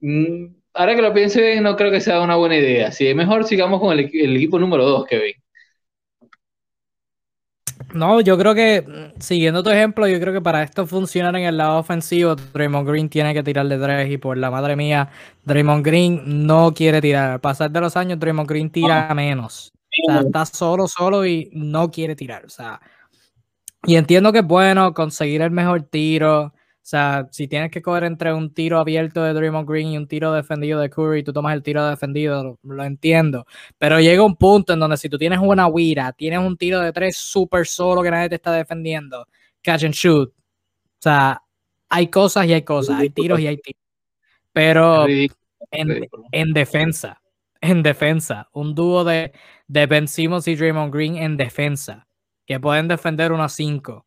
mm, 0.00 0.57
ahora 0.78 0.94
que 0.94 1.02
lo 1.02 1.12
pienso 1.12 1.40
bien, 1.40 1.64
no 1.64 1.76
creo 1.76 1.90
que 1.90 2.00
sea 2.00 2.20
una 2.20 2.36
buena 2.36 2.56
idea. 2.56 2.92
Si 2.92 3.06
es 3.06 3.14
mejor, 3.14 3.44
sigamos 3.44 3.80
con 3.80 3.92
el, 3.92 4.04
equipo 4.06 4.58
número 4.60 4.88
2, 4.88 5.06
Kevin. 5.06 5.34
No, 7.94 8.20
yo 8.20 8.38
creo 8.38 8.54
que, 8.54 8.82
mm, 8.86 9.20
siguiendo 9.20 9.62
tu 9.62 9.70
ejemplo, 9.70 10.06
yo 10.06 10.20
creo 10.20 10.32
que 10.32 10.40
para 10.40 10.62
esto 10.62 10.86
funcionar 10.86 11.34
en 11.36 11.44
el 11.44 11.56
lado 11.56 11.78
ofensivo, 11.78 12.36
Draymond 12.36 12.88
Green 12.88 13.08
tiene 13.08 13.34
que 13.34 13.42
tirar 13.42 13.66
de 13.66 13.76
tres 13.76 14.10
y 14.10 14.18
por 14.18 14.38
la 14.38 14.50
madre 14.50 14.76
mía, 14.76 15.08
Draymond 15.44 15.84
Green 15.84 16.46
no 16.46 16.72
quiere 16.72 17.00
tirar. 17.00 17.32
Al 17.32 17.40
pasar 17.40 17.70
de 17.72 17.80
los 17.80 17.96
años, 17.96 18.20
Draymond 18.20 18.48
Green 18.48 18.70
tira 18.70 19.12
menos. 19.14 19.72
O 20.08 20.12
sea, 20.12 20.20
está 20.20 20.46
solo, 20.46 20.86
solo 20.86 21.26
y 21.26 21.50
no 21.54 21.90
quiere 21.90 22.14
tirar. 22.14 22.44
O 22.44 22.50
sea, 22.50 22.80
y 23.84 23.96
entiendo 23.96 24.32
que 24.32 24.40
es 24.40 24.46
bueno 24.46 24.94
conseguir 24.94 25.42
el 25.42 25.50
mejor 25.50 25.82
tiro, 25.82 26.52
sea, 26.88 27.28
si 27.30 27.48
tienes 27.48 27.70
que 27.70 27.82
coger 27.82 28.04
entre 28.04 28.32
un 28.32 28.54
tiro 28.54 28.78
abierto 28.78 29.22
de 29.22 29.34
Draymond 29.34 29.68
Green 29.68 29.88
y 29.88 29.98
un 29.98 30.08
tiro 30.08 30.32
defendido 30.32 30.80
de 30.80 30.88
Curry, 30.88 31.22
tú 31.22 31.34
tomas 31.34 31.52
el 31.52 31.62
tiro 31.62 31.86
defendido, 31.86 32.58
lo, 32.62 32.84
entiendo. 32.84 33.46
Pero 33.76 34.00
llega 34.00 34.22
un 34.22 34.36
punto 34.36 34.72
en 34.72 34.80
donde 34.80 34.96
si 34.96 35.10
tú 35.10 35.18
tienes 35.18 35.38
una 35.38 35.66
huira, 35.66 36.12
tienes 36.14 36.38
un 36.38 36.56
tiro 36.56 36.80
de 36.80 36.90
tres 36.92 37.18
súper 37.18 37.66
solo 37.66 38.02
que 38.02 38.10
nadie 38.10 38.30
te 38.30 38.36
está 38.36 38.52
defendiendo, 38.52 39.26
catch 39.60 39.84
and 39.84 39.92
shoot. 39.92 40.30
O 40.30 41.00
sea, 41.00 41.42
hay 41.90 42.08
cosas 42.08 42.46
y 42.46 42.54
hay 42.54 42.62
cosas, 42.62 42.98
hay 42.98 43.10
tiros 43.10 43.38
y 43.38 43.48
hay 43.48 43.58
tiros. 43.58 43.82
Pero 44.54 45.06
en, 45.06 46.52
defensa, 46.54 47.20
en 47.60 47.82
defensa, 47.82 48.48
un 48.52 48.74
dúo 48.74 49.04
de, 49.04 49.32
de 49.66 49.86
Ben 49.86 50.08
Simmons 50.08 50.48
y 50.48 50.56
Draymond 50.56 50.94
Green 50.94 51.16
en 51.16 51.36
defensa, 51.36 52.08
que 52.46 52.58
pueden 52.58 52.88
defender 52.88 53.30
unos 53.30 53.52
cinco. 53.52 54.06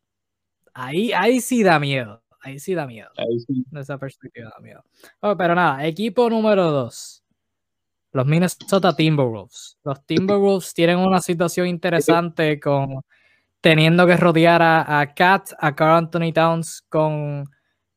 Ahí, 0.74 1.12
ahí 1.12 1.40
sí 1.40 1.62
da 1.62 1.78
miedo. 1.78 2.21
Ahí 2.42 2.58
sí 2.58 2.74
da 2.74 2.86
miedo. 2.86 3.10
Ahí 3.16 3.38
sí. 3.40 3.64
De 3.70 3.80
esa 3.80 3.98
perspectiva 3.98 4.50
da 4.50 4.60
miedo. 4.60 4.84
Oh, 5.20 5.36
pero 5.36 5.54
nada, 5.54 5.86
equipo 5.86 6.28
número 6.28 6.70
dos. 6.70 7.22
Los 8.12 8.26
Minnesota 8.26 8.94
Timberwolves. 8.94 9.78
Los 9.84 10.04
Timberwolves 10.06 10.74
tienen 10.74 10.98
una 10.98 11.20
situación 11.20 11.68
interesante 11.68 12.60
con 12.60 13.02
teniendo 13.62 14.06
que 14.06 14.16
rodear 14.16 14.60
a, 14.60 15.00
a 15.00 15.14
Kat, 15.14 15.50
a 15.58 15.74
Carl 15.74 15.96
Anthony 15.96 16.32
Towns 16.34 16.84
con, 16.88 17.48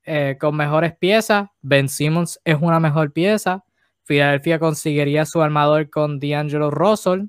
eh, 0.04 0.38
con 0.40 0.56
mejores 0.56 0.96
piezas. 0.96 1.50
Ben 1.62 1.90
Simmons 1.90 2.40
es 2.46 2.58
una 2.62 2.80
mejor 2.80 3.12
pieza. 3.12 3.66
Philadelphia 4.06 4.60
conseguiría 4.60 5.26
su 5.26 5.42
armador 5.42 5.90
con 5.90 6.20
D'Angelo 6.20 6.70
Russell. 6.70 7.24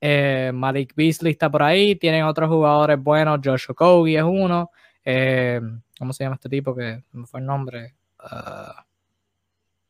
Eh, 0.00 0.50
Malik 0.52 0.94
Beasley 0.96 1.32
está 1.32 1.48
por 1.48 1.62
ahí. 1.62 1.94
Tienen 1.94 2.24
otros 2.24 2.48
jugadores 2.50 3.00
buenos. 3.00 3.38
Josh 3.42 3.66
Okogie 3.68 4.18
es 4.18 4.24
uno. 4.24 4.70
Eh, 5.08 5.60
¿Cómo 5.98 6.12
se 6.12 6.24
llama 6.24 6.34
este 6.34 6.48
tipo? 6.48 6.74
Que 6.74 7.04
no 7.12 7.26
fue 7.26 7.40
el 7.40 7.46
nombre. 7.46 7.94
Uh, 8.18 8.82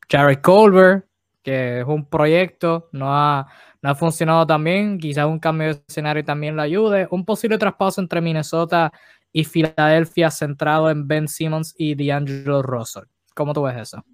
Jared 0.07 0.41
Colbert, 0.41 1.05
que 1.41 1.79
es 1.79 1.85
un 1.85 2.05
proyecto, 2.05 2.87
no 2.91 3.13
ha, 3.13 3.47
no 3.81 3.89
ha 3.89 3.95
funcionado 3.95 4.45
tan 4.45 4.63
bien. 4.63 4.99
Quizás 4.99 5.25
un 5.25 5.39
cambio 5.39 5.73
de 5.73 5.81
escenario 5.87 6.23
también 6.23 6.55
le 6.55 6.61
ayude. 6.61 7.07
Un 7.09 7.25
posible 7.25 7.57
traspaso 7.57 7.99
entre 7.99 8.21
Minnesota 8.21 8.93
y 9.33 9.43
Filadelfia 9.43 10.29
centrado 10.29 10.89
en 10.91 11.07
Ben 11.07 11.27
Simmons 11.27 11.73
y 11.77 11.95
D'Angelo 11.95 12.61
Russell. 12.61 13.05
¿Cómo 13.33 13.53
tú 13.53 13.63
ves 13.63 13.77
eso? 13.77 14.05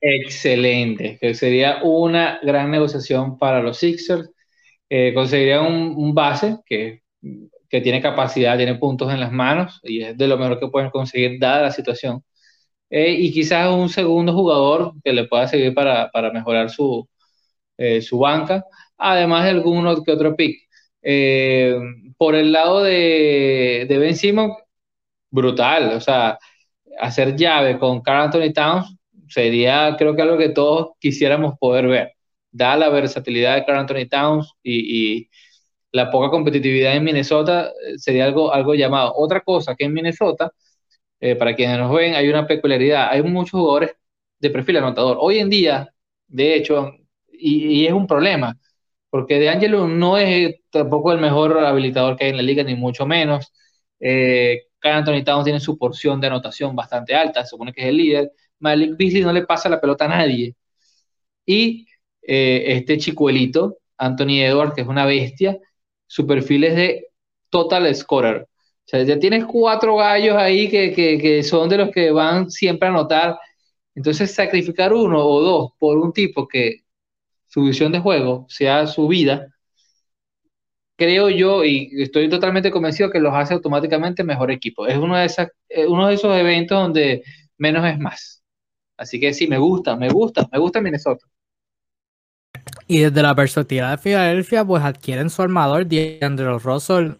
Excelente, 0.00 1.18
que 1.20 1.34
sería 1.34 1.82
una 1.82 2.40
gran 2.42 2.70
negociación 2.70 3.38
para 3.38 3.62
los 3.62 3.78
Sixers. 3.78 4.30
Eh, 4.88 5.12
conseguirían 5.14 5.66
un, 5.66 5.94
un, 5.96 6.14
base 6.14 6.58
que 6.66 7.02
que 7.70 7.80
tiene 7.80 8.02
capacidad, 8.02 8.56
tiene 8.56 8.74
puntos 8.76 9.12
en 9.12 9.20
las 9.20 9.32
manos 9.32 9.80
y 9.84 10.02
es 10.02 10.18
de 10.18 10.28
lo 10.28 10.36
mejor 10.38 10.58
que 10.60 10.68
pueden 10.68 10.90
conseguir 10.90 11.38
dada 11.40 11.62
la 11.62 11.70
situación. 11.72 12.22
Eh, 12.90 13.12
y 13.12 13.32
quizás 13.32 13.72
un 13.72 13.88
segundo 13.88 14.34
jugador 14.34 14.94
que 15.04 15.12
le 15.12 15.26
pueda 15.26 15.48
seguir 15.48 15.74
para, 15.74 16.10
para 16.10 16.32
mejorar 16.32 16.70
su, 16.70 17.08
eh, 17.78 18.02
su 18.02 18.18
banca, 18.18 18.64
además 18.98 19.44
de 19.44 19.50
alguno 19.50 20.02
que 20.04 20.12
otro 20.12 20.36
pick. 20.36 20.58
Eh, 21.02 21.76
por 22.18 22.34
el 22.34 22.52
lado 22.52 22.82
de, 22.82 23.86
de 23.88 23.98
Ben 23.98 24.16
Simon, 24.16 24.52
brutal, 25.30 25.92
o 25.96 26.00
sea, 26.00 26.38
hacer 27.00 27.36
llave 27.36 27.78
con 27.78 28.02
Carl 28.02 28.22
Anthony 28.24 28.52
Towns 28.52 28.96
sería, 29.28 29.96
creo 29.98 30.16
que 30.16 30.22
algo 30.22 30.38
que 30.38 30.50
todos 30.50 30.92
quisiéramos 31.00 31.54
poder 31.58 31.86
ver. 31.88 32.12
Da 32.52 32.76
la 32.76 32.88
versatilidad 32.90 33.56
de 33.56 33.64
Carl 33.64 33.78
Anthony 33.80 34.08
Towns 34.10 34.52
y, 34.62 35.18
y 35.20 35.30
la 35.92 36.10
poca 36.10 36.30
competitividad 36.30 36.94
en 36.96 37.04
Minnesota 37.04 37.72
eh, 37.86 37.98
sería 37.98 38.24
algo, 38.26 38.52
algo 38.52 38.74
llamado. 38.74 39.12
Otra 39.16 39.40
cosa 39.40 39.74
que 39.76 39.84
en 39.84 39.92
Minnesota, 39.92 40.52
eh, 41.20 41.36
para 41.36 41.54
quienes 41.54 41.78
nos 41.78 41.92
ven, 41.94 42.14
hay 42.14 42.28
una 42.28 42.46
peculiaridad. 42.46 43.08
Hay 43.10 43.22
muchos 43.22 43.52
jugadores 43.60 43.92
de 44.38 44.50
perfil 44.50 44.78
anotador. 44.78 45.18
Hoy 45.20 45.38
en 45.38 45.50
día, 45.50 45.94
de 46.28 46.54
hecho, 46.56 46.92
y, 47.32 47.86
es 47.86 47.92
un 47.92 48.06
problema, 48.06 48.58
porque 49.10 49.38
De 49.38 49.48
Angelo 49.50 49.88
no 49.88 50.18
es 50.18 50.56
tampoco 50.70 51.12
el 51.12 51.20
mejor 51.20 51.58
habilitador 51.58 52.16
que 52.16 52.24
hay 52.24 52.30
en 52.30 52.36
la 52.38 52.42
liga, 52.42 52.62
ni 52.64 52.74
mucho 52.76 53.06
menos. 53.06 53.52
Eh, 54.00 54.64
Anthony 54.82 55.24
Towns 55.24 55.44
tiene 55.44 55.60
su 55.60 55.76
porción 55.78 56.20
de 56.20 56.28
anotación 56.28 56.74
bastante 56.76 57.14
alta, 57.14 57.42
se 57.42 57.50
supone 57.50 57.72
que 57.72 57.82
es 57.82 57.88
el 57.88 57.96
líder. 57.96 58.32
Malik 58.60 58.96
Beasley 58.96 59.22
no 59.22 59.32
le 59.32 59.44
pasa 59.46 59.68
la 59.68 59.80
pelota 59.80 60.04
a 60.06 60.08
nadie. 60.08 60.54
Y 61.46 61.86
eh, 62.22 62.64
este 62.76 62.98
chicuelito, 62.98 63.78
Anthony 63.98 64.42
Edwards, 64.42 64.74
que 64.74 64.82
es 64.82 64.86
una 64.88 65.04
bestia, 65.06 65.58
su 66.10 66.26
perfil 66.26 66.64
es 66.64 66.74
de 66.76 67.06
total 67.50 67.94
scorer. 67.94 68.42
O 68.42 68.48
sea, 68.84 69.04
ya 69.04 69.18
tienes 69.20 69.44
cuatro 69.46 69.96
gallos 69.96 70.36
ahí 70.36 70.68
que, 70.68 71.42
son 71.44 71.68
de 71.68 71.78
los 71.78 71.90
que 71.92 72.10
van 72.10 72.50
siempre 72.50 72.88
a 72.88 72.90
anotar. 72.90 73.38
Entonces, 73.94 74.34
sacrificar 74.34 74.92
uno 74.92 75.24
o 75.24 75.40
dos 75.40 75.72
por 75.78 75.98
un 75.98 76.12
tipo 76.12 76.48
que 76.48 76.80
su 77.48 77.62
visión 77.64 77.92
de 77.92 78.00
juego 78.00 78.46
sea 78.48 78.86
su 78.88 79.08
vida, 79.08 79.48
creo 80.96 81.30
yo, 81.30 81.64
y 81.64 81.90
estoy 82.02 82.28
totalmente 82.28 82.70
convencido 82.70 83.10
que 83.10 83.20
los 83.20 83.32
hace 83.34 83.54
automáticamente 83.54 84.24
mejor 84.24 84.50
equipo. 84.50 84.86
Es 84.86 84.98
uno 84.98 85.16
de, 85.16 85.26
esas, 85.26 85.48
eh, 85.68 85.86
uno 85.86 86.08
de 86.08 86.14
esos 86.14 86.36
eventos 86.36 86.78
donde 86.78 87.22
menos 87.56 87.86
es 87.86 87.98
más. 87.98 88.42
Así 88.96 89.20
que 89.20 89.32
sí, 89.34 89.46
me 89.48 89.58
gusta, 89.58 89.96
me 89.96 90.08
gusta, 90.10 90.48
me 90.52 90.58
gusta 90.58 90.80
Minnesota. 90.80 91.26
Y 92.86 93.00
desde 93.00 93.22
la 93.22 93.34
perspectiva 93.34 93.90
de 93.90 93.98
Filadelfia, 93.98 94.64
pues 94.64 94.82
adquieren 94.82 95.30
su 95.30 95.42
armador, 95.42 95.86
DeAndre 95.86 96.58
Russell, 96.58 97.12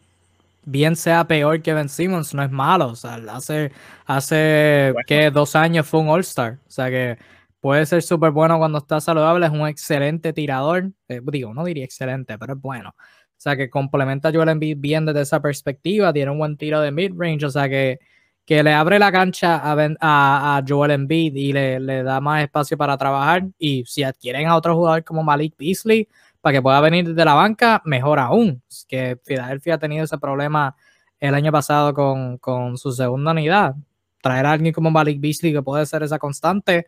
bien 0.65 0.97
sea 0.97 1.27
peor 1.27 1.63
que 1.63 1.75
Ben 1.75 1.89
Simmons, 1.89 2.35
no 2.35 2.43
es 2.43 2.51
malo. 2.51 2.89
O 2.89 2.97
sea, 2.97 3.21
hace, 3.31 3.73
hace 4.07 4.95
que 5.07 5.31
dos 5.31 5.57
años 5.57 5.87
fue 5.87 6.01
un 6.01 6.09
All-Star. 6.09 6.59
O 6.67 6.71
sea 6.71 6.91
que 6.91 7.19
puede 7.61 7.87
ser 7.87 8.03
súper 8.03 8.31
bueno 8.31 8.59
cuando 8.59 8.79
está 8.79 9.01
saludable, 9.01 9.47
es 9.47 9.53
un 9.53 9.67
excelente 9.69 10.33
tirador. 10.33 10.91
Eh, 11.09 11.21
digo, 11.25 11.55
no 11.55 11.65
diría 11.65 11.85
excelente, 11.85 12.39
pero 12.39 12.55
es 12.55 12.61
bueno. 12.61 12.91
O 12.91 13.43
sea 13.43 13.57
que 13.57 13.71
complementa 13.71 14.29
a 14.29 14.33
Joel 14.33 14.51
Embiid 14.51 14.77
bien 14.79 15.07
desde 15.07 15.23
esa 15.23 15.41
perspectiva, 15.41 16.13
tiene 16.13 16.31
un 16.31 16.39
buen 16.39 16.57
tiro 16.57 16.81
de 16.81 16.93
mid-range, 16.93 17.47
o 17.47 17.51
sea 17.51 17.69
que 17.69 17.99
que 18.45 18.63
le 18.63 18.73
abre 18.73 18.99
la 18.99 19.13
cancha 19.13 19.61
a, 19.63 20.63
Joel 20.67 20.91
Embiid 20.91 21.35
y 21.37 21.53
le, 21.53 22.03
da 22.03 22.21
más 22.21 22.43
espacio 22.43 22.77
para 22.77 22.97
trabajar. 22.97 23.47
Y 23.59 23.85
si 23.87 24.03
adquieren 24.03 24.49
a 24.49 24.57
otro 24.57 24.75
jugador 24.75 25.05
como 25.05 25.23
Malik 25.23 25.55
Beasley 25.57 26.09
para 26.41 26.55
que 26.55 26.63
pueda 26.63 26.81
venir 26.81 27.09
desde 27.09 27.25
la 27.25 27.35
banca, 27.35 27.81
mejor 27.85 28.19
aún. 28.19 28.63
Que 28.89 29.17
Philadelphia 29.25 29.75
ha 29.75 29.79
tenido 29.79 30.05
ese 30.05 30.19
problema 30.19 30.75
el 31.21 31.35
año 31.35 31.53
pasado 31.53 31.95
con, 31.95 32.77
su 32.77 32.93
segunda 32.93 33.31
unidad. 33.31 33.77
Traer 34.21 34.47
a 34.47 34.53
alguien 34.53 34.75
como 34.75 34.91
Malik 34.91 35.21
Beasley 35.21 35.53
que 35.53 35.63
puede 35.63 35.87
ser 35.87 36.03
esa 36.03 36.19
constante 36.19 36.87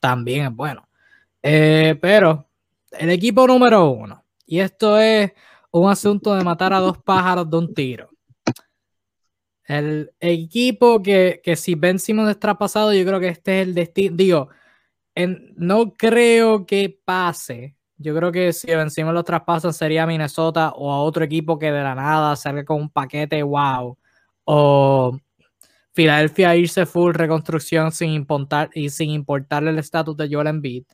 también 0.00 0.46
es 0.46 0.52
bueno. 0.54 0.88
Eh, 1.42 1.96
pero 2.00 2.48
el 2.90 3.10
equipo 3.10 3.46
número 3.46 3.90
uno, 3.90 4.24
y 4.46 4.60
esto 4.60 4.98
es 4.98 5.32
un 5.70 5.90
asunto 5.90 6.34
de 6.34 6.44
matar 6.44 6.72
a 6.72 6.80
dos 6.80 6.98
pájaros 6.98 7.48
de 7.50 7.56
un 7.56 7.74
tiro. 7.74 8.10
El 9.68 10.12
equipo 10.18 11.02
que, 11.02 11.40
que 11.44 11.54
si 11.54 11.74
Ben 11.74 11.98
Simmons 11.98 12.40
traspasado, 12.40 12.94
yo 12.94 13.04
creo 13.04 13.20
que 13.20 13.28
este 13.28 13.60
es 13.60 13.68
el 13.68 13.74
destino. 13.74 14.16
Digo, 14.16 14.48
en, 15.14 15.52
no 15.56 15.94
creo 15.94 16.66
que 16.66 16.98
pase. 17.04 17.76
Yo 17.98 18.14
creo 18.16 18.32
que 18.32 18.52
si 18.54 18.68
Ben 18.68 18.90
Simmons 18.90 19.14
lo 19.14 19.24
traspasan 19.24 19.74
sería 19.74 20.06
Minnesota 20.06 20.70
o 20.74 20.90
a 20.90 21.02
otro 21.02 21.24
equipo 21.24 21.58
que 21.58 21.70
de 21.70 21.82
la 21.82 21.94
nada 21.94 22.34
salga 22.36 22.64
con 22.64 22.80
un 22.80 22.90
paquete 22.90 23.42
wow. 23.42 23.98
O 24.44 25.18
Filadelfia 25.92 26.56
irse 26.56 26.86
full 26.86 27.12
reconstrucción 27.12 27.92
sin 27.92 28.10
importar 28.10 28.70
y 28.72 28.88
sin 28.88 29.10
importarle 29.10 29.70
el 29.70 29.78
estatus 29.80 30.16
de 30.16 30.28
Joel 30.30 30.46
Embiid. 30.46 30.84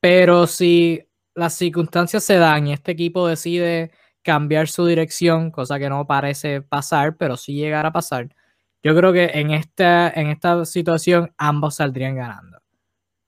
Pero 0.00 0.46
si 0.46 1.02
las 1.34 1.54
circunstancias 1.54 2.22
se 2.22 2.36
dan 2.36 2.66
y 2.68 2.72
este 2.74 2.92
equipo 2.92 3.26
decide 3.26 3.90
cambiar 4.26 4.66
su 4.66 4.84
dirección, 4.84 5.52
cosa 5.52 5.78
que 5.78 5.88
no 5.88 6.04
parece 6.04 6.60
pasar, 6.60 7.16
pero 7.16 7.36
sí 7.36 7.54
llegar 7.54 7.86
a 7.86 7.92
pasar. 7.92 8.34
Yo 8.82 8.94
creo 8.96 9.12
que 9.12 9.30
en 9.34 9.52
esta, 9.52 10.10
en 10.10 10.26
esta 10.26 10.64
situación 10.64 11.32
ambos 11.38 11.76
saldrían 11.76 12.16
ganando. 12.16 12.58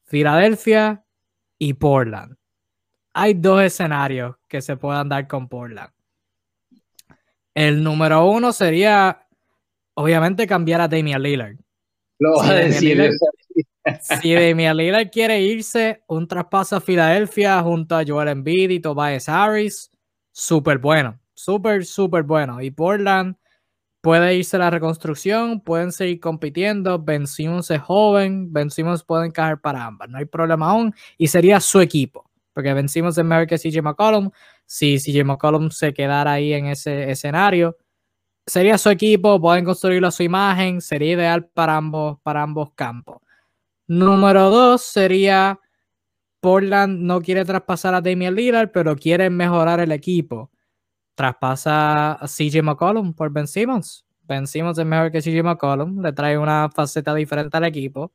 Filadelfia 0.06 1.04
y 1.56 1.74
Portland. 1.74 2.36
Hay 3.14 3.34
dos 3.34 3.62
escenarios 3.62 4.34
que 4.48 4.60
se 4.60 4.76
puedan 4.76 5.08
dar 5.08 5.28
con 5.28 5.48
Portland. 5.48 5.92
El 7.54 7.84
número 7.84 8.28
uno 8.28 8.52
sería, 8.52 9.28
obviamente, 9.94 10.48
cambiar 10.48 10.80
a 10.80 10.88
Damian 10.88 11.22
Lillard. 11.22 11.56
Lo 12.18 12.40
a 12.42 12.54
decir. 12.54 13.12
si 14.20 14.34
Damian 14.34 14.76
Lillard 14.76 15.10
quiere 15.10 15.40
irse, 15.42 16.02
un 16.08 16.26
traspaso 16.26 16.74
a 16.74 16.80
Filadelfia 16.80 17.62
junto 17.62 17.94
a 17.94 18.04
Joel 18.04 18.28
Embiid 18.28 18.70
y 18.70 18.80
Tobias 18.80 19.28
Harris, 19.28 19.92
súper 20.38 20.78
bueno, 20.78 21.18
súper, 21.34 21.84
súper 21.84 22.22
bueno. 22.22 22.62
Y 22.62 22.70
Portland 22.70 23.36
puede 24.00 24.36
irse 24.36 24.56
a 24.56 24.60
la 24.60 24.70
reconstrucción, 24.70 25.60
pueden 25.60 25.90
seguir 25.90 26.20
compitiendo. 26.20 26.98
Ben 27.00 27.26
Simmons 27.26 27.70
es 27.72 27.80
joven, 27.80 28.52
Ben 28.52 28.70
Simmons 28.70 29.02
puede 29.02 29.26
encajar 29.26 29.60
para 29.60 29.84
ambas, 29.84 30.08
no 30.08 30.18
hay 30.18 30.26
problema 30.26 30.70
aún. 30.70 30.94
Y 31.18 31.26
sería 31.26 31.58
su 31.60 31.80
equipo, 31.80 32.30
porque 32.52 32.72
Ben 32.72 32.88
Simmons 32.88 33.18
es 33.18 33.24
mejor 33.24 33.48
que 33.48 33.58
CJ 33.58 33.82
McCollum. 33.82 34.30
Si 34.64 34.98
CJ 34.98 35.24
McCollum 35.24 35.70
se 35.70 35.92
quedara 35.92 36.32
ahí 36.34 36.52
en 36.52 36.66
ese 36.66 37.10
escenario, 37.10 37.76
sería 38.46 38.78
su 38.78 38.90
equipo, 38.90 39.40
pueden 39.40 39.64
construirlo 39.64 40.06
a 40.08 40.12
su 40.12 40.22
imagen, 40.22 40.80
sería 40.80 41.14
ideal 41.14 41.46
para 41.48 41.76
ambos, 41.76 42.18
para 42.22 42.42
ambos 42.42 42.72
campos. 42.74 43.18
Número 43.88 44.50
dos 44.50 44.82
sería 44.82 45.58
Portland 46.48 47.00
no 47.00 47.20
quiere 47.20 47.44
traspasar 47.44 47.92
a 47.92 48.00
Damian 48.00 48.34
Lillard, 48.34 48.70
pero 48.72 48.96
quiere 48.96 49.28
mejorar 49.28 49.80
el 49.80 49.92
equipo. 49.92 50.50
Traspasa 51.14 52.12
a 52.12 52.26
CJ 52.26 52.62
McCollum 52.62 53.12
por 53.12 53.30
Ben 53.30 53.46
Simmons. 53.46 54.06
Ben 54.22 54.46
Simmons 54.46 54.78
es 54.78 54.86
mejor 54.86 55.12
que 55.12 55.20
CJ 55.20 55.42
McCollum, 55.42 56.00
le 56.00 56.10
trae 56.14 56.38
una 56.38 56.70
faceta 56.74 57.14
diferente 57.14 57.54
al 57.54 57.64
equipo. 57.64 58.12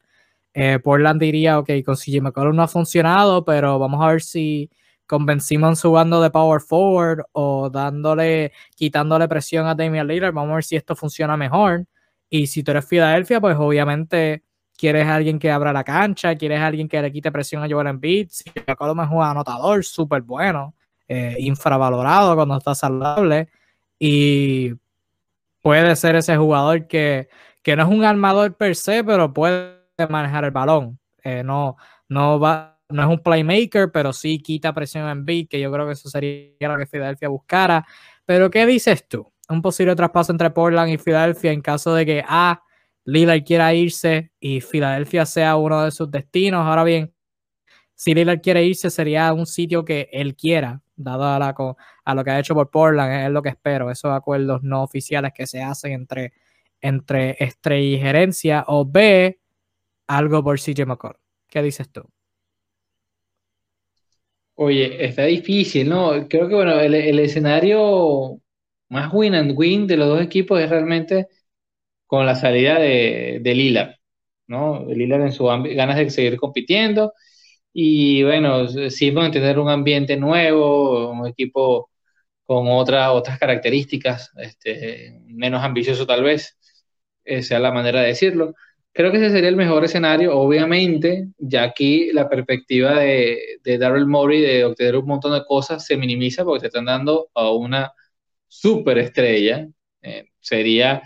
Eh, 0.51 0.79
Portland 0.79 1.21
diría, 1.21 1.59
ok, 1.59 1.69
con 1.85 1.95
CJ 1.95 2.21
McCollum 2.21 2.55
no 2.55 2.63
ha 2.63 2.67
funcionado, 2.67 3.45
pero 3.45 3.77
vamos 3.77 4.03
a 4.03 4.07
ver 4.07 4.23
si 4.23 4.71
con 5.05 5.27
Ben 5.27 5.39
Simmons 5.39 5.83
jugando 5.83 6.19
de 6.19 6.31
power 6.31 6.59
forward 6.59 7.25
o 7.33 7.69
dándole, 7.69 8.51
quitándole 8.75 9.27
presión 9.27 9.67
a 9.67 9.75
Damian 9.75 10.07
Lillard, 10.07 10.33
vamos 10.33 10.53
a 10.53 10.55
ver 10.55 10.63
si 10.63 10.75
esto 10.75 10.95
funciona 10.95 11.37
mejor. 11.37 11.85
Y 12.31 12.47
si 12.47 12.63
tú 12.63 12.71
eres 12.71 12.87
Filadelfia, 12.87 13.39
pues 13.39 13.55
obviamente 13.59 14.41
quieres 14.77 15.07
a 15.07 15.15
alguien 15.15 15.39
que 15.39 15.51
abra 15.51 15.73
la 15.73 15.83
cancha, 15.83 16.35
quieres 16.35 16.59
a 16.59 16.67
alguien 16.67 16.87
que 16.87 17.01
le 17.01 17.11
quite 17.11 17.31
presión 17.31 17.63
a 17.63 17.67
Joel 17.69 17.87
Embiid. 17.87 18.29
Si 18.29 18.51
McCollum 18.67 19.01
es 19.01 19.09
un 19.11 19.23
anotador 19.23 19.83
súper 19.83 20.21
bueno, 20.21 20.73
eh, 21.07 21.35
infravalorado 21.39 22.35
cuando 22.35 22.57
está 22.57 22.75
saludable 22.75 23.49
y 23.99 24.73
puede 25.61 25.95
ser 25.95 26.15
ese 26.15 26.35
jugador 26.37 26.87
que, 26.87 27.29
que 27.61 27.75
no 27.75 27.83
es 27.83 27.89
un 27.89 28.03
armador 28.03 28.55
per 28.55 28.75
se, 28.75 29.03
pero 29.03 29.33
puede 29.33 29.77
manejar 30.09 30.45
el 30.45 30.51
balón. 30.51 30.99
Eh, 31.23 31.43
no, 31.43 31.77
no 32.09 32.39
va 32.39 32.73
no 32.93 33.01
es 33.01 33.07
un 33.09 33.19
playmaker, 33.19 33.91
pero 33.91 34.13
sí 34.13 34.39
quita 34.39 34.73
presión 34.73 35.09
en 35.09 35.25
beat, 35.25 35.49
que 35.49 35.59
yo 35.59 35.71
creo 35.71 35.85
que 35.87 35.93
eso 35.93 36.09
sería 36.09 36.69
lo 36.69 36.77
que 36.77 36.85
Filadelfia 36.85 37.27
buscara. 37.27 37.85
Pero, 38.25 38.49
¿qué 38.49 38.65
dices 38.65 39.07
tú? 39.07 39.31
Un 39.49 39.61
posible 39.61 39.95
traspaso 39.95 40.31
entre 40.31 40.51
Portland 40.51 40.91
y 40.91 40.97
Filadelfia 40.97 41.51
en 41.51 41.61
caso 41.61 41.93
de 41.95 42.05
que 42.05 42.19
A. 42.21 42.51
Ah, 42.51 42.63
Lillard 43.05 43.43
quiera 43.43 43.73
irse 43.73 44.31
y 44.39 44.61
Filadelfia 44.61 45.25
sea 45.25 45.55
uno 45.57 45.83
de 45.83 45.91
sus 45.91 46.09
destinos. 46.09 46.65
Ahora 46.65 46.83
bien, 46.83 47.13
si 47.95 48.13
Lillard 48.13 48.41
quiere 48.41 48.63
irse, 48.63 48.89
sería 48.89 49.33
un 49.33 49.45
sitio 49.45 49.85
que 49.85 50.09
él 50.11 50.35
quiera, 50.35 50.81
dado 50.95 51.25
a, 51.25 51.39
la, 51.39 51.55
a 52.05 52.15
lo 52.15 52.23
que 52.23 52.31
ha 52.31 52.39
hecho 52.39 52.53
por 52.53 52.69
Portland, 52.69 53.25
es 53.25 53.31
lo 53.31 53.41
que 53.41 53.49
espero, 53.49 53.91
esos 53.91 54.11
acuerdos 54.11 54.63
no 54.63 54.83
oficiales 54.83 55.31
que 55.33 55.47
se 55.47 55.61
hacen 55.61 55.93
entre, 55.93 56.33
entre 56.81 57.35
estrella 57.39 57.97
y 57.97 57.99
gerencia, 57.99 58.63
o 58.67 58.85
B, 58.85 59.39
algo 60.07 60.43
por 60.43 60.59
CJ 60.59 60.85
McCall. 60.85 61.17
¿Qué 61.47 61.61
dices 61.61 61.91
tú? 61.91 62.03
Oye, 64.55 65.03
está 65.03 65.25
difícil, 65.25 65.89
¿no? 65.89 66.27
Creo 66.27 66.47
que, 66.47 66.55
bueno, 66.55 66.79
el, 66.79 67.19
escenario 67.19 68.39
más 68.89 69.11
win 69.13 69.33
and 69.35 69.53
win 69.57 69.87
de 69.87 69.97
los 69.97 70.07
dos 70.07 70.21
equipos 70.21 70.59
es 70.61 70.69
realmente 70.69 71.27
con 72.13 72.27
la 72.27 72.35
salida 72.35 72.77
de, 72.77 73.39
de 73.41 73.55
Lillard, 73.55 73.95
¿no? 74.45 74.85
Lillard 74.85 75.23
en 75.23 75.31
su 75.31 75.45
ganas 75.45 75.97
de 75.97 76.11
seguir 76.11 76.37
compitiendo 76.37 77.11
y, 77.73 78.21
bueno, 78.23 78.67
sí 78.91 79.11
tener 79.11 79.57
un 79.57 79.69
ambiente 79.69 80.15
nuevo, 80.15 81.09
un 81.11 81.27
equipo 81.27 81.89
con 82.45 82.67
otras 82.69 83.09
otras 83.11 83.39
características, 83.39 84.31
este, 84.37 85.21
menos 85.25 85.63
ambicioso 85.63 86.05
tal 86.05 86.23
vez, 86.23 86.55
eh, 87.25 87.41
sea 87.41 87.59
la 87.59 87.71
manera 87.71 88.01
de 88.01 88.09
decirlo. 88.09 88.53
Creo 88.91 89.11
que 89.11 89.17
ese 89.17 89.31
sería 89.31 89.49
el 89.49 89.55
mejor 89.55 89.83
escenario. 89.85 90.37
Obviamente, 90.37 91.29
ya 91.39 91.63
aquí 91.63 92.11
la 92.13 92.29
perspectiva 92.29 92.99
de, 92.99 93.39
de 93.63 93.77
Daryl 93.79 94.05
Morey 94.07 94.41
de 94.41 94.65
obtener 94.65 94.97
un 94.97 95.07
montón 95.07 95.33
de 95.33 95.45
cosas 95.45 95.83
se 95.85 95.97
minimiza 95.97 96.43
porque 96.45 96.61
te 96.61 96.67
están 96.67 96.85
dando 96.85 97.29
a 97.33 97.51
una 97.51 97.91
superestrella. 98.47 99.67
Eh, 100.03 100.25
sería 100.39 101.01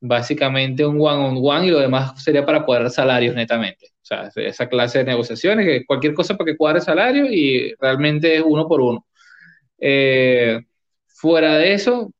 básicamente 0.00 0.86
un 0.86 0.96
one-on-one 1.00 1.40
-on 1.40 1.42
-one 1.42 1.66
y 1.66 1.70
lo 1.70 1.80
demás 1.80 2.22
sería 2.22 2.44
para 2.46 2.64
cuadrar 2.64 2.90
salarios 2.90 3.34
netamente. 3.34 3.86
O 4.02 4.04
sea, 4.08 4.30
esa 4.36 4.68
clase 4.68 4.98
de 4.98 5.04
negociaciones, 5.04 5.66
que 5.66 5.86
cualquier 5.86 6.14
cosa 6.14 6.36
para 6.36 6.52
que 6.52 6.56
cuadre 6.56 6.80
salario 6.80 7.26
y 7.30 7.74
realmente 7.80 8.36
es 8.36 8.42
uno 8.44 8.66
por 8.68 8.80
uno. 8.80 9.06
Eh, 9.78 10.60
fuera 11.06 11.56
de 11.58 11.74
eso, 11.74 12.12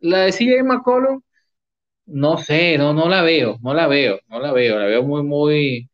la 0.00 0.20
de 0.20 0.32
CJ 0.32 0.64
McCollum 0.64 1.22
no 2.10 2.38
sé, 2.38 2.76
no, 2.78 2.92
no 2.92 3.08
la 3.08 3.22
veo, 3.22 3.58
no 3.62 3.74
la 3.74 3.86
veo, 3.86 4.20
no 4.28 4.40
la 4.40 4.52
veo, 4.52 4.78
la 4.78 4.86
veo 4.86 5.02
muy, 5.02 5.22
muy, 5.22 5.90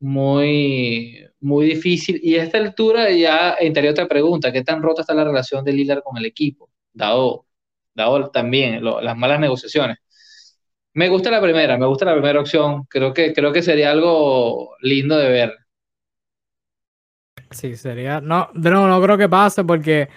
muy, 0.00 1.26
muy 1.40 1.66
difícil. 1.66 2.20
Y 2.22 2.36
a 2.36 2.44
esta 2.44 2.58
altura 2.58 3.10
ya 3.10 3.56
entraría 3.60 3.90
otra 3.92 4.08
pregunta, 4.08 4.52
¿qué 4.52 4.62
tan 4.64 4.82
rota 4.82 5.02
está 5.02 5.14
la 5.14 5.24
relación 5.24 5.64
de 5.64 5.72
Lillard 5.72 6.02
con 6.02 6.18
el 6.18 6.26
equipo? 6.26 6.70
Dado, 6.92 7.46
dado 7.94 8.30
también 8.30 8.84
las 8.84 9.16
malas 9.16 9.40
negociaciones. 9.40 9.98
Me 10.94 11.08
gusta 11.08 11.30
la 11.30 11.40
primera, 11.40 11.78
me 11.78 11.86
gusta 11.86 12.04
la 12.04 12.12
primera 12.14 12.40
opción. 12.40 12.84
Creo 12.84 13.14
que, 13.14 13.32
creo 13.32 13.52
que 13.52 13.62
sería 13.62 13.92
algo 13.92 14.76
lindo 14.80 15.16
de 15.16 15.28
ver. 15.28 15.54
Sí, 17.50 17.76
sería. 17.76 18.20
No, 18.20 18.50
no, 18.54 18.88
no 18.88 19.02
creo 19.02 19.18
que 19.18 19.28
pase 19.28 19.64
porque 19.64 20.08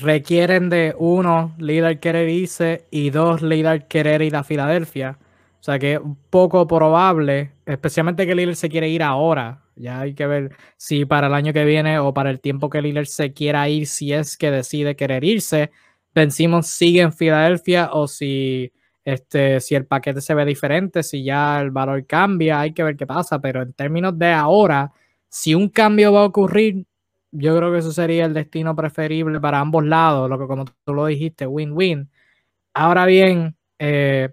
requieren 0.00 0.68
de 0.70 0.94
uno, 0.98 1.54
líder 1.58 2.00
querer 2.00 2.28
irse 2.28 2.86
y 2.90 3.10
dos, 3.10 3.42
líder 3.42 3.86
querer 3.86 4.22
ir 4.22 4.36
a 4.36 4.44
Filadelfia. 4.44 5.18
O 5.60 5.62
sea 5.62 5.78
que 5.78 5.94
es 5.94 6.00
poco 6.30 6.66
probable, 6.66 7.52
especialmente 7.66 8.26
que 8.26 8.34
Lillard 8.34 8.54
se 8.54 8.68
quiere 8.68 8.88
ir 8.88 9.02
ahora. 9.02 9.62
Ya 9.76 10.00
hay 10.00 10.14
que 10.14 10.26
ver 10.26 10.56
si 10.76 11.04
para 11.04 11.28
el 11.28 11.34
año 11.34 11.52
que 11.52 11.64
viene 11.64 11.98
o 11.98 12.12
para 12.14 12.30
el 12.30 12.40
tiempo 12.40 12.70
que 12.70 12.82
Lillard 12.82 13.06
se 13.06 13.32
quiera 13.32 13.68
ir, 13.68 13.86
si 13.86 14.12
es 14.12 14.36
que 14.36 14.50
decide 14.50 14.96
querer 14.96 15.24
irse, 15.24 15.70
Ben 16.14 16.30
Simmons 16.30 16.68
sigue 16.68 17.00
en 17.02 17.12
Filadelfia 17.12 17.90
o 17.92 18.08
si, 18.08 18.72
este, 19.08 19.58
si 19.60 19.74
el 19.74 19.86
paquete 19.86 20.20
se 20.20 20.34
ve 20.34 20.44
diferente, 20.44 21.02
si 21.02 21.24
ya 21.24 21.62
el 21.62 21.70
valor 21.70 22.06
cambia, 22.06 22.60
hay 22.60 22.74
que 22.74 22.82
ver 22.82 22.94
qué 22.94 23.06
pasa. 23.06 23.40
Pero 23.40 23.62
en 23.62 23.72
términos 23.72 24.18
de 24.18 24.32
ahora, 24.32 24.92
si 25.30 25.54
un 25.54 25.70
cambio 25.70 26.12
va 26.12 26.20
a 26.20 26.24
ocurrir, 26.24 26.84
yo 27.30 27.56
creo 27.56 27.72
que 27.72 27.78
eso 27.78 27.90
sería 27.90 28.26
el 28.26 28.34
destino 28.34 28.76
preferible 28.76 29.40
para 29.40 29.60
ambos 29.60 29.86
lados, 29.86 30.28
lo 30.28 30.38
que 30.38 30.46
como 30.46 30.66
tú 30.84 30.92
lo 30.92 31.06
dijiste, 31.06 31.46
win-win. 31.46 32.10
Ahora 32.74 33.06
bien, 33.06 33.56
eh, 33.78 34.28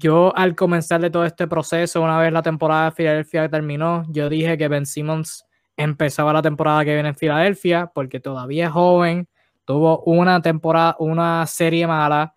yo 0.00 0.36
al 0.36 0.56
comenzar 0.56 1.00
de 1.00 1.10
todo 1.10 1.24
este 1.24 1.46
proceso, 1.46 2.02
una 2.02 2.18
vez 2.18 2.32
la 2.32 2.42
temporada 2.42 2.86
de 2.86 2.96
Filadelfia 2.96 3.48
terminó, 3.48 4.02
yo 4.08 4.28
dije 4.28 4.58
que 4.58 4.66
Ben 4.66 4.86
Simmons 4.86 5.46
empezaba 5.76 6.32
la 6.32 6.42
temporada 6.42 6.84
que 6.84 6.94
viene 6.94 7.10
en 7.10 7.16
Filadelfia 7.16 7.92
porque 7.94 8.18
todavía 8.18 8.66
es 8.66 8.72
joven, 8.72 9.28
tuvo 9.64 10.02
una 10.02 10.42
temporada, 10.42 10.96
una 10.98 11.46
serie 11.46 11.86
mala, 11.86 12.34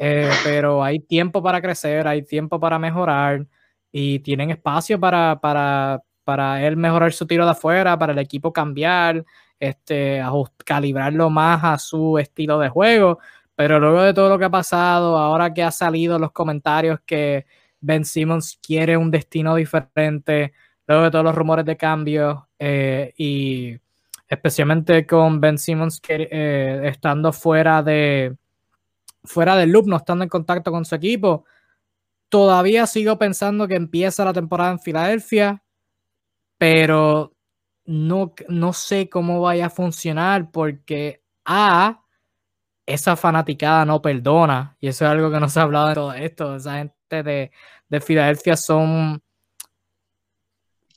eh, 0.00 0.28
pero 0.44 0.82
hay 0.82 0.98
tiempo 0.98 1.40
para 1.40 1.62
crecer, 1.62 2.08
hay 2.08 2.24
tiempo 2.24 2.58
para 2.58 2.80
mejorar 2.80 3.46
y 3.92 4.18
tienen 4.18 4.50
espacio 4.50 4.98
para, 4.98 5.38
para 5.40 6.02
para 6.30 6.64
él 6.64 6.76
mejorar 6.76 7.12
su 7.12 7.26
tiro 7.26 7.44
de 7.44 7.50
afuera, 7.50 7.98
para 7.98 8.12
el 8.12 8.18
equipo 8.20 8.52
cambiar, 8.52 9.24
este, 9.58 10.22
calibrarlo 10.64 11.28
más 11.28 11.64
a 11.64 11.76
su 11.76 12.18
estilo 12.18 12.58
de 12.60 12.68
juego. 12.68 13.18
Pero 13.56 13.80
luego 13.80 14.02
de 14.02 14.14
todo 14.14 14.28
lo 14.28 14.38
que 14.38 14.44
ha 14.44 14.50
pasado, 14.50 15.18
ahora 15.18 15.52
que 15.52 15.64
ha 15.64 15.72
salido 15.72 16.20
los 16.20 16.30
comentarios 16.30 17.00
que 17.04 17.46
Ben 17.80 18.04
Simmons 18.04 18.60
quiere 18.62 18.96
un 18.96 19.10
destino 19.10 19.56
diferente, 19.56 20.52
luego 20.86 21.02
de 21.02 21.10
todos 21.10 21.24
los 21.24 21.34
rumores 21.34 21.64
de 21.64 21.76
cambio 21.76 22.48
eh, 22.60 23.12
y 23.16 23.76
especialmente 24.28 25.04
con 25.08 25.40
Ben 25.40 25.58
Simmons 25.58 26.00
eh, 26.08 26.80
estando 26.84 27.32
fuera 27.32 27.82
de 27.82 28.36
fuera 29.24 29.56
del 29.56 29.70
loop, 29.70 29.86
no 29.86 29.96
estando 29.96 30.24
en 30.24 30.30
contacto 30.30 30.70
con 30.70 30.84
su 30.84 30.94
equipo, 30.94 31.44
todavía 32.28 32.86
sigo 32.86 33.18
pensando 33.18 33.68
que 33.68 33.74
empieza 33.74 34.24
la 34.24 34.32
temporada 34.32 34.72
en 34.72 34.80
Filadelfia 34.80 35.62
pero 36.60 37.34
no, 37.86 38.34
no 38.48 38.74
sé 38.74 39.08
cómo 39.08 39.40
vaya 39.40 39.66
a 39.66 39.70
funcionar 39.70 40.50
porque 40.50 41.22
A, 41.46 42.04
esa 42.84 43.16
fanaticada 43.16 43.86
no 43.86 44.02
perdona, 44.02 44.76
y 44.78 44.88
eso 44.88 45.06
es 45.06 45.10
algo 45.10 45.30
que 45.30 45.40
no 45.40 45.48
se 45.48 45.58
ha 45.58 45.62
hablado 45.62 45.88
de 45.88 45.94
todo 45.94 46.12
esto, 46.12 46.56
esa 46.56 46.74
gente 46.74 47.22
de, 47.22 47.50
de 47.88 48.00
Filadelfia 48.02 48.58
son, 48.58 49.22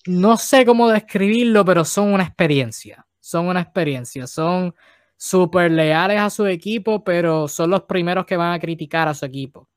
no 0.05 0.35
sé 0.35 0.65
cómo 0.65 0.89
describirlo, 0.89 1.63
pero 1.63 1.85
son 1.85 2.11
una 2.11 2.23
experiencia, 2.23 3.07
son 3.21 3.47
una 3.47 3.61
experiencia, 3.61 4.27
son 4.27 4.75
súper 5.17 5.71
leales 5.71 6.19
a 6.19 6.29
su 6.29 6.45
equipo, 6.45 7.03
pero 7.03 7.47
son 7.47 7.69
los 7.71 7.83
primeros 7.83 8.25
que 8.25 8.37
van 8.37 8.53
a 8.53 8.59
criticar 8.59 9.07
a 9.07 9.13
su 9.13 9.25
equipo. 9.25 9.69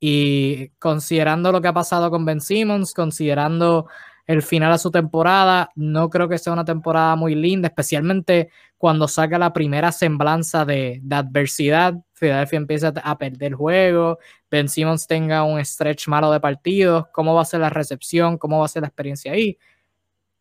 Y 0.00 0.68
considerando 0.78 1.50
lo 1.52 1.60
que 1.60 1.68
ha 1.68 1.72
pasado 1.72 2.10
con 2.10 2.24
Ben 2.24 2.40
Simmons, 2.40 2.92
considerando 2.92 3.86
el 4.26 4.42
final 4.42 4.72
a 4.72 4.78
su 4.78 4.90
temporada. 4.90 5.70
No 5.74 6.08
creo 6.08 6.28
que 6.28 6.38
sea 6.38 6.52
una 6.52 6.64
temporada 6.64 7.16
muy 7.16 7.34
linda, 7.34 7.68
especialmente 7.68 8.50
cuando 8.78 9.08
saca 9.08 9.38
la 9.38 9.52
primera 9.52 9.92
semblanza 9.92 10.64
de, 10.64 11.02
adversidad. 11.10 11.94
Philadelphia 12.18 12.56
empieza 12.56 12.92
a 13.02 13.18
perder 13.18 13.54
juego, 13.54 14.18
Ben 14.50 14.68
Simmons 14.68 15.06
tenga 15.06 15.42
un 15.42 15.62
stretch 15.64 16.08
malo 16.08 16.30
de 16.30 16.40
partidos, 16.40 17.06
cómo 17.12 17.34
va 17.34 17.42
a 17.42 17.46
ser 17.46 17.60
la 17.60 17.70
recepción, 17.70 18.38
cómo 18.38 18.60
va 18.60 18.66
a 18.66 18.68
ser 18.68 18.82
la 18.82 18.88
experiencia 18.88 19.32
ahí. 19.32 19.58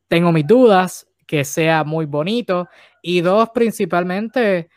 Tengo 0.08 0.32
mis 0.32 0.48
dudas, 0.48 1.08
que 1.26 1.46
sea 1.46 1.84
muy 1.84 2.06
bonito. 2.06 2.68
Y 3.02 3.22
dos, 3.22 3.50
principalmente, 3.54 4.70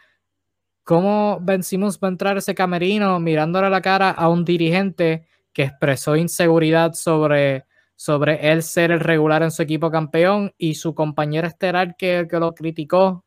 cómo 0.85 1.39
Ben 1.40 1.62
Simmons 1.62 1.98
va 2.02 2.09
a 2.09 2.10
entrar 2.12 2.36
ese 2.36 2.55
camerino 2.55 3.18
mirándole 3.20 3.66
a 3.68 3.70
la 3.70 3.82
cara 3.82 4.10
a 4.10 4.28
un 4.28 4.44
dirigente 4.44 5.27
que 5.52 5.64
expresó 5.64 6.16
inseguridad 6.16 6.94
sobre 6.94 7.66
sobre 7.97 8.52
él 8.52 8.62
ser 8.62 8.90
el 8.90 9.01
regular 9.01 9.43
en 9.43 9.51
su 9.51 9.62
equipo 9.62 9.90
campeón 9.90 10.52
y 10.59 10.74
su 10.74 10.94
compañero 10.94 11.48
estelar 11.48 11.97
que, 11.97 12.27
que 12.31 12.39
lo 12.39 12.55
criticó 12.55 13.24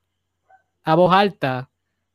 a 0.84 0.96
voz 0.96 1.12
alta. 1.12 1.72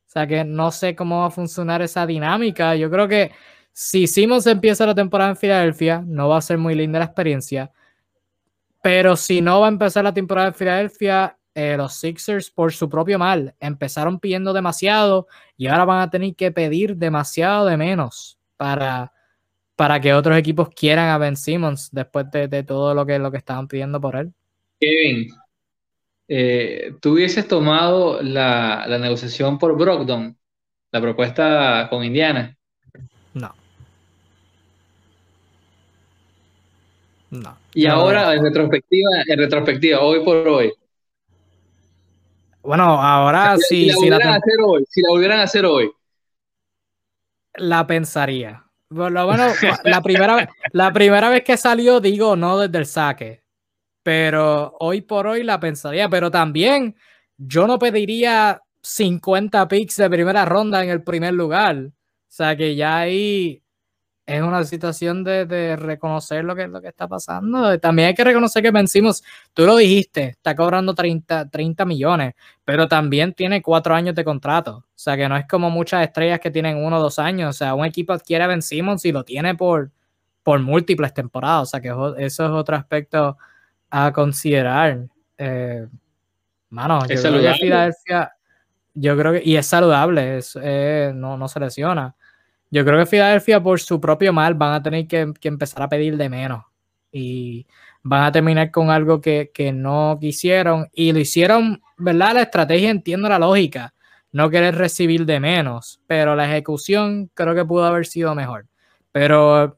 O 0.07 0.09
sea 0.09 0.25
que 0.25 0.45
no 0.45 0.71
sé 0.71 0.95
cómo 0.95 1.19
va 1.19 1.27
a 1.27 1.31
funcionar 1.31 1.81
esa 1.81 2.05
dinámica. 2.05 2.75
Yo 2.75 2.89
creo 2.89 3.07
que 3.09 3.31
si 3.73 4.07
Simmons 4.07 4.47
empieza 4.47 4.85
la 4.85 4.95
temporada 4.95 5.31
en 5.31 5.35
Filadelfia, 5.35 6.01
no 6.07 6.29
va 6.29 6.37
a 6.37 6.41
ser 6.41 6.57
muy 6.57 6.75
linda 6.75 6.99
la 6.99 7.05
experiencia. 7.05 7.71
Pero 8.85 9.15
si 9.15 9.41
no 9.41 9.61
va 9.61 9.65
a 9.65 9.69
empezar 9.69 10.03
la 10.03 10.13
temporada 10.13 10.49
en 10.49 10.53
Filadelfia, 10.53 11.39
eh, 11.55 11.75
los 11.75 11.95
Sixers, 11.95 12.51
por 12.51 12.71
su 12.71 12.87
propio 12.87 13.17
mal, 13.17 13.55
empezaron 13.59 14.19
pidiendo 14.19 14.53
demasiado 14.53 15.25
y 15.57 15.65
ahora 15.65 15.85
van 15.85 16.01
a 16.01 16.11
tener 16.11 16.35
que 16.35 16.51
pedir 16.51 16.95
demasiado 16.95 17.65
de 17.65 17.77
menos 17.77 18.37
para, 18.57 19.11
para 19.75 19.99
que 19.99 20.13
otros 20.13 20.37
equipos 20.37 20.69
quieran 20.69 21.09
a 21.09 21.17
Ben 21.17 21.35
Simmons 21.35 21.89
después 21.91 22.27
de, 22.29 22.61
todo 22.61 22.93
lo 22.93 23.07
que, 23.07 23.17
lo 23.17 23.31
que 23.31 23.37
estaban 23.37 23.67
pidiendo 23.67 23.99
por 23.99 24.17
él. 24.17 24.31
Kevin, 24.79 25.29
eh, 26.27 26.93
¿tú 27.01 27.13
hubieses 27.13 27.47
tomado 27.47 28.21
la, 28.21 28.85
negociación 28.99 29.57
por 29.57 29.75
Brogdon, 29.75 30.37
la 30.91 31.01
propuesta 31.01 31.87
con 31.89 32.03
Indiana? 32.03 32.55
No. 33.33 33.51
No. 37.41 37.57
Y 37.73 37.85
ahora, 37.85 38.33
en 38.33 38.43
retrospectiva, 38.43 39.09
en 39.27 39.39
retrospectiva, 39.39 39.99
hoy 40.01 40.23
por 40.23 40.47
hoy. 40.47 40.73
Bueno, 42.61 42.83
ahora 43.01 43.57
sí. 43.57 43.89
Si, 43.91 44.09
la, 44.09 44.17
hacer 44.17 44.55
hoy, 44.65 44.85
si 44.89 45.01
la 45.01 45.09
volvieran 45.09 45.39
a 45.39 45.43
hacer 45.43 45.65
hoy. 45.65 45.91
La 47.55 47.85
pensaría 47.85 48.65
bueno, 48.89 49.47
la 49.83 50.01
primera, 50.01 50.49
la 50.71 50.93
primera 50.93 51.29
vez 51.29 51.43
que 51.43 51.57
salió, 51.57 51.99
digo, 51.99 52.35
no 52.35 52.59
desde 52.59 52.77
el 52.77 52.85
saque. 52.85 53.43
Pero 54.03 54.75
hoy 54.79 55.01
por 55.01 55.27
hoy 55.27 55.43
la 55.43 55.59
pensaría. 55.59 56.09
Pero 56.09 56.29
también 56.29 56.95
yo 57.37 57.67
no 57.67 57.79
pediría 57.79 58.61
50 58.81 59.67
picks 59.67 59.97
de 59.97 60.09
primera 60.09 60.45
ronda 60.45 60.83
en 60.83 60.89
el 60.89 61.03
primer 61.03 61.33
lugar. 61.33 61.77
O 61.77 61.91
sea 62.27 62.55
que 62.55 62.75
ya 62.75 62.99
ahí 62.99 63.63
es 64.25 64.41
una 64.41 64.63
situación 64.63 65.23
de, 65.23 65.75
reconocer 65.75 66.43
lo 66.43 66.55
que, 66.55 66.67
lo 66.67 66.81
que 66.81 66.87
está 66.87 67.07
pasando. 67.07 67.79
También 67.79 68.09
hay 68.09 68.15
que 68.15 68.23
reconocer 68.23 68.63
que 68.63 68.71
vencimos, 68.71 69.23
tú 69.53 69.65
lo 69.65 69.77
dijiste, 69.77 70.29
está 70.29 70.55
cobrando 70.55 70.95
30, 70.95 71.49
30 71.49 71.85
millones, 71.85 72.33
pero 72.63 72.87
también 72.87 73.33
tiene 73.33 73.61
cuatro 73.61 73.93
años 73.93 74.15
de 74.15 74.23
contrato. 74.23 74.77
O 74.77 74.83
sea 74.95 75.15
que 75.15 75.29
no 75.29 75.37
es 75.37 75.47
como 75.47 75.69
muchas 75.69 76.03
estrellas 76.03 76.39
que 76.39 76.49
tienen 76.49 76.77
uno 76.77 76.97
o 76.97 77.01
dos 77.01 77.19
años. 77.19 77.49
O 77.49 77.53
sea, 77.53 77.75
un 77.75 77.85
equipo 77.85 78.13
adquiere 78.13 78.43
a 78.43 78.47
Ben 78.47 78.63
Simmons 78.63 79.05
y 79.05 79.11
lo 79.11 79.23
tiene 79.23 79.53
por, 79.53 79.91
por 80.41 80.59
múltiples 80.59 81.13
temporadas. 81.13 81.63
O 81.63 81.65
sea 81.67 81.81
que 81.81 81.89
eso 82.17 82.45
es 82.45 82.51
otro 82.51 82.75
aspecto 82.75 83.37
a 83.91 84.11
considerar. 84.11 85.07
Eh, 85.37 85.85
mano, 86.69 87.01
yo 87.07 87.21
creo 87.21 87.41
que 87.41 87.53
Filadelfia, 87.53 88.31
yo 88.95 89.15
creo 89.15 89.33
que, 89.33 89.41
y 89.45 89.55
es 89.55 89.67
saludable, 89.67 90.37
es, 90.37 90.57
eh, 90.59 91.11
no, 91.13 91.37
no 91.37 91.47
se 91.47 91.59
lesiona. 91.59 92.15
Yo 92.75 92.83
creo 92.83 92.99
que 92.99 93.05
Filadelfia, 93.05 93.63
por 93.63 93.79
su 93.79 94.01
propio 94.01 94.33
mal, 94.33 94.53
van 94.53 94.73
a 94.73 94.83
tener 94.83 95.07
que, 95.07 95.33
empezar 95.43 95.81
a 95.81 95.87
pedir 95.87 96.17
de 96.17 96.27
menos. 96.27 96.65
Y 97.09 97.65
van 98.03 98.23
a 98.23 98.33
terminar 98.33 98.69
con 98.69 98.89
algo 98.89 99.21
que, 99.21 99.49
no 99.73 100.17
quisieron. 100.19 100.89
Y 100.91 101.13
lo 101.13 101.19
hicieron, 101.19 101.81
¿verdad? 101.97 102.33
La 102.33 102.41
estrategia, 102.41 102.89
entiendo 102.89 103.29
la 103.29 103.39
lógica. 103.39 103.93
No 104.33 104.49
querer 104.49 104.75
recibir 104.75 105.25
de 105.25 105.39
menos. 105.39 106.01
Pero 106.05 106.35
la 106.35 106.51
ejecución 106.51 107.31
creo 107.33 107.55
que 107.55 107.63
pudo 107.63 107.85
haber 107.85 108.05
sido 108.07 108.35
mejor. 108.35 108.67
Pero 109.13 109.77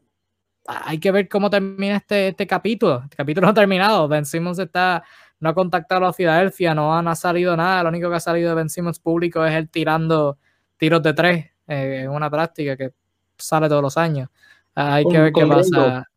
hay 0.66 0.98
que 1.00 1.12
ver 1.12 1.30
cómo 1.30 1.52
termina 1.52 1.98
este, 1.98 2.30
este 2.30 2.48
capítulo. 2.48 3.02
Este 3.04 3.18
capítulo 3.18 3.46
no 3.46 3.52
ha 3.52 3.54
terminado. 3.54 4.08
Ben 4.08 4.26
Simmons 4.26 4.58
está, 4.58 5.04
no 5.40 5.50
ha 5.50 5.54
contactado 5.54 6.08
a 6.08 6.14
Filadelfia, 6.14 6.74
no, 6.74 6.98
ha 6.98 7.16
salido 7.16 7.56
nada. 7.56 7.84
Lo 7.84 7.90
único 7.90 8.10
que 8.10 8.16
ha 8.16 8.20
salido 8.20 8.50
de 8.50 8.56
Ben 8.56 8.70
Simmons 8.72 8.98
público 8.98 9.46
es 9.46 9.54
él 9.54 9.70
tirando 9.70 10.40
tiros 10.80 11.04
de 11.04 11.14
tres 11.14 11.57
eh, 11.68 12.02
es 12.04 12.08
una 12.08 12.30
práctica 12.30 12.76
que 12.78 12.92
sale 13.38 13.68
todos 13.68 13.82
los 13.82 13.98
años. 13.98 14.30
Hay 14.76 15.06
que 15.06 15.20
ver 15.20 15.34
qué 15.34 15.46
pasa 15.46 16.08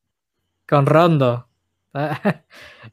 con 0.69 0.87
Rondo. 0.87 1.49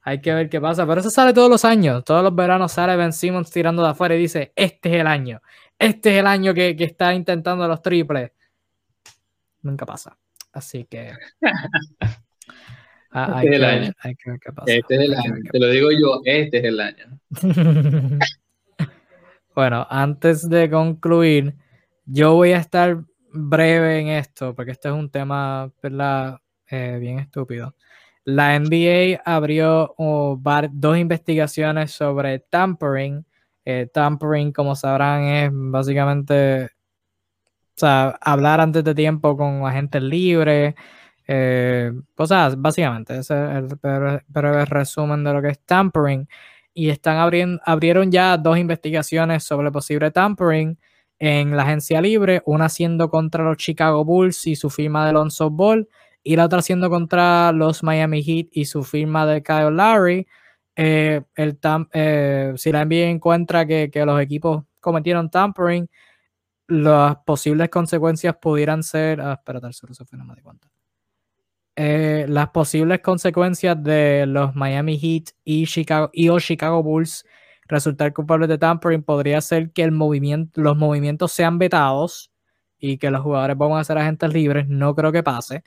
hay 0.02 0.22
que 0.22 0.34
ver 0.34 0.50
qué 0.50 0.60
pasa, 0.60 0.88
pero 0.88 1.02
eso 1.02 1.10
sale 1.10 1.34
todos 1.34 1.50
los 1.50 1.64
años. 1.66 2.04
Todos 2.04 2.24
los 2.24 2.34
veranos 2.36 2.72
sale 2.72 2.96
Ben 2.96 3.14
Simmons 3.14 3.52
tirando 3.52 3.84
de 3.84 3.90
afuera 3.90 4.16
y 4.16 4.20
dice, 4.20 4.54
este 4.56 4.90
es 4.90 5.02
el 5.02 5.08
año. 5.08 5.42
Este 5.78 6.14
es 6.14 6.20
el 6.20 6.28
año 6.28 6.54
que, 6.54 6.76
está 6.80 7.14
intentando 7.14 7.68
los 7.68 7.82
triples. 7.82 8.32
Nunca 9.62 9.86
pasa. 9.86 10.18
Así 10.54 10.86
que... 10.86 11.14
Ah, 13.10 13.42
este 13.42 13.56
hay, 13.56 13.60
que, 13.60 13.66
año. 13.66 13.92
hay, 14.00 14.16
que, 14.16 14.30
ver 14.30 14.40
qué 14.40 14.52
pasa. 14.52 14.72
Este 14.72 14.96
es 14.96 15.02
el 15.02 15.14
año. 15.16 15.36
Te 15.50 15.60
lo 15.60 15.70
digo 15.70 15.90
yo, 15.92 16.22
este 16.26 16.58
es 16.58 16.64
el 16.66 16.80
año. 16.80 17.20
bueno, 19.56 19.88
antes 19.90 20.48
de 20.48 20.70
concluir, 20.70 21.56
yo 22.08 22.34
voy 22.34 22.54
a 22.54 22.58
estar 22.58 23.04
breve 23.32 24.00
en 24.00 24.08
esto, 24.08 24.56
porque 24.56 24.72
este 24.72 24.88
es 24.88 24.94
un 24.94 25.10
tema. 25.10 25.72
Eh, 26.70 26.98
bien 27.00 27.20
estúpido. 27.20 27.76
La 28.26 28.60
NBA 28.60 29.22
abrió 29.26 29.96
dos 30.72 30.98
investigaciones 30.98 31.92
sobre 31.92 32.40
tampering. 32.40 33.26
Eh, 33.66 33.88
tampering, 33.94 34.52
como 34.54 34.76
sabrán, 34.76 35.24
es 35.24 35.50
básicamente 35.54 36.70
o 37.78 37.80
sea, 37.80 38.18
hablar 38.22 38.60
antes 38.60 38.84
de 38.84 38.96
tiempo 38.96 39.38
con 39.38 39.66
agentes 39.68 40.02
libres, 40.02 40.74
eh, 41.28 41.92
cosas, 42.16 42.60
básicamente. 42.60 43.18
Ese 43.20 43.34
es 43.36 43.72
el 43.72 44.22
breve, 44.28 44.66
resumen 44.66 45.24
de 45.24 45.34
lo 45.34 45.42
que 45.42 45.50
es 45.50 45.60
tampering. 45.66 46.28
Y 46.74 46.90
están 46.90 47.18
abriendo, 47.18 47.62
abrieron 47.66 48.12
ya 48.12 48.38
dos 48.38 48.58
investigaciones 48.58 49.44
sobre 49.44 49.72
posible 49.72 50.12
tampering 50.12 50.78
en 51.20 51.56
la 51.56 51.64
agencia 51.64 52.02
libre, 52.02 52.42
una 52.46 52.70
siendo 52.70 53.10
contra 53.10 53.44
los 53.44 53.58
Chicago 53.58 54.06
Bulls 54.06 54.48
y 54.48 54.56
su 54.56 54.70
firma 54.70 55.04
de 55.04 55.12
Alonso 55.12 55.50
Ball, 55.50 55.88
y 56.24 56.36
la 56.36 56.46
otra 56.46 56.62
siendo 56.62 56.90
contra 56.90 57.52
los 57.52 57.84
Miami 57.84 58.22
Heat 58.22 58.48
y 58.52 58.66
su 58.66 58.84
firma 58.84 59.26
de 59.26 59.42
Kyle 59.42 59.72
Lowry. 59.72 60.28
Eh, 60.76 61.22
el 61.36 61.58
eh, 61.94 62.54
si 62.56 62.72
la 62.72 62.86
NBA 62.86 63.10
encuentra 63.10 63.66
que, 63.66 63.90
los 64.06 64.22
equipos 64.22 64.64
cometieron 64.80 65.30
tampering, 65.32 65.90
las 66.68 67.18
posibles 67.26 67.70
consecuencias 67.70 68.36
pudieran 68.38 68.84
ser. 68.84 69.22
Ah, 69.22 69.34
espérate, 69.34 69.70
eso 69.70 70.06
fue, 70.06 70.18
no 70.18 70.26
me 70.26 70.36
di 70.36 70.42
cuenta. 70.42 70.70
Eh, 71.76 72.26
las 72.28 72.50
posibles 72.50 73.02
consecuencias 73.02 73.82
de 73.82 74.26
los 74.26 74.56
Miami 74.56 74.98
Heat 74.98 75.30
y, 75.44 75.66
Chicago, 75.66 76.10
y 76.12 76.28
o 76.30 76.40
Chicago 76.40 76.84
Bulls 76.84 77.24
resultar 77.68 78.14
culpable 78.14 78.48
de 78.48 78.58
tampering 78.58 79.04
podría 79.04 79.42
ser 79.42 79.72
que 79.72 79.84
el 79.84 79.92
movimiento, 79.92 80.62
los 80.62 80.78
movimientos 80.78 81.32
sean 81.32 81.58
vetados 81.58 82.32
y 82.80 82.98
que 82.98 83.12
los 83.12 83.22
jugadores 83.22 83.58
van 83.58 83.74
a 83.74 83.84
ser 83.84 83.98
agentes 83.98 84.34
libres. 84.34 84.68
No 84.68 84.96
creo 84.96 85.12
que 85.12 85.24
pase. 85.24 85.64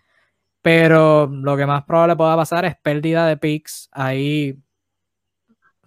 Pero 0.63 1.27
lo 1.27 1.57
que 1.57 1.67
más 1.67 1.85
probable 1.85 2.17
pueda 2.17 2.37
pasar 2.37 2.65
es 2.65 2.77
pérdida 2.77 3.27
de 3.27 3.37
picks. 3.37 3.89
Ahí 3.93 4.59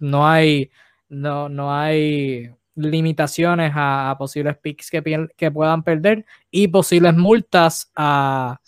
no 0.00 0.26
hay, 0.26 0.70
no, 1.08 1.48
no 1.48 1.74
hay 1.74 2.50
limitaciones 2.74 3.72
a, 3.74 4.16
posibles 4.18 4.56
picks 4.58 4.90
que, 4.90 5.28
que, 5.36 5.50
puedan 5.50 5.84
perder 5.84 6.26
y 6.50 6.68
posibles 6.68 7.14
multas 7.14 7.90
a 7.94 8.60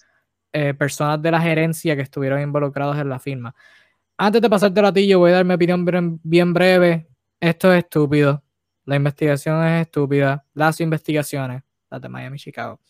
eh, 0.53 0.75
personas 0.75 1.21
de 1.21 1.31
la 1.33 1.41
gerencia 1.41 1.97
que 1.97 2.03
estuvieron 2.03 2.41
involucrados 2.41 2.97
en 2.99 3.09
la 3.09 3.19
firma. 3.19 3.55
Antes 4.17 4.41
de 4.41 4.49
pasarte 4.49 4.81
a 4.81 4.93
ti, 4.93 5.07
yo 5.09 5.19
voy 5.19 5.33
a 5.33 5.35
dar 5.35 5.45
mi 5.45 5.55
opinión 5.55 6.21
bien 6.23 6.55
breve 6.55 7.09
esto 7.41 7.73
es 7.73 7.85
estúpido. 7.85 8.43
La 8.85 8.97
investigación 8.97 9.65
es 9.67 9.87
estúpida. 9.87 10.45
Las 10.55 10.81
investigaciones, 10.81 11.63
las 11.91 12.01
de 12.01 12.09
Miami 12.09 12.39
Chicago, 12.39 12.81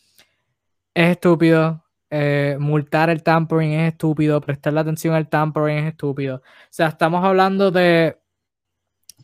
es 0.94 1.10
estúpido. 1.12 1.82
Eh, 2.10 2.56
multar 2.60 3.10
el 3.10 3.22
tampering 3.22 3.72
es 3.72 3.92
estúpido. 3.92 4.40
Prestarle 4.40 4.80
atención 4.80 5.14
al 5.14 5.28
tampering 5.28 5.78
es 5.78 5.92
estúpido. 5.92 6.36
O 6.36 6.42
sea, 6.70 6.88
estamos 6.88 7.24
hablando 7.24 7.70
de 7.70 8.18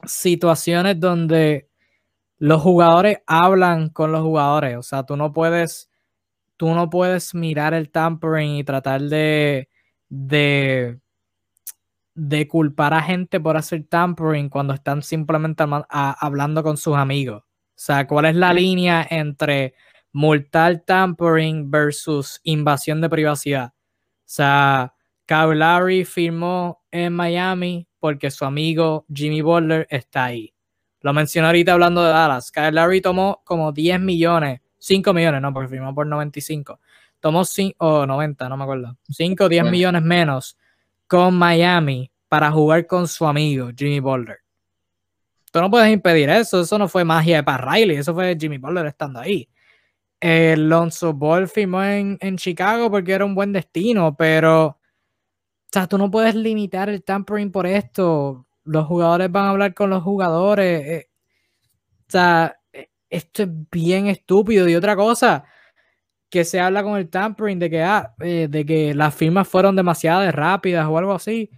situaciones 0.05 0.99
donde 0.99 1.69
los 2.39 2.63
jugadores 2.63 3.19
hablan 3.27 3.91
con 3.91 4.13
los 4.13 4.23
jugadores. 4.23 4.77
O 4.77 4.83
sea, 4.83 5.05
tú 5.05 5.17
no 5.17 5.33
puedes, 5.33 5.91
tú 6.57 6.75
no 6.75 6.91
puedes 6.91 7.35
mirar 7.35 7.75
el 7.75 7.91
tampering 7.91 8.57
y 8.57 8.65
tratar 8.65 9.03
de, 9.03 9.69
de 10.09 11.02
de 12.15 12.47
culpar 12.47 12.95
a 12.95 13.03
gente 13.03 13.41
por 13.41 13.57
hacer 13.57 13.85
tampering 13.89 14.49
cuando 14.49 14.75
están 14.75 15.03
simplemente 15.03 15.65
hablando 15.89 16.63
con 16.63 16.77
sus 16.77 16.97
amigos. 16.97 17.43
O 17.43 17.85
sea, 17.85 18.07
¿cuál 18.07 18.27
es 18.27 18.37
la 18.37 18.53
línea 18.53 19.07
entre 19.09 19.75
multar 20.13 20.83
tampering 20.87 21.71
versus 21.71 22.41
invasión 22.45 23.01
de 23.01 23.09
privacidad? 23.09 23.73
O 23.75 24.35
sea, 24.35 24.95
Kyle 25.27 25.59
Lowry 25.59 26.05
firmó 26.05 26.85
en 26.91 27.13
Miami 27.15 27.89
porque 27.99 28.31
su 28.31 28.45
amigo 28.45 29.07
Jimmy 29.13 29.41
Butler 29.41 29.87
está 29.91 30.25
ahí. 30.25 30.55
Lo 31.01 31.13
mencioné 31.13 31.47
ahorita 31.49 31.73
hablando 31.73 32.05
de 32.05 32.11
Dallas. 32.11 32.53
Kyle 32.53 32.75
Lowry 32.75 33.01
tomó 33.01 33.43
como 33.45 33.73
10 33.73 34.01
millones, 34.01 34.61
5 34.79 35.13
millones, 35.13 35.41
no, 35.41 35.53
porque 35.53 35.69
firmó 35.69 35.95
por 35.95 36.07
95. 36.07 36.81
Tomó 37.19 37.45
5, 37.45 37.77
o 37.79 38.07
90, 38.07 38.49
no 38.49 38.57
me 38.57 38.65
acuerdo. 38.65 38.97
5 39.09 39.45
o 39.45 39.49
10 39.49 39.65
millones 39.71 40.03
menos 40.03 40.57
con 41.13 41.35
Miami 41.35 42.11
para 42.27 42.51
jugar 42.51 42.87
con 42.87 43.07
su 43.07 43.27
amigo 43.27 43.69
Jimmy 43.77 44.01
Butler. 44.01 44.39
Tú 45.53 45.61
no 45.61 45.71
puedes 45.71 45.93
impedir 45.93 46.31
eso, 46.31 46.63
eso 46.63 46.79
no 46.79 46.89
fue 46.89 47.05
magia 47.05 47.45
Pat 47.45 47.61
Riley, 47.61 47.99
eso 47.99 48.15
fue 48.15 48.35
Jimmy 48.41 48.57
Butler 48.57 48.87
estando 48.87 49.21
ahí. 49.21 49.47
El 50.19 50.71
Lonzo 50.71 51.13
Ball 51.13 51.49
firmó 51.49 51.85
en, 51.85 52.19
Chicago 52.39 52.91
porque 52.91 53.13
era 53.13 53.27
un 53.27 53.35
buen 53.35 53.53
destino, 53.53 54.17
pero 54.17 54.69
o 54.69 54.79
sea, 55.71 55.87
tú 55.87 55.99
no 55.99 56.11
puedes 56.11 56.35
limitar 56.35 56.89
el 56.89 57.05
tampering 57.05 57.53
por 57.53 57.67
esto. 57.67 58.47
Los 58.65 58.87
jugadores 58.87 59.31
van 59.31 59.45
a 59.45 59.51
hablar 59.51 59.75
con 59.75 59.91
los 59.91 60.03
jugadores. 60.03 60.87
Eh, 60.87 61.11
o 62.09 62.11
sea, 62.11 62.57
e, 62.73 62.91
esto 63.11 63.43
es 63.43 63.49
bien 63.71 64.07
estúpido. 64.07 64.67
Y 64.67 64.77
otra 64.77 64.97
cosa, 64.97 65.45
que 66.33 66.47
se 66.47 66.59
habla 66.59 66.83
con 66.83 66.97
el 66.97 67.11
tampering 67.11 67.59
de 67.59 67.69
que, 67.69 67.83
ah, 67.83 68.15
eh, 68.21 68.49
de 68.51 68.65
que 68.65 68.95
las 68.95 69.15
firmas 69.15 69.47
fueron 69.47 69.77
demasiado 69.77 70.33
rápidas 70.33 70.87
o 70.89 70.97
algo 70.97 71.13
así. 71.13 71.51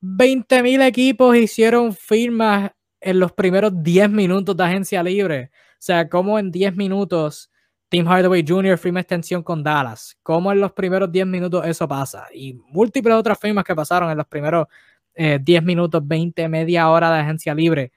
20.000 0.00 0.82
equipos 0.82 1.36
hicieron 1.36 1.92
firmas 1.92 2.70
en 3.00 3.18
los 3.18 3.32
primeros 3.32 3.72
10 3.82 4.08
minutos 4.10 4.56
de 4.56 4.62
agencia 4.62 5.02
libre. 5.02 5.50
O 5.52 5.76
sea, 5.80 6.08
como 6.08 6.38
en 6.38 6.52
10 6.52 6.76
minutos 6.76 7.50
Tim 7.88 8.06
Hardaway 8.06 8.44
Jr. 8.46 8.78
firma 8.78 9.00
extensión 9.00 9.42
con 9.42 9.64
Dallas. 9.64 10.16
Como 10.22 10.52
en 10.52 10.60
los 10.60 10.72
primeros 10.72 11.10
10 11.10 11.26
minutos 11.26 11.66
eso 11.66 11.88
pasa. 11.88 12.28
Y 12.32 12.54
múltiples 12.68 13.16
otras 13.16 13.36
firmas 13.36 13.64
que 13.64 13.74
pasaron 13.74 14.12
en 14.12 14.16
los 14.16 14.28
primeros 14.28 14.68
10 15.16 15.40
eh, 15.44 15.60
minutos, 15.60 16.06
20, 16.06 16.48
media 16.48 16.88
hora 16.88 17.10
de 17.10 17.18
agencia 17.18 17.52
libre. 17.52 17.90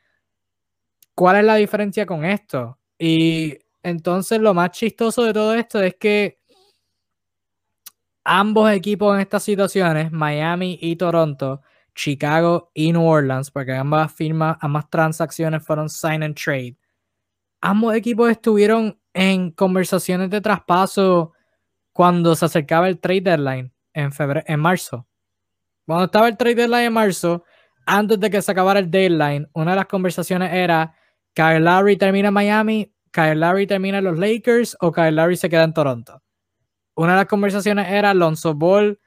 ¿Cuál 1.13 1.37
es 1.37 1.43
la 1.43 1.55
diferencia 1.57 2.07
con 2.07 2.25
esto? 2.25 2.79
Y 2.97 3.59
entonces, 3.87 4.41
lo 4.41 4.53
más 4.53 4.71
chistoso 4.71 5.23
de 5.23 5.31
todo 5.31 5.53
esto 5.53 5.81
es 5.81 5.95
que 5.95 6.39
ambos 8.25 8.69
equipos 8.71 9.15
en 9.15 9.21
estas 9.21 9.43
situaciones, 9.43 10.11
Miami 10.11 10.77
y 10.81 10.97
Toronto, 10.97 11.61
Chicago 11.95 12.69
y 12.73 12.91
New 12.91 13.05
Orleans, 13.05 13.49
porque 13.49 13.73
ambas 13.73 14.11
firmas, 14.13 14.57
ambas 14.59 14.89
transacciones 14.89 15.63
fueron 15.63 15.89
sign 15.89 16.21
and 16.21 16.35
trade. 16.35 16.75
Ambos 17.61 17.95
equipos 17.95 18.29
estuvieron 18.29 18.99
en 19.13 19.51
conversaciones 19.51 20.29
de 20.29 20.41
traspaso 20.41 21.31
cuando 21.93 22.35
se 22.35 22.43
acercaba 22.43 22.89
el 22.89 22.99
trade 22.99 23.21
deadline 23.21 23.73
en 23.93 24.11
febrero, 24.11 24.45
en 24.47 24.59
marzo. 24.59 25.07
Cuando 25.85 26.05
estaba 26.05 26.27
el 26.27 26.35
trade 26.35 26.55
deadline 26.55 26.87
en 26.87 26.93
marzo, 26.93 27.45
antes 27.85 28.19
de 28.19 28.29
que 28.29 28.41
se 28.41 28.51
acabara 28.51 28.81
el 28.81 28.91
deadline, 28.91 29.47
una 29.53 29.71
de 29.71 29.77
las 29.77 29.85
conversaciones 29.85 30.51
era 30.53 30.93
Kyle 31.33 31.63
Lowry 31.63 31.95
termina 31.95 32.31
Miami, 32.31 32.93
Kyle 33.11 33.35
Lowry 33.35 33.67
termina 33.67 33.99
en 33.99 34.03
los 34.03 34.17
Lakers 34.17 34.77
o 34.79 34.91
Kyle 34.91 35.11
Lowry 35.11 35.37
se 35.37 35.49
queda 35.49 35.63
en 35.63 35.73
Toronto. 35.73 36.21
Una 36.95 37.13
de 37.13 37.17
las 37.17 37.27
conversaciones 37.27 37.87
era 37.89 38.11
Alonso 38.11 38.53
Ball 38.53 38.99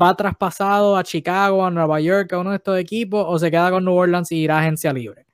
va 0.00 0.14
traspasado 0.14 0.96
a 0.96 1.02
Chicago, 1.02 1.64
a 1.64 1.70
Nueva 1.70 2.00
York, 2.00 2.32
a 2.32 2.38
uno 2.38 2.50
de 2.50 2.56
estos 2.56 2.78
equipos, 2.78 3.24
o 3.26 3.38
se 3.38 3.50
queda 3.50 3.70
con 3.70 3.84
New 3.84 3.94
Orleans 3.94 4.30
y 4.32 4.36
irá 4.36 4.56
a 4.56 4.60
agencia 4.60 4.92
libre. 4.92 5.26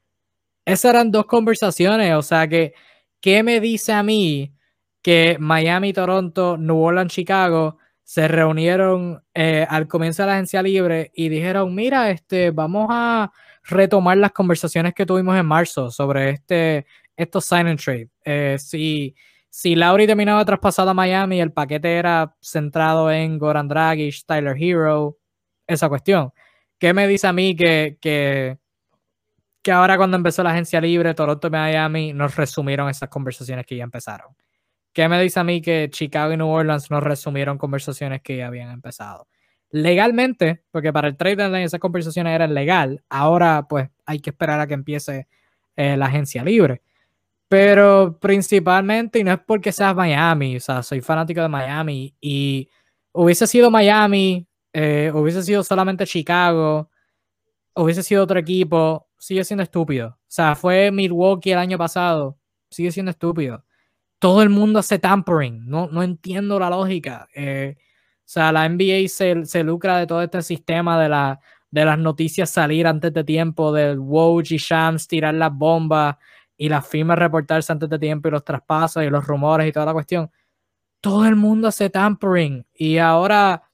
Esas 0.65 0.93
eran 0.95 1.11
dos 1.11 1.27
conversaciones, 1.27 2.15
o 2.15 2.23
sea 2.23 2.49
que, 2.49 2.73
¿qué 3.21 3.43
me 3.43 3.61
dice 3.61 3.93
a 3.93 4.03
mí 4.03 4.55
que 5.03 5.37
Miami, 5.39 5.93
Toronto, 5.93 6.57
New 6.57 6.79
Orleans, 6.79 7.13
Chicago 7.13 7.79
se 8.03 8.29
reunieron 8.29 9.23
eh, 9.35 9.67
al 9.69 9.89
comienzo 9.89 10.23
de 10.23 10.27
la 10.29 10.35
agencia 10.35 10.63
libre 10.63 11.11
y 11.15 11.29
dijeron, 11.29 11.75
mira, 11.75 12.11
este, 12.11 12.51
vamos 12.51 12.89
a 12.91 13.33
retomar 13.65 14.17
las 14.19 14.33
conversaciones 14.33 14.95
que 14.95 15.07
tuvimos 15.07 15.37
en 15.37 15.47
marzo 15.47 15.91
sobre 15.91 16.31
este, 16.31 16.87
estos 17.16 17.45
sign 17.45 17.66
and 17.66 17.81
trade. 17.81 18.09
Eh, 18.24 18.57
si, 18.59 19.15
si 19.51 19.74
Lauri 19.74 20.07
terminaba 20.07 20.45
traspasada 20.45 20.93
a 20.93 20.95
Miami, 20.95 21.41
el 21.41 21.53
paquete 21.53 21.97
era 21.97 22.36
centrado 22.41 23.11
en 23.11 23.39
Goran 23.39 23.69
Dragic, 23.69 24.24
Tyler 24.27 24.57
Hero, 24.59 25.19
esa 25.66 25.89
cuestión. 25.89 26.32
¿Qué 26.78 26.93
me 26.93 27.07
dice 27.09 27.27
a 27.27 27.32
mí 27.32 27.57
que, 27.57 27.99
que, 28.01 28.59
que 29.62 29.73
ahora 29.73 29.97
cuando 29.97 30.16
empezó 30.16 30.43
la 30.43 30.51
agencia 30.51 30.81
libre, 30.81 31.15
Toronto 31.15 31.49
y 31.49 31.51
Miami 31.51 32.12
nos 32.12 32.36
resumieron 32.36 32.89
esas 32.89 33.09
conversaciones 33.09 33.65
que 33.66 33.77
ya 33.77 33.85
empezaron? 33.85 34.35
¿Qué 34.93 35.09
me 35.09 35.20
dice 35.20 35.41
a 35.41 35.45
mí 35.45 35.61
que 35.61 35.89
Chicago 35.91 36.32
y 36.32 36.36
New 36.36 36.47
Orleans 36.47 36.89
nos 36.89 37.03
resumieron 37.03 37.59
conversaciones 37.59 38.23
que 38.23 38.36
ya 38.36 38.47
habían 38.47 38.70
empezado? 38.70 39.27
Legalmente, 39.70 40.62
porque 40.70 40.93
para 40.93 41.09
el 41.09 41.16
trade 41.16 41.35
deadline 41.35 41.65
esas 41.65 41.81
conversaciones 41.81 42.32
eran 42.32 42.55
legal, 42.55 43.03
ahora 43.09 43.66
pues 43.69 43.89
hay 44.07 44.20
que 44.20 44.31
esperar 44.31 44.61
a 44.61 44.69
que 44.69 44.74
empiece 44.74 45.27
eh, 45.74 45.97
la 45.97 46.07
agencia 46.07 46.45
libre. 46.45 46.82
Pero 47.49 48.19
principalmente, 48.21 49.19
y 49.19 49.25
no 49.25 49.33
es 49.33 49.39
porque 49.47 49.73
seas 49.73 49.95
Miami, 49.95 50.57
o 50.57 50.61
sea, 50.61 50.83
soy 50.83 51.01
fanático 51.01 51.43
de 51.43 51.49
Miami 51.49 52.16
y 52.21 52.69
hubiese 53.12 53.47
sido 53.47 53.71
Miami, 53.71 54.47
eh, 54.73 55.12
hubiese 55.15 55.43
sido 55.43 55.62
solamente 55.62 56.07
Chicago, 56.07 56.91
hubiese 57.75 58.03
sido 58.03 58.25
otro 58.25 58.39
equipo, 58.39 59.09
sigue 59.19 59.45
siendo 59.45 59.62
estúpido. 59.62 60.09
O 60.09 60.19
sea, 60.27 60.55
fue 60.55 60.91
Milwaukee 60.91 61.53
el 61.53 61.59
año 61.59 61.79
pasado, 61.79 62.39
sigue 62.71 62.91
siendo 62.93 63.11
estúpido. 63.11 63.65
Todo 64.19 64.43
el 64.43 64.49
mundo 64.51 64.79
hace 64.79 64.99
tampering, 64.99 65.66
no, 65.66 65.89
no 65.89 66.03
entiendo 66.03 66.59
la 66.59 66.71
lógica. 66.71 67.29
Eh, 67.35 67.77
o 67.79 68.23
sea, 68.25 68.53
la 68.53 68.69
NBA 68.69 69.09
se, 69.09 69.45
se, 69.45 69.62
lucra 69.62 69.99
de 69.99 70.07
todo 70.07 70.23
este 70.23 70.43
sistema 70.43 71.01
de, 71.01 71.09
la, 71.11 71.41
de 71.71 71.85
las 71.85 71.99
noticias 71.99 72.51
salir 72.51 72.87
antes 72.87 73.12
de 73.12 73.23
tiempo, 73.23 73.73
del 73.73 73.99
Woj 73.99 74.45
y 74.51 74.57
Shams 74.57 75.07
tirar 75.07 75.35
las 75.35 75.53
bombas 75.53 76.16
y 76.57 76.69
las 76.69 76.87
firmas 76.87 77.19
reportarse 77.19 77.73
antes 77.73 77.89
de 77.89 77.99
tiempo 77.99 78.29
y 78.29 78.31
los 78.31 78.45
traspasos 78.45 79.03
y 79.03 79.11
los 79.11 79.27
rumores 79.27 79.69
y 79.69 79.73
toda 79.73 79.87
la 79.87 79.93
cuestión. 79.93 80.31
Todo 81.01 81.27
el 81.27 81.37
mundo 81.37 81.69
hace 81.69 81.91
tampering 81.91 82.67
y 82.75 82.99
ahora 82.99 83.65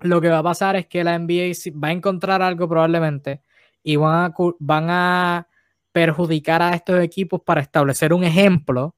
lo 0.00 0.20
que 0.20 0.28
va 0.28 0.38
a 0.38 0.42
pasar 0.42 0.76
es 0.76 0.86
que 0.86 1.04
la 1.04 1.18
NBA 1.18 1.52
va 1.82 1.88
a 1.88 1.92
encontrar 1.92 2.42
algo 2.42 2.68
probablemente 2.68 3.42
y 3.82 3.96
van 3.96 4.32
a, 4.32 4.34
van 4.58 4.90
a 4.90 5.48
perjudicar 5.92 6.62
a 6.62 6.74
estos 6.74 7.00
equipos 7.00 7.40
para 7.42 7.60
establecer 7.60 8.12
un 8.12 8.24
ejemplo, 8.24 8.94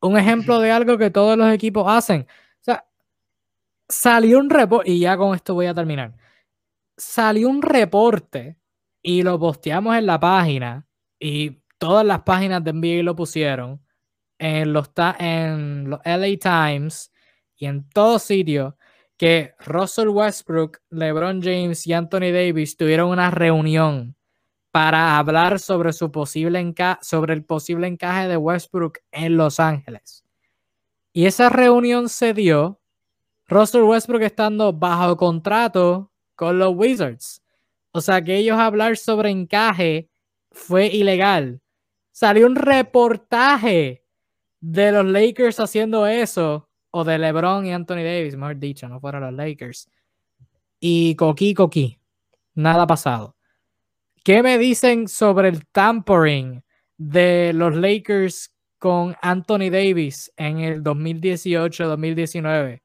un 0.00 0.18
ejemplo 0.18 0.60
de 0.60 0.70
algo 0.70 0.98
que 0.98 1.10
todos 1.10 1.36
los 1.36 1.52
equipos 1.52 1.84
hacen. 1.88 2.22
O 2.22 2.64
sea, 2.64 2.86
salió 3.88 4.38
un 4.38 4.50
reporte, 4.50 4.90
y 4.90 5.00
ya 5.00 5.16
con 5.16 5.34
esto 5.34 5.54
voy 5.54 5.66
a 5.66 5.74
terminar, 5.74 6.14
salió 6.96 7.48
un 7.48 7.62
reporte 7.62 8.56
y 9.02 9.22
lo 9.22 9.38
posteamos 9.38 9.96
en 9.96 10.06
la 10.06 10.20
página 10.20 10.86
y 11.18 11.61
todas 11.82 12.06
las 12.06 12.22
páginas 12.22 12.62
de 12.62 12.72
NBA 12.72 13.02
lo 13.02 13.16
pusieron, 13.16 13.84
en 14.38 14.72
los, 14.72 14.92
en 15.18 15.90
los 15.90 15.98
LA 16.04 16.38
Times 16.38 17.10
y 17.56 17.66
en 17.66 17.88
todos 17.88 18.22
sitios, 18.22 18.74
que 19.16 19.56
Russell 19.58 20.06
Westbrook, 20.06 20.78
LeBron 20.90 21.42
James 21.42 21.84
y 21.84 21.92
Anthony 21.92 22.30
Davis 22.32 22.76
tuvieron 22.76 23.10
una 23.10 23.32
reunión 23.32 24.14
para 24.70 25.18
hablar 25.18 25.58
sobre, 25.58 25.92
su 25.92 26.12
posible 26.12 26.72
sobre 27.00 27.34
el 27.34 27.44
posible 27.44 27.88
encaje 27.88 28.28
de 28.28 28.36
Westbrook 28.36 28.98
en 29.10 29.36
Los 29.36 29.58
Ángeles. 29.58 30.24
Y 31.12 31.26
esa 31.26 31.48
reunión 31.48 32.08
se 32.08 32.32
dio 32.32 32.80
Russell 33.48 33.82
Westbrook 33.82 34.22
estando 34.22 34.72
bajo 34.72 35.16
contrato 35.16 36.12
con 36.36 36.60
los 36.60 36.74
Wizards. 36.76 37.42
O 37.90 38.00
sea 38.00 38.22
que 38.22 38.36
ellos 38.36 38.56
hablar 38.56 38.96
sobre 38.96 39.30
encaje 39.30 40.08
fue 40.52 40.86
ilegal. 40.86 41.61
Salió 42.12 42.46
un 42.46 42.56
reportaje 42.56 44.04
de 44.60 44.92
los 44.92 45.04
Lakers 45.04 45.58
haciendo 45.58 46.06
eso, 46.06 46.68
o 46.90 47.04
de 47.04 47.18
LeBron 47.18 47.66
y 47.66 47.72
Anthony 47.72 48.04
Davis, 48.04 48.36
mejor 48.36 48.58
dicho, 48.58 48.88
no 48.88 49.00
fueron 49.00 49.22
los 49.22 49.32
Lakers. 49.32 49.90
Y 50.78 51.16
coqui, 51.16 51.54
coqui, 51.54 51.98
nada 52.54 52.86
pasado. 52.86 53.36
¿Qué 54.24 54.42
me 54.42 54.58
dicen 54.58 55.08
sobre 55.08 55.48
el 55.48 55.66
tampering 55.66 56.62
de 56.96 57.52
los 57.54 57.74
Lakers 57.74 58.54
con 58.78 59.16
Anthony 59.20 59.70
Davis 59.70 60.32
en 60.36 60.60
el 60.60 60.82
2018-2019, 60.84 62.82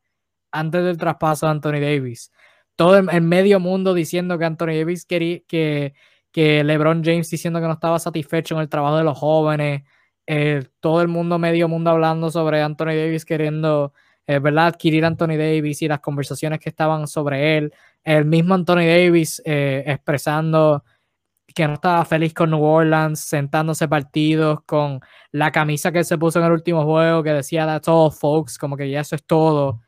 antes 0.52 0.84
del 0.84 0.98
traspaso 0.98 1.46
de 1.46 1.52
Anthony 1.52 1.80
Davis? 1.82 2.32
Todo 2.76 2.98
el, 2.98 3.22
medio 3.22 3.60
mundo 3.60 3.94
diciendo 3.94 4.40
que 4.40 4.46
Anthony 4.46 4.78
Davis 4.78 5.06
quería 5.06 5.42
que 5.48 5.94
que 6.38 6.64
LeBron 6.64 7.04
James 7.04 7.32
diciendo 7.32 7.60
que 7.60 7.66
no 7.66 7.74
estaba 7.74 7.98
satisfecho 7.98 8.54
en 8.54 8.62
el 8.62 8.70
trabajo 8.70 8.98
de 8.98 9.04
los 9.04 9.18
jóvenes, 9.18 9.82
eh, 10.28 10.64
todo 10.80 11.02
el 11.02 11.08
mundo, 11.08 11.40
medio 11.40 11.68
mundo 11.68 11.90
hablando 11.90 12.30
sobre 12.30 12.62
Anthony 12.62 12.94
Davis 12.94 13.26
queriendo 13.26 13.92
es 14.28 14.40
verdad, 14.40 14.68
adquirir 14.68 15.04
a 15.04 15.08
Anthony 15.08 15.36
Davis 15.36 15.82
y 15.82 15.88
las 15.88 16.00
conversaciones 16.00 16.60
que 16.60 16.70
estaban 16.70 17.08
sobre 17.08 17.58
él, 17.58 17.74
el 18.04 18.26
mismo 18.26 18.54
Anthony 18.54 18.86
Davis 18.86 19.42
eh, 19.46 19.84
expresando 19.88 20.84
que 21.56 21.68
no 21.68 21.74
estaba 21.74 22.06
feliz 22.06 22.36
con 22.36 22.52
New 22.52 22.64
Orleans, 22.64 23.20
sentándose 23.20 23.88
partidos 23.88 24.60
con 24.68 25.00
la 25.32 25.52
camisa 25.52 25.92
que 25.92 26.04
se 26.04 26.20
puso 26.20 26.38
en 26.38 26.46
el 26.46 26.52
último 26.52 26.84
juego 26.84 27.24
que 27.24 27.34
decía 27.34 27.66
That's 27.66 27.88
all, 27.88 28.12
folks, 28.12 28.60
como 28.60 28.78
que 28.78 28.92
ya 28.92 29.00
eso 29.00 29.16
es 29.16 29.24
todo. 29.26 29.82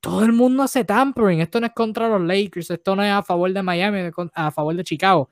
Todo 0.00 0.24
el 0.24 0.32
mundo 0.32 0.62
hace 0.62 0.84
tampering. 0.84 1.40
Esto 1.40 1.60
no 1.60 1.66
es 1.66 1.72
contra 1.74 2.08
los 2.08 2.22
Lakers, 2.22 2.70
esto 2.70 2.96
no 2.96 3.02
es 3.02 3.12
a 3.12 3.22
favor 3.22 3.52
de 3.52 3.62
Miami, 3.62 4.10
a 4.34 4.50
favor 4.50 4.74
de 4.74 4.84
Chicago. 4.84 5.30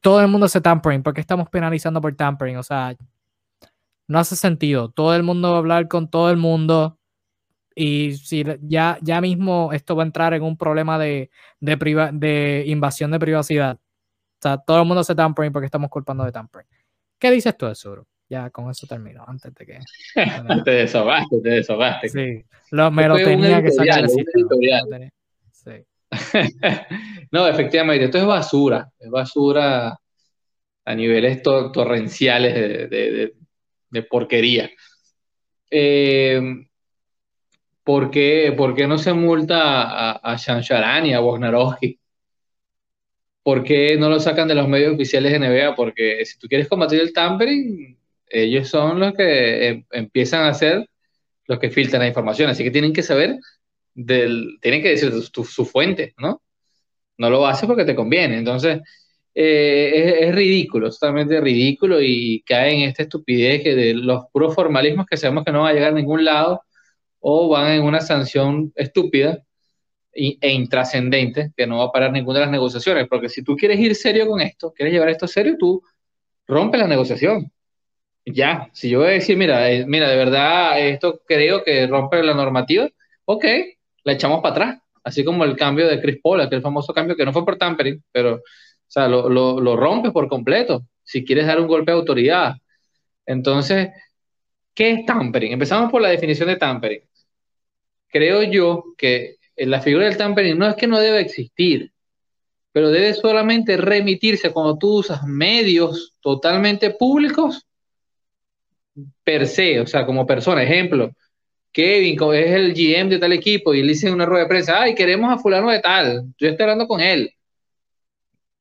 Todo 0.00 0.20
el 0.20 0.28
mundo 0.28 0.46
hace 0.46 0.60
tampering. 0.60 1.02
¿Por 1.02 1.14
qué 1.14 1.20
estamos 1.20 1.48
penalizando 1.48 2.00
por 2.00 2.14
tampering? 2.14 2.56
O 2.58 2.62
sea, 2.62 2.94
no 4.06 4.18
hace 4.18 4.36
sentido. 4.36 4.90
Todo 4.90 5.14
el 5.16 5.22
mundo 5.22 5.50
va 5.50 5.56
a 5.56 5.58
hablar 5.58 5.88
con 5.88 6.08
todo 6.08 6.30
el 6.30 6.36
mundo. 6.36 6.98
Y 7.74 8.14
si 8.14 8.44
ya, 8.62 8.98
ya 9.02 9.20
mismo 9.20 9.72
esto 9.72 9.96
va 9.96 10.04
a 10.04 10.06
entrar 10.06 10.34
en 10.34 10.42
un 10.42 10.56
problema 10.56 10.98
de, 10.98 11.30
de, 11.60 11.76
de 12.12 12.64
invasión 12.66 13.10
de 13.10 13.18
privacidad. 13.18 13.76
O 13.76 14.42
sea, 14.42 14.58
todo 14.58 14.80
el 14.80 14.86
mundo 14.86 15.00
hace 15.00 15.14
tampering 15.14 15.52
porque 15.52 15.66
estamos 15.66 15.90
culpando 15.90 16.24
de 16.24 16.32
tampering. 16.32 16.68
¿Qué 17.18 17.30
dices 17.30 17.56
tú 17.56 17.66
de 17.66 17.72
eso, 17.72 18.06
Ya 18.28 18.50
con 18.50 18.70
eso 18.70 18.86
termino, 18.86 19.24
antes 19.26 19.54
de 19.54 19.66
que. 19.66 19.78
te 20.64 20.70
desobaste, 20.70 21.40
te 21.42 21.48
desobaste. 21.50 22.08
Sí, 22.08 22.44
lo, 22.70 22.90
me 22.90 23.08
lo 23.08 23.16
tenía 23.16 23.62
que 23.62 23.70
sacar. 23.70 24.08
Sí. 24.08 25.72
no, 27.30 27.46
efectivamente, 27.46 28.04
esto 28.06 28.18
es 28.18 28.26
basura. 28.26 28.90
Es 28.98 29.10
basura 29.10 29.98
a 30.86 30.94
niveles 30.94 31.42
torrenciales 31.42 32.54
de, 32.54 33.34
de 33.90 34.02
porquería. 34.02 34.70
Eh, 35.70 36.66
¿por, 37.84 38.10
qué, 38.10 38.54
no 38.88 38.98
se 38.98 39.12
multa 39.12 39.82
a, 39.82 40.32
a 40.32 40.36
Shansharan 40.36 41.06
y 41.06 41.14
a 41.14 41.20
Wojnarowski? 41.20 41.98
¿Por 43.42 43.62
qué 43.62 43.96
no 43.98 44.08
lo 44.08 44.18
sacan 44.20 44.48
de 44.48 44.54
los 44.54 44.68
medios 44.68 44.94
oficiales 44.94 45.32
de 45.32 45.38
NBA? 45.38 45.74
Porque 45.74 46.24
si 46.24 46.38
tú 46.38 46.48
quieres 46.48 46.68
combatir 46.68 47.00
el 47.00 47.12
tampering, 47.12 47.96
ellos 48.42 48.68
son 48.68 49.00
los 49.00 49.14
que 49.14 49.68
em, 49.68 49.84
empiezan 49.92 50.46
a 50.46 50.54
ser 50.54 50.88
los 51.46 51.58
que 51.58 51.70
filtran 51.70 52.02
la 52.02 52.08
información, 52.08 52.50
así 52.50 52.64
que 52.64 52.70
tienen 52.70 52.92
que 52.92 53.02
saber, 53.02 53.38
del, 53.94 54.58
tienen 54.60 54.82
que 54.82 54.90
decir 54.90 55.12
su 55.12 55.64
fuente, 55.66 56.14
¿no? 56.18 56.42
No 57.18 57.30
lo 57.30 57.46
hace 57.46 57.66
porque 57.66 57.84
te 57.84 57.94
conviene. 57.94 58.38
Entonces, 58.38 58.80
eh, 59.34 60.28
es, 60.28 60.34
ridículo, 60.34 60.90
totalmente 60.90 61.40
ridículo 61.40 62.00
y 62.00 62.42
cae 62.46 62.74
en 62.74 62.82
esta 62.82 63.02
estupidez 63.02 63.62
que 63.62 63.74
de 63.74 63.94
los 63.94 64.26
puros 64.32 64.54
formalismos 64.54 65.06
que 65.06 65.16
sabemos 65.16 65.44
que 65.44 65.50
no 65.52 65.62
van 65.62 65.72
a 65.72 65.74
llegar 65.74 65.92
a 65.92 65.96
ningún 65.96 66.24
lado 66.24 66.62
o 67.20 67.48
van 67.48 67.72
en 67.72 67.82
una 67.82 68.00
sanción 68.00 68.72
estúpida 68.76 69.42
e 70.12 70.52
intrascendente 70.52 71.52
que 71.56 71.66
no 71.66 71.78
va 71.78 71.86
a 71.86 71.92
parar 71.92 72.12
ninguna 72.12 72.38
de 72.40 72.44
las 72.46 72.52
negociaciones, 72.52 73.08
porque 73.08 73.28
si 73.28 73.42
tú 73.42 73.56
quieres 73.56 73.80
ir 73.80 73.94
serio 73.96 74.28
con 74.28 74.40
esto, 74.40 74.72
quieres 74.72 74.94
llevar 74.94 75.08
esto 75.08 75.26
serio, 75.26 75.56
tú 75.58 75.82
rompe 76.46 76.78
la 76.78 76.86
negociación. 76.86 77.50
Ya, 78.26 78.70
si 78.72 78.88
yo 78.88 79.00
voy 79.00 79.08
a 79.08 79.10
decir, 79.12 79.36
mira, 79.36 79.70
eh, 79.70 79.84
mira, 79.86 80.08
de 80.08 80.16
verdad 80.16 80.80
esto 80.80 81.20
creo 81.26 81.62
que 81.62 81.86
rompe 81.86 82.22
la 82.22 82.32
normativa, 82.34 82.88
ok, 83.26 83.44
la 84.04 84.12
echamos 84.12 84.40
para 84.40 84.52
atrás, 84.54 84.82
así 85.02 85.24
como 85.24 85.44
el 85.44 85.56
cambio 85.56 85.86
de 85.86 86.00
Chris 86.00 86.20
Paul, 86.22 86.40
aquel 86.40 86.62
famoso 86.62 86.94
cambio 86.94 87.16
que 87.16 87.24
no 87.26 87.32
fue 87.34 87.44
por 87.44 87.58
tampering, 87.58 88.02
pero 88.10 88.36
o 88.36 88.40
sea, 88.86 89.08
lo, 89.08 89.28
lo, 89.28 89.76
rompes 89.76 90.12
por 90.12 90.28
completo 90.28 90.86
si 91.02 91.24
quieres 91.24 91.46
dar 91.46 91.60
un 91.60 91.66
golpe 91.66 91.92
de 91.92 91.98
autoridad. 91.98 92.54
Entonces, 93.26 93.90
¿qué 94.74 94.92
es 94.92 95.06
tampering? 95.06 95.52
Empezamos 95.52 95.90
por 95.90 96.00
la 96.00 96.08
definición 96.08 96.48
de 96.48 96.56
tampering. 96.56 97.02
Creo 98.08 98.42
yo 98.44 98.84
que 98.96 99.36
la 99.56 99.80
figura 99.80 100.06
del 100.06 100.16
tampering 100.16 100.58
no 100.58 100.68
es 100.68 100.76
que 100.76 100.86
no 100.86 101.00
debe 101.00 101.20
existir, 101.20 101.92
pero 102.72 102.90
debe 102.90 103.14
solamente 103.14 103.76
remitirse 103.76 104.52
cuando 104.52 104.78
tú 104.78 104.98
usas 104.98 105.24
medios 105.24 106.14
totalmente 106.20 106.90
públicos 106.90 107.66
per 109.24 109.46
se, 109.46 109.80
o 109.80 109.86
sea, 109.86 110.06
como 110.06 110.26
persona. 110.26 110.62
Ejemplo, 110.62 111.10
Kevin 111.72 112.18
es 112.34 112.52
el 112.52 112.74
GM 112.74 113.10
de 113.10 113.18
tal 113.18 113.32
equipo 113.32 113.74
y 113.74 113.82
le 113.82 113.88
dice 113.88 114.08
en 114.08 114.14
una 114.14 114.26
rueda 114.26 114.44
de 114.44 114.48
prensa, 114.48 114.82
ay, 114.82 114.94
queremos 114.94 115.32
a 115.32 115.38
fulano 115.38 115.70
de 115.70 115.80
tal, 115.80 116.24
yo 116.38 116.48
estoy 116.48 116.64
hablando 116.64 116.86
con 116.86 117.00
él 117.00 117.30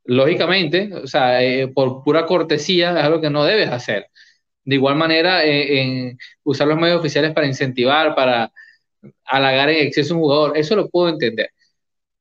lógicamente, 0.06 0.94
o 0.94 1.08
sea, 1.08 1.44
eh, 1.44 1.68
por 1.68 2.04
pura 2.04 2.26
cortesía 2.26 2.92
es 2.98 3.04
algo 3.04 3.22
que 3.22 3.30
no 3.30 3.44
debes 3.46 3.70
hacer. 3.70 4.08
De 4.66 4.76
igual 4.76 4.96
manera, 4.96 5.46
eh, 5.46 5.82
en 5.82 6.18
usar 6.44 6.68
los 6.68 6.78
medios 6.80 7.00
oficiales 7.00 7.34
para 7.34 7.48
incentivar, 7.48 8.16
para 8.16 8.52
halagar 9.26 9.70
en 9.70 9.88
exceso 9.88 10.14
a 10.14 10.18
un 10.18 10.24
jugador, 10.24 10.58
eso 10.58 10.76
lo 10.76 10.90
puedo 10.90 11.10
entender. 11.10 11.50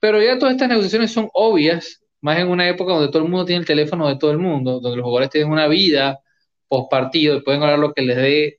Pero 0.01 0.23
ya 0.23 0.39
todas 0.39 0.55
estas 0.55 0.69
negociaciones 0.69 1.13
son 1.13 1.31
obvias, 1.35 2.03
más 2.21 2.39
en 2.39 2.49
una 2.49 2.69
época 2.69 2.93
donde 2.95 3.09
todo 3.09 3.23
el 3.25 3.29
mundo 3.29 3.45
tiene 3.47 3.61
el 3.61 3.67
teléfono 3.67 4.09
de 4.09 4.17
todo 4.19 4.33
el 4.33 4.39
mundo, 4.39 4.81
donde 4.81 4.97
los 4.97 5.05
jugadores 5.05 5.31
tienen 5.31 5.53
una 5.53 5.69
vida 5.69 6.21
post 6.73 6.91
partido 6.91 7.45
pueden 7.45 7.63
hablar 7.63 7.79
lo 7.79 7.93
que 7.93 8.01
les 8.01 8.17
dé 8.17 8.59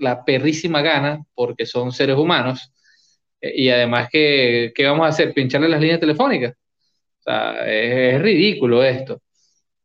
la 0.00 0.24
perrísima 0.24 0.80
gana, 0.80 1.22
porque 1.34 1.66
son 1.66 1.92
seres 1.92 2.16
humanos. 2.16 2.72
Eh, 3.40 3.52
y 3.54 3.68
además, 3.68 4.08
¿qué, 4.10 4.72
¿qué 4.74 4.84
vamos 4.86 5.04
a 5.04 5.08
hacer? 5.08 5.34
¿Pincharle 5.34 5.68
las 5.68 5.80
líneas 5.80 6.00
telefónicas? 6.00 6.54
Es, 7.66 8.20
ridículo 8.22 8.82
esto. 8.82 9.20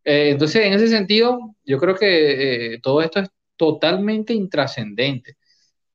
Eh, 0.04 0.30
entonces, 0.32 0.66
en 0.66 0.74
ese 0.74 0.88
sentido, 0.88 1.56
yo 1.66 1.78
creo 1.80 1.96
que 1.96 2.76
eh, 2.76 2.80
todo 2.82 3.02
esto 3.02 3.20
es 3.20 3.30
totalmente 3.58 4.34
intrascendente. 4.34 5.36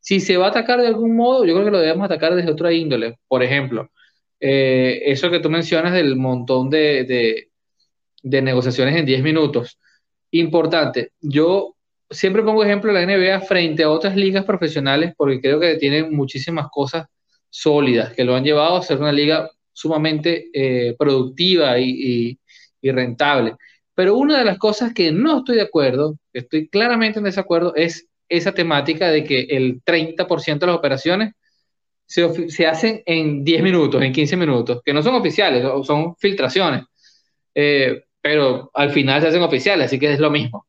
Si 0.01 0.21
se 0.21 0.37
va 0.37 0.47
a 0.47 0.51
atacar 0.51 0.81
de 0.81 0.87
algún 0.89 1.17
modo, 1.17 1.45
yo 1.45 1.55
creo 1.55 1.67
que 1.67 1.71
lo 1.73 1.81
debemos 1.81 2.05
atacar 2.05 2.35
desde 2.35 2.51
otra 2.51 2.73
índole. 2.73 3.19
Por 3.29 3.43
ejemplo, 3.43 3.91
eh, 4.41 5.03
eso 5.07 5.31
que 5.31 5.41
tú 5.41 5.51
mencionas 5.51 5.93
del 5.95 6.17
montón 6.17 6.71
de, 6.71 7.49
de, 8.23 8.43
negociaciones 8.43 8.97
en 8.97 9.07
10 9.07 9.23
minutos. 9.23 9.79
Importante. 10.33 11.13
Yo 11.21 11.77
siempre 12.09 12.43
pongo 12.43 12.65
ejemplo 12.65 12.93
de 12.93 13.07
la 13.07 13.07
NBA 13.07 13.41
frente 13.41 13.83
a 13.83 13.91
otras 13.91 14.17
ligas 14.17 14.45
profesionales 14.45 15.15
porque 15.17 15.41
creo 15.41 15.61
que 15.61 15.77
tienen 15.77 16.15
muchísimas 16.15 16.69
cosas 16.71 17.07
sólidas 17.49 18.13
que 18.15 18.25
lo 18.25 18.35
han 18.35 18.45
llevado 18.45 18.77
a 18.77 18.83
ser 18.83 18.99
una 18.99 19.13
liga 19.13 19.51
sumamente 19.73 20.49
eh, 20.53 20.95
productiva 20.99 21.79
y, 21.79 22.39
rentable. 22.83 23.57
Pero 23.95 24.17
una 24.17 24.39
de 24.39 24.45
las 24.45 24.59
cosas 24.59 24.95
que 24.95 25.13
no 25.13 25.39
estoy 25.39 25.57
de 25.57 25.63
acuerdo, 25.63 26.19
estoy 26.33 26.69
claramente 26.69 27.19
en 27.19 27.25
desacuerdo, 27.25 27.75
es 27.75 28.07
esa 28.29 28.53
temática 28.53 29.11
de 29.11 29.25
que 29.25 29.41
el 29.51 29.83
30% 29.83 30.59
de 30.59 30.67
las 30.67 30.77
operaciones 30.77 31.35
se, 32.07 32.67
hacen 32.67 33.03
en 33.07 33.45
10 33.45 33.63
minutos, 33.63 34.03
en 34.03 34.13
15 34.13 34.37
minutos, 34.37 34.81
que 34.85 34.93
no 34.93 35.03
son 35.03 35.15
oficiales, 35.15 35.65
son 35.85 36.17
filtraciones, 36.17 36.85
eh, 37.55 38.05
pero 38.21 38.71
al 38.75 38.91
final 38.91 39.21
se 39.21 39.29
hacen 39.29 39.43
oficiales, 39.43 39.87
así 39.87 39.99
que 39.99 40.13
es 40.13 40.21
lo 40.21 40.31
mismo. 40.31 40.67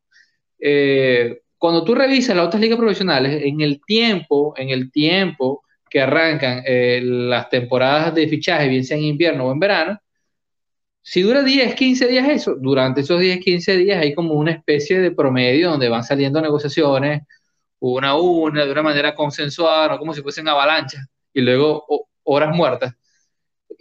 Eh, 0.58 1.42
cuando 1.58 1.84
tú 1.84 1.94
revisas 1.94 2.36
las 2.36 2.46
otras 2.46 2.60
ligas 2.60 2.78
profesionales, 2.78 3.42
en 3.44 3.60
el 3.60 3.80
tiempo, 3.84 4.54
en 4.56 4.70
el 4.70 4.90
tiempo 4.90 5.62
que 5.88 6.00
arrancan 6.00 6.62
eh, 6.66 7.00
las 7.02 7.48
temporadas 7.50 8.14
de 8.14 8.28
fichaje, 8.28 8.68
bien 8.68 8.84
sea 8.84 8.96
en 8.96 9.04
invierno 9.04 9.46
o 9.46 9.52
en 9.52 9.60
verano, 9.60 9.98
si 11.02 11.22
dura 11.22 11.42
10, 11.42 11.74
15 11.74 12.06
días 12.08 12.28
eso, 12.28 12.54
durante 12.60 13.00
esos 13.00 13.20
10, 13.20 13.40
15 13.40 13.76
días 13.76 14.00
hay 14.00 14.14
como 14.14 14.34
una 14.34 14.52
especie 14.52 15.00
de 15.00 15.10
promedio 15.10 15.70
donde 15.70 15.88
van 15.88 16.04
saliendo 16.04 16.40
negociaciones 16.40 17.22
una 17.80 18.10
a 18.10 18.20
una, 18.20 18.64
de 18.64 18.72
una 18.72 18.82
manera 18.82 19.14
consensuada, 19.14 19.98
como 19.98 20.14
si 20.14 20.22
fuesen 20.22 20.46
avalanchas, 20.48 21.04
y 21.34 21.40
luego 21.40 21.84
horas 22.22 22.54
muertas. 22.54 22.94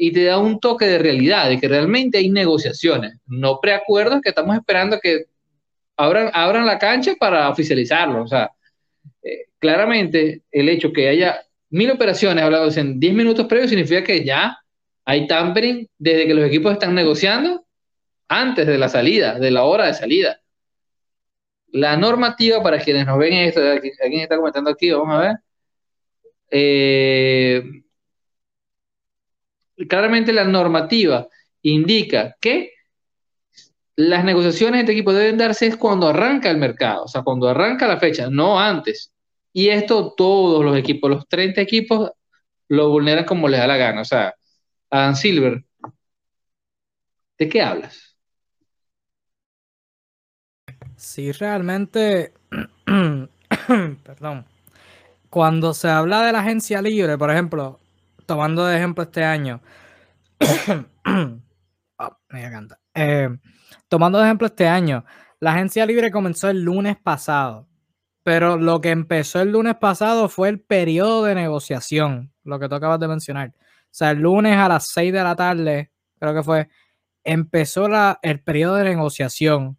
Y 0.04 0.12
te 0.12 0.24
da 0.24 0.40
un 0.40 0.60
toque 0.60 0.86
de 0.88 0.98
realidad, 0.98 1.48
de 1.48 1.60
que 1.60 1.68
realmente 1.68 2.18
hay 2.18 2.32
negociaciones, 2.32 3.20
no 3.28 3.60
preacuerdos 3.62 4.20
que 4.24 4.30
estamos 4.30 4.56
esperando 4.56 5.00
que 5.00 5.26
abran, 5.96 6.32
abran 6.34 6.66
la 6.66 6.80
cancha 6.80 7.14
para 7.20 7.48
oficializarlo. 7.48 8.24
O 8.24 8.28
sea, 8.28 8.50
eh, 9.22 9.46
claramente 9.60 10.42
el 10.52 10.70
hecho 10.70 10.92
que 10.92 11.08
haya 11.08 11.42
mil 11.70 11.92
operaciones 11.92 12.44
hablados 12.44 12.78
en 12.78 13.00
10 13.00 13.14
minutos 13.14 13.46
previos 13.46 13.70
significa 13.70 14.04
que 14.04 14.26
ya 14.26 14.58
hay 15.06 15.28
tampering 15.28 15.88
desde 16.00 16.26
que 16.26 16.34
los 16.34 16.46
equipos 16.46 16.74
están 16.74 16.96
negociando 16.96 17.64
antes 18.28 18.66
de 18.66 18.80
la 18.80 18.90
salida, 18.90 19.38
de 19.38 19.52
la 19.52 19.66
hora 19.66 19.86
de 19.86 19.94
salida. 19.94 20.42
La 21.74 21.96
normativa, 21.96 22.64
para 22.64 22.80
quienes 22.80 23.06
nos 23.06 23.20
ven 23.20 23.34
esto, 23.34 23.62
alguien 23.62 24.22
está 24.22 24.36
comentando 24.36 24.72
aquí, 24.72 24.90
vamos 24.90 25.14
a 25.16 25.20
ver. 25.20 25.36
Eh, 26.50 27.62
claramente 29.88 30.34
la 30.34 30.44
normativa 30.44 31.28
indica 31.62 32.36
que 32.40 32.72
las 33.96 34.24
negociaciones 34.24 34.80
entre 34.80 34.94
equipos 34.94 35.16
deben 35.16 35.38
darse 35.38 35.68
es 35.68 35.78
cuando 35.78 36.08
arranca 36.08 36.50
el 36.50 36.58
mercado, 36.58 37.04
o 37.04 37.08
sea, 37.08 37.22
cuando 37.24 37.48
arranca 37.48 37.88
la 37.88 37.98
fecha, 37.98 38.30
no 38.30 38.60
antes. 38.60 39.12
Y 39.54 39.70
esto 39.70 40.14
todos 40.16 40.64
los 40.64 40.78
equipos, 40.78 41.10
los 41.10 41.28
30 41.28 41.62
equipos, 41.62 42.12
lo 42.70 42.90
vulneran 42.90 43.26
como 43.26 43.48
les 43.48 43.60
da 43.60 43.68
la 43.68 43.78
gana. 43.78 44.02
O 44.02 44.06
sea, 44.06 44.34
Adam 44.90 45.16
Silver, 45.16 45.64
¿de 47.38 47.50
qué 47.50 47.62
hablas? 47.62 48.18
Sí, 50.96 51.32
realmente, 51.32 52.34
perdón, 54.04 54.46
cuando 55.30 55.74
se 55.74 55.90
habla 55.90 56.22
de 56.26 56.32
la 56.32 56.40
agencia 56.40 56.82
libre, 56.82 57.18
por 57.18 57.32
ejemplo, 57.32 57.80
tomando 58.32 58.66
de 58.66 58.78
ejemplo 58.78 59.04
este 59.04 59.26
año, 59.26 59.62
oh, 61.98 62.18
me 62.30 62.46
encanta. 62.46 62.80
Eh, 62.96 63.28
tomando 63.90 64.20
de 64.20 64.24
ejemplo 64.24 64.48
este 64.48 64.70
año, 64.70 65.04
la 65.42 65.52
agencia 65.52 65.86
libre 65.86 66.12
comenzó 66.12 66.50
el 66.50 66.64
lunes 66.64 66.96
pasado, 66.96 67.68
pero 68.24 68.56
lo 68.56 68.80
que 68.80 68.92
empezó 68.92 69.42
el 69.42 69.52
lunes 69.52 69.76
pasado 69.76 70.30
fue 70.30 70.48
el 70.48 70.62
periodo 70.62 71.26
de 71.26 71.36
negociación, 71.36 72.32
lo 72.46 72.58
que 72.58 72.70
tú 72.70 72.76
acabas 72.76 73.02
de 73.02 73.10
mencionar. 73.10 73.50
O 73.50 73.90
sea, 73.90 74.12
el 74.12 74.20
lunes 74.20 74.56
a 74.56 74.70
las 74.70 74.88
6 74.94 75.12
de 75.12 75.24
la 75.24 75.36
tarde, 75.36 75.92
creo 76.18 76.34
que 76.34 76.44
fue, 76.44 76.70
empezó 77.26 77.90
la, 77.90 78.18
el 78.22 78.42
periodo 78.42 78.76
de 78.76 78.86
negociación, 78.86 79.78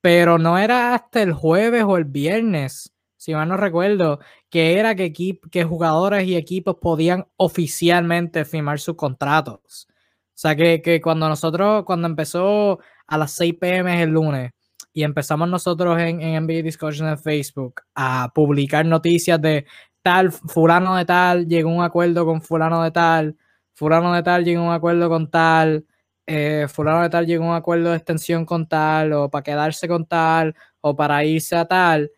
pero 0.00 0.38
no 0.38 0.56
era 0.56 0.94
hasta 0.94 1.20
el 1.20 1.34
jueves 1.34 1.84
o 1.84 1.98
el 1.98 2.06
viernes, 2.06 2.94
si 3.20 3.34
mal 3.34 3.46
no 3.46 3.58
recuerdo, 3.58 4.18
que 4.48 4.78
era 4.78 4.94
que, 4.94 5.12
que 5.12 5.64
jugadores 5.64 6.26
y 6.26 6.36
equipos 6.36 6.76
podían 6.80 7.26
oficialmente 7.36 8.46
firmar 8.46 8.80
sus 8.80 8.96
contratos. 8.96 9.86
O 9.90 10.40
sea, 10.40 10.56
que, 10.56 10.80
que 10.80 11.02
cuando 11.02 11.28
nosotros, 11.28 11.84
cuando 11.84 12.08
empezó 12.08 12.80
a 13.06 13.18
las 13.18 13.32
6 13.32 13.56
pm 13.60 14.02
el 14.02 14.08
lunes, 14.08 14.52
y 14.94 15.02
empezamos 15.02 15.50
nosotros 15.50 15.98
en, 16.00 16.22
en 16.22 16.46
NBA 16.46 16.62
Discussion 16.62 17.08
en 17.10 17.18
Facebook 17.18 17.82
a 17.94 18.30
publicar 18.34 18.86
noticias 18.86 19.40
de 19.40 19.66
tal, 20.00 20.32
fulano 20.32 20.96
de 20.96 21.04
tal, 21.04 21.46
llegó 21.46 21.68
a 21.70 21.74
un 21.74 21.82
acuerdo 21.82 22.24
con 22.24 22.40
fulano 22.40 22.82
de 22.82 22.90
tal, 22.90 23.36
fulano 23.74 24.14
de 24.14 24.22
tal 24.22 24.44
llegó 24.44 24.62
a 24.62 24.68
un 24.68 24.72
acuerdo 24.72 25.10
con 25.10 25.30
tal, 25.30 25.84
eh, 26.26 26.66
fulano 26.70 27.02
de 27.02 27.10
tal 27.10 27.26
llegó 27.26 27.44
a 27.44 27.48
un 27.50 27.54
acuerdo 27.56 27.90
de 27.90 27.96
extensión 27.96 28.46
con 28.46 28.66
tal, 28.66 29.12
o 29.12 29.30
para 29.30 29.42
quedarse 29.42 29.86
con 29.88 30.06
tal, 30.06 30.54
o 30.80 30.96
para 30.96 31.22
irse 31.22 31.54
a 31.54 31.66
tal. 31.66 32.10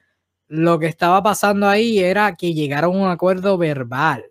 Lo 0.52 0.78
que 0.78 0.86
estaba 0.86 1.22
pasando 1.22 1.66
ahí 1.66 1.98
era 1.98 2.34
que 2.36 2.52
llegaron 2.52 2.94
a 2.96 2.98
un 2.98 3.10
acuerdo 3.10 3.56
verbal. 3.56 4.26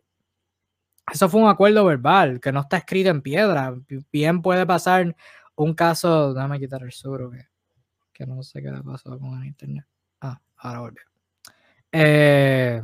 Eso 1.12 1.28
fue 1.28 1.42
un 1.42 1.50
acuerdo 1.50 1.84
verbal, 1.84 2.40
que 2.40 2.52
no 2.52 2.60
está 2.60 2.78
escrito 2.78 3.10
en 3.10 3.22
piedra. 3.22 3.76
Bien 4.12 4.42
puede 4.44 4.66
pasar 4.66 5.16
un 5.56 5.74
caso, 5.74 6.34
déjame 6.36 6.60
quitar 6.60 6.84
el 6.84 6.92
sur, 6.92 7.32
que 7.32 7.52
que 8.22 8.28
no 8.28 8.44
sé 8.44 8.62
qué 8.62 8.70
le 8.70 8.84
pasó 8.84 9.18
con 9.18 9.42
el 9.42 9.48
internet. 9.48 9.84
Ah, 10.20 10.40
ahora 10.58 10.80
volvió. 10.82 11.02
Eh, 11.92 12.84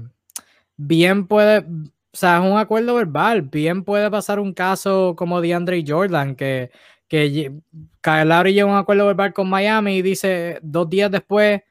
bien 0.76 1.28
puede, 1.28 1.60
o 1.60 1.92
sea, 2.12 2.38
es 2.40 2.52
un 2.52 2.58
acuerdo 2.58 2.96
verbal. 2.96 3.44
Bien 3.44 3.84
puede 3.84 4.10
pasar 4.10 4.40
un 4.40 4.52
caso 4.52 5.16
como 5.16 5.40
de 5.42 5.54
Andre 5.54 5.84
Jordan, 5.88 6.36
que, 6.36 6.72
que 7.08 7.54
Kyle 8.02 8.28
Lowry 8.28 8.54
lleva 8.54 8.72
un 8.72 8.78
acuerdo 8.78 9.06
verbal 9.06 9.32
con 9.32 9.48
Miami 9.48 9.98
y 9.98 10.02
dice 10.02 10.58
dos 10.64 10.90
días 10.90 11.12
después, 11.12 11.62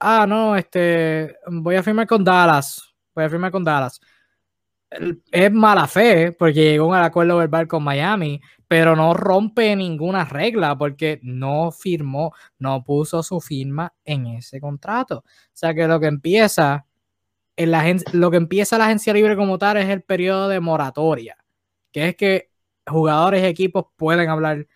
ah, 0.00 0.26
no, 0.26 0.56
este, 0.56 1.36
voy 1.46 1.76
a 1.76 1.82
firmar 1.82 2.06
con 2.06 2.24
Dallas. 2.24 2.82
Voy 3.14 3.24
a 3.24 3.30
firmar 3.30 3.52
con 3.52 3.62
Dallas. 3.62 4.00
Es 5.30 5.52
mala 5.52 5.86
fe 5.86 6.32
porque 6.32 6.64
llegó 6.72 6.88
un 6.88 6.96
acuerdo 6.96 7.36
verbal 7.36 7.68
con 7.68 7.84
Miami, 7.84 8.40
pero 8.66 8.96
no 8.96 9.14
rompe 9.14 9.76
ninguna 9.76 10.24
regla 10.24 10.76
porque 10.76 11.20
no 11.22 11.70
firmó, 11.70 12.34
no 12.58 12.82
puso 12.82 13.22
su 13.22 13.40
firma 13.40 13.94
en 14.04 14.26
ese 14.26 14.60
contrato. 14.60 15.18
O 15.18 15.24
sea 15.52 15.74
que 15.74 15.86
lo 15.86 16.00
que 16.00 16.06
empieza, 16.06 16.86
en 17.56 17.70
la, 17.70 17.84
lo 18.12 18.30
que 18.32 18.36
empieza 18.38 18.78
la 18.78 18.86
agencia 18.86 19.12
libre 19.12 19.36
como 19.36 19.58
tal 19.58 19.76
es 19.76 19.88
el 19.88 20.02
periodo 20.02 20.48
de 20.48 20.58
moratoria, 20.60 21.36
que 21.92 22.08
es 22.08 22.16
que 22.16 22.50
jugadores 22.86 23.42
y 23.42 23.46
equipos 23.46 23.86
pueden 23.96 24.28
hablar, 24.28 24.66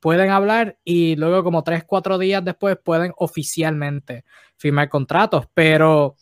pueden 0.00 0.30
hablar 0.30 0.78
y 0.84 1.16
luego 1.16 1.44
como 1.44 1.62
tres, 1.62 1.84
cuatro 1.84 2.16
días 2.16 2.44
después 2.44 2.78
pueden 2.82 3.12
oficialmente 3.16 4.24
firmar 4.58 4.88
contratos, 4.88 5.46
pero 5.54 6.16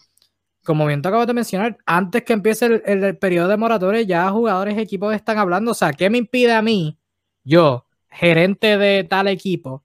como 0.65 0.87
bien 0.87 1.03
te 1.03 1.09
acabo 1.09 1.27
de 1.27 1.35
mencionar, 1.35 1.79
antes 1.87 2.25
que 2.25 2.33
empiece 2.33 2.67
el, 2.67 2.83
el 3.05 3.19
periodo 3.19 3.49
de 3.49 3.57
moratoria, 3.57 4.03
ya 4.03 4.31
jugadores 4.31 4.77
y 4.77 4.81
equipos 4.81 5.15
están 5.15 5.39
hablando. 5.39 5.73
O 5.73 5.75
sea, 5.75 5.93
¿qué 5.93 6.11
me 6.11 6.19
impide 6.19 6.53
a 6.53 6.63
mí 6.63 6.99
yo, 7.47 7.87
gerente 8.11 8.77
de 8.77 9.05
tal 9.05 9.29
equipo, 9.29 9.85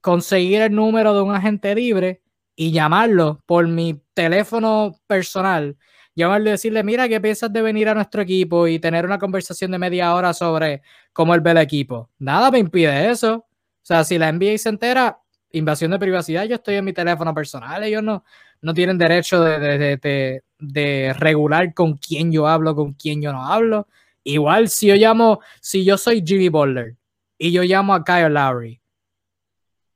conseguir 0.00 0.62
el 0.62 0.74
número 0.74 1.14
de 1.14 1.22
un 1.22 1.34
agente 1.34 1.74
libre 1.74 2.22
y 2.54 2.70
llamarlo 2.72 3.42
por 3.44 3.66
mi 3.66 4.00
teléfono 4.14 4.94
personal, 5.08 5.76
llamarlo 6.14 6.48
y 6.48 6.52
decirle, 6.52 6.84
mira, 6.84 7.08
¿qué 7.08 7.20
piensas 7.20 7.52
de 7.52 7.60
venir 7.62 7.88
a 7.88 7.94
nuestro 7.94 8.22
equipo 8.22 8.68
y 8.68 8.78
tener 8.78 9.04
una 9.04 9.18
conversación 9.18 9.72
de 9.72 9.78
media 9.78 10.14
hora 10.14 10.32
sobre 10.32 10.82
cómo 11.12 11.34
él 11.34 11.40
ve 11.40 11.50
el 11.50 11.58
equipo? 11.58 12.08
Nada 12.18 12.52
me 12.52 12.60
impide 12.60 13.10
eso. 13.10 13.34
O 13.34 13.46
sea, 13.82 14.04
si 14.04 14.16
la 14.16 14.28
NBA 14.32 14.58
se 14.58 14.68
entera, 14.68 15.18
invasión 15.58 15.90
de 15.90 15.98
privacidad, 15.98 16.44
yo 16.44 16.56
estoy 16.56 16.76
en 16.76 16.84
mi 16.84 16.92
teléfono 16.92 17.34
personal, 17.34 17.82
ellos 17.82 18.02
no, 18.02 18.24
no 18.60 18.74
tienen 18.74 18.98
derecho 18.98 19.42
de, 19.42 20.40
de, 20.58 21.14
regular 21.18 21.72
con 21.74 21.96
quién 21.96 22.32
yo 22.32 22.46
hablo, 22.46 22.74
con 22.74 22.92
quién 22.94 23.22
yo 23.22 23.32
no 23.32 23.44
hablo. 23.44 23.88
Igual 24.24 24.68
si 24.68 24.88
yo 24.88 24.94
llamo, 24.96 25.40
si 25.60 25.84
yo 25.84 25.96
soy 25.96 26.22
Jimmy 26.26 26.48
Butler 26.48 26.96
y 27.38 27.52
yo 27.52 27.62
llamo 27.62 27.94
a 27.94 28.04
Kyle 28.04 28.32
Lowry, 28.32 28.80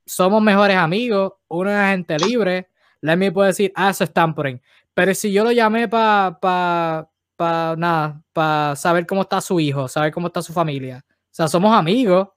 somos 0.05 0.41
mejores 0.41 0.77
amigos, 0.77 1.33
uno 1.47 1.69
es 1.69 1.75
agente 1.75 2.17
libre, 2.17 2.69
let 3.01 3.17
me 3.17 3.31
puede 3.31 3.49
decir, 3.49 3.71
ah, 3.75 3.89
eso 3.89 4.03
es 4.03 4.13
tampering. 4.13 4.61
Pero 4.93 5.13
si 5.13 5.31
yo 5.31 5.43
lo 5.43 5.51
llamé 5.51 5.87
para 5.87 6.37
pa, 6.39 7.09
pa, 7.35 7.75
nada, 7.77 8.21
para 8.33 8.75
saber 8.75 9.05
cómo 9.05 9.21
está 9.21 9.41
su 9.41 9.59
hijo, 9.59 9.87
saber 9.87 10.11
cómo 10.11 10.27
está 10.27 10.41
su 10.41 10.53
familia. 10.53 11.03
O 11.07 11.33
sea, 11.33 11.47
somos 11.47 11.73
amigos. 11.73 12.27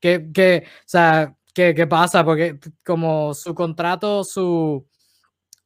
Que, 0.00 0.32
que, 0.34 0.64
o 0.66 0.82
sea, 0.84 1.36
¿qué, 1.52 1.74
¿qué, 1.74 1.86
pasa? 1.86 2.24
Porque 2.24 2.58
como 2.84 3.34
su 3.34 3.54
contrato, 3.54 4.24
su 4.24 4.86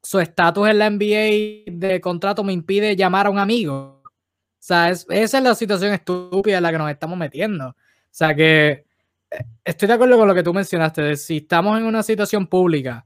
su 0.07 0.21
estatus 0.21 0.69
en 0.69 0.79
la 0.79 0.89
NBA 0.89 1.65
de 1.67 2.01
contrato 2.01 2.45
me 2.45 2.53
impide 2.53 2.95
llamar 2.95 3.27
a 3.27 3.31
un 3.31 3.41
amigo. 3.41 4.03
O 4.05 4.13
sea, 4.61 4.91
esa 4.91 5.39
es 5.39 5.43
la 5.43 5.55
situación 5.57 5.93
estúpida 5.93 6.59
en 6.59 6.63
la 6.63 6.71
que 6.71 6.79
nos 6.79 6.91
estamos 6.91 7.19
metiendo. 7.19 7.71
O 7.71 7.75
sea, 8.13 8.33
que 8.33 8.85
eh, 9.31 9.45
estoy 9.65 9.89
de 9.89 9.95
acuerdo 9.95 10.17
con 10.17 10.29
lo 10.29 10.35
que 10.35 10.45
tú 10.45 10.55
mencionaste, 10.55 11.17
si 11.17 11.39
estamos 11.39 11.77
en 11.77 11.87
una 11.87 12.05
situación 12.05 12.47
pública, 12.47 13.05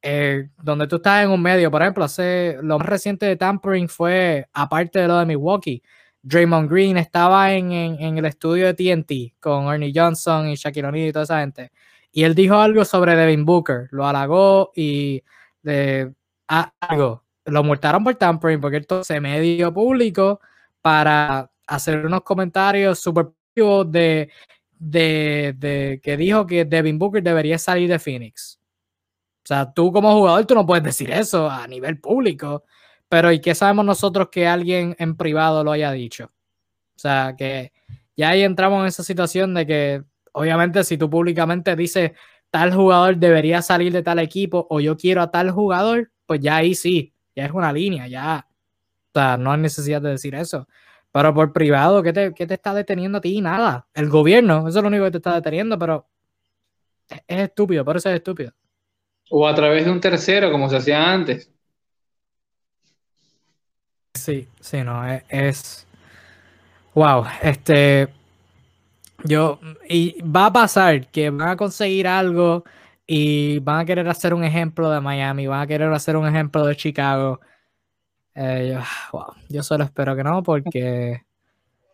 eh, 0.00 0.50
donde 0.62 0.86
tú 0.86 0.96
estás 0.96 1.24
en 1.24 1.30
un 1.30 1.42
medio, 1.42 1.72
por 1.72 1.82
ejemplo, 1.82 2.04
hace, 2.04 2.56
lo 2.62 2.78
más 2.78 2.86
reciente 2.86 3.26
de 3.26 3.36
tampering 3.36 3.88
fue, 3.88 4.46
aparte 4.52 5.00
de 5.00 5.08
lo 5.08 5.18
de 5.18 5.26
Milwaukee, 5.26 5.82
Draymond 6.22 6.70
Green 6.70 6.98
estaba 6.98 7.52
en, 7.52 7.72
en, 7.72 8.16
el 8.18 8.24
estudio 8.26 8.72
de 8.72 8.74
TNT 8.74 9.40
con 9.40 9.72
Ernie 9.72 9.92
Johnson 9.94 10.48
y 10.48 10.54
Shaquille 10.54 10.86
O'Neal 10.86 11.08
y 11.08 11.12
toda 11.12 11.24
esa 11.24 11.40
gente. 11.40 11.72
Y 12.12 12.24
él 12.24 12.34
dijo 12.34 12.56
algo 12.56 12.84
sobre 12.84 13.14
Devin 13.16 13.44
Booker, 13.44 13.88
lo 13.90 14.06
halagó 14.06 14.72
y 14.74 15.22
de, 15.62 16.12
algo. 16.46 17.24
Lo 17.44 17.64
multaron 17.64 18.04
por 18.04 18.14
tampering 18.16 18.60
porque 18.60 18.78
entonces 18.78 19.20
medio 19.20 19.72
público 19.72 20.40
para 20.82 21.50
hacer 21.66 22.04
unos 22.04 22.22
comentarios 22.22 22.98
súper 22.98 23.28
de, 23.86 24.30
de, 24.78 25.54
de 25.58 26.00
que 26.02 26.16
dijo 26.16 26.46
que 26.46 26.64
Devin 26.64 26.98
Booker 26.98 27.22
debería 27.22 27.58
salir 27.58 27.88
de 27.88 27.98
Phoenix. 27.98 28.58
O 29.44 29.48
sea, 29.48 29.72
tú 29.72 29.90
como 29.92 30.12
jugador, 30.14 30.44
tú 30.46 30.54
no 30.54 30.66
puedes 30.66 30.84
decir 30.84 31.10
eso 31.10 31.50
a 31.50 31.66
nivel 31.66 31.98
público, 31.98 32.64
pero 33.08 33.32
¿y 33.32 33.40
qué 33.40 33.54
sabemos 33.54 33.84
nosotros 33.84 34.28
que 34.30 34.46
alguien 34.46 34.94
en 34.98 35.16
privado 35.16 35.64
lo 35.64 35.72
haya 35.72 35.90
dicho? 35.92 36.26
O 36.26 36.98
sea, 37.00 37.34
que 37.36 37.72
ya 38.16 38.30
ahí 38.30 38.42
entramos 38.42 38.80
en 38.82 38.86
esa 38.86 39.02
situación 39.02 39.54
de 39.54 39.66
que, 39.66 40.04
obviamente, 40.38 40.84
si 40.84 40.96
tú 40.96 41.10
públicamente 41.10 41.74
dices 41.76 42.12
tal 42.50 42.72
jugador 42.72 43.16
debería 43.16 43.60
salir 43.60 43.92
de 43.92 44.02
tal 44.02 44.18
equipo 44.20 44.66
o 44.70 44.80
yo 44.80 44.96
quiero 44.96 45.20
a 45.20 45.30
tal 45.30 45.50
jugador, 45.50 46.10
pues 46.26 46.40
ya 46.40 46.56
ahí 46.56 46.74
sí, 46.74 47.12
ya 47.34 47.44
es 47.44 47.52
una 47.52 47.72
línea, 47.72 48.06
ya 48.06 48.46
no 49.38 49.52
hay 49.52 49.58
necesidad 49.58 50.00
de 50.00 50.10
decir 50.10 50.34
eso. 50.36 50.68
Pero 51.10 51.34
por 51.34 51.52
privado, 51.52 52.02
¿qué 52.02 52.12
te, 52.12 52.30
te 52.30 52.54
está 52.54 52.72
deteniendo 52.72 53.18
a 53.18 53.20
ti? 53.20 53.40
Nada. 53.40 53.88
El 53.92 54.08
gobierno, 54.08 54.68
eso 54.68 54.78
es 54.78 54.82
lo 54.82 54.88
único 54.88 55.04
que 55.04 55.10
te 55.10 55.16
está 55.16 55.34
deteniendo, 55.34 55.76
pero 55.76 56.06
es, 57.08 57.22
estúpido, 57.26 57.84
por 57.84 57.96
eso 57.96 58.08
es 58.10 58.16
estúpido. 58.16 58.52
O 59.30 59.48
a 59.48 59.54
través 59.54 59.84
de 59.84 59.90
un 59.90 60.00
tercero, 60.00 60.52
como 60.52 60.68
se 60.68 60.76
hacía 60.76 61.12
antes. 61.12 61.50
Sí, 64.14 64.46
sí, 64.60 64.82
no, 64.84 65.04
es, 65.06 65.24
es, 65.28 65.88
Wow, 66.94 67.24
este. 67.42 68.08
Yo. 69.24 69.60
Y 69.88 70.20
va 70.22 70.46
a 70.46 70.52
pasar 70.52 71.08
que 71.10 71.30
van 71.30 71.48
a 71.48 71.56
conseguir 71.56 72.06
algo 72.06 72.64
y 73.06 73.58
van 73.60 73.80
a 73.80 73.84
querer 73.84 74.08
hacer 74.08 74.34
un 74.34 74.44
ejemplo 74.44 74.90
de 74.90 75.00
Miami, 75.00 75.46
van 75.46 75.62
a 75.62 75.66
querer 75.66 75.92
hacer 75.92 76.16
un 76.16 76.26
ejemplo 76.26 76.64
de 76.66 76.76
Chicago 76.76 77.40
eh, 78.40 78.78
yo, 79.48 79.62
solo 79.64 79.84
espero 79.84 80.14
que 80.14 80.22
no, 80.22 80.42
porque 80.44 81.22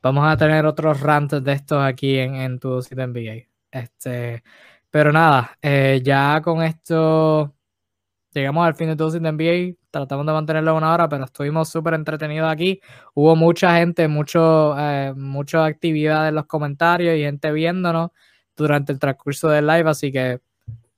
vamos 0.02 0.26
a 0.26 0.36
tener 0.36 0.66
otros 0.66 1.01
rants 1.01 1.42
de 1.42 1.52
estos 1.52 1.82
aquí 1.82 2.18
en, 2.18 2.34
en 2.36 2.59
tu 2.59 2.82
sitio 2.82 3.06
NBA. 3.06 3.48
Este, 3.70 4.42
pero 4.90 5.10
nada, 5.12 5.56
eh, 5.62 6.01
ya 6.05 6.40
con 6.42 6.62
esto 6.62 7.55
llegamos 8.32 8.66
al 8.66 8.74
fin 8.74 8.88
de 8.88 8.96
tu 8.96 9.10
sitio 9.10 9.32
NBA. 9.32 9.74
Tratamos 9.98 10.26
de 10.26 10.32
mantenerlo 10.32 10.76
una 10.76 10.92
hora, 10.92 11.08
pero 11.08 11.24
estuvimos 11.24 11.68
súper 11.68 11.94
entretenidos 11.94 12.50
aquí. 12.50 12.80
Hubo 13.14 13.36
mucha 13.36 13.76
gente, 13.76 14.08
mucho, 14.08 14.74
eh, 14.78 15.12
mucha 15.16 15.64
actividad 15.64 16.28
en 16.28 16.34
los 16.34 16.46
comentarios 16.46 17.16
y 17.16 17.22
gente 17.22 17.52
viéndonos 17.52 18.10
durante 18.56 18.92
el 18.92 18.98
transcurso 18.98 19.48
del 19.48 19.66
live, 19.66 19.88
así 19.90 20.12
que 20.12 20.40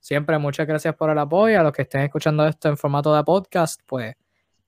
siempre 0.01 0.39
muchas 0.39 0.67
gracias 0.67 0.95
por 0.95 1.11
el 1.11 1.19
apoyo. 1.19 1.61
A 1.61 1.63
los 1.63 1.73
que 1.73 1.83
estén 1.83 2.03
escuchando 2.03 2.47
esto 2.47 2.69
en 2.69 2.77
formato 2.77 3.15
de 3.15 3.25
podcast, 3.25 3.81
pues 3.87 4.17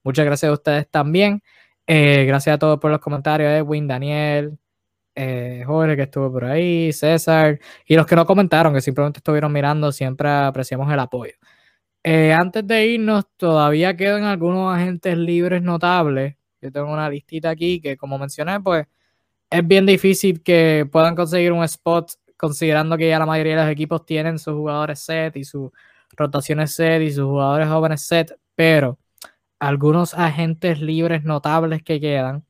Muchas 0.03 0.25
gracias 0.25 0.49
a 0.49 0.53
ustedes 0.53 0.89
también. 0.89 1.43
Eh, 1.87 2.25
gracias 2.25 2.55
a 2.55 2.59
todos 2.59 2.79
por 2.79 2.91
los 2.91 2.99
comentarios, 2.99 3.51
Edwin, 3.51 3.87
Daniel, 3.87 4.57
eh, 5.15 5.63
Jorge 5.65 5.95
que 5.95 6.03
estuvo 6.03 6.31
por 6.31 6.45
ahí, 6.45 6.93
César, 6.93 7.59
y 7.85 7.95
los 7.95 8.05
que 8.05 8.15
no 8.15 8.25
comentaron, 8.25 8.73
que 8.73 8.81
simplemente 8.81 9.19
estuvieron 9.19 9.51
mirando, 9.51 9.91
siempre 9.91 10.29
apreciamos 10.29 10.91
el 10.91 10.99
apoyo. 10.99 11.33
Eh, 12.03 12.33
antes 12.33 12.65
de 12.65 12.87
irnos, 12.87 13.25
todavía 13.37 13.95
quedan 13.95 14.23
algunos 14.23 14.73
agentes 14.75 15.17
libres 15.17 15.61
notables. 15.61 16.35
Yo 16.61 16.71
tengo 16.71 16.91
una 16.91 17.09
listita 17.09 17.49
aquí 17.49 17.81
que, 17.81 17.97
como 17.97 18.17
mencioné, 18.17 18.59
pues 18.61 18.87
es 19.49 19.67
bien 19.67 19.85
difícil 19.85 20.41
que 20.43 20.87
puedan 20.91 21.15
conseguir 21.15 21.51
un 21.51 21.63
spot 21.63 22.11
considerando 22.37 22.97
que 22.97 23.09
ya 23.09 23.19
la 23.19 23.25
mayoría 23.25 23.57
de 23.57 23.63
los 23.63 23.71
equipos 23.71 24.05
tienen 24.05 24.39
sus 24.39 24.53
jugadores 24.53 24.99
set 24.99 25.35
y 25.37 25.43
sus 25.43 25.71
rotaciones 26.15 26.73
set 26.73 27.01
y 27.01 27.11
sus 27.11 27.25
jugadores 27.25 27.67
jóvenes 27.67 28.01
set, 28.01 28.37
pero 28.55 28.97
algunos 29.59 30.13
agentes 30.13 30.79
libres 30.81 31.23
notables 31.23 31.83
que 31.83 31.99
quedan 31.99 32.45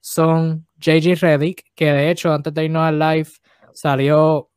son 0.00 0.66
JJ 0.76 1.16
Reddick, 1.20 1.64
que 1.74 1.92
de 1.92 2.10
hecho 2.10 2.32
antes 2.32 2.54
de 2.54 2.64
irnos 2.64 2.82
al 2.84 2.98
live 2.98 3.28
salió, 3.72 4.50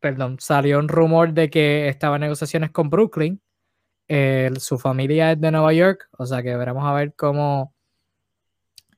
perdón, 0.00 0.38
salió 0.40 0.78
un 0.78 0.88
rumor 0.88 1.32
de 1.32 1.50
que 1.50 1.88
estaba 1.88 2.16
en 2.16 2.22
negociaciones 2.22 2.70
con 2.70 2.90
Brooklyn. 2.90 3.40
Su 4.58 4.78
familia 4.78 5.32
es 5.32 5.40
de 5.40 5.50
Nueva 5.50 5.72
York, 5.72 6.08
o 6.18 6.26
sea 6.26 6.42
que 6.42 6.56
veremos 6.56 6.84
a 6.86 6.92
ver 6.92 7.14
cómo, 7.14 7.74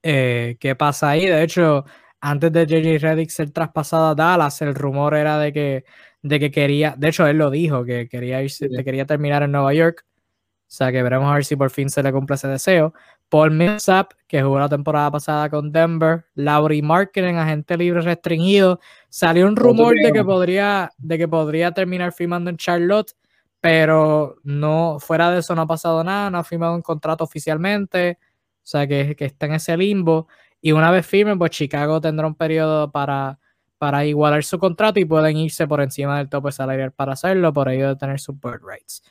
eh, 0.03 0.57
qué 0.61 0.75
pasa 0.75 1.11
ahí. 1.11 1.27
De 1.27 1.43
hecho, 1.43 1.85
antes 2.21 2.53
de 2.53 2.67
JJ 2.67 2.99
Reddick 2.99 3.31
ser 3.31 3.51
traspasado 3.51 4.09
a 4.09 4.15
Dallas, 4.15 4.61
el 4.63 4.75
rumor 4.75 5.15
era 5.15 5.39
de 5.39 5.53
que, 5.53 5.85
de 6.23 6.41
que 6.41 6.51
quería, 6.51 6.95
de 6.97 7.09
hecho 7.09 7.27
él 7.27 7.39
lo 7.39 7.51
dijo, 7.51 7.85
que 7.85 8.09
quería 8.09 8.43
irse, 8.43 8.69
quería 8.85 9.07
terminar 9.07 9.43
en 9.43 9.53
Nueva 9.53 9.73
York. 9.75 10.05
O 10.69 10.71
sea 10.71 10.93
que 10.93 11.03
veremos 11.03 11.31
a 11.31 11.35
ver 11.35 11.47
si 11.47 11.57
por 11.57 11.71
fin 11.71 11.89
se 11.89 12.03
le 12.03 12.13
cumple 12.13 12.37
ese 12.37 12.47
deseo. 12.47 12.93
Paul 13.31 13.53
Millsap, 13.53 14.13
que 14.27 14.43
jugó 14.43 14.59
la 14.59 14.69
temporada 14.69 15.11
pasada 15.11 15.49
con 15.49 15.73
Denver. 15.73 16.27
Laurie 16.35 16.83
Marketing, 16.83 17.35
agente 17.35 17.77
libre 17.79 18.03
restringido. 18.03 18.79
Salió 19.09 19.47
un 19.47 19.57
rumor 19.57 19.95
de 19.95 20.13
que 20.13 20.23
podría, 20.23 20.91
de 20.99 21.17
que 21.17 21.27
podría 21.27 21.73
terminar 21.73 22.13
firmando 22.13 22.51
en 22.51 22.59
Charlotte, 22.59 23.13
pero 23.61 24.37
no, 24.45 24.99
fuera 25.01 25.31
de 25.31 25.41
eso 25.41 25.55
no 25.55 25.63
ha 25.63 25.67
pasado 25.67 26.05
nada, 26.05 26.31
no 26.31 26.39
ha 26.39 26.45
firmado 26.45 26.75
un 26.75 26.83
contrato 26.83 27.25
oficialmente. 27.25 28.19
O 28.21 28.71
sea 28.71 28.87
que, 28.87 29.17
que 29.17 29.25
está 29.25 29.47
en 29.47 29.55
ese 29.55 29.77
limbo. 29.77 30.29
Y 30.61 30.73
una 30.73 30.91
vez 30.91 31.07
firme, 31.07 31.37
pues 31.37 31.53
Chicago 31.53 32.01
tendrá 32.01 32.27
un 32.27 32.35
periodo 32.35 32.91
para, 32.91 33.39
para 33.79 34.05
igualar 34.05 34.45
su 34.45 34.59
contrato 34.59 35.01
y 35.01 35.05
pueden 35.05 35.37
irse 35.39 35.67
por 35.67 35.81
encima 35.81 36.19
del 36.19 36.29
tope 36.29 36.53
salarial 36.53 36.93
para 36.93 37.13
hacerlo, 37.13 37.53
por 37.53 37.69
ello 37.71 37.89
de 37.89 37.97
tener 37.97 38.21
sus 38.21 38.39
bird 38.41 38.61
rights. 38.63 39.03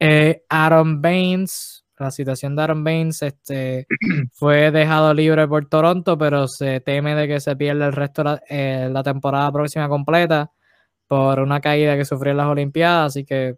Eh, 0.00 0.44
Aaron 0.48 1.00
Baines, 1.00 1.84
la 1.98 2.10
situación 2.10 2.54
de 2.56 2.62
Aaron 2.62 2.84
Baines 2.84 3.22
este, 3.22 3.86
fue 4.32 4.70
dejado 4.70 5.14
libre 5.14 5.46
por 5.48 5.66
Toronto, 5.66 6.18
pero 6.18 6.48
se 6.48 6.80
teme 6.80 7.14
de 7.14 7.28
que 7.28 7.40
se 7.40 7.56
pierda 7.56 7.86
el 7.86 7.92
resto 7.92 8.22
de 8.22 8.30
la, 8.30 8.42
eh, 8.48 8.88
la 8.92 9.02
temporada 9.02 9.50
próxima 9.52 9.88
completa 9.88 10.52
por 11.06 11.40
una 11.40 11.60
caída 11.60 11.96
que 11.96 12.04
sufrió 12.04 12.32
en 12.32 12.36
las 12.38 12.48
Olimpiadas, 12.48 13.06
así 13.12 13.24
que 13.24 13.56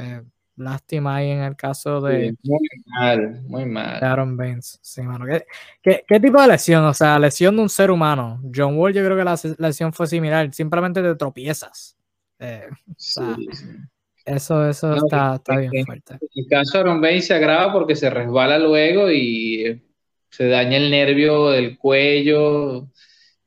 eh, 0.00 0.22
Lástima 0.60 1.16
ahí 1.16 1.30
en 1.30 1.40
el 1.40 1.56
caso 1.56 2.02
de. 2.02 2.34
muy 2.42 2.68
mal, 2.84 3.42
muy 3.46 3.64
mal. 3.64 4.04
Aaron 4.04 4.36
Baines. 4.36 4.78
Sí, 4.82 5.00
mano. 5.00 5.24
¿Qué, 5.82 6.04
¿Qué, 6.06 6.20
tipo 6.20 6.40
de 6.40 6.48
lesión? 6.48 6.84
O 6.84 6.92
sea, 6.92 7.18
lesión 7.18 7.56
de 7.56 7.62
un 7.62 7.70
ser 7.70 7.90
humano. 7.90 8.42
John 8.54 8.76
Wall, 8.76 8.92
yo 8.92 9.02
creo 9.02 9.16
que 9.16 9.24
la 9.24 9.38
lesión 9.56 9.92
fue 9.94 10.06
similar. 10.06 10.52
Simplemente 10.52 11.00
te 11.02 11.14
tropiezas. 11.14 11.96
Eh, 12.38 12.68
eso, 14.26 14.68
eso 14.68 14.96
está, 14.96 15.36
está 15.36 15.56
bien 15.56 15.86
fuerte. 15.86 16.14
En 16.20 16.28
el 16.34 16.46
caso 16.50 16.72
de 16.74 16.78
Aaron 16.80 17.00
Baines 17.00 17.26
se 17.26 17.34
agrava 17.34 17.72
porque 17.72 17.96
se 17.96 18.10
resbala 18.10 18.58
luego 18.58 19.10
y 19.10 19.82
se 20.28 20.46
daña 20.46 20.76
el 20.76 20.90
nervio 20.90 21.48
del 21.48 21.78
cuello. 21.78 22.90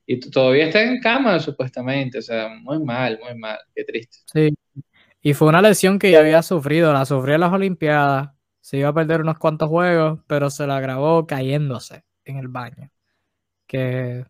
Y 0.08 0.20
todavía 0.20 0.66
está 0.66 0.82
en 0.82 1.00
cama, 1.00 1.40
supuestamente. 1.40 2.18
O 2.18 2.24
sea, 2.24 2.50
muy 2.50 2.84
mal, 2.84 3.20
muy 3.24 3.38
mal. 3.38 3.60
Qué 3.76 3.84
triste. 3.84 4.18
Sí, 4.34 4.52
y 5.24 5.34
fue 5.34 5.48
una 5.48 5.62
lesión 5.62 5.98
que 6.00 6.12
ya 6.12 6.20
había 6.20 6.44
sufrido, 6.44 6.92
la 6.92 7.06
sufrió 7.06 7.36
en 7.36 7.42
las 7.42 7.54
Olimpiadas, 7.54 8.32
se 8.60 8.78
iba 8.78 8.90
a 8.90 8.94
perder 8.94 9.22
unos 9.22 9.40
cuantos 9.40 9.70
juegos, 9.70 10.20
pero 10.28 10.50
se 10.50 10.68
la 10.68 10.82
grabó 10.82 11.26
cayéndose 11.26 12.04
en 12.26 12.38
el 12.38 12.50
baño. 12.50 12.92
Que, 13.66 14.26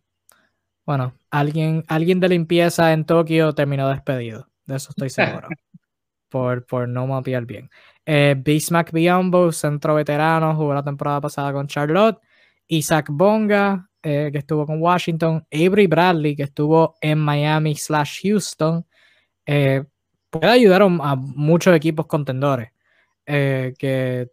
bueno, 0.86 1.14
alguien, 1.30 1.84
alguien 1.88 2.20
de 2.20 2.28
limpieza 2.28 2.92
en 2.92 3.04
Tokio 3.04 3.52
terminó 3.54 3.88
despedido, 3.88 4.48
de 4.66 4.76
eso 4.76 4.90
estoy 4.90 5.10
seguro, 5.10 5.48
por, 6.28 6.64
por 6.64 6.88
no 6.88 7.08
mapear 7.08 7.44
bien. 7.44 7.68
Eh, 8.06 8.36
Bismack 8.38 8.92
Biombo, 8.92 9.50
centro 9.50 9.96
veterano, 9.96 10.54
jugó 10.54 10.74
la 10.74 10.84
temporada 10.84 11.20
pasada 11.20 11.52
con 11.52 11.66
Charlotte. 11.66 12.20
Isaac 12.68 13.08
Bonga, 13.10 13.90
eh, 14.00 14.30
que 14.30 14.38
estuvo 14.38 14.64
con 14.64 14.80
Washington. 14.80 15.44
Avery 15.50 15.88
Bradley, 15.88 16.36
que 16.36 16.44
estuvo 16.44 16.94
en 17.00 17.18
Miami 17.18 17.74
slash 17.74 18.20
Houston. 18.22 18.86
Eh, 19.46 19.84
puede 20.40 20.52
ayudar 20.52 20.82
a, 20.82 21.16
muchos 21.16 21.74
equipos 21.74 22.06
contendores. 22.06 22.70
Eh, 23.26 23.72
que 23.78 24.28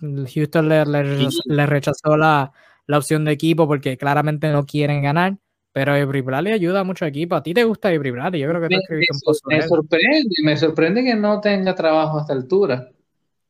Houston 0.00 0.68
le, 0.68 1.66
rechazó 1.66 2.16
la, 2.16 2.52
opción 2.88 3.24
de 3.24 3.32
equipo 3.32 3.66
porque 3.66 3.96
claramente 3.96 4.50
no 4.50 4.64
quieren 4.64 5.02
ganar. 5.02 5.36
Pero 5.72 5.92
Avery 5.92 6.22
Bradley 6.22 6.54
ayuda 6.54 6.80
a 6.80 6.84
muchos 6.84 7.06
equipos. 7.06 7.38
¿A 7.38 7.42
ti 7.42 7.52
te 7.52 7.64
gusta 7.64 7.88
Avery 7.88 8.10
Bradley? 8.10 8.40
Yo 8.40 8.48
creo 8.48 8.66
que 8.66 8.74
escribiste 8.74 9.14
un 9.14 9.20
post 9.20 9.44
Me 9.46 9.60
sorprende, 9.60 10.34
me 10.42 10.56
sorprende 10.56 11.04
que 11.04 11.14
no 11.14 11.38
tenga 11.40 11.74
trabajo 11.74 12.18
a 12.18 12.20
esta 12.22 12.32
altura. 12.32 12.88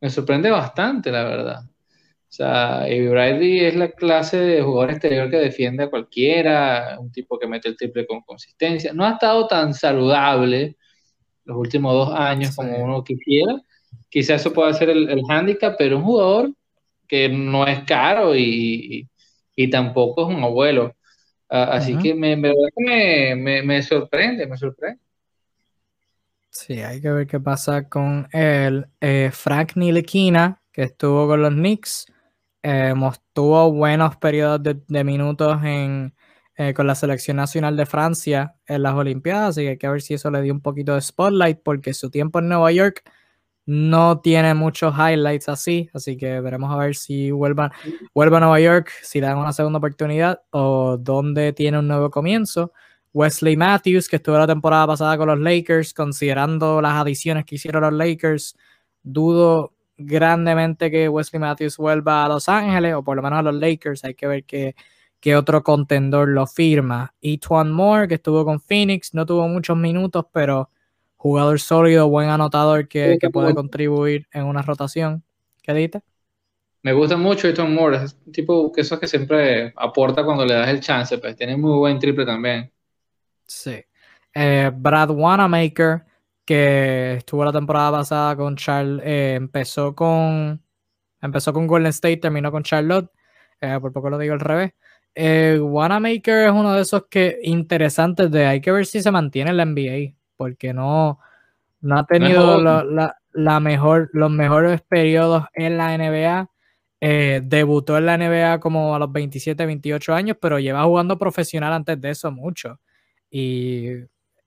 Me 0.00 0.10
sorprende 0.10 0.50
bastante, 0.50 1.12
la 1.12 1.22
verdad. 1.22 1.60
O 1.64 2.32
sea, 2.36 2.80
Avery 2.80 3.08
Bradley 3.08 3.60
es 3.60 3.76
la 3.76 3.92
clase 3.92 4.38
de 4.38 4.60
jugador 4.60 4.90
exterior 4.90 5.30
que 5.30 5.36
defiende 5.36 5.84
a 5.84 5.90
cualquiera, 5.90 6.96
un 6.98 7.12
tipo 7.12 7.38
que 7.38 7.46
mete 7.46 7.68
el 7.68 7.76
triple 7.76 8.04
con 8.06 8.22
consistencia. 8.22 8.92
No 8.92 9.04
ha 9.04 9.12
estado 9.12 9.46
tan 9.46 9.72
saludable 9.72 10.76
los 11.46 11.56
últimos 11.56 11.94
dos 11.94 12.14
años 12.14 12.54
como 12.54 12.76
uno 12.76 13.02
quisiera. 13.02 13.60
Quizás 14.10 14.40
eso 14.40 14.52
pueda 14.52 14.72
ser 14.74 14.90
el, 14.90 15.08
el 15.08 15.22
hándicap, 15.24 15.76
pero 15.78 15.98
un 15.98 16.04
jugador 16.04 16.52
que 17.08 17.28
no 17.28 17.66
es 17.66 17.84
caro 17.84 18.34
y, 18.34 19.08
y, 19.54 19.70
tampoco 19.70 20.28
es 20.28 20.36
un 20.36 20.42
abuelo. 20.42 20.94
así 21.48 21.96
que 21.98 22.14
me, 22.14 22.36
me, 22.36 22.52
me, 23.62 23.82
sorprende, 23.82 24.46
me 24.46 24.56
sorprende. 24.56 25.00
Sí, 26.50 26.80
hay 26.80 27.00
que 27.00 27.10
ver 27.10 27.26
qué 27.26 27.38
pasa 27.38 27.88
con 27.88 28.28
él. 28.32 28.86
Eh, 29.00 29.30
Frank 29.32 29.76
Nilekina, 29.76 30.60
que 30.72 30.82
estuvo 30.84 31.28
con 31.28 31.42
los 31.42 31.52
Knicks, 31.52 32.06
eh, 32.62 32.94
tuvo 33.32 33.70
buenos 33.72 34.16
periodos 34.16 34.62
de, 34.62 34.80
de 34.88 35.04
minutos 35.04 35.62
en, 35.62 36.12
eh, 36.56 36.72
con 36.74 36.86
la 36.86 36.94
selección 36.94 37.36
nacional 37.36 37.76
de 37.76 37.86
Francia 37.86 38.56
en 38.66 38.82
las 38.82 38.94
Olimpiadas, 38.94 39.50
así 39.50 39.62
que 39.62 39.68
hay 39.70 39.78
que 39.78 39.88
ver 39.88 40.00
si 40.00 40.14
eso 40.14 40.30
le 40.30 40.40
dio 40.40 40.54
un 40.54 40.62
poquito 40.62 40.94
de 40.94 41.02
spotlight, 41.02 41.60
porque 41.62 41.92
su 41.92 42.10
tiempo 42.10 42.38
en 42.38 42.48
Nueva 42.48 42.72
York 42.72 43.02
no 43.66 44.20
tiene 44.20 44.54
muchos 44.54 44.94
highlights 44.94 45.48
así, 45.48 45.90
así 45.92 46.16
que 46.16 46.40
veremos 46.40 46.72
a 46.72 46.76
ver 46.76 46.94
si 46.94 47.30
vuelva, 47.32 47.72
a 47.74 48.40
Nueva 48.40 48.60
York, 48.60 48.90
si 49.02 49.20
le 49.20 49.26
dan 49.26 49.38
una 49.38 49.52
segunda 49.52 49.78
oportunidad 49.78 50.40
o 50.50 50.96
dónde 50.96 51.52
tiene 51.52 51.78
un 51.78 51.88
nuevo 51.88 52.10
comienzo. 52.10 52.72
Wesley 53.12 53.56
Matthews, 53.56 54.08
que 54.08 54.16
estuvo 54.16 54.38
la 54.38 54.46
temporada 54.46 54.86
pasada 54.86 55.18
con 55.18 55.28
los 55.28 55.40
Lakers, 55.40 55.92
considerando 55.94 56.80
las 56.80 56.94
adiciones 56.94 57.44
que 57.44 57.56
hicieron 57.56 57.82
los 57.82 57.92
Lakers, 57.92 58.56
dudo 59.02 59.74
grandemente 59.98 60.90
que 60.90 61.08
Wesley 61.08 61.40
Matthews 61.40 61.76
vuelva 61.76 62.24
a 62.24 62.28
Los 62.28 62.48
Ángeles 62.48 62.94
o 62.94 63.02
por 63.02 63.16
lo 63.16 63.22
menos 63.22 63.40
a 63.40 63.42
los 63.42 63.54
Lakers. 63.54 64.04
Hay 64.04 64.14
que 64.14 64.26
ver 64.26 64.44
qué, 64.44 64.76
que 65.26 65.34
otro 65.34 65.64
contendor 65.64 66.28
lo 66.28 66.46
firma. 66.46 67.12
Etwan 67.20 67.72
Moore, 67.72 68.06
que 68.06 68.14
estuvo 68.14 68.44
con 68.44 68.60
Phoenix, 68.60 69.12
no 69.12 69.26
tuvo 69.26 69.48
muchos 69.48 69.76
minutos, 69.76 70.24
pero 70.32 70.70
jugador 71.16 71.58
sólido, 71.58 72.08
buen 72.08 72.28
anotador 72.28 72.86
que, 72.86 73.18
puede 73.32 73.52
contribuir 73.52 74.28
en 74.32 74.44
una 74.44 74.62
rotación. 74.62 75.24
¿Qué 75.64 75.74
dices? 75.74 76.02
Me 76.82 76.92
gusta 76.92 77.16
mucho 77.16 77.48
Etwan 77.48 77.74
Moore, 77.74 78.04
es 78.04 78.16
un 78.24 78.30
tipo 78.30 78.70
que 78.70 78.82
eso 78.82 79.00
que 79.00 79.08
siempre 79.08 79.72
aporta 79.74 80.24
cuando 80.24 80.44
le 80.46 80.54
das 80.54 80.68
el 80.68 80.78
chance, 80.78 81.18
pues 81.18 81.34
tiene 81.34 81.56
muy 81.56 81.76
buen 81.76 81.98
triple 81.98 82.24
también. 82.24 82.70
Sí. 83.44 83.84
Eh, 84.32 84.70
Brad 84.72 85.10
Wanamaker, 85.10 86.04
que 86.44 87.14
estuvo 87.14 87.44
la 87.44 87.50
temporada 87.50 87.90
pasada 87.90 88.36
con 88.36 88.54
Charlotte, 88.54 89.04
eh, 89.04 89.34
empezó 89.34 89.92
con 89.92 90.62
empezó 91.20 91.52
con 91.52 91.66
Golden 91.66 91.90
State, 91.90 92.18
terminó 92.18 92.52
con 92.52 92.62
Charlotte, 92.62 93.10
eh, 93.60 93.76
por 93.80 93.92
poco 93.92 94.08
lo 94.08 94.18
digo 94.18 94.32
al 94.32 94.38
revés. 94.38 94.72
Eh, 95.18 95.58
Wanamaker 95.58 96.44
es 96.44 96.52
uno 96.52 96.74
de 96.74 96.82
esos 96.82 97.06
que 97.08 97.38
interesantes 97.42 98.30
de 98.30 98.44
hay 98.44 98.60
que 98.60 98.70
ver 98.70 98.84
si 98.84 99.00
se 99.00 99.10
mantiene 99.10 99.50
en 99.50 99.56
la 99.56 99.64
NBA, 99.64 100.14
porque 100.36 100.74
no, 100.74 101.18
no 101.80 101.98
ha 101.98 102.04
tenido 102.04 102.60
la, 102.60 103.60
mejor, 103.60 104.10
los 104.12 104.30
mejores 104.30 104.82
periodos 104.82 105.44
en 105.54 105.78
la 105.78 105.96
NBA. 105.96 106.50
Eh, 107.00 107.40
debutó 107.42 107.96
en 107.96 108.06
la 108.06 108.18
NBA 108.18 108.60
como 108.60 108.94
a 108.94 108.98
los 108.98 109.10
27, 109.10 109.64
28 109.64 110.14
años, 110.14 110.36
pero 110.38 110.58
lleva 110.58 110.84
jugando 110.84 111.18
profesional 111.18 111.72
antes 111.72 111.98
de 111.98 112.10
eso 112.10 112.30
mucho. 112.30 112.78
Y 113.30 113.88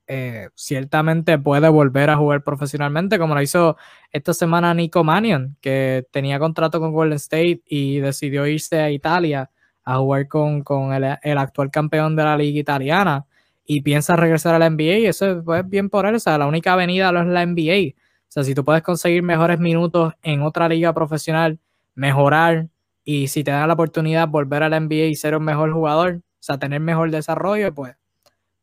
eh, 0.06 0.50
ciertamente 0.54 1.40
puede 1.40 1.68
volver 1.70 2.12
a 2.12 2.18
jugar 2.18 2.44
profesionalmente, 2.44 3.18
como 3.18 3.34
lo 3.34 3.42
hizo 3.42 3.76
esta 4.12 4.36
semana 4.36 4.76
Nico 4.76 5.04
Mannion, 5.04 5.58
que 5.62 6.06
tenía 6.12 6.38
contrato 6.38 6.80
con 6.80 6.94
Golden 6.94 7.16
State 7.16 7.64
y 7.66 7.98
decidió 8.00 8.46
irse 8.46 8.80
a 8.80 8.92
Italia 8.92 9.50
a 9.90 9.98
jugar 9.98 10.28
con, 10.28 10.94
el, 10.94 11.38
actual 11.38 11.72
campeón 11.72 12.16
de 12.16 12.24
la 12.24 12.38
liga 12.38 12.60
italiana 12.60 13.26
y 13.66 13.82
piensa 13.82 14.16
regresar 14.16 14.54
a 14.54 14.60
la 14.60 14.70
NBA 14.70 15.00
y 15.00 15.06
eso 15.08 15.32
es 15.32 15.44
pues, 15.44 15.68
bien 15.68 15.90
por 15.90 16.06
él, 16.06 16.14
o 16.14 16.20
sea, 16.20 16.38
la 16.38 16.46
única 16.46 16.74
avenida 16.74 17.12
no 17.12 17.22
es 17.22 17.28
la 17.28 17.44
NBA. 17.44 17.96
O 17.96 18.32
sea, 18.32 18.44
si 18.44 18.54
tú 18.54 18.64
puedes 18.64 18.84
conseguir 18.84 19.24
mejores 19.24 19.60
minutos 19.60 20.14
en 20.22 20.44
otra 20.44 20.70
liga 20.70 20.94
profesional, 20.94 21.58
mejorar 21.96 22.68
y 23.04 23.30
si 23.30 23.44
te 23.44 23.50
dan 23.50 23.68
la 23.68 23.74
oportunidad 23.74 24.28
volver 24.28 24.62
a 24.62 24.70
la 24.70 24.80
NBA 24.80 25.06
y 25.06 25.16
ser 25.16 25.36
un 25.36 25.44
mejor 25.44 25.72
jugador, 25.74 26.18
o 26.18 26.22
sea, 26.40 26.60
tener 26.60 26.80
mejor 26.80 27.10
desarrollo, 27.10 27.74
pues 27.74 27.96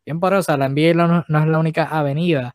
bien 0.04 0.20
por 0.20 0.32
eso, 0.32 0.56
la 0.56 0.68
NBA 0.68 0.94
no, 0.94 1.40
es 1.40 1.48
la 1.48 1.58
única 1.58 1.84
avenida. 1.86 2.54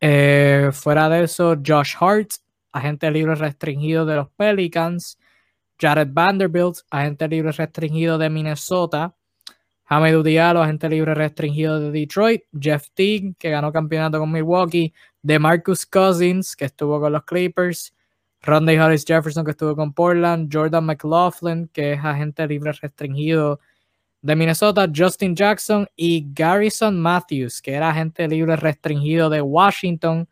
Eh, 0.00 0.70
fuera 0.72 1.10
de 1.10 1.24
eso, 1.24 1.56
Josh 1.64 1.94
Hart, 2.00 2.30
agente 2.72 3.10
libre 3.10 3.34
restringido 3.34 4.06
de 4.06 4.16
los 4.16 4.30
Pelicans. 4.30 5.17
Jared 5.80 6.08
Vanderbilt, 6.12 6.78
agente 6.90 7.28
libre 7.28 7.52
restringido 7.52 8.18
de 8.18 8.28
Minnesota. 8.28 9.14
Hamidou 9.86 10.22
Diallo, 10.22 10.62
agente 10.62 10.88
libre 10.88 11.14
restringido 11.14 11.80
de 11.80 11.90
Detroit. 11.90 12.42
Jeff 12.58 12.88
Teague, 12.94 13.34
que 13.38 13.50
ganó 13.50 13.72
campeonato 13.72 14.18
con 14.18 14.30
Milwaukee. 14.30 14.92
DeMarcus 15.22 15.86
Cousins, 15.86 16.54
que 16.56 16.66
estuvo 16.66 17.00
con 17.00 17.12
los 17.12 17.24
Clippers. 17.24 17.94
Ronday 18.42 18.76
Harris 18.76 19.04
Jefferson, 19.06 19.44
que 19.44 19.52
estuvo 19.52 19.74
con 19.74 19.92
Portland. 19.92 20.50
Jordan 20.52 20.84
McLaughlin, 20.84 21.68
que 21.68 21.94
es 21.94 22.04
agente 22.04 22.46
libre 22.46 22.72
restringido 22.72 23.60
de 24.20 24.36
Minnesota, 24.36 24.90
Justin 24.94 25.34
Jackson 25.34 25.86
y 25.94 26.26
Garrison 26.32 27.00
Matthews, 27.00 27.62
que 27.62 27.72
era 27.72 27.90
agente 27.90 28.26
libre 28.26 28.56
restringido 28.56 29.30
de 29.30 29.40
Washington, 29.40 30.28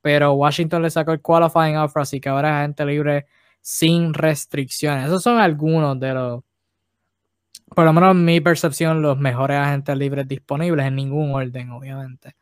pero 0.00 0.32
Washington 0.32 0.82
le 0.82 0.90
sacó 0.90 1.12
el 1.12 1.20
qualifying 1.20 1.76
offer, 1.76 2.02
así 2.02 2.20
que 2.20 2.28
ahora 2.28 2.48
es 2.48 2.54
agente 2.56 2.84
libre 2.84 3.26
sin 3.60 4.14
restricciones. 4.14 5.06
Esos 5.06 5.22
son 5.22 5.38
algunos 5.38 5.98
de 6.00 6.14
los, 6.14 6.42
por 7.74 7.84
lo 7.84 7.92
menos 7.92 8.12
en 8.12 8.24
mi 8.24 8.40
percepción, 8.40 9.02
los 9.02 9.18
mejores 9.18 9.58
agentes 9.58 9.96
libres 9.96 10.26
disponibles, 10.28 10.86
en 10.86 10.96
ningún 10.96 11.34
orden, 11.34 11.70
obviamente. 11.70 12.34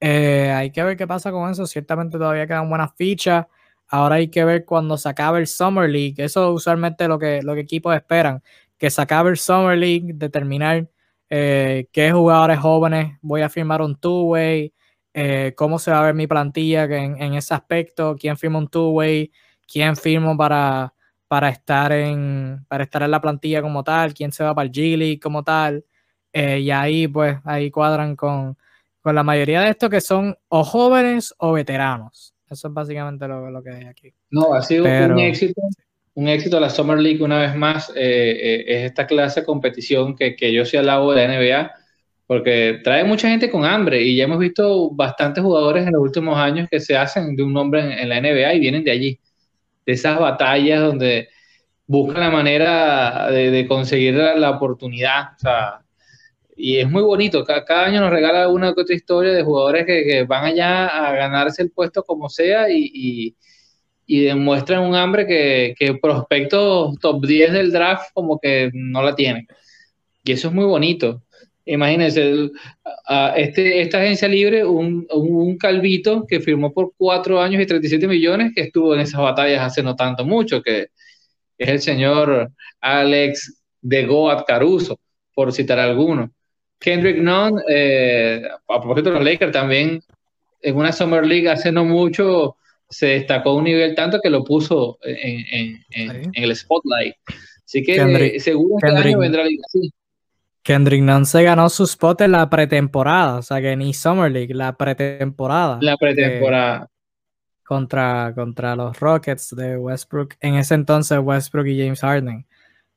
Eh, 0.00 0.50
hay 0.50 0.70
que 0.72 0.82
ver 0.82 0.96
qué 0.96 1.06
pasa 1.06 1.30
con 1.30 1.50
eso. 1.50 1.66
Ciertamente 1.66 2.18
todavía 2.18 2.46
quedan 2.46 2.68
buenas 2.68 2.92
fichas. 2.96 3.46
Ahora 3.88 4.16
hay 4.16 4.28
que 4.28 4.44
ver 4.44 4.64
cuando 4.64 4.96
se 4.96 5.08
acabe 5.08 5.40
el 5.40 5.46
Summer 5.46 5.90
League. 5.90 6.14
Eso 6.18 6.50
es 6.50 6.56
usualmente 6.56 7.08
lo 7.08 7.18
que 7.18 7.42
los 7.42 7.56
equipos 7.58 7.94
esperan 7.94 8.42
que 8.80 8.90
se 8.90 9.02
acabe 9.02 9.30
el 9.30 9.36
Summer 9.36 9.76
League, 9.76 10.12
determinar 10.14 10.88
eh, 11.28 11.86
qué 11.92 12.12
jugadores 12.12 12.58
jóvenes 12.60 13.18
voy 13.20 13.42
a 13.42 13.50
firmar 13.50 13.82
un 13.82 13.94
two-way, 13.94 14.72
eh, 15.12 15.52
cómo 15.54 15.78
se 15.78 15.90
va 15.90 16.00
a 16.00 16.04
ver 16.06 16.14
mi 16.14 16.26
plantilla 16.26 16.84
en, 16.84 17.34
ese 17.34 17.52
aspecto, 17.52 18.16
quién 18.18 18.38
firma 18.38 18.58
un 18.58 18.68
two-way, 18.68 19.30
quién 19.70 19.96
firmo 19.96 20.36
para, 20.36 20.92
para, 21.28 21.48
estar 21.48 21.92
en, 21.92 22.64
para 22.68 22.84
estar 22.84 23.02
en 23.02 23.10
la 23.10 23.20
plantilla 23.20 23.62
como 23.62 23.84
tal, 23.84 24.14
quién 24.14 24.32
se 24.32 24.44
va 24.44 24.54
para 24.54 24.66
el 24.66 24.72
G-League 24.72 25.20
como 25.20 25.42
tal. 25.42 25.84
Eh, 26.32 26.60
y 26.60 26.70
ahí, 26.70 27.08
pues, 27.08 27.38
ahí 27.44 27.70
cuadran 27.70 28.16
con, 28.16 28.56
con, 29.00 29.14
la 29.14 29.22
mayoría 29.22 29.62
de 29.62 29.70
estos 29.70 29.90
que 29.90 30.00
son 30.00 30.36
o 30.48 30.64
jóvenes 30.64 31.34
o 31.38 31.52
veteranos. 31.52 32.34
Eso 32.48 32.68
es 32.68 32.74
básicamente 32.74 33.26
lo, 33.28 33.50
lo 33.50 33.62
que 33.62 33.70
hay 33.70 33.84
aquí. 33.84 34.12
No, 34.30 34.54
ha 34.54 34.62
sido 34.62 34.84
un 34.84 35.18
éxito 35.18 35.60
un 36.14 36.28
éxito 36.28 36.58
la 36.58 36.68
Summer 36.68 36.98
League 36.98 37.22
una 37.22 37.38
vez 37.38 37.54
más 37.54 37.90
eh, 37.90 37.94
eh, 37.96 38.64
es 38.66 38.84
esta 38.86 39.06
clase 39.06 39.40
de 39.40 39.46
competición 39.46 40.16
que, 40.16 40.34
que 40.34 40.52
yo 40.52 40.64
sí 40.64 40.76
alabo 40.76 41.12
de 41.12 41.26
la 41.26 41.34
NBA 41.34 41.70
porque 42.26 42.80
trae 42.84 43.02
mucha 43.02 43.28
gente 43.28 43.50
con 43.50 43.64
hambre 43.64 44.02
y 44.02 44.16
ya 44.16 44.24
hemos 44.24 44.38
visto 44.38 44.90
bastantes 44.90 45.42
jugadores 45.42 45.84
en 45.84 45.92
los 45.92 46.02
últimos 46.02 46.38
años 46.38 46.68
que 46.70 46.78
se 46.78 46.96
hacen 46.96 47.34
de 47.34 47.42
un 47.42 47.52
nombre 47.52 48.00
en, 48.00 48.08
la 48.08 48.20
NBA 48.20 48.54
y 48.54 48.60
vienen 48.60 48.84
de 48.84 48.90
allí, 48.92 49.20
de 49.86 49.92
esas 49.92 50.18
batallas 50.18 50.80
donde 50.80 51.28
buscan 51.86 52.20
la 52.20 52.30
manera 52.30 53.30
de, 53.30 53.66
conseguir 53.66 54.14
la, 54.14 54.50
oportunidad. 54.50 55.30
Y 56.56 56.78
es 56.78 56.88
muy 56.90 57.02
bonito, 57.02 57.44
cada, 57.44 57.84
año 57.84 58.00
nos 58.00 58.10
regala 58.10 58.48
una 58.48 58.74
que 58.74 58.82
otra 58.82 58.94
historia 58.94 59.32
de 59.32 59.42
jugadores 59.42 59.86
que, 59.86 60.24
van 60.24 60.44
allá 60.44 60.86
a 60.86 61.12
ganarse 61.12 61.62
el 61.62 61.70
puesto 61.70 62.02
como 62.02 62.28
sea 62.28 62.66
y 62.70 63.34
y 64.12 64.24
demuestran 64.24 64.82
un 64.82 64.96
hambre 64.96 65.24
que, 65.24 65.76
que 65.78 65.94
prospectos 65.94 66.98
top 66.98 67.24
10 67.24 67.52
del 67.52 67.70
draft 67.70 68.10
como 68.12 68.40
que 68.40 68.68
no 68.74 69.04
la 69.04 69.14
tienen. 69.14 69.46
Y 70.24 70.32
eso 70.32 70.48
es 70.48 70.54
muy 70.54 70.64
bonito. 70.64 71.22
Imagínense, 71.70 72.50
este, 73.36 73.80
esta 73.80 73.98
agencia 73.98 74.26
libre, 74.26 74.64
un, 74.64 75.06
un, 75.12 75.56
calvito 75.56 76.26
que 76.26 76.40
firmó 76.40 76.72
por 76.72 76.92
cuatro 76.96 77.40
años 77.40 77.62
y 77.62 77.66
37 77.66 78.08
millones, 78.08 78.52
que 78.54 78.62
estuvo 78.62 78.92
en 78.92 79.00
esas 79.00 79.20
batallas 79.20 79.62
hace 79.62 79.80
no 79.80 79.94
tanto 79.94 80.24
mucho, 80.24 80.62
que 80.62 80.88
es 81.56 81.68
el 81.68 81.80
señor 81.80 82.50
Alex 82.80 83.62
de 83.80 84.04
Goat 84.04 84.44
Caruso, 84.46 84.98
por 85.32 85.52
citar 85.52 85.78
alguno. 85.78 86.32
Kendrick 86.80 87.18
Nunn, 87.18 87.62
eh, 87.68 88.42
a 88.66 88.80
propósito 88.80 89.10
de 89.10 89.16
los 89.16 89.24
Lakers, 89.24 89.52
también 89.52 90.02
en 90.60 90.76
una 90.76 90.90
Summer 90.90 91.24
League 91.24 91.48
hace 91.48 91.70
no 91.70 91.84
mucho 91.84 92.56
se 92.88 93.06
destacó 93.06 93.54
un 93.54 93.64
nivel 93.64 93.94
tanto 93.94 94.20
que 94.20 94.28
lo 94.28 94.42
puso 94.42 94.98
en, 95.04 95.84
el 96.32 96.56
spotlight. 96.56 97.14
Así 97.64 97.84
que 97.84 98.40
seguro 98.40 98.74
este 98.82 99.08
año 99.08 99.18
vendrá 99.20 99.44
así. 99.44 99.92
Kendrick 100.70 101.02
Nunn 101.02 101.26
se 101.26 101.42
ganó 101.42 101.68
su 101.68 101.82
spot 101.82 102.20
en 102.20 102.30
la 102.30 102.48
pretemporada, 102.48 103.38
o 103.38 103.42
sea 103.42 103.60
que 103.60 103.74
ni 103.76 103.92
Summer 103.92 104.30
League, 104.30 104.54
la 104.54 104.76
pretemporada. 104.76 105.80
La 105.80 105.96
pretemporada. 105.96 106.88
contra, 107.64 108.32
contra 108.36 108.76
los 108.76 109.00
Rockets 109.00 109.56
de 109.56 109.76
Westbrook, 109.76 110.36
en 110.38 110.54
ese 110.54 110.74
entonces 110.74 111.18
Westbrook 111.20 111.66
y 111.66 111.82
James 111.82 112.00
Harden. 112.02 112.46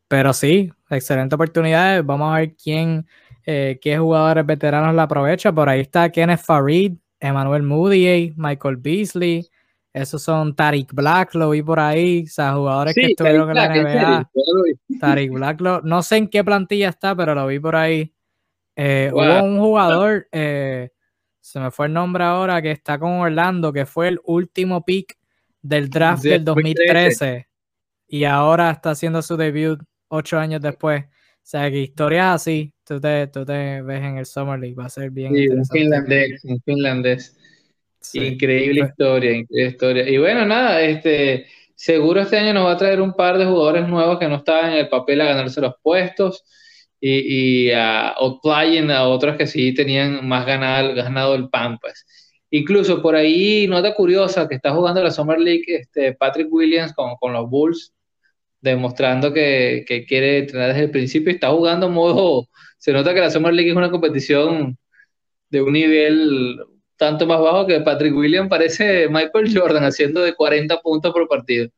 Pero 0.07 0.33
sí, 0.33 0.71
excelente 0.87 1.33
oportunidad. 1.33 2.03
Vamos 2.03 2.31
a 2.31 2.41
ver 2.41 2.55
quién, 2.55 3.07
eh, 3.43 3.79
qué 3.81 3.97
jugadores 3.97 4.45
veteranos 4.45 4.93
la 4.93 5.03
aprovecha. 5.03 5.51
Por 5.51 5.67
ahí 5.67 5.79
está 5.79 6.11
Kenneth 6.11 6.41
Farid, 6.41 6.93
Emmanuel 7.19 7.63
Moody, 7.63 8.35
Michael 8.37 8.77
Beasley, 8.77 9.49
esos 9.94 10.24
son 10.24 10.56
Tariq 10.56 10.91
Black, 10.91 11.36
lo 11.36 11.52
vi 11.52 11.61
por 11.61 11.80
ahí, 11.80 12.24
o 12.24 12.28
sea, 12.28 12.53
jugadores 12.53 12.95
que 12.95 13.06
estuvieron 13.06 13.49
en 13.49 13.56
la 13.56 13.70
NBA. 13.70 14.32
Tariq 14.99 15.32
Black, 15.32 15.61
no 15.84 16.02
sé 16.02 16.18
en 16.18 16.28
qué 16.28 16.44
plantilla 16.44 16.90
está, 16.90 17.15
pero 17.15 17.36
lo 17.36 17.45
vi 17.45 17.60
por 17.60 17.76
ahí. 17.76 18.11
Eh, 18.76 19.11
hubo 19.14 19.44
un 19.44 19.60
jugador, 19.60 20.28
eh, 20.32 20.90
se 21.40 21.60
me 21.60 21.70
fue 21.70 21.86
el 21.86 21.94
nombre 21.94 22.24
ahora, 22.24 22.60
que 22.61 22.72
está 22.72 22.98
con 22.98 23.11
Orlando, 23.11 23.72
que 23.72 23.86
fue 23.86 24.07
el 24.07 24.20
último 24.24 24.84
pick 24.84 25.15
del 25.61 25.90
draft 25.91 26.24
del 26.24 26.44
2013 26.44 27.48
y 28.07 28.26
ahora 28.26 28.72
está 28.72 28.91
haciendo 28.91 29.22
su 29.22 29.38
debut 29.38 29.80
ocho 30.07 30.38
años 30.38 30.61
después. 30.61 31.03
O 31.03 31.45
sea, 31.45 31.70
que 31.70 31.80
historias 31.80 32.36
así, 32.36 32.74
tú 32.84 32.99
te, 32.99 33.28
tú 33.28 33.45
te 33.45 33.82
ves 33.82 34.02
en 34.02 34.18
el 34.18 34.26
Summer 34.26 34.60
League, 34.60 34.76
va 34.76 34.86
a 34.86 34.90
ser 34.90 35.11
bien. 35.11 35.36
Sí, 35.36 35.48
un 35.49 35.65
finlandés, 35.65 36.44
un 36.45 36.61
finlandés 36.61 37.38
increíble 38.13 38.81
historia, 38.81 39.31
increíble 39.31 39.71
historia. 39.71 40.09
Y 40.09 40.17
bueno, 40.17 40.45
nada, 40.45 40.81
este, 40.81 41.47
seguro 41.75 42.21
este 42.21 42.38
año 42.38 42.53
nos 42.53 42.65
va 42.65 42.73
a 42.73 42.77
traer 42.77 43.01
un 43.01 43.13
par 43.13 43.38
de 43.38 43.45
jugadores 43.45 43.88
nuevos 43.88 44.19
que 44.19 44.27
no 44.27 44.38
estaban 44.38 44.71
en 44.71 44.77
el 44.80 44.89
papel 44.89 45.21
a 45.21 45.25
ganarse 45.25 45.61
los 45.61 45.75
puestos 45.81 46.43
y, 46.99 47.67
y 47.67 47.71
a 47.71 48.09
a 48.11 49.07
otros 49.07 49.38
que 49.38 49.47
sí 49.47 49.73
tenían 49.73 50.27
más 50.27 50.45
ganado, 50.45 50.95
ganado 50.95 51.35
el 51.35 51.49
pan, 51.49 51.77
pues. 51.80 52.05
Incluso 52.49 53.01
por 53.01 53.15
ahí, 53.15 53.67
nota 53.67 53.95
curiosa, 53.95 54.47
que 54.47 54.55
está 54.55 54.71
jugando 54.71 55.01
la 55.03 55.11
Summer 55.11 55.39
League 55.39 55.65
este, 55.67 56.13
Patrick 56.13 56.47
Williams 56.53 56.93
con, 56.93 57.15
con 57.15 57.34
los 57.34 57.49
Bulls, 57.49 57.93
demostrando 58.61 59.34
que, 59.34 59.84
que, 59.88 60.05
quiere 60.05 60.39
entrenar 60.39 60.69
desde 60.69 60.84
el 60.84 60.91
principio 60.91 61.31
y 61.31 61.35
está 61.35 61.49
jugando 61.49 61.89
modo, 61.89 62.47
se 62.77 62.93
nota 62.93 63.13
que 63.13 63.19
la 63.21 63.31
Summer 63.31 63.53
League 63.53 63.71
es 63.71 63.75
una 63.75 63.91
competición 63.91 64.77
de 65.49 65.61
un 65.61 65.73
nivel 65.73 66.59
tanto 66.98 67.26
más 67.26 67.40
bajo 67.40 67.65
que 67.65 67.80
Patrick 67.82 68.15
Williams 68.15 68.49
parece 68.49 69.07
Michael 69.10 69.52
Jordan 69.53 69.84
haciendo 69.84 70.22
de 70.22 70.34
40 70.34 70.80
puntos 70.82 71.11
por 71.14 71.28
partido. 71.28 71.70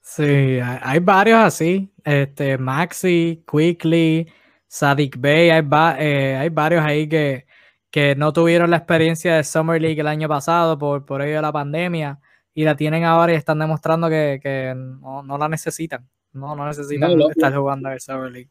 Sí, 0.00 0.58
hay 0.60 0.98
varios 0.98 1.38
así, 1.38 1.92
este, 2.02 2.58
Maxi, 2.58 3.44
Quickly, 3.50 4.26
Sadik 4.66 5.16
Bay, 5.20 5.50
hay, 5.50 5.62
eh, 5.98 6.36
hay 6.40 6.48
varios 6.48 6.84
ahí 6.84 7.08
que, 7.08 7.46
que, 7.90 8.16
no 8.16 8.32
tuvieron 8.32 8.70
la 8.70 8.78
experiencia 8.78 9.36
de 9.36 9.44
Summer 9.44 9.80
League 9.80 10.00
el 10.00 10.08
año 10.08 10.28
pasado 10.28 10.76
por, 10.76 11.04
por 11.04 11.22
ello 11.22 11.36
de 11.36 11.42
la 11.42 11.52
pandemia 11.52 12.18
y 12.52 12.64
la 12.64 12.74
tienen 12.74 13.04
ahora 13.04 13.32
y 13.32 13.36
están 13.36 13.60
demostrando 13.60 14.08
que, 14.08 14.40
que 14.42 14.74
no, 14.74 15.22
no, 15.22 15.38
la 15.38 15.48
necesitan, 15.48 16.08
no, 16.32 16.56
no 16.56 16.66
necesitan 16.66 17.12
estar 17.30 17.54
jugando 17.54 17.90
el 17.90 18.00
Summer 18.00 18.32
League 18.32 18.50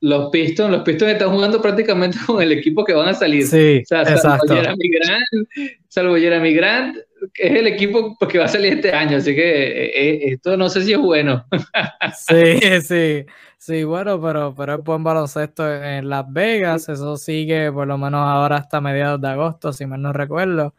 los 0.00 0.30
Pistons, 0.30 0.70
los 0.70 0.82
Pistons 0.82 1.12
están 1.12 1.30
jugando 1.30 1.60
prácticamente 1.60 2.18
con 2.26 2.42
el 2.42 2.52
equipo 2.52 2.84
que 2.84 2.94
van 2.94 3.08
a 3.08 3.14
salir. 3.14 3.46
Sí, 3.46 3.82
o 3.82 3.86
sea, 3.86 4.04
salvo 4.16 4.46
Jeremy 4.46 4.90
Grant, 4.90 5.48
salvo 5.88 6.16
Jeremy 6.16 6.54
Grant, 6.54 6.96
es 7.34 7.52
el 7.52 7.66
equipo 7.66 8.16
que 8.28 8.38
va 8.38 8.44
a 8.44 8.48
salir 8.48 8.74
este 8.74 8.92
año, 8.92 9.16
así 9.16 9.34
que 9.34 9.42
eh, 9.42 9.90
eh, 9.94 10.20
esto 10.32 10.56
no 10.56 10.68
sé 10.68 10.82
si 10.82 10.92
es 10.92 10.98
bueno. 10.98 11.44
Sí, 12.16 12.80
sí, 12.82 13.26
sí, 13.58 13.84
bueno, 13.84 14.20
pero, 14.20 14.54
pero 14.54 14.74
es 14.74 14.84
buen 14.84 15.02
baloncesto 15.02 15.70
en 15.82 16.08
Las 16.08 16.24
Vegas, 16.32 16.88
eso 16.88 17.16
sigue 17.16 17.70
por 17.72 17.86
lo 17.86 17.98
menos 17.98 18.20
ahora 18.20 18.56
hasta 18.56 18.80
mediados 18.80 19.20
de 19.20 19.28
agosto, 19.28 19.72
si 19.72 19.84
mal 19.86 20.00
no 20.00 20.12
recuerdo, 20.12 20.74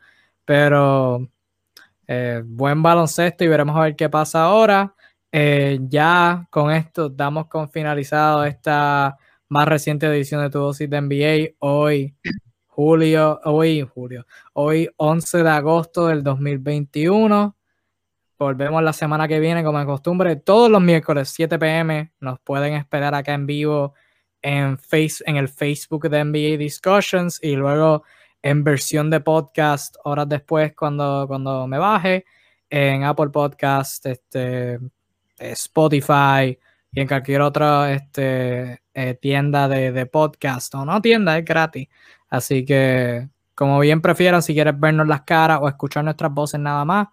pero 0.45 1.27
eh, 2.07 2.41
buen 2.45 2.81
baloncesto 2.81 3.43
y 3.43 3.47
veremos 3.47 3.75
a 3.77 3.81
ver 3.81 3.95
qué 3.95 4.09
pasa 4.09 4.43
ahora. 4.43 4.95
Ya 5.31 6.47
con 6.49 6.72
esto 6.72 7.10
damos 7.10 7.47
con 7.47 7.69
finalizado 7.69 8.43
esta 8.45 9.18
más 9.47 9.68
reciente 9.68 10.07
edición 10.07 10.41
de 10.41 10.49
Tu 10.49 10.60
Dosis 10.60 10.89
de 10.89 11.01
NBA. 11.01 11.56
Hoy 11.60 12.15
julio, 12.80 13.41
hoy, 13.43 13.81
julio, 13.81 14.26
hoy 14.53 14.89
11 14.95 15.43
de 15.43 15.49
agosto 15.49 16.07
del 16.07 16.23
2021. 16.23 17.57
Volvemos 18.38 18.81
la 18.81 18.93
semana 18.93 19.27
que 19.27 19.41
viene, 19.41 19.65
como 19.65 19.80
de 19.80 19.85
costumbre, 19.85 20.38
todos 20.38 20.72
los 20.72 20.81
miércoles 20.81 21.27
7 21.30 21.60
pm. 21.60 22.14
Nos 22.22 22.39
pueden 22.39 22.76
esperar 22.76 23.14
acá 23.14 23.34
en 23.34 23.45
vivo 23.45 23.95
en, 24.41 24.77
face, 24.77 25.23
en 25.26 25.35
el 25.35 25.49
Facebook 25.49 26.10
de 26.10 26.23
NBA 26.23 26.57
Discussions 26.57 27.43
y 27.43 27.57
luego 27.57 28.03
en 28.41 28.64
versión 28.64 29.10
de 29.10 29.19
podcast 29.19 29.97
horas 30.06 30.30
después 30.30 30.73
cuando, 30.73 31.26
cuando 31.27 31.68
me 31.68 31.77
baje 31.77 32.23
en 32.69 33.03
Apple 33.03 33.30
Podcast, 33.30 34.06
este, 34.06 34.80
Spotify 35.40 36.57
y 36.91 37.02
en 37.02 37.07
cualquier 37.07 37.41
otra 37.41 37.91
este, 37.94 38.82
eh, 38.94 39.14
tienda 39.16 39.68
de, 39.68 40.06
podcast 40.07 40.74
o 40.76 40.86
no 40.86 41.02
tienda, 41.02 41.38
es 41.38 41.45
gratis. 41.45 41.88
Así 42.30 42.66
que, 42.66 43.30
como 43.56 43.80
bien 43.80 44.02
prefieran, 44.02 44.41
si 44.41 44.53
quieres 44.53 44.80
vernos 44.80 45.07
las 45.07 45.22
caras 45.22 45.60
o 45.61 45.68
escuchar 45.68 46.03
nuestras 46.03 46.32
voces 46.34 46.60
nada 46.60 46.86
más, 46.86 47.07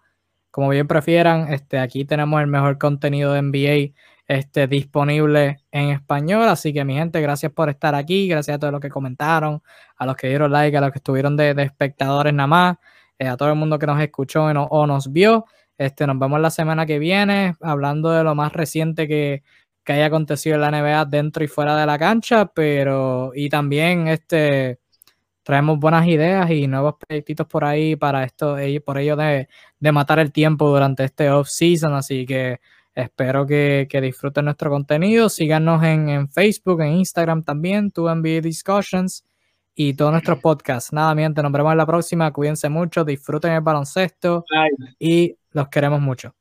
como 0.51 0.69
bien 0.69 0.87
prefieran, 0.87 1.53
este, 1.53 1.79
aquí 1.79 2.05
tenemos 2.05 2.41
el 2.41 2.47
mejor 2.47 2.77
contenido 2.77 3.33
de 3.33 3.41
NBA 3.41 3.93
este, 4.27 4.67
disponible 4.67 5.57
en 5.71 5.89
español. 5.89 6.47
Así 6.49 6.73
que, 6.73 6.83
mi 6.83 6.95
gente, 6.95 7.21
gracias 7.21 7.51
por 7.51 7.69
estar 7.69 7.93
aquí. 7.95 8.27
Gracias 8.27 8.55
a 8.55 8.59
todos 8.59 8.71
los 8.73 8.81
que 8.81 8.89
comentaron, 8.89 9.61
a 9.95 10.05
los 10.05 10.15
que 10.15 10.27
dieron 10.27 10.51
like, 10.51 10.75
a 10.75 10.81
los 10.81 10.91
que 10.91 10.99
estuvieron 10.99 11.37
de, 11.37 11.51
espectadores 11.61 12.33
nada 12.33 12.47
más, 12.47 12.77
eh, 13.19 13.27
a 13.27 13.37
todo 13.37 13.49
el 13.49 13.55
mundo 13.55 13.77
que 13.77 13.85
nos 13.87 14.01
escuchó 14.01 14.45
o 14.45 14.87
nos 14.87 15.11
vio. 15.11 15.45
Este, 15.77 16.07
nos 16.07 16.19
vemos 16.19 16.39
la 16.39 16.49
semana 16.49 16.85
que 16.85 16.99
viene 16.99 17.55
hablando 17.61 18.11
de 18.11 18.23
lo 18.23 18.35
más 18.35 18.53
reciente 18.53 19.07
que, 19.07 19.43
que 19.83 19.93
haya 19.93 20.07
acontecido 20.07 20.55
en 20.55 20.61
la 20.61 20.71
NBA 20.71 21.05
dentro 21.05 21.43
y 21.43 21.47
fuera 21.47 21.75
de 21.77 21.85
la 21.85 21.97
cancha, 21.97 22.47
pero 22.47 23.31
y 23.33 23.49
también 23.49 24.07
este 24.07 24.79
traemos 25.47 25.79
buenas 25.79 26.05
ideas 26.07 26.51
y 26.51 26.67
nuevos 26.67 26.95
proyectitos 26.99 27.47
por 27.47 27.63
ahí 27.63 27.95
para 27.95 28.25
esto, 28.25 28.57
por 28.85 28.97
ello 28.97 29.15
de, 29.15 29.47
matar 29.93 30.19
el 30.19 30.33
tiempo 30.33 30.67
durante 30.67 31.05
este 31.05 31.31
off-season. 31.31 31.93
Así 31.93 32.25
que 32.25 32.59
espero 32.93 33.47
que, 33.47 33.87
disfruten 34.01 34.43
nuestro 34.43 34.69
contenido. 34.69 35.29
Síganos 35.29 35.81
en, 35.85 36.27
Facebook, 36.27 36.81
en 36.81 36.95
Instagram 36.95 37.43
también, 37.43 37.91
tu 37.91 38.09
NBA 38.13 38.41
Discussions 38.41 39.23
y 39.73 39.93
todos 39.93 40.11
nuestros 40.11 40.39
podcasts. 40.39 40.91
Nada, 40.91 41.15
mi 41.15 41.21
gente, 41.21 41.41
nos 41.41 41.53
vemos 41.53 41.71
en 41.71 41.77
la 41.77 41.85
próxima. 41.85 42.29
Cuídense 42.33 42.67
mucho, 42.67 43.05
disfruten 43.05 43.53
el 43.53 43.61
baloncesto 43.61 44.43
y 44.99 45.37
los 45.57 45.69
queremos 45.69 45.99
mucho. 46.01 46.33